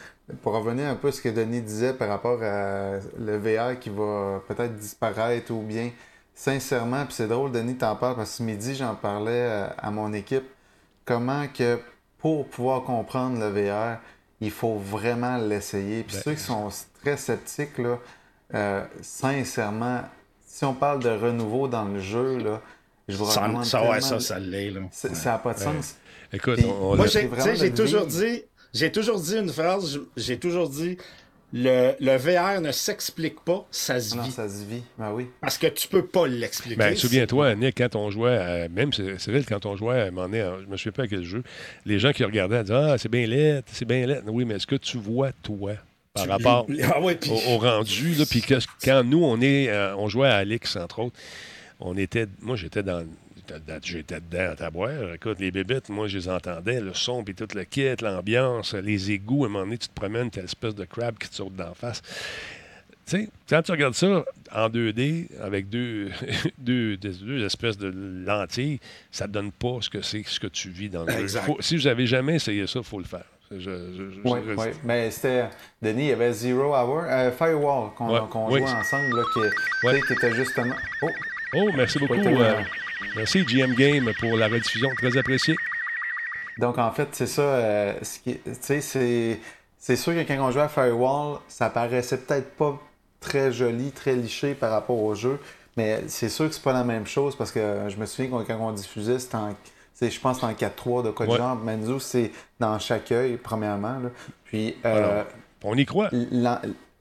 pour 0.42 0.54
revenir 0.54 0.88
un 0.88 0.96
peu 0.96 1.08
à 1.08 1.12
ce 1.12 1.20
que 1.22 1.28
Denis 1.28 1.60
disait 1.60 1.92
par 1.94 2.08
rapport 2.08 2.42
à 2.42 2.94
le 3.18 3.36
VR 3.38 3.78
qui 3.78 3.90
va 3.90 4.42
peut-être 4.48 4.76
disparaître 4.76 5.52
ou 5.52 5.60
bien, 5.62 5.90
sincèrement, 6.34 7.04
puis 7.04 7.14
c'est 7.14 7.28
drôle, 7.28 7.52
Denis, 7.52 7.76
t'en 7.76 7.94
parles 7.94 8.16
parce 8.16 8.30
que 8.32 8.36
ce 8.38 8.42
midi, 8.42 8.74
j'en 8.74 8.96
parlais 8.96 9.30
euh, 9.32 9.66
à 9.78 9.90
mon 9.92 10.12
équipe, 10.12 10.44
comment 11.04 11.46
que 11.46 11.78
pour 12.18 12.48
pouvoir 12.48 12.82
comprendre 12.82 13.38
le 13.38 13.50
VR, 13.50 13.98
il 14.40 14.50
faut 14.50 14.74
vraiment 14.78 15.36
l'essayer. 15.36 16.02
Puis 16.02 16.16
Ben, 16.16 16.22
ceux 16.24 16.32
qui 16.34 16.40
sont 16.40 16.68
très 17.02 17.16
sceptiques, 17.16 17.78
là, 17.78 17.98
euh, 18.54 18.84
sincèrement, 19.02 20.00
si 20.56 20.64
on 20.64 20.72
parle 20.72 21.02
de 21.02 21.08
renouveau 21.08 21.66
dans 21.66 21.84
le 21.84 21.98
jeu, 21.98 22.38
là, 22.38 22.62
je 23.08 23.16
vous 23.16 23.26
Ça, 23.28 23.40
recommande 23.40 23.64
ça, 23.64 23.90
ouais, 23.90 24.00
ça, 24.00 24.20
ça 24.20 24.38
l'est. 24.38 24.70
là. 24.70 24.82
Ça 24.92 25.08
n'a 25.32 25.38
pas 25.38 25.52
de 25.52 25.58
sens. 25.58 25.96
Écoute, 26.32 26.56
Puis, 26.58 26.66
on, 26.66 26.92
on 26.92 26.96
Moi, 26.96 27.06
j'ai, 27.08 27.72
toujours 27.72 28.06
dit, 28.06 28.42
j'ai 28.72 28.92
toujours 28.92 29.18
dit 29.20 29.36
une 29.36 29.48
phrase, 29.48 29.98
j'ai 30.16 30.38
toujours 30.38 30.68
dit, 30.70 30.96
le, 31.52 31.94
le 31.98 32.16
VR 32.16 32.60
ne 32.60 32.70
s'explique 32.70 33.40
pas, 33.40 33.66
ça 33.72 33.98
se 33.98 34.14
Ah 34.14 34.18
Non, 34.18 34.22
vit. 34.22 34.30
ça 34.30 34.48
se 34.48 34.64
vit. 34.64 34.82
Ben 34.96 35.10
oui. 35.12 35.26
Parce 35.40 35.58
que 35.58 35.66
tu 35.66 35.88
peux 35.88 36.06
pas 36.06 36.28
l'expliquer. 36.28 36.76
Ben, 36.76 36.94
souviens-toi, 36.96 37.56
Nick, 37.56 37.76
quand 37.78 37.96
on 37.96 38.10
jouait, 38.10 38.36
à- 38.36 38.68
même 38.68 38.90
vrai, 38.92 39.42
quand 39.48 39.66
on 39.66 39.74
jouait 39.76 40.02
à 40.02 40.04
un 40.06 40.10
moment 40.12 40.28
donné, 40.28 40.48
je 40.62 40.66
me 40.70 40.76
souviens 40.76 40.92
pas 40.92 41.02
à 41.02 41.06
quel 41.08 41.24
jeu, 41.24 41.42
les 41.84 41.98
gens 41.98 42.12
qui 42.12 42.22
regardaient 42.24 42.62
disaient 42.62 42.74
Ah, 42.92 42.96
c'est 42.96 43.08
bien 43.10 43.26
laid, 43.26 43.62
c'est 43.72 43.84
bien 43.86 44.06
laid. 44.06 44.22
Oui, 44.28 44.44
mais 44.44 44.54
est-ce 44.54 44.68
que 44.68 44.76
tu 44.76 44.98
vois, 44.98 45.32
toi, 45.42 45.72
par 46.14 46.24
Tu- 46.24 46.30
rapport 46.30 46.66
Ah 46.94 47.00
ouais, 47.00 47.18
au, 47.28 47.54
au 47.54 47.58
rendu, 47.58 48.14
là, 48.14 48.24
que- 48.24 48.58
quand 48.84 49.02
nous, 49.04 49.22
on, 49.24 49.40
est, 49.40 49.68
euh, 49.68 49.96
on 49.96 50.08
jouait 50.08 50.28
à 50.28 50.36
Alix, 50.36 50.76
entre 50.76 51.00
autres, 51.00 51.16
on 51.80 51.96
était, 51.96 52.26
moi, 52.40 52.56
j'étais 52.56 52.82
dans. 52.82 53.04
J'étais 53.82 54.20
dedans 54.20 54.52
à 54.52 54.56
taboire. 54.56 55.12
Écoute, 55.14 55.38
les 55.38 55.50
bébites, 55.50 55.90
moi, 55.90 56.08
je 56.08 56.16
les 56.16 56.28
entendais, 56.30 56.80
le 56.80 56.94
son, 56.94 57.22
puis 57.22 57.34
tout 57.34 57.46
le 57.54 57.64
kit, 57.64 57.94
l'ambiance, 58.00 58.72
les 58.72 59.10
égouts. 59.10 59.44
À 59.44 59.48
un 59.48 59.50
moment 59.50 59.64
donné, 59.66 59.76
tu 59.76 59.88
te 59.88 59.92
promènes, 59.94 60.30
t'as 60.30 60.40
l'espèce 60.40 60.74
de 60.74 60.84
crabe 60.86 61.18
qui 61.18 61.28
te 61.28 61.34
saute 61.34 61.54
d'en 61.54 61.74
face. 61.74 62.00
Tu 63.06 63.18
sais, 63.18 63.28
quand 63.46 63.60
tu 63.60 63.72
regardes 63.72 63.92
ça 63.94 64.24
en 64.50 64.68
2D, 64.70 65.26
avec 65.42 65.68
deux, 65.68 66.08
deux, 66.58 66.96
des- 66.96 67.10
deux 67.10 67.44
espèces 67.44 67.76
de 67.76 67.92
lentilles, 68.24 68.80
ça 69.10 69.26
ne 69.26 69.32
donne 69.32 69.52
pas 69.52 69.76
ce 69.82 69.90
que 69.90 70.00
c'est, 70.00 70.22
ce 70.26 70.40
que 70.40 70.46
tu 70.46 70.70
vis 70.70 70.88
dans 70.88 71.04
le 71.04 71.26
jeu. 71.26 71.38
Si 71.60 71.76
vous 71.76 71.82
n'avez 71.82 72.06
jamais 72.06 72.36
essayé 72.36 72.66
ça, 72.66 72.78
il 72.78 72.84
faut 72.84 72.98
le 72.98 73.04
faire. 73.04 73.26
Je- 73.58 73.92
je- 73.92 74.10
je- 74.10 74.20
Oui, 74.24 74.40
oui. 74.56 74.66
Mais 74.84 75.10
c'était. 75.10 75.44
Denis, 75.82 76.02
il 76.04 76.08
y 76.08 76.12
avait 76.12 76.32
Zero 76.32 76.74
Hour, 76.74 77.04
euh, 77.08 77.30
Firewall 77.30 77.90
qu'on 77.96 78.12
Ouais, 78.12 78.20
qu'on 78.30 78.50
oui. 78.50 78.60
jouait 78.60 78.70
ensemble, 78.70 79.16
là, 79.16 79.22
qui, 79.32 79.86
Ouais. 79.86 80.00
était 80.10 80.32
justement. 80.32 80.74
Oh, 81.02 81.08
Oh, 81.56 81.70
merci 81.76 81.98
beaucoup. 81.98 82.14
euh, 82.14 82.60
merci, 83.16 83.44
GM 83.44 83.74
Game, 83.74 84.10
pour 84.18 84.36
la 84.36 84.48
rediffusion. 84.48 84.88
Très 84.96 85.16
apprécié. 85.16 85.54
Donc, 86.58 86.78
en 86.78 86.90
fait, 86.92 87.08
c'est 87.12 87.26
ça. 87.26 87.42
euh, 87.42 87.92
tu 88.24 88.38
sais, 88.60 88.80
c'est. 88.80 89.38
C'est 89.78 89.96
sûr 89.96 90.14
que 90.14 90.20
quand 90.26 90.38
on 90.40 90.50
jouait 90.50 90.62
à 90.62 90.68
Firewall, 90.68 91.38
ça 91.46 91.68
paraissait 91.68 92.16
peut-être 92.18 92.56
pas 92.56 92.80
très 93.20 93.52
joli, 93.52 93.92
très 93.92 94.14
liché 94.14 94.54
par 94.54 94.70
rapport 94.70 94.98
au 94.98 95.14
jeu, 95.14 95.38
mais 95.76 96.04
c'est 96.08 96.30
sûr 96.30 96.48
que 96.48 96.54
c'est 96.54 96.62
pas 96.62 96.72
la 96.72 96.84
même 96.84 97.06
chose 97.06 97.36
parce 97.36 97.52
que 97.52 97.60
je 97.88 97.96
me 97.96 98.06
souviens 98.06 98.30
qu'on- 98.30 98.44
quand 98.44 98.56
on 98.60 98.72
diffusait, 98.72 99.18
c'était 99.18 99.34
en. 99.36 99.54
C'est- 99.94 100.10
Je 100.10 100.20
pense 100.20 100.42
en 100.42 100.52
4-3 100.52 101.02
de 101.02 101.10
quoi 101.10 101.24
de 101.26 101.30
Ouais. 101.32 101.38
genre. 101.38 101.56
Manzo, 101.56 101.98
c'est 101.98 102.30
dans 102.60 102.78
chaque 102.78 103.10
œil, 103.12 103.38
premièrement. 103.38 103.98
là. 104.00 104.10
Puis, 104.44 104.76
euh, 104.84 105.24
On 105.64 105.74
y 105.76 105.86
croit. 105.86 106.10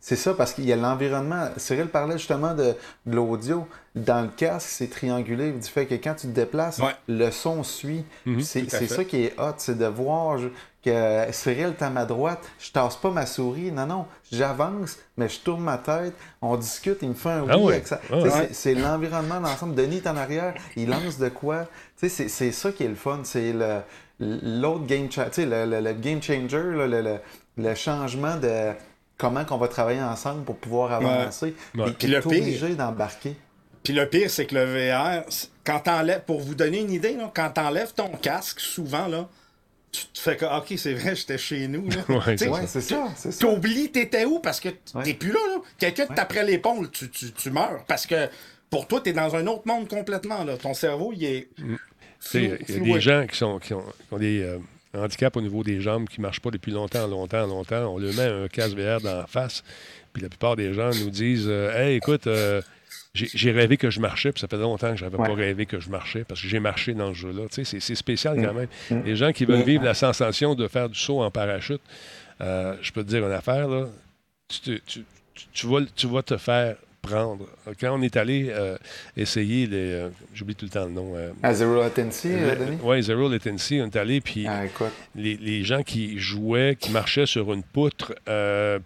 C'est 0.06 0.18
ça, 0.18 0.34
parce 0.34 0.52
qu'il 0.52 0.66
y 0.66 0.74
a 0.74 0.76
l'environnement. 0.76 1.48
Cyril 1.56 1.88
parlait 1.88 2.18
justement 2.18 2.54
de, 2.54 2.76
de 3.06 3.16
l'audio. 3.16 3.66
Dans 3.96 4.22
le 4.22 4.28
casque, 4.28 4.68
c'est 4.70 4.90
triangulé 4.90 5.54
du 5.54 5.66
fait 5.66 5.86
que 5.86 5.96
quand 5.96 6.14
tu 6.16 6.28
te 6.28 6.34
déplaces, 6.34 6.80
Ouais. 6.80 6.92
le 7.08 7.32
son 7.32 7.64
suit. 7.64 8.04
Puis 8.26 8.44
c'est 8.44 8.70
ça 8.70 9.06
qui 9.06 9.24
est 9.24 9.40
hot, 9.40 9.54
c'est 9.60 9.78
de 9.78 9.86
voir 9.86 10.40
je- 10.40 10.50
que 10.84 11.32
Cyril 11.32 11.68
est 11.80 11.82
à 11.82 11.90
ma 11.90 12.04
droite, 12.04 12.42
je 12.60 12.70
tasse 12.74 12.98
pas 12.98 13.12
ma 13.12 13.26
souris. 13.26 13.72
Non, 13.72 13.86
non, 13.86 14.06
j'avance, 14.30 14.98
mais 15.16 15.30
je 15.30 15.40
tourne 15.40 15.64
ma 15.64 15.78
tête, 15.78 16.14
on 16.42 16.58
discute, 16.58 16.98
il 17.02 17.08
me 17.10 17.14
fait 17.14 17.30
un 17.30 17.44
oui 17.44 17.50
Ah 17.54 17.58
ouais. 17.60 17.74
avec 17.76 17.88
ça. 17.88 18.02
Ah 18.12 18.18
c'est- 18.52 18.76
l'environnement 18.76 19.40
d'ensemble. 19.40 19.74
Denis 19.74 19.98
est 20.04 20.08
en 20.08 20.18
arrière, 20.18 20.54
il 20.76 20.90
lance 20.90 21.18
de 21.18 21.30
quoi? 21.30 21.66
Tu 21.98 22.10
sais, 22.10 22.28
c'est 22.28 22.52
ça 22.52 22.74
qui 22.74 22.84
est 22.84 22.90
le 22.90 22.96
fun. 22.96 23.22
C'est 23.24 23.54
l'autre 24.20 24.86
game, 24.86 25.08
le, 25.38 25.66
le- 25.66 25.80
le 25.82 25.94
game 25.94 26.22
changer, 26.22 26.62
là, 26.88 27.20
le 27.56 27.76
changement 27.76 28.36
de 28.36 28.72
comment 29.24 29.46
qu'on 29.46 29.58
va 29.58 29.68
travailler 29.68 30.02
ensemble 30.02 30.44
pour 30.44 30.58
pouvoir 30.58 30.92
avancer. 30.92 31.56
Ouais. 31.76 31.90
Et 31.90 31.94
Puis 31.94 32.08
le 32.08 32.20
pire- 32.22 32.28
obligé 32.42 32.76
d'embarquer. 32.76 33.36
Puis 33.84 33.94
le 33.94 34.08
pire, 34.08 34.30
c'est 34.30 34.46
que 34.46 34.56
le 34.56 34.64
VR, 34.66 35.24
quand 35.66 35.80
t'enlèves, 35.80 36.24
pour 36.26 36.40
vous 36.40 36.56
donner 36.56 36.80
une 36.82 36.92
idée, 36.92 37.14
là, 37.16 37.32
quand 37.34 37.50
t'enlèves 37.50 37.94
ton 37.94 38.10
casque, 38.10 38.60
souvent, 38.60 39.08
là, 39.08 39.28
tu 39.92 40.06
te 40.08 40.20
fais 40.20 40.38
que, 40.38 40.46
ok, 40.46 40.74
c'est 40.78 40.94
vrai, 40.94 41.16
j'étais 41.16 41.38
chez 41.38 41.68
nous. 41.68 41.90
Là. 41.90 41.98
Ouais, 42.10 42.38
c'est 42.38 42.48
Ouais, 42.48 42.66
ça, 42.68 42.82
c'est 43.16 43.32
ça. 43.32 43.40
T'oublies 43.40 43.92
t'étais 43.92 44.26
où? 44.26 44.40
Parce 44.40 44.60
que 44.60 44.70
t'es 44.70 44.98
Ouais. 44.98 45.14
plus 45.14 45.32
là. 45.32 45.40
là. 45.56 45.62
Quelqu'un 45.78 46.06
te 46.08 46.14
taperait 46.14 46.46
l'épaule, 46.46 46.90
tu, 46.92 47.10
tu, 47.10 47.32
tu 47.32 47.52
meurs. 47.52 47.84
Parce 47.88 48.06
que 48.08 48.30
pour 48.70 48.88
toi, 48.88 49.02
t'es 49.02 49.14
dans 49.14 49.36
un 49.36 49.46
autre 49.48 49.64
monde 49.68 49.88
complètement. 49.88 50.44
Là. 50.44 50.58
Ton 50.58 50.74
cerveau, 50.74 51.12
il 51.16 51.24
est. 51.26 51.48
sais, 52.20 52.58
Il 52.70 52.88
y 52.88 52.92
a 52.92 52.96
des 52.96 53.02
gens 53.02 53.28
qui, 53.28 53.38
sont, 53.38 53.60
qui 53.60 53.74
ont, 53.74 53.84
qui 53.84 54.14
ont 54.14 54.18
des 54.18 54.42
euh, 54.42 54.58
handicaps 54.96 55.36
au 55.38 55.42
niveau 55.42 55.64
des 55.64 55.82
jambes 55.82 56.08
qui 56.08 56.20
ne 56.20 56.24
marchent 56.24 56.40
pas 56.42 56.52
depuis 56.52 56.72
longtemps, 56.72 57.08
longtemps, 57.08 57.46
longtemps. 57.48 57.94
On 57.94 57.98
leur 57.98 58.14
met 58.14 58.28
un 58.28 58.48
casque 58.48 58.78
VR 58.78 59.02
dans 59.02 59.18
la 59.18 59.28
face. 59.28 59.64
Puis 60.14 60.22
la 60.22 60.30
plupart 60.30 60.56
des 60.56 60.74
gens 60.74 60.92
nous 60.92 61.10
disent 61.10 61.48
euh, 61.48 61.72
Hey, 61.76 61.96
écoute, 61.98 62.28
euh, 62.28 62.62
j'ai 63.16 63.52
rêvé 63.52 63.78
que 63.78 63.90
je 63.90 64.00
marchais, 64.00 64.32
puis 64.32 64.42
ça 64.42 64.48
fait 64.48 64.58
longtemps 64.58 64.92
que 64.92 64.98
je 64.98 65.04
n'avais 65.06 65.18
Ouais. 65.18 65.28
pas 65.28 65.34
rêvé 65.34 65.66
que 65.66 65.80
je 65.80 65.90
marchais 65.90 66.24
parce 66.24 66.42
que 66.42 66.48
j'ai 66.48 66.60
marché 66.60 66.94
dans 66.94 67.14
ce 67.14 67.20
jeu-là. 67.20 67.44
Tu 67.52 67.64
sais, 67.66 67.80
c'est- 67.80 67.96
spécial 67.96 68.38
Mm. 68.40 68.46
quand 68.46 68.54
même. 68.54 69.04
Les 69.06 69.16
gens 69.16 69.32
qui 69.32 69.46
veulent 69.46 69.60
Mais- 69.60 69.64
vivre 69.64 69.84
la 69.84 69.94
sensation 69.94 70.56
de 70.56 70.68
faire 70.68 70.90
du 70.90 70.98
saut 71.00 71.22
en 71.22 71.30
parachute, 71.32 71.82
euh, 72.42 72.76
je 72.82 72.92
peux 72.92 73.04
te 73.04 73.10
dire 73.10 73.26
une 73.26 73.32
affaire, 73.34 73.68
là. 73.68 73.88
Tu, 74.48 74.60
te- 74.60 74.82
tu- 74.86 75.04
tu- 75.36 75.46
tu 75.54 75.68
vas, 75.68 75.80
tu 75.96 76.08
vas 76.08 76.22
te 76.24 76.38
faire 76.38 76.76
prendre. 77.04 77.46
Quand 77.80 77.96
on 77.98 78.02
est 78.02 78.18
allé 78.18 78.48
euh, 78.50 78.78
essayer 79.16 79.68
les. 79.68 79.92
euh, 79.92 80.10
J'oublie 80.34 80.56
tout 80.56 80.66
le 80.66 80.72
temps 80.72 80.86
le 80.86 80.92
nom. 80.92 81.14
euh, 81.16 81.32
À 81.44 81.54
Zero 81.54 81.76
Latency, 81.80 82.30
Denis? 82.30 82.78
oui, 82.82 83.04
Zero 83.04 83.30
Latency, 83.30 83.80
on 83.82 83.86
est 83.86 83.96
allé, 83.96 84.20
puis 84.22 84.48
Ah, 84.48 84.64
les, 85.16 85.38
les 85.38 85.64
gens 85.64 85.84
qui 85.84 86.18
jouaient, 86.18 86.76
qui 86.80 86.90
marchaient 86.92 87.28
sur 87.28 87.54
une 87.54 87.62
poutre, 87.64 88.16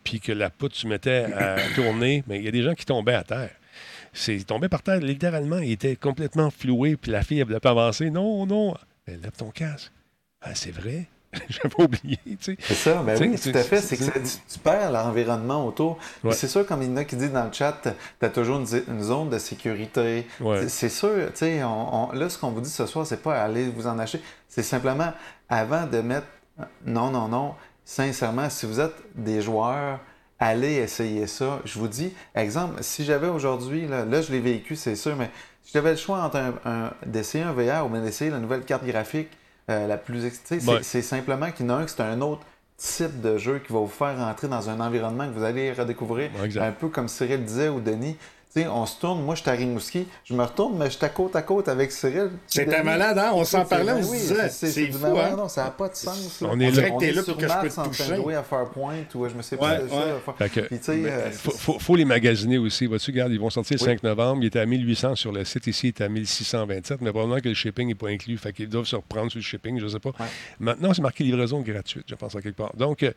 puis 0.03 0.19
que 0.19 0.31
la 0.33 0.49
poutre 0.49 0.75
se 0.75 0.87
mettait 0.87 1.25
à 1.33 1.55
tourner, 1.75 2.23
mais 2.27 2.39
il 2.39 2.43
y 2.43 2.47
a 2.49 2.51
des 2.51 2.63
gens 2.63 2.73
qui 2.73 2.85
tombaient 2.85 3.13
à 3.13 3.23
terre. 3.23 3.51
C'est, 4.13 4.35
ils 4.35 4.45
tombaient 4.45 4.69
par 4.69 4.81
terre, 4.81 4.99
littéralement, 4.99 5.59
ils 5.59 5.71
étaient 5.73 5.95
complètement 5.95 6.49
floués, 6.49 6.95
puis 6.97 7.11
la 7.11 7.21
fille, 7.23 7.39
elle 7.39 7.45
voulait 7.45 7.59
pas 7.59 7.71
avancer. 7.71 8.09
Non, 8.09 8.45
non, 8.47 8.73
elle 9.05 9.21
lève 9.21 9.31
ton 9.37 9.51
casque. 9.51 9.91
Ah, 10.41 10.55
c'est 10.55 10.71
vrai? 10.71 11.05
J'avais 11.49 11.81
oublié, 11.83 12.19
tu 12.25 12.37
sais. 12.41 12.57
C'est 12.59 12.73
ça, 12.73 13.01
ben 13.03 13.17
oui, 13.19 13.39
tout 13.39 13.49
à 13.57 13.63
fait. 13.63 13.77
c'est- 13.81 13.97
que 13.97 14.03
ça- 14.03 14.11
tu, 14.11 14.19
tu 14.53 14.59
perds 14.59 14.91
l'environnement 14.91 15.65
autour. 15.65 15.97
Ouais. 16.23 16.31
C'est 16.33 16.47
sûr, 16.47 16.65
comme 16.65 16.81
il 16.83 16.89
y 16.89 16.93
en 16.93 16.97
a 16.97 17.03
qui 17.05 17.15
disent 17.15 17.31
dans 17.31 17.45
le 17.45 17.51
chat, 17.53 17.75
tu 18.19 18.25
as 18.25 18.29
toujours 18.29 18.57
une, 18.59 19.01
zone 19.01 19.29
de 19.29 19.37
sécurité. 19.39 20.27
Ouais. 20.39 20.67
C'est- 20.67 20.89
sûr, 20.89 21.09
tu 21.27 21.31
sais, 21.35 21.63
on- 21.63 22.09
on- 22.09 22.11
là, 22.13 22.29
ce 22.29 22.37
qu'on 22.37 22.49
vous 22.51 22.61
dit 22.61 22.69
ce 22.69 22.85
soir, 22.85 23.05
c'est 23.05 23.21
pas 23.21 23.41
aller 23.41 23.69
vous 23.69 23.87
en 23.87 23.99
acheter. 23.99 24.21
C'est 24.47 24.63
simplement, 24.63 25.11
avant 25.49 25.85
de 25.85 25.99
mettre 26.01 26.27
non, 26.85 27.11
non, 27.11 27.27
non, 27.27 27.53
sincèrement, 27.85 28.49
si 28.49 28.65
vous 28.65 28.79
êtes 28.79 28.95
des 29.15 29.41
joueurs, 29.41 29.99
allez 30.39 30.75
essayer 30.75 31.27
ça. 31.27 31.59
Je 31.65 31.77
vous 31.79 31.87
dis, 31.87 32.13
exemple, 32.35 32.75
si 32.81 33.03
j'avais 33.05 33.27
aujourd'hui, 33.27 33.87
là, 33.87 34.05
là, 34.05 34.21
je 34.21 34.31
l'ai 34.31 34.39
vécu, 34.39 34.75
c'est 34.75 34.95
sûr, 34.95 35.15
mais 35.15 35.29
si 35.63 35.71
j'avais 35.73 35.91
le 35.91 35.97
choix 35.97 36.19
entre 36.23 36.37
un- 36.37 36.53
un- 36.65 36.91
d'essayer 37.05 37.43
un 37.43 37.51
VR 37.53 37.85
ou 37.85 37.89
d'essayer 37.97 38.31
la 38.31 38.39
nouvelle 38.39 38.61
carte 38.61 38.85
graphique 38.85 39.29
euh, 39.69 39.87
la 39.87 39.97
plus... 39.97 40.25
ex- 40.25 40.41
tu 40.43 40.55
sais, 40.55 40.59
C'est 40.59 40.71
Ouais. 40.71 40.79
c'est 40.83 41.01
simplement 41.01 41.51
qu'il 41.51 41.65
y 41.65 41.69
en 41.69 41.73
a 41.73 41.77
un 41.79 41.85
que 41.85 41.91
c'est 41.91 42.01
un 42.01 42.21
autre 42.21 42.41
type 42.77 43.21
de 43.21 43.37
jeu 43.37 43.59
qui 43.59 43.73
va 43.73 43.79
vous 43.79 43.87
faire 43.87 44.17
rentrer 44.17 44.47
dans 44.47 44.69
un 44.69 44.79
environnement 44.79 45.27
que 45.27 45.33
vous 45.33 45.43
allez 45.43 45.71
redécouvrir. 45.73 46.29
Ouais. 46.41 46.57
Un 46.59 46.71
peu 46.71 46.89
comme 46.89 47.07
Cyril 47.07 47.43
disait 47.43 47.69
ou 47.69 47.79
Denis. 47.79 48.17
On 48.55 48.85
se 48.87 48.99
tourne, 48.99 49.21
moi 49.23 49.35
je 49.35 49.41
suis 49.41 49.49
à 49.51 49.53
Rimouski, 49.53 50.07
je 50.25 50.33
me 50.33 50.41
retourne, 50.43 50.77
mais 50.79 50.85
je 50.85 50.95
suis 50.97 51.05
à 51.05 51.09
côte 51.09 51.35
à 51.35 51.43
côte 51.43 51.67
avec 51.67 51.91
Cyril. 51.91 52.31
C'était 52.47 52.81
malade, 52.81 53.17
hein? 53.19 53.31
On 53.35 53.43
s'en 53.43 53.63
parlait, 53.65 53.91
on 53.91 54.01
se 54.01 54.09
oui, 54.09 54.17
disait. 54.17 54.49
c'est- 54.49 54.71
C'est 54.71 54.85
du 54.87 54.93
fou, 54.93 54.99
malade. 55.13 55.33
hein? 55.33 55.37
Non, 55.37 55.47
ça 55.47 55.65
n'a 55.65 55.69
pas 55.71 55.89
de 55.89 55.95
sens. 55.95 56.41
là. 56.41 56.49
On 56.51 56.59
est 56.59 56.71
là. 56.71 56.89
t'es 56.97 57.05
est 57.09 57.11
là 57.11 57.23
sur 57.23 57.37
que 57.37 57.47
je 57.47 57.53
peux 57.61 57.67
te 57.69 57.73
en 57.79 57.83
train 57.83 57.91
de 57.91 57.95
toucher. 57.95 58.35
à 58.35 58.43
ou 59.13 59.29
je 59.29 59.35
me 59.35 59.41
sais 59.43 59.57
pas. 59.57 59.73
Ouais, 59.73 59.87
ça, 59.87 59.95
ouais. 59.95 60.49
Que, 60.49 60.59
Puis, 60.61 60.79
euh, 61.05 61.29
faut, 61.31 61.51
c'est- 61.51 61.57
faut- 61.59 61.79
faut 61.79 61.95
les 61.95 62.05
magasiner 62.05 62.57
aussi. 62.57 62.87
Vois-tu, 62.87 63.11
regarde, 63.11 63.31
ils 63.31 63.39
vont 63.39 63.51
sortir 63.51 63.77
le 63.79 63.83
Oui. 63.83 63.89
5 63.91 64.01
novembre. 64.01 64.41
Il 64.41 64.47
était 64.47 64.59
à 64.59 64.65
1800 64.65 65.15
sur 65.15 65.31
le 65.31 65.45
site. 65.45 65.67
Ici, 65.67 65.87
il 65.87 65.89
est 65.89 66.01
à 66.01 66.09
1627. 66.09 67.01
Mais 67.01 67.11
probablement 67.11 67.39
que 67.39 67.49
le 67.49 67.53
shipping 67.53 67.87
n'est 67.89 67.95
pas 67.95 68.07
inclus. 68.09 68.37
Fait 68.37 68.53
qu'ils 68.53 68.69
doivent 68.69 68.85
se 68.85 68.95
reprendre 68.95 69.29
sur 69.29 69.37
le 69.37 69.43
shipping, 69.43 69.77
je 69.79 69.83
ne 69.85 69.89
sais 69.89 69.99
pas. 69.99 70.13
Maintenant, 70.59 70.93
c'est 70.95 71.01
marqué 71.03 71.23
livraison 71.23 71.61
gratuite, 71.61 72.05
je 72.09 72.15
pense, 72.15 72.35
à 72.35 72.41
quelque 72.41 72.57
part. 72.57 72.75
Donc, 72.75 73.03
euh, 73.03 73.11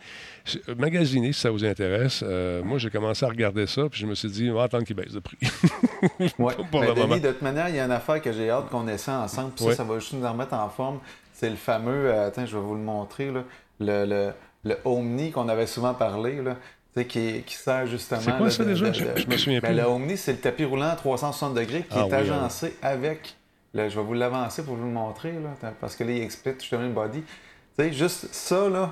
c'est- 0.44 0.68
magasiner, 0.76 1.32
si 1.32 1.40
ça 1.40 1.50
vous 1.50 1.64
intéresse. 1.64 2.22
Euh, 2.22 2.62
moi, 2.62 2.76
j'ai 2.78 2.90
commencé 2.90 3.24
à 3.24 3.28
regarder 3.28 3.66
ça. 3.66 3.88
Puis 3.90 4.00
je 4.00 4.06
me 4.06 4.14
suis 4.14 4.28
dit, 4.28 4.50
on 4.50 4.54
va 4.54 4.64
attendre 4.64 4.84
qu'il 4.84 4.96
baisse 4.96 5.12
de 5.20 5.22
prix. 5.22 6.32
Ouais. 6.38 6.54
Pour 6.70 6.80
Ben, 6.80 6.94
Denis, 6.94 7.20
de 7.20 7.30
toute 7.32 7.42
manière, 7.42 7.68
il 7.68 7.76
y 7.76 7.80
a 7.80 7.84
une 7.84 7.92
affaire 7.92 8.20
que 8.20 8.32
j'ai 8.32 8.50
hâte 8.50 8.68
qu'on 8.70 8.86
essaie 8.88 9.10
ensemble. 9.12 9.50
Puis 9.52 9.64
Ouais. 9.64 9.70
ça, 9.72 9.78
ça 9.78 9.84
va 9.84 9.98
juste 9.98 10.12
nous 10.14 10.24
en 10.24 10.32
remettre 10.32 10.54
en 10.54 10.68
forme. 10.68 10.98
C'est 11.32 11.50
le 11.50 11.56
fameux, 11.56 12.06
euh, 12.10 12.26
attends, 12.28 12.44
je 12.46 12.56
vais 12.56 12.62
vous 12.62 12.74
le 12.74 12.80
montrer, 12.82 13.30
là, 13.30 13.44
le, 13.80 14.04
le, 14.04 14.32
le 14.64 14.76
Omni 14.84 15.30
qu'on 15.30 15.48
avait 15.48 15.66
souvent 15.66 15.94
parlé, 15.94 16.42
là, 16.42 16.56
qui, 17.04 17.42
qui 17.46 17.54
sert 17.54 17.86
justement. 17.86 18.20
C'est 18.20 18.32
quoi 18.36 18.46
là, 18.46 18.50
ça, 18.50 18.64
de- 18.64 18.68
déjà? 18.68 18.88
de- 18.88 18.92
Je- 18.92 19.04
de- 19.04 19.16
je 19.16 19.26
me 19.26 19.36
souviens 19.38 19.60
Ben, 19.60 19.68
plus. 19.68 19.76
Le 19.78 19.84
Omni, 19.84 20.16
c'est 20.18 20.32
le 20.32 20.38
tapis 20.38 20.64
roulant 20.66 20.88
à 20.90 20.96
360 20.96 21.54
degrés 21.54 21.80
qui 21.82 21.96
Ah 21.96 22.00
est 22.00 22.04
oui, 22.06 22.12
agencé 22.12 22.76
avec. 22.82 23.36
le- 23.72 23.88
je 23.88 23.96
vais 23.98 24.04
vous 24.04 24.12
l'avancer 24.14 24.62
pour 24.64 24.74
vous 24.76 24.84
le 24.84 24.90
montrer, 24.90 25.32
là, 25.32 25.70
parce 25.80 25.96
que 25.96 26.04
là, 26.04 26.10
il 26.12 26.22
explique 26.22 26.60
justement 26.60 26.82
le 26.82 26.88
body. 26.90 27.22
Tu 27.22 27.84
sais, 27.84 27.92
juste 27.92 28.34
ça, 28.34 28.68
là, 28.68 28.90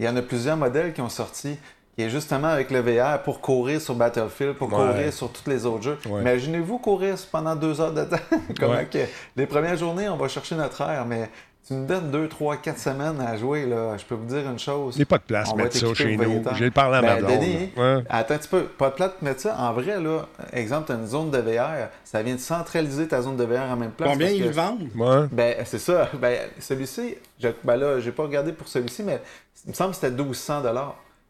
il 0.00 0.06
y 0.06 0.08
en 0.08 0.16
a 0.16 0.22
plusieurs 0.22 0.56
modèles 0.56 0.92
qui 0.92 1.00
ont 1.00 1.08
sorti. 1.08 1.56
Qui 1.96 2.02
est 2.02 2.10
justement 2.10 2.48
avec 2.48 2.70
le 2.72 2.80
VR 2.80 3.22
pour 3.22 3.40
courir 3.40 3.80
sur 3.80 3.94
Battlefield, 3.94 4.54
pour 4.54 4.68
Ouais. 4.72 4.74
courir 4.92 5.12
sur 5.12 5.30
tous 5.30 5.48
les 5.48 5.64
autres 5.64 5.82
jeux. 5.84 5.98
Ouais. 6.08 6.22
Imaginez-vous 6.22 6.78
courir 6.78 7.14
pendant 7.30 7.54
deux 7.54 7.80
heures 7.80 7.92
de 7.94 8.04
temps. 8.04 8.16
Comment 8.58 8.72
Ouais. 8.74 8.86
que 8.86 8.98
les 9.36 9.46
premières 9.46 9.76
journées, 9.76 10.08
on 10.08 10.16
va 10.16 10.26
chercher 10.28 10.56
notre 10.56 10.80
air, 10.80 11.04
mais 11.06 11.30
tu 11.66 11.72
nous 11.72 11.86
donnes 11.86 12.10
deux, 12.10 12.28
trois, 12.28 12.56
quatre 12.58 12.78
semaines 12.80 13.18
à 13.20 13.36
jouer, 13.38 13.64
là. 13.64 13.96
Je 13.96 14.04
peux 14.04 14.16
vous 14.16 14.26
dire 14.26 14.40
une 14.50 14.58
chose. 14.58 14.96
Il 14.96 14.98
n'y 14.98 15.02
a 15.04 15.06
pas 15.06 15.16
de 15.16 15.22
place 15.22 15.48
va 15.48 15.54
mettre 15.62 15.76
ça 15.76 15.94
chez 15.94 16.14
nous. 16.16 16.42
J'ai 16.56 16.70
parlé 16.70 16.98
à 16.98 17.00
ma 17.02 17.14
Ben, 17.14 17.24
blonde. 17.24 17.38
Denis, 17.40 17.70
Ouais. 17.76 18.02
Attends 18.10 18.34
un 18.34 18.38
petit 18.38 18.48
peu, 18.48 18.64
pas 18.64 18.90
de 18.90 18.94
plate 18.96 19.14
de 19.20 19.24
mettre 19.24 19.40
ça. 19.40 19.56
En 19.58 19.72
vrai, 19.72 19.98
là, 20.00 20.26
exemple, 20.52 20.86
tu 20.88 20.92
as 20.92 20.96
une 20.96 21.06
zone 21.06 21.30
de 21.30 21.38
VR, 21.38 21.88
ça 22.04 22.22
vient 22.22 22.34
de 22.34 22.40
centraliser 22.40 23.06
ta 23.08 23.22
zone 23.22 23.36
de 23.36 23.44
VR 23.44 23.70
en 23.70 23.76
même 23.76 23.92
place. 23.92 24.10
Combien 24.10 24.28
ils 24.28 24.40
que- 24.42 24.48
le 24.48 24.50
vendent? 24.52 24.88
Ouais. 24.96 25.26
Ben, 25.32 25.54
c'est 25.64 25.78
ça. 25.78 26.10
Ben, 26.20 26.38
celui-ci, 26.58 27.14
je- 27.40 27.48
ben 27.62 27.76
là, 27.76 27.98
j'ai 28.00 28.12
pas 28.12 28.24
regardé 28.24 28.52
pour 28.52 28.66
celui-ci, 28.68 29.02
mais 29.04 29.22
il 29.64 29.70
me 29.70 29.74
semble 29.74 29.90
que 29.90 29.96
c'était 29.96 30.10
1200 30.10 30.60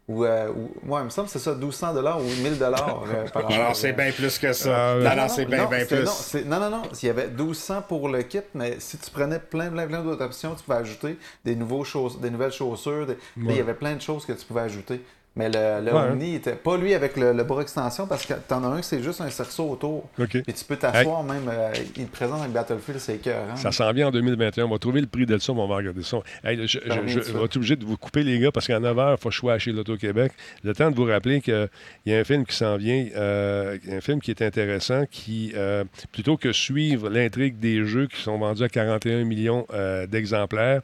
ou, 0.07 0.23
euh, 0.23 0.49
ou- 0.51 0.71
ouais, 0.91 1.01
il 1.01 1.05
me 1.05 1.09
semble 1.09 1.27
que 1.27 1.31
c'est 1.33 1.39
ça, 1.39 1.55
1200 1.55 1.93
ou 2.19 2.23
1000 2.23 2.57
euh, 2.61 3.27
par 3.33 3.51
Alors, 3.51 3.75
c'est 3.75 3.93
bien 3.93 4.11
plus 4.11 4.37
que 4.37 4.53
ça. 4.53 4.97
ouais. 4.97 5.03
Non, 5.03 5.15
non, 5.15 5.27
c'est 5.27 5.45
bien, 5.45 5.63
non, 5.63 5.69
bien 5.69 5.85
plus. 5.85 6.45
Non, 6.45 6.59
non, 6.59 6.69
non. 6.69 6.81
Il 7.01 7.05
y 7.07 7.09
avait 7.09 7.27
1200 7.27 7.81
pour 7.87 8.07
le 8.09 8.21
kit, 8.21 8.41
mais 8.53 8.75
si 8.79 8.97
tu 8.97 9.09
prenais 9.09 9.39
plein, 9.39 9.69
plein, 9.69 9.87
plein 9.87 10.03
d'autres 10.03 10.23
options, 10.23 10.53
tu 10.55 10.63
pouvais 10.63 10.77
ajouter 10.77 11.17
des, 11.43 11.55
nouveaux 11.55 11.83
chauss- 11.83 12.19
des 12.19 12.29
nouvelles 12.29 12.51
chaussures. 12.51 13.07
des- 13.07 13.17
Il 13.37 13.55
y 13.55 13.59
avait 13.59 13.73
plein 13.73 13.95
de 13.95 14.01
choses 14.01 14.25
que 14.25 14.33
tu 14.33 14.45
pouvais 14.45 14.61
ajouter. 14.61 15.01
Mais 15.35 15.49
le, 15.49 15.83
le 15.83 15.93
Ouais. 15.95 16.11
Omni 16.11 16.35
était 16.35 16.55
pas 16.55 16.77
lui 16.77 16.93
avec 16.93 17.15
le, 17.17 17.31
le 17.33 17.43
bras 17.43 17.61
extension 17.61 18.05
parce 18.07 18.25
que 18.25 18.33
t'en 18.47 18.63
as 18.63 18.67
un 18.67 18.79
que 18.79 18.85
c'est 18.85 19.01
juste 19.01 19.21
un 19.21 19.29
cerceau 19.29 19.69
autour. 19.71 20.09
OK. 20.19 20.29
Puis 20.43 20.53
tu 20.53 20.65
peux 20.65 20.75
t'asseoir 20.75 21.23
même. 21.23 21.49
euh, 21.49 21.71
il 21.95 22.05
te 22.05 22.11
présente 22.11 22.41
avec 22.41 22.51
Battlefield, 22.51 22.99
c'est 22.99 23.15
écœurant. 23.15 23.55
Ça 23.55 23.71
s'en 23.71 23.91
vient 23.93 24.07
en 24.07 24.11
2021. 24.11 24.65
On 24.65 24.69
va 24.69 24.79
trouver 24.79 25.01
le 25.01 25.07
prix 25.07 25.25
de 25.25 25.37
ça, 25.37 25.53
mais 25.53 25.61
on 25.61 25.67
va 25.67 25.77
regarder 25.77 26.03
ça. 26.03 26.17
Hey, 26.43 26.67
je, 26.67 26.79
vais 26.79 27.43
être 27.43 27.55
obligé 27.55 27.75
de 27.75 27.85
vous 27.85 27.97
couper, 27.97 28.23
les 28.23 28.39
gars, 28.39 28.51
parce 28.51 28.67
qu'à 28.67 28.79
9 28.79 28.95
h, 28.95 29.15
il 29.17 29.21
faut 29.21 29.31
chez 29.59 29.71
l'Auto-Québec. 29.71 30.31
Le 30.63 30.73
temps 30.73 30.89
de 30.91 30.95
vous 30.95 31.05
rappeler 31.05 31.41
qu'il 31.41 31.69
y 32.05 32.13
a 32.13 32.17
un 32.17 32.23
film 32.23 32.45
qui 32.45 32.55
s'en 32.55 32.77
vient, 32.77 33.05
euh, 33.15 33.77
un 33.91 34.01
film 34.01 34.21
qui 34.21 34.31
est 34.31 34.41
intéressant, 34.41 35.03
qui, 35.09 35.53
euh, 35.55 35.83
plutôt 36.11 36.37
que 36.37 36.51
suivre 36.51 37.09
l'intrigue 37.09 37.59
des 37.59 37.85
jeux 37.85 38.07
qui 38.07 38.21
sont 38.21 38.37
vendus 38.37 38.63
à 38.63 38.69
41 38.69 39.23
millions 39.23 39.65
euh, 39.73 40.07
d'exemplaires, 40.07 40.81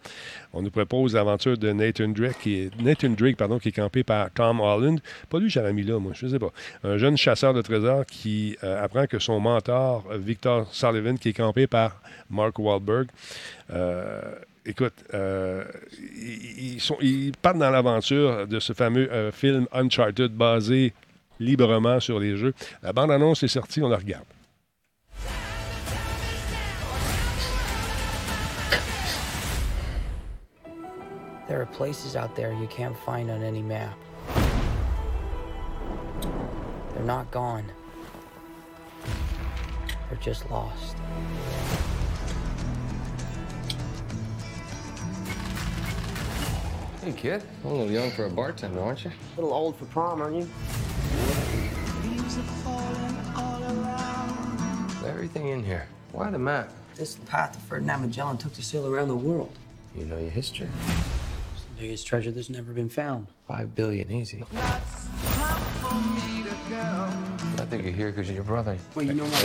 on 0.54 0.62
nous 0.62 0.72
propose 0.72 1.16
l'aventure 1.16 1.58
de 1.58 1.72
Nathan 1.72 2.10
Drake, 2.10 2.38
qui 2.42 2.56
est, 2.64 2.82
Nathan 2.82 3.10
Drake 3.10 3.38
pardon, 3.38 3.58
qui 3.60 3.70
est 3.70 3.74
campé 3.74 4.04
par 4.04 4.32
Tom 4.42 4.60
Holland. 4.60 5.00
Pas 5.30 5.40
lui, 5.40 5.50
j'avais 5.50 5.72
mis 5.72 5.84
là, 5.84 6.00
moi, 6.00 6.14
je 6.16 6.28
sais 6.28 6.40
pas. 6.40 6.52
Un 6.84 6.98
jeune 6.98 7.16
chasseur 7.16 7.54
de 7.54 7.62
trésors 7.62 8.06
qui 8.06 8.58
euh, 8.64 8.84
apprend 8.84 9.06
que 9.06 9.20
son 9.20 9.40
mentor, 9.40 10.04
Victor 10.14 10.68
Sullivan, 10.74 11.18
qui 11.18 11.30
est 11.30 11.34
campé 11.34 11.68
par 11.68 12.02
Mark 12.30 12.58
Wahlberg, 12.58 13.08
euh, 13.72 14.36
écoute, 14.66 14.94
euh, 15.14 15.64
ils, 16.00 16.80
ils 17.02 17.32
partent 17.40 17.60
dans 17.60 17.70
l'aventure 17.70 18.48
de 18.48 18.60
ce 18.60 18.74
fameux 18.74 19.12
euh, 19.12 19.32
film 19.32 19.68
Uncharted 19.74 20.32
basé 20.32 20.94
librement 21.40 22.00
sur 22.00 22.20
les 22.20 22.36
jeux. 22.36 22.54
La 22.82 22.94
bande-annonce 22.94 23.44
est 23.44 23.48
sortie, 23.48 23.82
on 23.82 23.90
la 23.90 23.98
regarde. 23.98 24.26
There 31.48 31.60
are 31.60 31.66
places 31.66 32.16
out 32.16 32.34
there 32.34 32.54
you 32.54 32.68
can't 32.68 32.96
find 33.06 33.30
on 33.30 33.44
any 33.44 33.62
map. 33.62 33.98
They're 36.94 37.04
not 37.04 37.32
gone. 37.32 37.66
They're 40.10 40.20
just 40.20 40.50
lost. 40.52 40.98
Hey, 47.02 47.14
kid. 47.14 47.44
A 47.64 47.68
little 47.68 47.90
young 47.90 48.12
for 48.12 48.26
a 48.26 48.30
bartender, 48.30 48.80
aren't 48.82 49.04
you? 49.06 49.10
A 49.10 49.42
little 49.42 49.54
old 49.54 49.76
for 49.76 49.86
prom, 49.86 50.22
aren't 50.22 50.36
you? 50.36 50.50
Everything 55.08 55.48
in 55.48 55.64
here. 55.64 55.88
Why 56.12 56.30
the 56.30 56.38
map? 56.38 56.72
This 56.96 57.10
is 57.10 57.16
the 57.16 57.26
path 57.26 57.54
that 57.54 57.62
Ferdinand 57.62 58.02
Magellan 58.02 58.38
took 58.38 58.54
to 58.54 58.62
sail 58.62 58.86
around 58.86 59.08
the 59.08 59.16
world. 59.16 59.58
You 59.96 60.06
know 60.06 60.20
your 60.20 60.30
history. 60.30 60.68
It's 61.54 61.64
the 61.64 61.82
biggest 61.82 62.06
treasure 62.06 62.32
that's 62.32 62.50
never 62.50 62.72
been 62.72 62.90
found. 62.90 63.28
Five 63.48 63.74
billion, 63.74 64.12
easy. 64.12 64.44
I 64.56 64.80
think 67.72 67.84
you're 67.86 67.94
here 67.94 68.12
because 68.12 68.28
you're 68.28 68.36
your 68.36 68.44
brother. 68.44 68.76
Well, 68.96 69.06
you 69.06 69.14
know 69.14 69.24
my 69.26 69.42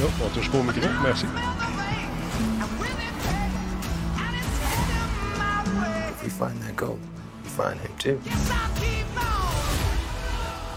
Non, 0.00 0.10
on 0.24 0.30
touche 0.34 0.50
pas 0.50 0.58
au 0.58 0.62
micro, 0.62 0.88
merci. 1.02 1.26
If 6.12 6.22
we 6.24 6.28
find 6.30 6.56
that 6.62 6.74
gold, 6.76 6.98
we 7.42 7.48
find 7.50 7.78
him 7.80 7.92
too. 7.98 8.18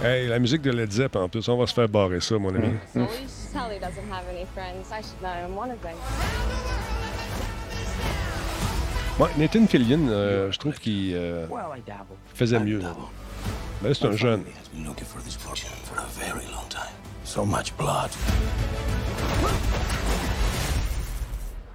Hey, 0.02 0.28
la 0.28 0.40
musique 0.40 0.62
de 0.62 0.72
Led 0.72 0.92
Zepp, 0.92 1.16
en 1.16 1.28
plus, 1.30 1.48
on 1.50 1.58
va 1.58 1.68
se 1.68 1.74
faire 1.74 1.90
barrer 1.90 2.20
ça, 2.22 2.38
mon 2.38 2.54
ami. 2.56 2.74
Ouais, 9.20 9.30
Nathan 9.38 9.68
Fillion, 9.68 10.08
euh, 10.10 10.50
je 10.52 10.58
trouve 10.58 10.80
qu'il 10.80 11.14
euh, 11.16 11.46
Well, 11.50 11.66
I 11.78 11.82
dabble. 11.86 12.16
faisait 12.34 12.60
mieux. 12.60 12.80
là. 12.80 12.96
Mais 13.82 13.94
c'est 13.94 14.08
un 14.08 14.12
jeune. 14.16 14.44
has 14.58 14.68
been 14.68 14.86
looking 14.86 15.06
for 15.06 15.22
this 15.22 15.38
project 15.38 15.72
for 15.86 15.98
a 16.00 16.06
very 16.08 16.46
long 16.52 16.68
time. 16.68 16.94
So 17.24 17.46
much 17.46 17.76
blood. 17.78 18.12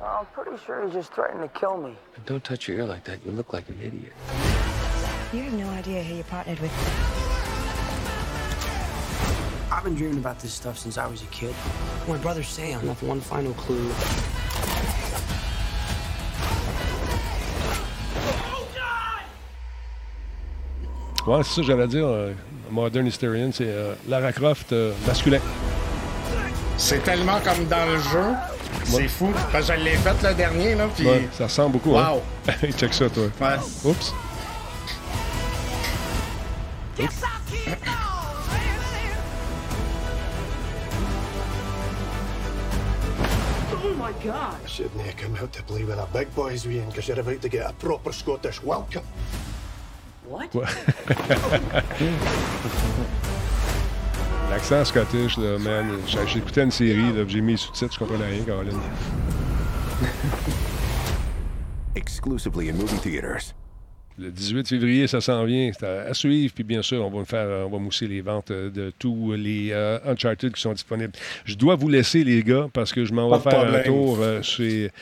I'm 0.03 0.27
pretty 0.35 0.63
sure 0.67 0.87
he 0.87 0.93
just 0.93 1.15
threatened 1.15 1.41
to 1.41 1.49
kill 1.59 1.79
me. 1.79 1.97
But 2.15 2.27
Don't 2.27 2.45
touch 2.45 2.69
your 2.69 2.79
ear 2.79 2.85
like 2.85 3.05
that. 3.05 3.25
You 3.25 3.33
look 3.33 3.55
like 3.55 3.69
an 3.71 3.79
idiot. 3.83 4.13
You 5.33 5.45
have 5.45 5.55
no 5.55 5.69
idea 5.71 6.03
who 6.03 6.17
you 6.17 6.25
partnered 6.25 6.61
with. 6.61 6.73
I've 9.73 9.83
been 9.83 9.95
dreaming 9.95 10.19
about 10.19 10.39
this 10.41 10.53
stuff 10.53 10.79
since 10.79 10.99
I 10.99 11.07
was 11.07 11.23
a 11.23 11.27
kid. 11.27 11.55
My 12.07 12.19
brother 12.19 12.43
Sam 12.43 12.87
left 12.87 13.03
one 13.03 13.21
final 13.21 13.55
clue. 13.55 13.91
Ouais, 21.27 21.43
c'est 21.43 21.51
ça 21.55 21.61
que 21.62 21.66
j'allais 21.66 21.87
dire. 21.89 22.07
euh, 22.07 22.33
Modern 22.70 23.07
Hysterian, 23.07 23.51
c'est 23.53 23.66
euh, 23.66 23.95
Lara 24.09 24.33
Croft 24.33 24.72
euh, 24.72 24.93
masculin. 25.07 25.41
C'est 26.77 27.03
tellement 27.03 27.39
comme 27.41 27.64
dans 27.66 27.87
le 27.87 27.99
jeu. 27.99 28.35
C'est 28.85 29.09
fou. 29.09 29.33
Parce 29.53 29.68
que 29.68 29.75
je 29.79 29.81
l'ai 29.81 29.97
fait 29.97 30.29
le 30.29 30.35
dernier, 30.35 30.75
là. 30.75 30.89
Puis. 30.95 31.07
Ouais, 31.07 31.29
ça 31.33 31.45
ressemble 31.45 31.72
beaucoup. 31.75 31.93
Wow. 31.93 32.22
Hein? 32.49 32.53
Check 32.77 32.93
ça, 32.93 33.09
toi. 33.09 33.25
Ouais. 33.41 33.57
Oups. 33.85 34.12
Shouldn't 44.66 45.01
have 45.03 45.16
come 45.16 45.37
out 45.37 45.53
to 45.53 45.62
play 45.62 45.85
with 45.85 45.97
the 45.97 46.07
big 46.12 46.35
boys, 46.35 46.66
Ian, 46.66 46.89
because 46.89 47.07
you're 47.07 47.20
about 47.20 47.41
to 47.43 47.49
get 47.49 47.70
a 47.70 47.72
proper 47.75 48.11
Scottish 48.12 48.62
welcome? 48.62 49.05
What? 50.29 50.49
L'accent 54.51 54.85
scottish, 54.85 55.37
là, 55.39 55.59
man. 55.59 55.87
J'ai- 56.07 56.27
J'écoutais 56.27 56.62
une 56.64 56.70
série, 56.70 57.12
là, 57.12 57.25
j'ai 57.27 57.41
mis 57.41 57.53
les 57.53 57.59
sous-titres, 57.59 57.95
je 57.95 57.99
comprenais 57.99 58.27
rien, 58.27 58.45
Caroline. 58.45 58.72
Exclusively 61.97 62.70
in 62.70 62.75
movie 62.75 62.99
theaters. 62.99 63.55
Le 64.16 64.31
18 64.31 64.68
février, 64.68 65.09
ça 65.09 65.20
s'en 65.20 65.45
vient. 65.45 65.72
C'est 65.77 65.85
à, 65.85 66.03
à 66.03 66.14
suivre. 66.14 66.55
Puis 66.55 66.62
bien 66.62 66.83
sûr, 66.83 67.05
on 67.05 67.11
va 67.11 67.25
faire, 67.25 67.47
euh, 67.49 67.64
on 67.64 67.70
va 67.70 67.79
mousser 67.79 68.07
les 68.07 68.20
ventes 68.20 68.53
euh, 68.53 68.70
de 68.70 68.93
tous 68.97 69.33
les 69.33 69.70
euh, 69.72 69.99
Uncharted 70.07 70.53
qui 70.53 70.61
sont 70.61 70.72
disponibles. 70.72 71.12
Je 71.45 71.57
dois 71.57 71.75
vous 71.75 71.89
laisser, 71.89 72.22
les 72.22 72.45
gars, 72.45 72.68
parce 72.72 72.93
que 72.93 73.05
je 73.05 73.12
m'en 73.12 73.29
vais 73.29 73.41
faire 73.51 73.75
un 73.75 73.81
tour 73.83 74.18
euh, 74.20 74.41
chez, 74.41 74.93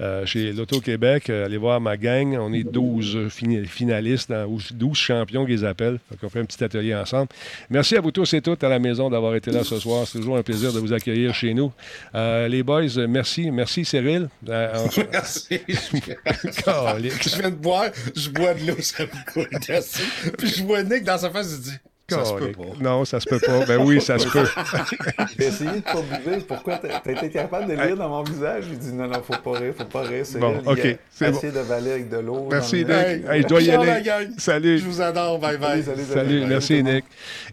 euh, 0.00 0.26
chez 0.26 0.52
l'Auto-Québec. 0.52 1.30
euh, 1.30 1.46
aller 1.46 1.56
voir 1.56 1.80
ma 1.80 1.96
gang. 1.96 2.36
On 2.40 2.52
est 2.52 2.64
12 2.64 3.28
fini- 3.28 3.64
finalistes, 3.66 4.30
dans- 4.30 4.46
ou 4.46 4.58
12 4.72 4.96
champions 4.96 5.46
qu'ils 5.46 5.64
appellent. 5.66 5.98
On 6.22 6.28
fait 6.28 6.40
un 6.40 6.44
petit 6.44 6.62
atelier 6.64 6.94
ensemble. 6.94 7.28
Merci 7.70 7.96
à 7.96 8.00
vous 8.00 8.10
tous 8.10 8.32
et 8.34 8.40
toutes 8.40 8.62
à 8.64 8.68
la 8.68 8.78
maison 8.78 9.10
d'avoir 9.10 9.34
été 9.34 9.50
là 9.50 9.64
ce 9.64 9.78
soir. 9.78 10.06
C'est 10.06 10.18
toujours 10.18 10.36
un 10.36 10.42
plaisir 10.42 10.72
de 10.72 10.78
vous 10.78 10.92
accueillir 10.92 11.34
chez 11.34 11.54
nous. 11.54 11.72
Euh, 12.14 12.48
les 12.48 12.62
boys, 12.62 12.82
merci. 13.08 13.50
Merci, 13.50 13.84
Cyril. 13.84 14.28
On- 14.46 14.50
Merci. 15.12 15.60
Je 15.68 17.38
viens 17.40 17.50
de 17.50 17.54
boire, 17.56 17.86
je 18.14 18.30
bois 18.30 18.54
de 18.54 18.66
l'eau, 18.66 18.76
ça 18.80 19.04
me 19.04 19.32
coule 19.32 19.48
dessus. 19.68 20.32
Puis 20.38 20.48
je 20.48 20.62
vois 20.64 20.82
Nick 20.82 21.04
dans 21.04 21.18
sa 21.18 21.30
face, 21.30 21.54
il 21.56 21.62
dit 21.62 21.78
Ça 22.10 22.22
se 22.24 22.34
peut 22.34 22.40
Calique. 22.52 22.56
pas. 22.58 22.82
Non, 22.82 23.04
ça 23.06 23.18
se 23.18 23.26
peut 23.28 23.38
pas. 23.40 23.64
Ben 23.64 23.78
oui, 23.78 23.98
ça 24.00 24.18
se 24.18 24.28
peut. 24.28 24.46
J'ai 25.38 25.46
essayé 25.46 25.70
de 25.76 25.80
pas 25.80 25.94
bouger. 25.94 26.38
Pourquoi 26.46 26.76
t'as 26.76 27.10
été 27.10 27.30
capable 27.30 27.66
de 27.66 27.72
lire 27.82 27.96
dans 27.96 28.10
mon 28.10 28.22
visage? 28.22 28.64
J'ai 28.68 28.76
dit 28.76 28.92
non, 28.92 29.06
non, 29.08 29.22
faut 29.22 29.32
pas 29.42 29.58
rire, 29.58 29.72
faut 29.76 29.84
pas 29.86 30.02
rire. 30.02 30.24
C'est 30.26 30.38
Bon, 30.38 30.54
OK, 30.66 30.98
c'est 31.10 31.30
bon. 31.30 31.40
De 31.40 31.60
valer 31.60 31.92
avec 31.92 32.10
de 32.10 32.18
l'eau. 32.18 32.48
Merci, 32.50 32.76
Nick. 32.84 32.90
Hey, 32.90 33.42
je 33.42 33.46
dois 33.46 33.62
y 33.62 33.70
aller. 33.70 34.28
Salut. 34.36 34.78
Je 34.78 34.84
vous 34.84 35.00
adore, 35.00 35.38
bye 35.38 35.56
bye. 35.56 35.82
Salut, 35.82 36.02
salut, 36.02 36.12
Salut, 36.12 36.38
salut. 36.40 36.46
merci. 36.46 36.82
Nick. 36.82 37.04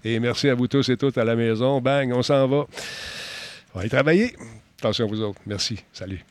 Et 0.03 0.19
merci 0.19 0.49
à 0.49 0.55
vous 0.55 0.67
tous 0.67 0.89
et 0.89 0.97
toutes 0.97 1.17
à 1.17 1.23
la 1.23 1.35
maison. 1.35 1.79
Bang, 1.79 2.11
on 2.13 2.21
s'en 2.21 2.45
va. 2.47 2.57
On 2.57 2.65
va 3.75 3.79
aller 3.81 3.89
travailler. 3.89 4.35
Attention 4.79 5.05
à 5.05 5.07
vous 5.07 5.21
autres. 5.21 5.39
Merci. 5.45 5.79
Salut. 5.93 6.25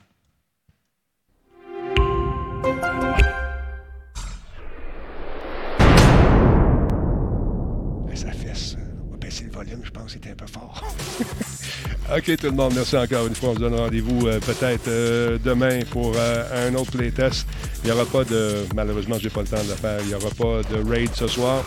Je 9.83 9.91
pense 9.91 10.05
que 10.05 10.13
c'était 10.13 10.31
un 10.31 10.35
peu 10.35 10.47
fort. 10.47 10.83
OK, 12.17 12.37
tout 12.37 12.47
le 12.47 12.53
monde, 12.53 12.73
merci 12.75 12.97
encore 12.97 13.27
une 13.27 13.35
fois. 13.35 13.51
On 13.51 13.55
se 13.55 13.61
donne 13.61 13.75
rendez-vous 13.75 14.27
euh, 14.27 14.41
peut-être 14.41 14.89
euh, 14.89 15.39
demain 15.45 15.81
pour 15.91 16.13
euh, 16.17 16.69
un 16.69 16.75
autre 16.75 16.91
playtest. 16.93 17.47
Il 17.83 17.87
n'y 17.87 17.93
aura 17.93 18.05
pas 18.05 18.25
de. 18.25 18.65
Malheureusement, 18.75 19.17
j'ai 19.19 19.31
pas 19.31 19.43
le 19.43 19.47
temps 19.47 19.63
de 19.63 19.69
le 19.69 19.75
faire. 19.75 20.01
Il 20.03 20.09
n'y 20.09 20.15
aura 20.15 20.31
pas 20.31 20.63
de 20.69 20.89
raid 20.89 21.11
ce 21.15 21.27
soir. 21.27 21.65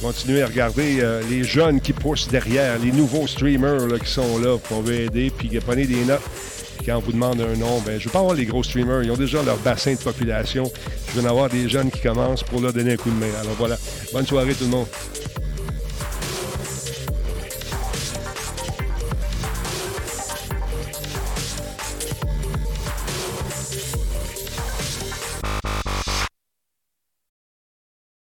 Continuez 0.00 0.42
à 0.42 0.46
regarder 0.46 1.02
les 1.28 1.44
jeunes 1.44 1.78
qui 1.78 1.92
poussent 1.92 2.28
derrière, 2.28 2.78
les 2.78 2.90
nouveaux 2.90 3.26
streamers 3.26 3.86
là, 3.86 3.98
qui 3.98 4.10
sont 4.10 4.38
là, 4.38 4.56
qu'on 4.66 4.80
veut 4.80 4.94
aider, 4.94 5.30
puis 5.30 5.50
prenez 5.60 5.84
des 5.84 6.04
notes. 6.06 6.22
Quand 6.86 6.96
on 6.96 7.00
vous 7.00 7.12
demande 7.12 7.38
un 7.42 7.54
nom, 7.56 7.80
ben, 7.84 8.00
je 8.00 8.06
veux 8.06 8.10
pas 8.10 8.20
avoir 8.20 8.34
les 8.34 8.46
gros 8.46 8.62
streamers. 8.62 9.02
Ils 9.02 9.10
ont 9.10 9.16
déjà 9.16 9.42
leur 9.42 9.58
bassin 9.58 9.92
de 9.92 9.98
population. 9.98 10.72
Je 11.08 11.20
veux 11.20 11.26
en 11.26 11.30
avoir 11.30 11.50
des 11.50 11.68
jeunes 11.68 11.90
qui 11.90 12.00
commencent 12.00 12.42
pour 12.42 12.62
leur 12.62 12.72
donner 12.72 12.94
un 12.94 12.96
coup 12.96 13.10
de 13.10 13.16
main. 13.16 13.30
Alors 13.42 13.54
voilà. 13.58 13.76
Bonne 14.14 14.26
soirée 14.26 14.54
tout 14.54 14.64
le 14.64 14.70
monde. 14.70 14.86